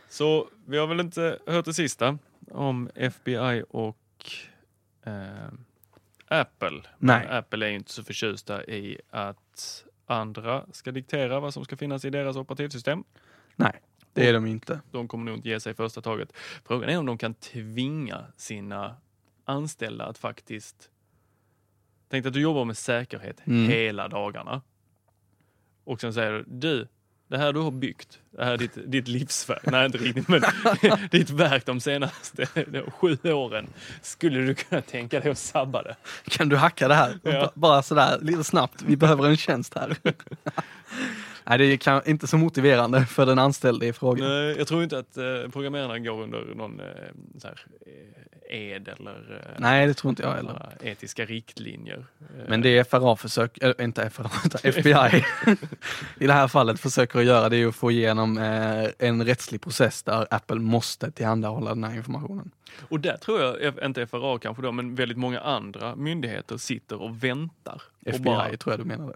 Så 0.10 0.50
vi 0.66 0.78
har 0.78 0.88
väl 0.88 1.00
inte 1.00 1.40
hört 1.48 1.66
det 1.66 1.74
sista 1.74 2.18
om 2.52 2.90
FBI 2.96 3.64
och 3.70 3.98
eh, 5.04 5.14
Apple. 6.32 6.82
Nej. 6.98 7.28
Apple 7.28 7.66
är 7.66 7.70
ju 7.70 7.76
inte 7.76 7.92
så 7.92 8.04
förtjusta 8.04 8.66
i 8.66 8.98
att 9.10 9.86
andra 10.06 10.66
ska 10.72 10.92
diktera 10.92 11.40
vad 11.40 11.54
som 11.54 11.66
ska 11.66 11.78
finnas 11.78 12.06
i 12.06 12.10
deras 12.10 12.36
operativsystem. 12.36 13.04
Nej, 13.56 13.82
det 14.14 14.30
är 14.30 14.34
de 14.34 14.46
inte. 14.46 14.82
De 14.92 15.08
kommer 15.08 15.26
nog 15.26 15.36
inte 15.38 15.50
ge 15.50 15.60
sig 15.60 15.74
första 15.74 16.02
taget. 16.02 16.32
Frågan 16.66 16.90
är 16.90 16.98
om 16.98 17.06
de 17.06 17.18
kan 17.18 17.34
tvinga 17.34 18.26
sina 18.38 18.96
anställda 19.46 20.06
att 20.06 20.18
faktiskt... 20.18 20.90
Tänk 22.10 22.26
att 22.26 22.34
du 22.34 22.42
jobbar 22.42 22.66
med 22.66 22.78
säkerhet 22.78 23.48
Mm. 23.48 23.70
hela 23.70 24.08
dagarna. 24.08 24.62
Och 25.84 26.02
sen 26.02 26.14
säger 26.14 26.32
du, 26.32 26.44
du, 26.48 26.88
det 27.32 27.38
här 27.38 27.54
du 27.54 27.60
har 27.60 27.72
byggt, 27.72 28.20
det 28.38 28.46
här 28.46 28.54
är 28.54 28.58
ditt, 28.58 28.78
ditt 28.86 29.08
livsverk, 29.08 29.62
nej 29.64 29.86
inte 29.86 29.98
riktigt, 29.98 30.28
men 30.28 30.42
ditt 31.12 31.30
verk 31.30 31.66
de 31.66 31.80
senaste 31.80 32.46
sju 32.88 33.18
åren. 33.24 33.68
Skulle 34.02 34.40
du 34.40 34.56
kunna 34.56 34.82
tänka 34.82 35.20
dig 35.20 35.32
att 35.32 35.38
sabba 35.38 35.84
det? 35.84 35.96
Kan 36.24 36.50
du 36.50 36.56
hacka 36.56 36.88
det 36.88 36.94
här? 36.94 37.20
Ja. 37.24 37.52
Bara 37.56 37.82
sådär 37.82 38.20
lite 38.22 38.44
snabbt. 38.44 38.82
Vi 38.82 38.98
behöver 38.98 39.30
en 39.30 39.38
tjänst 39.38 39.74
här. 39.74 39.96
Nej, 41.44 41.58
det 41.58 41.88
är 41.88 42.10
inte 42.10 42.28
så 42.28 42.38
motiverande 42.38 43.06
för 43.06 43.26
den 43.26 43.40
anställde 43.40 43.88
i 43.88 43.94
frågan. 43.94 44.30
Nej, 44.30 44.56
jag 44.58 44.68
tror 44.68 44.84
inte 44.84 44.98
att 44.98 45.18
eh, 45.18 45.24
programmerarna 45.52 46.00
går 46.00 46.22
under 46.22 46.56
någon 46.56 46.80
eh, 46.80 46.86
här, 47.44 47.66
eh, 47.86 48.31
ed 48.52 48.88
eller 48.88 49.42
eh, 49.46 49.60
Nej, 49.60 49.88
det 49.88 49.94
tror 49.94 50.10
inte 50.10 50.24
jag 50.24 50.34
heller. 50.34 50.70
etiska 50.82 51.26
riktlinjer. 51.26 52.06
Eh, 52.20 52.46
Men 52.48 52.62
det 52.62 52.90
FRA 52.90 53.16
försöker, 53.16 53.76
äh, 53.80 53.86
inte 53.86 54.10
FRA, 54.10 54.30
FBI 54.64 55.24
i 56.20 56.28
det 56.28 56.34
här 56.34 56.48
fallet 56.48 56.80
försöker 56.80 57.20
att 57.20 57.26
göra 57.26 57.50
det 57.50 57.58
är 57.58 57.68
att 57.68 57.76
få 57.76 57.92
igenom 57.92 58.38
eh, 58.38 58.88
en 59.00 59.26
rättslig 59.26 59.62
process 59.62 60.04
där 60.04 60.28
Apple 60.30 60.60
måste 60.60 61.12
tillhandahålla 61.12 61.70
den 61.70 61.84
här 61.84 61.96
informationen. 61.96 62.52
Och 62.90 63.00
där 63.00 63.18
tror 63.18 63.42
jag, 63.42 63.86
inte 63.86 64.08
FRA 64.08 64.40
kanske 64.40 64.64
då, 64.64 64.72
men 64.72 64.96
väldigt 64.96 65.18
många 65.18 65.40
andra 65.40 65.96
myndigheter 65.96 66.58
sitter 66.58 67.02
och 67.02 67.24
väntar. 67.24 67.82
Och 68.02 68.08
FBI 68.08 68.24
bara, 68.24 68.58
tror 68.58 68.74
jag 68.74 68.80
du 68.80 68.86
menade. 68.86 69.14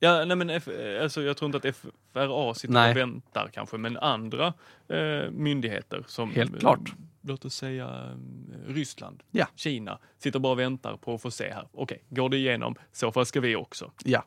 ja, 0.00 0.24
nej 0.24 0.36
men 0.36 0.50
F, 0.50 0.68
alltså, 1.02 1.22
jag 1.22 1.36
tror 1.36 1.54
inte 1.54 1.68
att 1.68 1.76
FRA 2.12 2.54
sitter 2.54 2.74
Nej. 2.74 2.90
och 2.90 2.96
väntar 2.96 3.50
kanske, 3.52 3.76
men 3.78 3.96
andra 3.96 4.46
eh, 4.88 5.30
myndigheter 5.30 6.04
som 6.06 6.30
Helt 6.30 6.60
klart. 6.60 6.92
Låt 7.28 7.44
oss 7.44 7.54
säga 7.54 7.86
eh, 7.88 8.72
Ryssland, 8.72 9.22
Ja. 9.30 9.46
Kina, 9.54 9.98
sitter 10.18 10.38
bara 10.38 10.52
och 10.52 10.58
väntar 10.58 10.96
på 10.96 11.14
att 11.14 11.22
få 11.22 11.30
se 11.30 11.52
här. 11.52 11.68
Okej, 11.72 12.02
går 12.08 12.28
det 12.28 12.36
igenom, 12.36 12.74
så 12.92 13.12
fall 13.12 13.26
ska 13.26 13.40
vi 13.40 13.56
också. 13.56 13.92
Ja. 14.04 14.24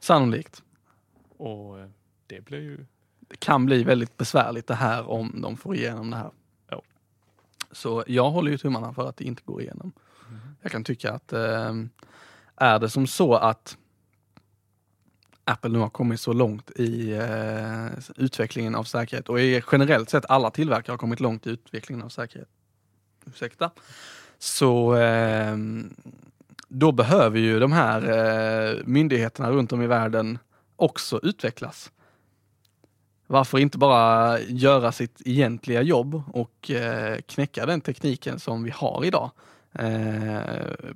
Sannolikt. 0.00 0.62
Och 1.36 1.80
eh, 1.80 1.88
det 2.26 2.40
blir 2.40 2.58
ju... 2.58 2.86
Det 3.20 3.36
kan 3.40 3.66
bli 3.66 3.84
väldigt 3.84 4.16
besvärligt 4.16 4.66
det 4.66 4.74
här 4.74 5.10
om 5.10 5.40
de 5.42 5.56
får 5.56 5.76
igenom 5.76 6.10
det 6.10 6.16
här. 6.16 6.30
Ja. 6.68 6.82
Så 7.72 8.04
jag 8.06 8.30
håller 8.30 8.50
ju 8.50 8.58
tummarna 8.58 8.92
för 8.92 9.08
att 9.08 9.16
det 9.16 9.24
inte 9.24 9.42
går 9.44 9.62
igenom. 9.62 9.92
Jag 10.60 10.72
kan 10.72 10.84
tycka 10.84 11.12
att 11.12 11.32
eh, 11.32 11.74
är 12.56 12.78
det 12.78 12.90
som 12.90 13.06
så 13.06 13.34
att 13.34 13.78
Apple 15.50 15.70
nu 15.70 15.78
har 15.78 15.88
kommit 15.88 16.20
så 16.20 16.32
långt 16.32 16.70
i 16.70 17.12
eh, 17.12 17.86
utvecklingen 18.16 18.74
av 18.74 18.84
säkerhet 18.84 19.28
och 19.28 19.40
i 19.40 19.62
generellt 19.72 20.10
sett 20.10 20.24
alla 20.28 20.50
tillverkare 20.50 20.92
har 20.92 20.98
kommit 20.98 21.20
långt 21.20 21.46
i 21.46 21.50
utvecklingen 21.50 22.04
av 22.04 22.08
säkerhet. 22.08 22.48
Ursäkta. 23.26 23.70
Så 24.38 24.96
eh, 24.96 25.56
då 26.68 26.92
behöver 26.92 27.38
ju 27.38 27.58
de 27.58 27.72
här 27.72 28.02
eh, 28.02 28.78
myndigheterna 28.84 29.50
runt 29.50 29.72
om 29.72 29.82
i 29.82 29.86
världen 29.86 30.38
också 30.76 31.20
utvecklas. 31.22 31.92
Varför 33.26 33.58
inte 33.58 33.78
bara 33.78 34.40
göra 34.40 34.92
sitt 34.92 35.22
egentliga 35.24 35.82
jobb 35.82 36.22
och 36.32 36.70
eh, 36.70 37.18
knäcka 37.26 37.66
den 37.66 37.80
tekniken 37.80 38.38
som 38.38 38.62
vi 38.62 38.70
har 38.70 39.04
idag 39.04 39.30
eh, 39.72 40.40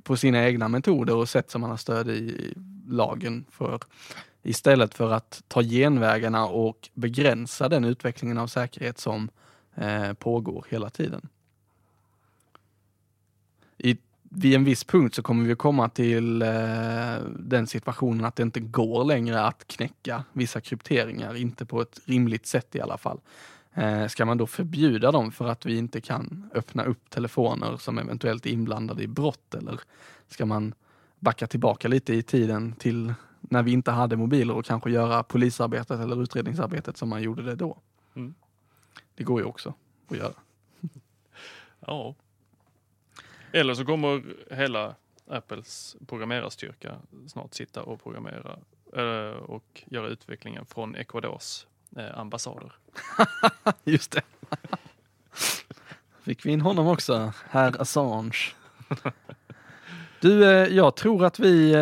på 0.02 0.16
sina 0.16 0.44
egna 0.44 0.68
metoder 0.68 1.16
och 1.16 1.28
sätt 1.28 1.50
som 1.50 1.60
man 1.60 1.70
har 1.70 1.76
stöd 1.76 2.08
i 2.08 2.54
lagen 2.88 3.44
för 3.50 3.78
istället 4.44 4.94
för 4.94 5.12
att 5.12 5.42
ta 5.48 5.62
genvägarna 5.62 6.46
och 6.46 6.88
begränsa 6.94 7.68
den 7.68 7.84
utvecklingen 7.84 8.38
av 8.38 8.46
säkerhet 8.46 8.98
som 8.98 9.30
eh, 9.74 10.12
pågår 10.12 10.66
hela 10.68 10.90
tiden. 10.90 11.28
I, 13.78 13.98
vid 14.22 14.54
en 14.54 14.64
viss 14.64 14.84
punkt 14.84 15.14
så 15.14 15.22
kommer 15.22 15.48
vi 15.48 15.54
komma 15.54 15.88
till 15.88 16.42
eh, 16.42 17.16
den 17.38 17.66
situationen 17.66 18.24
att 18.24 18.36
det 18.36 18.42
inte 18.42 18.60
går 18.60 19.04
längre 19.04 19.42
att 19.42 19.66
knäcka 19.66 20.24
vissa 20.32 20.60
krypteringar, 20.60 21.36
inte 21.36 21.66
på 21.66 21.80
ett 21.80 22.00
rimligt 22.04 22.46
sätt 22.46 22.74
i 22.74 22.80
alla 22.80 22.98
fall. 22.98 23.20
Eh, 23.74 24.06
ska 24.06 24.24
man 24.24 24.38
då 24.38 24.46
förbjuda 24.46 25.12
dem 25.12 25.32
för 25.32 25.48
att 25.48 25.66
vi 25.66 25.76
inte 25.76 26.00
kan 26.00 26.50
öppna 26.54 26.84
upp 26.84 27.10
telefoner 27.10 27.76
som 27.76 27.98
eventuellt 27.98 28.46
är 28.46 28.50
inblandade 28.50 29.02
i 29.02 29.06
brott 29.06 29.54
eller 29.54 29.80
ska 30.28 30.46
man 30.46 30.74
backa 31.18 31.46
tillbaka 31.46 31.88
lite 31.88 32.14
i 32.14 32.22
tiden 32.22 32.72
till 32.72 33.14
när 33.50 33.62
vi 33.62 33.72
inte 33.72 33.90
hade 33.90 34.16
mobiler 34.16 34.54
och 34.54 34.64
kanske 34.64 34.90
göra 34.90 35.22
polisarbetet 35.22 36.00
eller 36.00 36.22
utredningsarbetet 36.22 36.96
som 36.96 37.08
man 37.08 37.22
gjorde 37.22 37.42
det 37.42 37.54
då. 37.54 37.78
Mm. 38.14 38.34
Det 39.14 39.24
går 39.24 39.40
ju 39.40 39.46
också 39.46 39.74
att 40.08 40.16
göra. 40.16 40.34
Ja. 41.86 42.14
Eller 43.52 43.74
så 43.74 43.84
kommer 43.84 44.22
hela 44.50 44.94
Apples 45.28 45.96
programmerarstyrka 46.06 46.96
snart 47.26 47.54
sitta 47.54 47.82
och 47.82 48.02
programmera 48.02 48.58
eh, 48.92 49.36
och 49.36 49.84
göra 49.86 50.08
utvecklingen 50.08 50.66
från 50.66 50.94
Ecuadors 50.94 51.66
eh, 51.96 52.18
ambassader. 52.18 52.72
Just 53.84 54.12
det. 54.12 54.22
Fick 56.22 56.46
vi 56.46 56.52
in 56.52 56.60
honom 56.60 56.86
också, 56.86 57.32
herr 57.48 57.80
Assange. 57.80 58.36
Du, 60.20 60.44
eh, 60.44 60.68
jag 60.76 60.96
tror 60.96 61.24
att 61.24 61.38
vi 61.38 61.74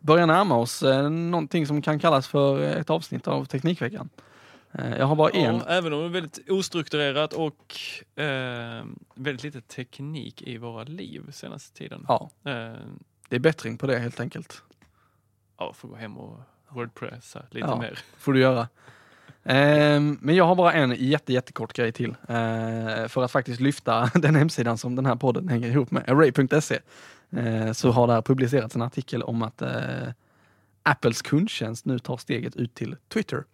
börjar 0.00 0.26
närma 0.26 0.56
oss 0.56 0.82
eh, 0.82 1.10
någonting 1.10 1.66
som 1.66 1.82
kan 1.82 1.98
kallas 1.98 2.26
för 2.28 2.60
ett 2.62 2.90
avsnitt 2.90 3.28
av 3.28 3.44
Teknikveckan. 3.44 4.08
Eh, 4.72 4.96
Jag 4.98 5.06
har 5.06 5.16
bara 5.16 5.30
en. 5.30 5.54
Ja, 5.54 5.64
även 5.68 5.92
om 5.92 5.98
det 6.00 6.04
är 6.06 6.08
väldigt 6.08 6.50
ostrukturerat 6.50 7.32
och 7.32 7.76
eh, 8.22 8.84
väldigt 9.14 9.42
lite 9.42 9.60
teknik 9.60 10.42
i 10.42 10.58
våra 10.58 10.84
liv 10.84 11.22
senaste 11.32 11.78
tiden. 11.78 12.04
Ja, 12.08 12.30
Eh, 12.44 12.72
det 13.28 13.36
är 13.36 13.40
bättring 13.40 13.78
på 13.78 13.86
det 13.86 13.98
helt 13.98 14.20
enkelt. 14.20 14.62
ja, 15.58 15.72
får 15.72 15.88
gå 15.88 15.94
hem 15.96 16.18
och 16.18 16.40
wordpressa 16.68 17.42
lite 17.50 17.66
Ja. 17.68 17.76
mer. 17.80 17.98
får 18.18 18.32
du 18.32 18.40
göra. 18.40 18.68
Ehm, 19.44 20.18
men 20.20 20.34
jag 20.34 20.44
har 20.44 20.54
bara 20.54 20.72
en 20.72 20.94
jätte, 20.98 21.32
jättekort 21.32 21.72
grej 21.72 21.92
till. 21.92 22.10
eh, 22.28 23.08
för 23.08 23.22
att 23.24 23.30
faktiskt 23.32 23.60
lyfta 23.60 24.10
den 24.14 24.34
hemsidan 24.34 24.78
som 24.78 24.96
den 24.96 25.06
här 25.06 25.16
podden 25.16 25.48
hänger 25.48 25.68
ihop 25.68 25.90
med, 25.90 26.08
array.se. 26.10 26.78
Eh, 27.30 27.72
så 27.72 27.90
har 27.90 28.06
där 28.06 28.22
publicerats 28.22 28.76
en 28.76 28.82
artikel 28.82 29.22
om 29.22 29.42
att 29.42 29.62
eh, 29.62 30.08
Apples 30.82 31.22
kundtjänst 31.22 31.84
nu 31.84 31.98
tar 31.98 32.16
steget 32.16 32.56
ut 32.56 32.74
till 32.74 32.96
Twitter. 33.08 33.44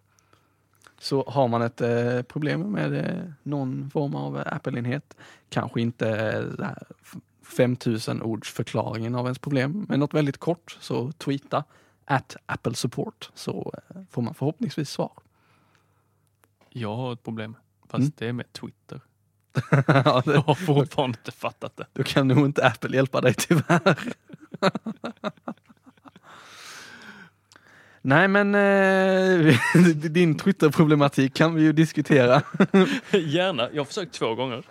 Så 0.99 1.23
har 1.27 1.47
man 1.47 1.61
ett 1.61 1.81
eh, 1.81 2.21
problem 2.21 2.61
med 2.61 2.93
eh, 2.93 3.23
någon 3.43 3.89
form 3.89 4.15
av 4.15 4.43
Apple-enhet, 4.45 5.17
kanske 5.49 5.81
inte 5.81 6.09
eh, 6.09 6.41
det 6.43 6.65
här 6.65 6.83
f- 7.01 7.15
5000 7.57 8.21
ords 8.21 8.51
förklaringen 8.51 9.15
av 9.15 9.25
ens 9.25 9.39
problem, 9.39 9.85
men 9.89 9.99
något 9.99 10.13
väldigt 10.13 10.37
kort, 10.37 10.77
så 10.79 11.11
tweeta 11.11 11.63
at 12.05 12.35
Apple 12.45 12.73
Support 12.75 13.31
så 13.33 13.73
eh, 13.89 14.01
får 14.09 14.21
man 14.21 14.33
förhoppningsvis 14.33 14.89
svar. 14.89 15.11
Jag 16.69 16.95
har 16.95 17.13
ett 17.13 17.23
problem, 17.23 17.55
fast 17.87 17.99
Mm. 18.01 18.11
det 18.17 18.27
är 18.27 18.33
med 18.33 18.53
Twitter. 18.53 19.01
Ja, 19.71 19.81
Jag 19.87 20.23
det, 20.25 20.37
har 20.37 20.55
fortfarande 20.55 21.17
inte 21.19 21.31
fattat 21.31 21.77
det. 21.77 21.85
då 21.93 22.03
kan 22.03 22.27
nog 22.27 22.45
inte 22.45 22.67
Apple 22.67 22.95
hjälpa 22.95 23.21
dig 23.21 23.33
tyvärr. 23.33 23.97
Nej 28.01 28.27
men 28.27 28.55
eh, 28.55 29.55
din 29.95 30.37
Twitter-problematik 30.37 31.33
kan 31.35 31.55
vi 31.55 31.61
ju 31.61 31.73
diskutera. 31.73 32.41
Gärna. 33.11 33.69
Jag 33.71 33.79
har 33.79 33.85
försökt 33.85 34.13
två 34.13 34.35
gånger. 34.35 34.63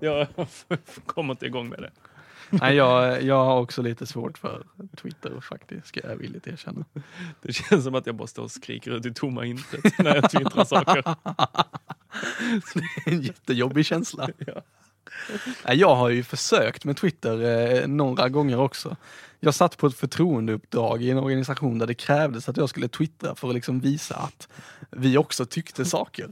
Jag 0.00 0.26
kommer 1.06 1.30
inte 1.32 1.46
igång 1.46 1.68
med 1.68 1.78
det. 1.78 1.90
Nej, 2.50 2.74
jag, 2.76 3.22
jag 3.22 3.44
har 3.44 3.60
också 3.60 3.82
lite 3.82 4.06
svårt 4.06 4.38
för 4.38 4.66
Twitter 5.02 5.40
faktiskt, 5.40 5.86
ska 5.86 6.00
jag 6.08 6.16
villigt 6.16 6.46
erkänna. 6.46 6.84
Det 7.42 7.52
känns 7.52 7.84
som 7.84 7.94
att 7.94 8.06
jag 8.06 8.14
bara 8.14 8.26
står 8.28 8.42
och 8.42 8.50
skriker 8.50 8.90
ut 8.90 9.06
i 9.06 9.14
tomma 9.14 9.44
intet 9.44 9.98
när 9.98 10.14
jag 10.14 10.30
twittrar 10.30 10.64
saker. 10.64 11.04
En 13.06 13.22
jättejobbig 13.22 13.86
känsla. 13.86 14.28
Ja. 14.46 14.62
Jag 15.74 15.94
har 15.94 16.08
ju 16.08 16.22
försökt 16.22 16.84
med 16.84 16.96
Twitter 16.96 17.42
eh, 17.42 17.88
några 17.88 18.28
gånger 18.28 18.60
också. 18.60 18.96
Jag 19.40 19.54
satt 19.54 19.76
på 19.76 19.86
ett 19.86 19.96
förtroendeuppdrag 19.96 21.02
i 21.02 21.10
en 21.10 21.18
organisation 21.18 21.78
där 21.78 21.86
det 21.86 21.94
krävdes 21.94 22.48
att 22.48 22.56
jag 22.56 22.68
skulle 22.68 22.88
twittra 22.88 23.34
för 23.34 23.48
att 23.48 23.54
liksom 23.54 23.80
visa 23.80 24.16
att 24.16 24.48
vi 24.90 25.18
också 25.18 25.46
tyckte 25.46 25.84
saker. 25.84 26.30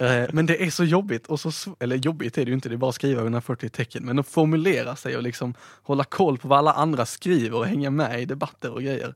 Eh, 0.00 0.24
men 0.32 0.46
det 0.46 0.64
är 0.64 0.70
så 0.70 0.84
jobbigt, 0.84 1.26
och 1.26 1.40
så, 1.40 1.76
eller 1.80 1.96
jobbigt 1.96 2.38
är 2.38 2.44
det 2.44 2.48
ju 2.48 2.54
inte, 2.54 2.68
det 2.68 2.74
är 2.74 2.76
bara 2.76 2.88
att 2.88 2.94
skriva 2.94 3.22
140 3.22 3.68
tecken, 3.68 4.04
men 4.04 4.18
att 4.18 4.28
formulera 4.28 4.96
sig 4.96 5.16
och 5.16 5.22
liksom 5.22 5.54
hålla 5.82 6.04
koll 6.04 6.38
på 6.38 6.48
vad 6.48 6.58
alla 6.58 6.72
andra 6.72 7.06
skriver 7.06 7.58
och 7.58 7.66
hänga 7.66 7.90
med 7.90 8.22
i 8.22 8.24
debatter 8.24 8.70
och 8.70 8.82
grejer. 8.82 9.14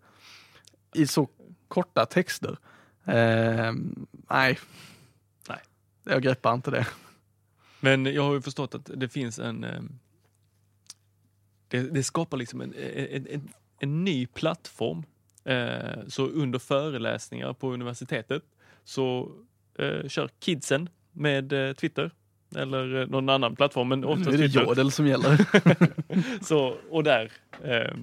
I 0.94 1.06
så 1.06 1.28
korta 1.68 2.06
texter. 2.06 2.58
Eh, 3.04 3.72
nej. 4.30 4.58
Jag 6.06 6.22
greppar 6.22 6.54
inte 6.54 6.70
det. 6.70 6.86
Men 7.80 8.06
jag 8.06 8.22
har 8.22 8.34
ju 8.34 8.40
förstått 8.42 8.74
att 8.74 8.90
det 8.94 9.08
finns 9.08 9.38
en... 9.38 9.64
eh, 9.64 9.80
Det, 11.68 11.80
det 11.82 12.02
skapar 12.02 12.36
liksom 12.36 12.60
en, 12.60 12.74
en, 12.74 13.26
en, 13.26 13.48
en 13.80 14.04
ny 14.04 14.26
plattform. 14.26 15.02
Eh, 15.44 16.06
Så 16.08 16.26
under 16.26 16.58
föreläsningar 16.58 17.52
på 17.52 17.72
universitetet 17.72 18.42
så 18.84 19.32
eh, 19.78 20.08
kör 20.08 20.28
kidsen 20.40 20.88
med 21.12 21.76
Twitter. 21.76 22.10
Eller 22.56 23.06
någon 23.06 23.28
annan 23.28 23.56
plattform, 23.56 23.88
men 23.88 24.00
Nu 24.00 24.06
oftast 24.06 24.28
är 24.28 24.32
det 24.32 24.48
Twitter. 24.48 24.64
Jodel 24.66 24.90
som 24.90 25.06
gäller. 25.06 26.44
Så, 26.44 26.76
och 26.90 27.04
där, 27.04 27.32
eh, 27.62 27.94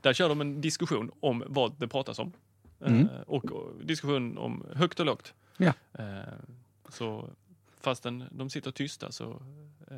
där 0.00 0.12
kör 0.12 0.28
de 0.28 0.40
en 0.40 0.60
diskussion 0.60 1.10
om 1.20 1.44
vad 1.46 1.80
det 1.80 1.88
pratas 1.88 2.18
om. 2.18 2.32
Eh, 2.80 2.92
Mm. 2.92 3.08
och, 3.26 3.44
och 3.52 3.84
diskussion 3.84 4.38
om 4.38 4.66
högt 4.74 5.00
och 5.00 5.06
lågt. 5.06 5.34
Ja. 5.56 5.72
Eh, 5.98 6.04
så 6.88 7.30
fastän 7.80 8.24
de 8.30 8.50
sitter 8.50 8.70
tysta 8.70 9.12
så 9.12 9.42
eh, 9.90 9.96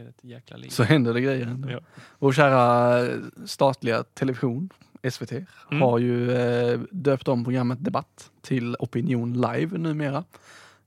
är 0.00 0.04
det 0.04 0.08
ett 0.08 0.24
jäkla 0.24 0.56
liv. 0.56 0.68
Så 0.68 0.82
händer 0.82 1.14
det 1.14 1.20
grejer 1.20 1.46
ändå. 1.46 1.70
Ja. 1.70 1.80
Vår 2.18 2.32
kära 2.32 2.98
eh, 3.06 3.18
statliga 3.46 4.02
television, 4.04 4.68
SVT, 5.10 5.32
Mm. 5.70 5.82
har 5.82 5.98
ju 5.98 6.32
eh, 6.32 6.80
döpt 6.90 7.28
om 7.28 7.44
programmet 7.44 7.84
Debatt 7.84 8.30
till 8.40 8.76
Opinion 8.78 9.32
Live 9.40 9.78
numera. 9.78 10.24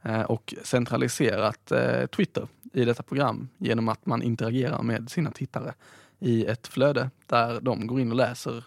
Eh, 0.02 0.22
och 0.22 0.54
centraliserat 0.64 1.72
eh, 1.72 2.06
Twitter 2.06 2.48
i 2.74 2.86
detta 2.86 3.04
program 3.04 3.50
genom 3.58 3.90
att 3.90 4.06
man 4.06 4.22
interagerar 4.22 4.82
med 4.84 5.10
sina 5.12 5.32
tittare 5.32 5.74
i 6.20 6.46
ett 6.46 6.68
flöde 6.68 7.10
där 7.26 7.62
de 7.62 7.88
går 7.88 8.00
in 8.00 8.12
och 8.12 8.18
läser 8.18 8.64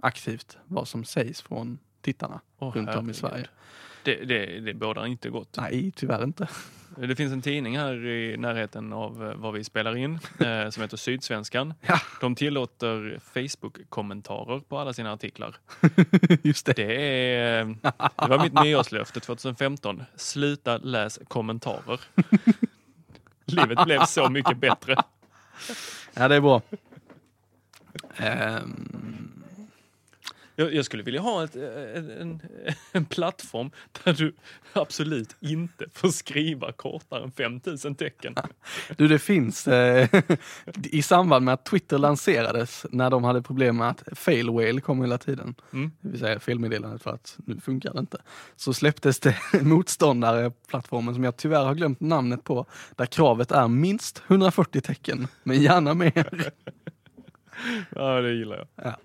aktivt 0.00 0.58
vad 0.66 0.88
som 0.88 1.04
sägs 1.04 1.42
från 1.42 1.78
tittarna 2.00 2.40
Åh, 2.58 2.72
runt 2.74 2.88
om 2.94 3.10
i. 3.10 3.14
Sverige. 3.14 3.46
Det, 4.04 4.24
det, 4.24 4.60
det 4.60 4.74
bådar 4.74 5.06
inte 5.06 5.30
gott. 5.30 5.56
Nej, 5.56 5.92
tyvärr 5.96 6.24
inte. 6.24 6.48
Det 6.96 7.16
finns 7.16 7.32
en 7.32 7.42
tidning 7.42 7.78
här 7.78 8.06
i 8.06 8.36
närheten 8.36 8.92
av 8.92 9.30
eh, 9.30 9.34
var 9.34 9.52
vi 9.52 9.64
spelar 9.64 9.96
in 9.96 10.18
eh, 10.40 10.70
som 10.70 10.82
heter 10.82 10.96
Sydsvenskan. 10.96 11.74
Ja. 11.86 12.00
De 12.20 12.34
tillåter 12.34 13.18
Facebook-kommentarer 13.34 14.60
på 14.60 14.78
alla 14.78 14.92
sina 14.92 15.12
artiklar. 15.12 15.56
Just 16.42 16.66
det. 16.66 16.72
Det, 16.72 16.96
är, 17.34 17.64
det 18.16 18.28
var 18.28 18.42
mitt 18.42 18.52
nyårslöfte 18.52 19.20
2015. 19.20 20.02
Sluta 20.16 20.76
läs 20.76 21.20
kommentarer. 21.28 22.00
Livet 23.44 23.84
blev 23.84 24.04
så 24.04 24.30
mycket 24.30 24.58
bättre. 24.58 24.96
Ja, 26.14 26.28
det 26.28 26.34
är 26.34 26.40
bra. 26.40 26.62
Ehm, 28.16 29.23
Jag, 30.56 30.74
jag 30.74 30.84
skulle 30.84 31.02
vilja 31.02 31.20
ha 31.20 31.44
ett, 31.44 31.56
en, 31.56 32.10
en, 32.10 32.40
en 32.92 33.04
plattform 33.04 33.70
där 34.04 34.12
du 34.12 34.34
absolut 34.72 35.36
inte 35.40 35.84
får 35.92 36.08
skriva 36.08 36.72
kortare 36.72 37.24
än 37.24 37.32
5000 37.32 37.94
tecken. 37.94 38.34
Du, 38.96 39.08
det 39.08 39.18
finns 39.18 39.68
eh, 39.68 40.08
i 40.84 41.02
samband 41.02 41.44
med 41.44 41.54
att 41.54 41.64
Twitter 41.64 41.98
lanserades, 41.98 42.86
när 42.90 43.10
de 43.10 43.24
hade 43.24 43.42
problem 43.42 43.76
med 43.76 43.88
att 43.88 44.02
fail 44.12 44.50
whale 44.50 44.80
kom 44.80 45.00
hela 45.00 45.18
tiden, 45.18 45.54
Mm. 45.72 45.92
det 46.00 46.08
vill 46.08 46.20
säga 46.20 46.40
felmeddelandet 46.40 47.02
för 47.02 47.10
att 47.10 47.36
nu 47.46 47.60
funkar 47.60 47.92
det 47.94 48.00
inte, 48.00 48.18
så 48.56 48.74
släpptes 48.74 49.20
det 49.20 49.36
motståndare 49.62 50.52
plattformen 50.68 51.14
som 51.14 51.24
jag 51.24 51.36
tyvärr 51.36 51.64
har 51.64 51.74
glömt 51.74 52.00
namnet 52.00 52.44
på, 52.44 52.66
där 52.96 53.06
kravet 53.06 53.52
är 53.52 53.68
minst 53.68 54.22
140 54.26 54.80
tecken, 54.80 55.28
men 55.42 55.62
gärna 55.62 55.94
mer. 55.94 56.50
Ja, 57.90 58.20
det 58.20 58.32
gillar 58.32 58.56
jag. 58.56 58.66
Ja. 58.86 58.96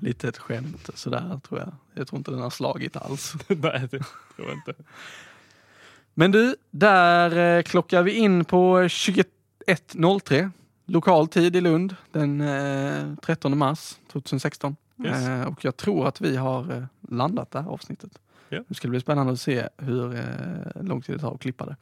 Lite 0.00 0.28
ett 0.28 0.38
skämt 0.38 0.90
sådär 0.94 1.40
tror 1.48 1.60
jag. 1.60 1.72
Jag 1.94 2.08
tror 2.08 2.18
inte 2.18 2.30
den 2.30 2.40
har 2.40 2.50
slagit 2.50 2.96
alls. 2.96 3.34
Nej, 3.48 3.88
det 3.90 3.98
tror 4.36 4.48
jag 4.48 4.52
inte. 4.52 4.74
Men 6.14 6.30
du, 6.30 6.56
där 6.70 7.56
eh, 7.58 7.62
klockar 7.62 8.02
vi 8.02 8.12
in 8.12 8.44
på 8.44 8.80
21.03 8.80 10.50
lokal 10.86 11.28
tid 11.28 11.56
i 11.56 11.60
Lund 11.60 11.96
den 12.12 12.40
eh, 12.40 13.14
13 13.22 13.58
mars 13.58 13.98
2016. 14.12 14.76
Yes. 15.04 15.28
Eh, 15.28 15.44
och 15.46 15.64
jag 15.64 15.76
tror 15.76 16.08
att 16.08 16.20
vi 16.20 16.36
har 16.36 16.72
eh, 16.72 16.84
landat 17.08 17.50
det 17.50 17.60
här 17.60 17.68
avsnittet. 17.68 18.18
Ja. 18.48 18.64
Nu 18.68 18.74
ska 18.74 18.88
det 18.88 18.90
bli 18.90 19.00
spännande 19.00 19.32
att 19.32 19.40
se 19.40 19.68
hur 19.76 20.14
eh, 20.14 20.82
lång 20.82 21.02
tid 21.02 21.14
det 21.14 21.18
tar 21.18 21.34
att 21.34 21.40
klippa 21.40 21.66
det. 21.66 21.76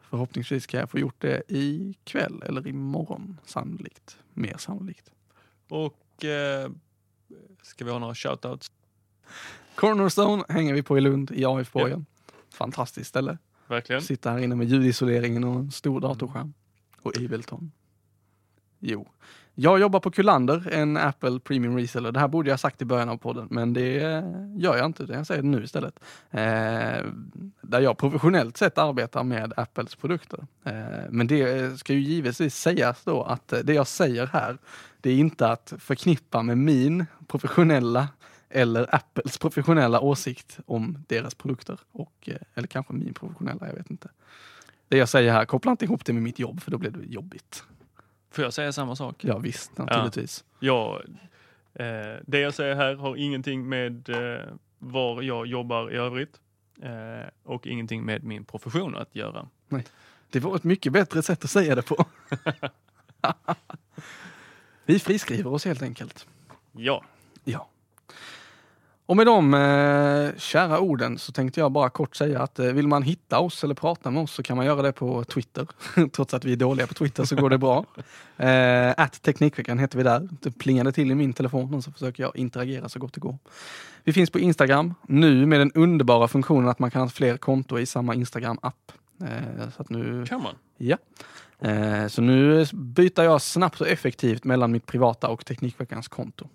Förhoppningsvis 0.00 0.66
kan 0.66 0.80
jag 0.80 0.90
få 0.90 0.98
gjort 0.98 1.20
det 1.20 1.42
ikväll 1.48 2.42
eller 2.46 2.66
imorgon 2.66 3.40
sannolikt. 3.44 4.18
Mer 4.34 4.56
sannolikt. 4.58 5.10
Och 5.68 6.24
eh, 6.24 6.70
ska 7.62 7.84
vi 7.84 7.90
ha 7.90 7.98
några 7.98 8.14
shoutouts? 8.14 8.70
Cornerstone 9.74 10.44
hänger 10.48 10.74
vi 10.74 10.82
på 10.82 10.98
i 10.98 11.00
Lund 11.00 11.30
i 11.30 11.44
AF-borgen. 11.44 12.06
Fantastiskt 12.50 13.08
ställe. 13.08 13.38
Verkligen. 13.66 14.02
Sitta 14.02 14.30
här 14.30 14.38
inne 14.38 14.54
med 14.54 14.68
ljudisoleringen 14.68 15.44
och 15.44 15.54
en 15.54 15.70
stor 15.70 16.00
datorskärm. 16.00 16.54
Och 17.02 17.16
Ableton. 17.16 17.72
Jo. 18.78 19.08
Jag 19.54 19.80
jobbar 19.80 20.00
på 20.00 20.10
Kullander, 20.10 20.68
en 20.72 20.96
Apple 20.96 21.40
Premium 21.40 21.76
Reseller. 21.76 22.12
Det 22.12 22.20
här 22.20 22.28
borde 22.28 22.48
jag 22.48 22.52
ha 22.52 22.58
sagt 22.58 22.82
i 22.82 22.84
början 22.84 23.08
av 23.08 23.16
podden, 23.16 23.48
men 23.50 23.72
det 23.72 24.00
eh, 24.02 24.24
gör 24.56 24.76
jag 24.76 24.86
inte. 24.86 25.06
Jag 25.08 25.26
säger 25.26 25.42
det 25.42 25.48
nu 25.48 25.64
istället. 25.64 26.00
Eh, 26.30 27.04
där 27.62 27.80
jag 27.80 27.98
professionellt 27.98 28.56
sett 28.56 28.78
arbetar 28.78 29.24
med 29.24 29.52
Apples 29.56 29.94
produkter. 29.94 30.46
Eh, 30.64 30.74
men 31.10 31.26
det 31.26 31.60
eh, 31.60 31.74
ska 31.74 31.92
ju 31.92 32.00
givetvis 32.00 32.56
sägas 32.56 33.04
då 33.04 33.22
att 33.22 33.52
eh, 33.52 33.58
det 33.58 33.74
jag 33.74 33.86
säger 33.86 34.26
här, 34.26 34.58
det 35.00 35.10
är 35.10 35.16
inte 35.16 35.48
att 35.48 35.72
förknippa 35.78 36.42
med 36.42 36.58
min 36.58 37.06
professionella 37.26 38.08
eller 38.50 38.94
Apples 38.94 39.38
professionella 39.38 40.00
åsikt 40.00 40.58
om 40.66 41.04
deras 41.08 41.34
produkter. 41.34 41.80
Och, 41.92 42.28
eller 42.54 42.68
kanske 42.68 42.92
min 42.92 43.14
professionella, 43.14 43.66
jag 43.66 43.74
vet 43.74 43.90
inte. 43.90 44.08
Det 44.88 44.96
jag 44.96 45.08
säger 45.08 45.32
här, 45.32 45.44
koppla 45.44 45.70
inte 45.70 45.84
ihop 45.84 46.04
det 46.04 46.12
med 46.12 46.22
mitt 46.22 46.38
jobb 46.38 46.62
för 46.62 46.70
då 46.70 46.78
blir 46.78 46.90
det 46.90 47.04
jobbigt. 47.06 47.64
Får 48.32 48.44
jag 48.44 48.52
säga 48.52 48.72
samma 48.72 48.96
sak? 48.96 49.24
Ja 49.24 49.38
visst, 49.38 49.78
naturligtvis. 49.78 50.44
Ja, 50.60 51.02
eh, 51.74 51.86
det 52.26 52.38
jag 52.38 52.54
säger 52.54 52.74
här 52.74 52.94
har 52.94 53.16
ingenting 53.16 53.68
med 53.68 54.08
eh, 54.08 54.40
var 54.78 55.22
jag 55.22 55.46
jobbar 55.46 55.92
i 55.92 55.96
övrigt 55.96 56.40
eh, 56.82 57.28
och 57.42 57.66
ingenting 57.66 58.04
med 58.04 58.24
min 58.24 58.44
profession 58.44 58.96
att 58.96 59.16
göra. 59.16 59.48
Det 60.30 60.40
var 60.40 60.56
ett 60.56 60.64
mycket 60.64 60.92
bättre 60.92 61.22
sätt 61.22 61.44
att 61.44 61.50
säga 61.50 61.74
det 61.74 61.82
på. 61.82 62.04
Vi 64.84 64.98
friskriver 64.98 65.52
oss 65.52 65.64
helt 65.64 65.82
enkelt. 65.82 66.26
Ja, 66.72 67.04
Ja. 67.44 67.68
Och 69.12 69.16
med 69.16 69.26
de 69.26 69.54
eh, 69.54 70.38
kära 70.38 70.80
orden 70.80 71.18
så 71.18 71.32
tänkte 71.32 71.60
jag 71.60 71.72
bara 71.72 71.90
kort 71.90 72.16
säga 72.16 72.42
att 72.42 72.58
eh, 72.58 72.66
vill 72.66 72.88
man 72.88 73.02
hitta 73.02 73.38
oss 73.38 73.64
eller 73.64 73.74
prata 73.74 74.10
med 74.10 74.22
oss 74.22 74.32
så 74.32 74.42
kan 74.42 74.56
man 74.56 74.66
göra 74.66 74.82
det 74.82 74.92
på 74.92 75.24
Twitter. 75.24 75.66
Trots 76.12 76.34
att 76.34 76.44
vi 76.44 76.52
är 76.52 76.56
dåliga 76.56 76.86
på 76.86 76.94
Twitter 76.94 77.24
så 77.24 77.36
går 77.36 77.50
det 77.50 77.58
bra. 77.58 77.84
Eh, 78.36 78.94
att 78.96 79.22
Teknikveckan 79.22 79.78
heter 79.78 79.98
vi 79.98 80.04
där. 80.04 80.28
Det 80.30 80.50
plingade 80.50 80.92
till 80.92 81.10
i 81.10 81.14
min 81.14 81.32
telefon 81.32 81.74
och 81.74 81.84
så 81.84 81.92
försöker 81.92 82.22
jag 82.22 82.36
interagera 82.36 82.88
så 82.88 82.98
gott 82.98 83.12
det 83.12 83.20
går. 83.20 83.38
Vi 84.04 84.12
finns 84.12 84.30
på 84.30 84.38
Instagram 84.38 84.94
nu 85.08 85.46
med 85.46 85.60
den 85.60 85.72
underbara 85.72 86.28
funktionen 86.28 86.68
att 86.68 86.78
man 86.78 86.90
kan 86.90 87.02
ha 87.02 87.08
fler 87.08 87.36
konton 87.36 87.80
i 87.80 87.86
samma 87.86 88.14
Instagram-app. 88.14 88.92
Eh, 89.20 89.70
så 89.76 89.82
att 89.82 89.90
nu 89.90 90.26
kan 90.26 90.42
man. 90.42 90.54
Ja. 90.76 90.96
Eh, 91.58 92.06
så 92.06 92.22
nu 92.22 92.66
byter 92.72 93.22
jag 93.22 93.42
snabbt 93.42 93.80
och 93.80 93.88
effektivt 93.88 94.44
mellan 94.44 94.72
mitt 94.72 94.86
privata 94.86 95.28
och 95.28 95.46
Teknikveckans 95.46 96.08
konto. 96.08 96.48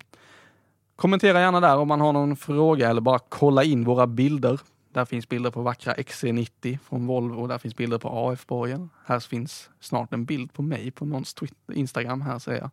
Kommentera 0.98 1.40
gärna 1.40 1.60
där 1.60 1.76
om 1.76 1.88
man 1.88 2.00
har 2.00 2.12
någon 2.12 2.36
fråga 2.36 2.90
eller 2.90 3.00
bara 3.00 3.18
kolla 3.18 3.64
in 3.64 3.84
våra 3.84 4.06
bilder 4.06 4.60
Där 4.92 5.04
finns 5.04 5.28
bilder 5.28 5.50
på 5.50 5.62
vackra 5.62 5.94
XC90 5.94 6.78
från 6.88 7.06
Volvo. 7.06 7.46
Där 7.46 7.58
finns 7.58 7.76
bilder 7.76 7.98
på 7.98 8.08
AF-borgen. 8.08 8.90
Här 9.06 9.20
finns 9.20 9.70
snart 9.80 10.12
en 10.12 10.24
bild 10.24 10.52
på 10.52 10.62
mig 10.62 10.90
på 10.90 11.04
någons 11.04 11.34
Twitter, 11.34 11.74
Instagram 11.74 12.20
här 12.20 12.38
säger 12.38 12.60
jag. 12.60 12.70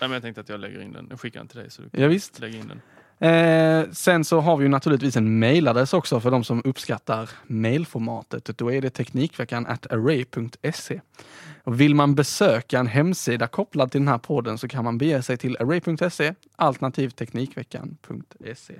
Nej, 0.00 0.08
men 0.08 0.12
jag 0.12 0.22
tänkte 0.22 0.40
att 0.40 0.48
jag 0.48 0.60
lägger 0.60 0.80
in 0.82 0.92
den. 0.92 1.06
Jag 1.10 1.20
skickar 1.20 1.40
den 1.40 1.48
till 1.48 1.58
dig 1.58 1.70
så 1.70 1.82
du 1.82 2.02
Ja, 2.02 2.08
visst. 2.08 2.40
lägger 2.40 2.58
in 2.58 2.68
den. 2.68 2.80
Eh, 3.18 3.90
sen 3.92 4.24
så 4.24 4.40
har 4.40 4.56
vi 4.56 4.62
ju 4.64 4.68
naturligtvis 4.68 5.16
en 5.16 5.38
mailadress 5.38 5.92
också 5.94 6.20
för 6.20 6.30
de 6.30 6.44
som 6.44 6.62
uppskattar 6.64 7.30
mailformatet. 7.46 8.58
Då 8.58 8.72
är 8.72 8.80
det 8.82 8.90
Teknikveckan 8.90 9.66
at 9.66 9.92
array.se. 9.92 11.00
Och 11.66 11.80
vill 11.80 11.94
man 11.94 12.14
besöka 12.14 12.78
en 12.78 12.86
hemsida 12.86 13.46
kopplad 13.46 13.90
till 13.90 14.00
den 14.00 14.08
här 14.08 14.18
podden 14.18 14.58
så 14.58 14.68
kan 14.68 14.84
man 14.84 14.98
bege 14.98 15.22
sig 15.22 15.36
till 15.36 15.56
array.se 15.60 16.34
alternativt 16.56 17.16
Teknikveckan.se. 17.16 18.74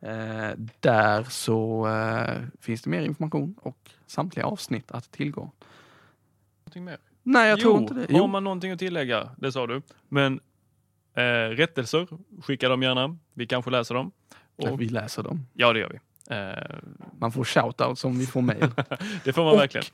Eh, 0.00 0.50
där 0.80 1.22
så 1.22 1.86
eh, 1.88 2.36
finns 2.60 2.82
det 2.82 2.90
mer 2.90 3.02
information 3.02 3.54
och 3.62 3.90
samtliga 4.06 4.46
avsnitt 4.46 4.90
att 4.90 5.10
tillgå. 5.10 5.50
Någonting 6.64 6.84
mer? 6.84 6.98
Nej, 7.22 7.48
jag 7.48 7.58
jo, 7.58 7.62
tror 7.62 7.78
inte 7.82 7.94
det. 7.94 8.00
har 8.12 8.18
Jo, 8.20 8.26
man 8.26 8.44
någonting 8.44 8.72
att 8.72 8.78
tillägga, 8.78 9.30
det 9.36 9.52
sa 9.52 9.66
du. 9.66 9.82
Men 10.08 10.40
eh, 11.14 11.22
rättelser, 11.56 12.06
skicka 12.42 12.68
dem 12.68 12.82
gärna. 12.82 13.16
Vi 13.34 13.46
kanske 13.46 13.70
läser 13.70 13.94
dem. 13.94 14.10
Och, 14.56 14.80
vi 14.80 14.88
läser 14.88 15.22
dem. 15.22 15.46
ja, 15.52 15.72
det 15.72 15.78
gör 15.80 15.88
vi. 15.90 15.98
Eh, 16.36 16.76
Man 17.18 17.32
får 17.32 17.44
shoutouts 17.44 18.04
om 18.04 18.18
vi 18.18 18.26
får 18.26 18.42
mail. 18.42 18.70
det 19.24 19.32
får 19.32 19.44
man 19.44 19.52
Och- 19.54 19.58
verkligen. 19.60 19.84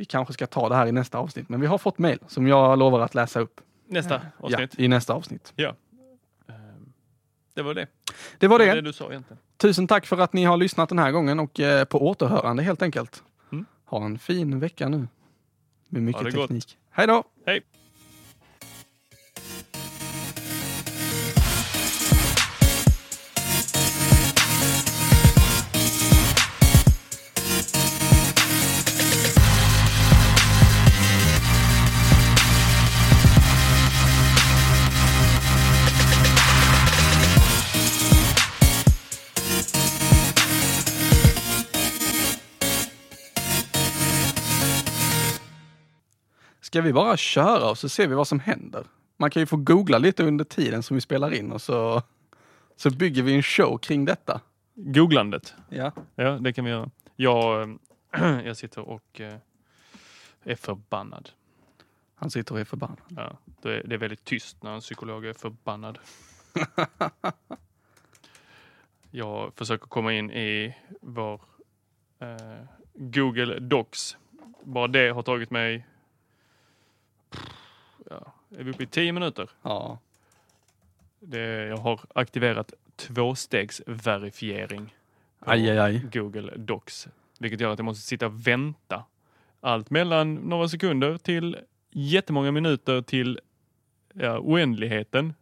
Vi 0.00 0.04
kanske 0.04 0.34
ska 0.34 0.46
ta 0.46 0.68
det 0.68 0.74
här 0.74 0.86
i 0.86 0.92
nästa 0.92 1.18
avsnitt, 1.18 1.48
men 1.48 1.60
vi 1.60 1.66
har 1.66 1.78
fått 1.78 1.98
mail 1.98 2.18
som 2.28 2.46
jag 2.46 2.78
lovar 2.78 3.00
att 3.00 3.14
läsa 3.14 3.40
upp. 3.40 3.60
Nästa 3.88 4.20
avsnitt. 4.38 4.74
Ja, 4.78 4.84
i 4.84 4.88
nästa 4.88 5.14
avsnitt. 5.14 5.52
Ja. 5.56 5.68
Eh, 6.48 6.54
det 7.54 7.62
var 7.62 7.74
det. 7.74 7.86
Det 8.38 8.48
var 8.48 8.58
Det 8.58 8.64
det. 8.64 8.68
var 8.68 8.74
det 8.76 8.80
du 8.80 8.92
sa 8.92 9.10
egentligen. 9.10 9.38
Tusen 9.56 9.86
tack 9.86 10.06
för 10.06 10.18
att 10.18 10.32
ni 10.32 10.44
har 10.44 10.56
lyssnat 10.56 10.88
den 10.88 10.98
här 10.98 11.10
gången 11.10 11.40
och 11.40 11.60
eh, 11.60 11.84
på 11.84 12.06
återhörande 12.08 12.62
helt 12.62 12.82
enkelt. 12.82 13.22
Mm. 13.52 13.64
Ha 13.84 14.04
en 14.04 14.18
fin 14.18 14.60
vecka 14.60 14.88
nu. 14.88 15.08
Med 15.88 16.02
mycket 16.02 16.24
det 16.24 16.30
gott. 16.30 16.40
teknik. 16.48 16.78
Hej 16.90 17.06
då! 17.06 17.24
Hej! 17.46 17.62
Ska 46.70 46.80
vi 46.80 46.92
bara 46.92 47.16
köra 47.16 47.70
och 47.70 47.78
så 47.78 47.88
ser 47.88 48.06
vi 48.06 48.14
vad 48.14 48.28
som 48.28 48.40
händer? 48.40 48.84
Man 49.16 49.30
kan 49.30 49.42
ju 49.42 49.46
få 49.46 49.56
googla 49.56 49.98
lite 49.98 50.24
under 50.24 50.44
tiden 50.44 50.82
som 50.82 50.94
vi 50.94 51.00
spelar 51.00 51.34
in 51.34 51.52
och 51.52 51.62
så, 51.62 52.02
så 52.76 52.90
bygger 52.90 53.22
vi 53.22 53.34
en 53.34 53.42
show 53.42 53.78
kring 53.78 54.04
detta. 54.04 54.40
Googlandet. 54.74 55.54
Ja. 55.68 55.92
Ja, 56.14 56.30
det 56.30 56.52
kan 56.52 56.64
vi 56.64 56.70
göra. 56.70 56.90
Jag, 57.16 57.78
jag 58.44 58.56
sitter 58.56 58.88
och 58.88 59.20
eh, 59.20 59.34
är 60.44 60.54
förbannad. 60.54 61.30
Han 62.14 62.30
sitter 62.30 62.54
och 62.54 62.60
är 62.60 62.64
förbannad. 62.64 62.98
Ja, 63.08 63.38
det, 63.62 63.76
är, 63.76 63.82
det 63.86 63.94
är 63.94 63.98
väldigt 63.98 64.24
tyst 64.24 64.62
när 64.62 64.74
en 64.74 64.80
psykolog 64.80 65.26
är 65.26 65.32
förbannad. 65.32 65.98
jag 69.10 69.54
försöker 69.54 69.86
komma 69.86 70.12
in 70.12 70.30
i 70.30 70.76
vår 71.00 71.40
eh, 72.18 72.64
Google 72.94 73.58
Docs. 73.58 74.16
Bara 74.64 74.88
det 74.88 75.10
har 75.10 75.22
tagit 75.22 75.50
mig 75.50 75.86
ja, 78.10 78.32
är 78.58 78.64
vi 78.64 78.70
uppe 78.70 78.82
i 78.82 78.86
tio 78.86 79.12
minuter. 79.12 79.50
Ja. 79.62 79.98
Det, 81.20 81.66
jag 81.66 81.76
har 81.76 82.00
aktiverat 82.14 82.72
tvåstegsverifiering 82.96 84.94
på 85.38 85.50
Aj, 85.50 85.70
aj, 85.70 85.78
aj. 85.78 86.02
Google 86.12 86.52
Docs. 86.56 87.08
Vilket 87.38 87.60
gör 87.60 87.72
att 87.72 87.78
jag 87.78 87.84
måste 87.84 88.06
sitta 88.06 88.26
och 88.26 88.46
vänta. 88.46 89.04
Allt 89.60 89.90
mellan 89.90 90.34
några 90.34 90.68
sekunder 90.68 91.18
till 91.18 91.58
jättemånga 91.90 92.52
minuter 92.52 93.02
till 93.02 93.40
ja, 94.12 94.38
oändligheten. 94.38 95.34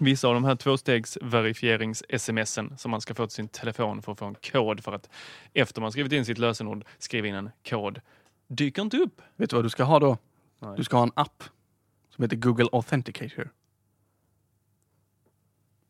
Vissa 0.00 0.28
av 0.28 0.34
de 0.34 0.44
här 0.44 0.56
tvåstegsverifierings-smsen 0.56 2.78
som 2.78 2.90
man 2.90 3.00
ska 3.00 3.14
få 3.14 3.26
till 3.26 3.34
sin 3.34 3.48
telefon 3.48 4.02
för 4.02 4.12
att 4.12 4.18
få 4.18 4.24
en 4.24 4.34
kod 4.34 4.84
för 4.84 4.92
att 4.92 5.10
efter 5.54 5.80
man 5.80 5.92
skrivit 5.92 6.12
in 6.12 6.24
sitt 6.24 6.38
lösenord 6.38 6.84
skriva 6.98 7.26
in 7.26 7.34
en 7.34 7.50
kod 7.68 8.00
dyker 8.46 8.82
inte 8.82 8.96
upp. 8.96 9.22
Vet 9.36 9.50
du 9.50 9.56
vad 9.56 9.64
du 9.64 9.70
ska 9.70 9.84
ha 9.84 9.98
då? 9.98 10.18
Nej. 10.58 10.74
Du 10.76 10.84
ska 10.84 10.96
ha 10.96 11.02
en 11.02 11.12
app 11.14 11.44
som 12.10 12.22
heter 12.22 12.36
Google 12.36 12.68
Authenticator. 12.72 13.50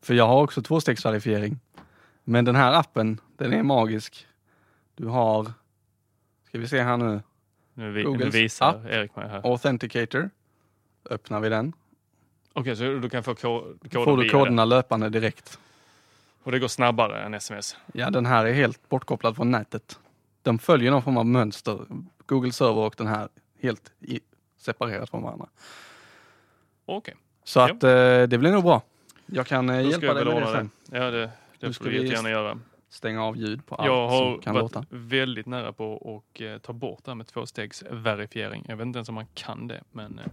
För 0.01 0.13
jag 0.13 0.27
har 0.27 0.43
också 0.43 0.61
tvåstegsverifiering. 0.61 1.59
Men 2.23 2.45
den 2.45 2.55
här 2.55 2.73
appen, 2.73 3.21
den 3.37 3.53
är 3.53 3.63
magisk. 3.63 4.27
Du 4.95 5.07
har, 5.07 5.51
ska 6.47 6.59
vi 6.59 6.67
se 6.67 6.81
här 6.81 6.97
nu, 6.97 7.21
Nu, 7.73 7.91
vi, 7.91 8.03
nu 8.03 8.29
visar 8.29 8.69
app. 8.69 8.85
Erik 8.85 9.15
mig 9.15 9.29
här. 9.29 9.51
Authenticator. 9.51 10.29
Öppnar 11.09 11.39
vi 11.39 11.49
den. 11.49 11.73
Okej, 12.53 12.75
så 12.75 12.83
du 12.83 13.09
kan 13.09 13.23
få 13.23 13.35
ko- 13.35 13.73
koder 13.91 14.03
Får 14.05 14.17
du 14.17 14.29
koderna 14.29 14.61
den. 14.61 14.69
löpande 14.69 15.09
direkt. 15.09 15.59
Och 16.43 16.51
det 16.51 16.59
går 16.59 16.67
snabbare 16.67 17.21
än 17.23 17.33
sms. 17.33 17.77
Ja, 17.93 18.09
den 18.09 18.25
här 18.25 18.45
är 18.45 18.53
helt 18.53 18.89
bortkopplad 18.89 19.35
från 19.35 19.51
nätet. 19.51 19.99
De 20.41 20.59
följer 20.59 20.91
någon 20.91 21.01
form 21.03 21.17
av 21.17 21.25
mönster. 21.25 21.85
Google 22.25 22.51
server 22.51 22.81
och 22.81 22.95
den 22.97 23.07
här 23.07 23.29
helt 23.61 23.91
i, 23.99 24.19
separerat 24.57 25.09
från 25.09 25.23
varandra. 25.23 25.47
Okej, 26.85 27.15
Så 27.43 27.59
att 27.59 27.83
eh, 27.83 27.89
det 28.23 28.37
blir 28.39 28.51
nog 28.51 28.63
bra. 28.63 28.81
Jag 29.25 29.47
kan 29.47 29.69
eh, 29.69 29.81
hjälpa 29.89 30.05
jag 30.05 30.15
dig 30.15 30.25
med 30.25 30.41
det 30.43 30.51
sen. 30.51 30.69
det. 30.85 30.97
Ja, 30.97 31.11
det, 31.11 31.31
det 31.59 31.73
får 31.73 31.85
du 31.85 31.93
jättegärna 32.03 32.29
göra. 32.29 32.59
Stänga 32.89 33.23
av 33.23 33.37
ljud 33.37 33.65
på 33.65 33.75
allt 33.75 33.85
Jag 33.87 34.07
har 34.07 34.31
som 34.33 34.41
kan 34.41 34.53
varit 34.53 34.63
låta. 34.75 34.85
väldigt 34.89 35.45
nära 35.45 35.73
på 35.73 36.21
att 36.33 36.41
eh, 36.41 36.57
ta 36.57 36.73
bort 36.73 36.99
det 37.05 37.11
här 37.11 37.15
med 37.15 37.27
tvåstegsverifiering. 37.27 38.65
Jag 38.67 38.77
vet 38.77 38.85
inte 38.85 38.97
ens 38.97 39.09
om 39.09 39.15
man 39.15 39.25
kan 39.33 39.67
det, 39.67 39.83
men 39.91 40.19
eh, 40.19 40.25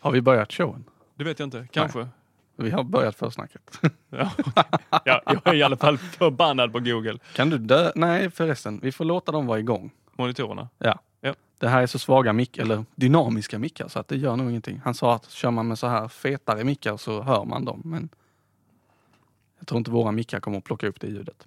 Har 0.00 0.10
vi 0.10 0.20
börjat 0.20 0.52
showen? 0.52 0.84
det 1.14 1.24
vet 1.24 1.38
jag 1.38 1.46
inte. 1.46 1.68
Kanske. 1.72 2.08
Vi 2.56 2.70
har 2.70 2.82
börjat 2.84 3.16
försnacket. 3.16 3.80
Ja, 4.10 5.22
jag 5.26 5.46
är 5.46 5.54
i 5.54 5.62
alla 5.62 5.76
fall 5.76 5.98
förbannad 5.98 6.72
på 6.72 6.78
Google. 6.80 7.18
Kan 7.34 7.50
du 7.50 7.58
dö? 7.58 7.92
Nej 7.94 8.30
förresten, 8.30 8.80
vi 8.82 8.92
får 8.92 9.04
låta 9.04 9.32
dem 9.32 9.46
vara 9.46 9.58
igång. 9.58 9.90
Monitorerna. 10.16 10.68
Ja. 10.78 10.98
Det 11.58 11.68
här 11.68 11.82
är 11.82 11.86
så 11.86 11.98
svaga 11.98 12.32
mickar, 12.32 12.62
eller 12.62 12.84
dynamiska 12.94 13.58
mickar 13.58 13.88
så 13.88 13.98
att 13.98 14.08
det 14.08 14.16
gör 14.16 14.36
nog 14.36 14.50
ingenting. 14.50 14.80
Han 14.84 14.94
sa 14.94 15.14
att 15.14 15.30
kör 15.30 15.50
man 15.50 15.68
med 15.68 15.78
så 15.78 15.86
här 15.86 16.08
fetare 16.08 16.64
mickar 16.64 16.96
så 16.96 17.22
hör 17.22 17.44
man 17.44 17.64
dem. 17.64 17.82
Men 17.84 18.08
jag 19.58 19.66
tror 19.66 19.78
inte 19.78 19.90
våra 19.90 20.12
mickar 20.12 20.40
kommer 20.40 20.58
att 20.58 20.64
plocka 20.64 20.86
upp 20.86 21.00
det 21.00 21.06
ljudet. 21.06 21.46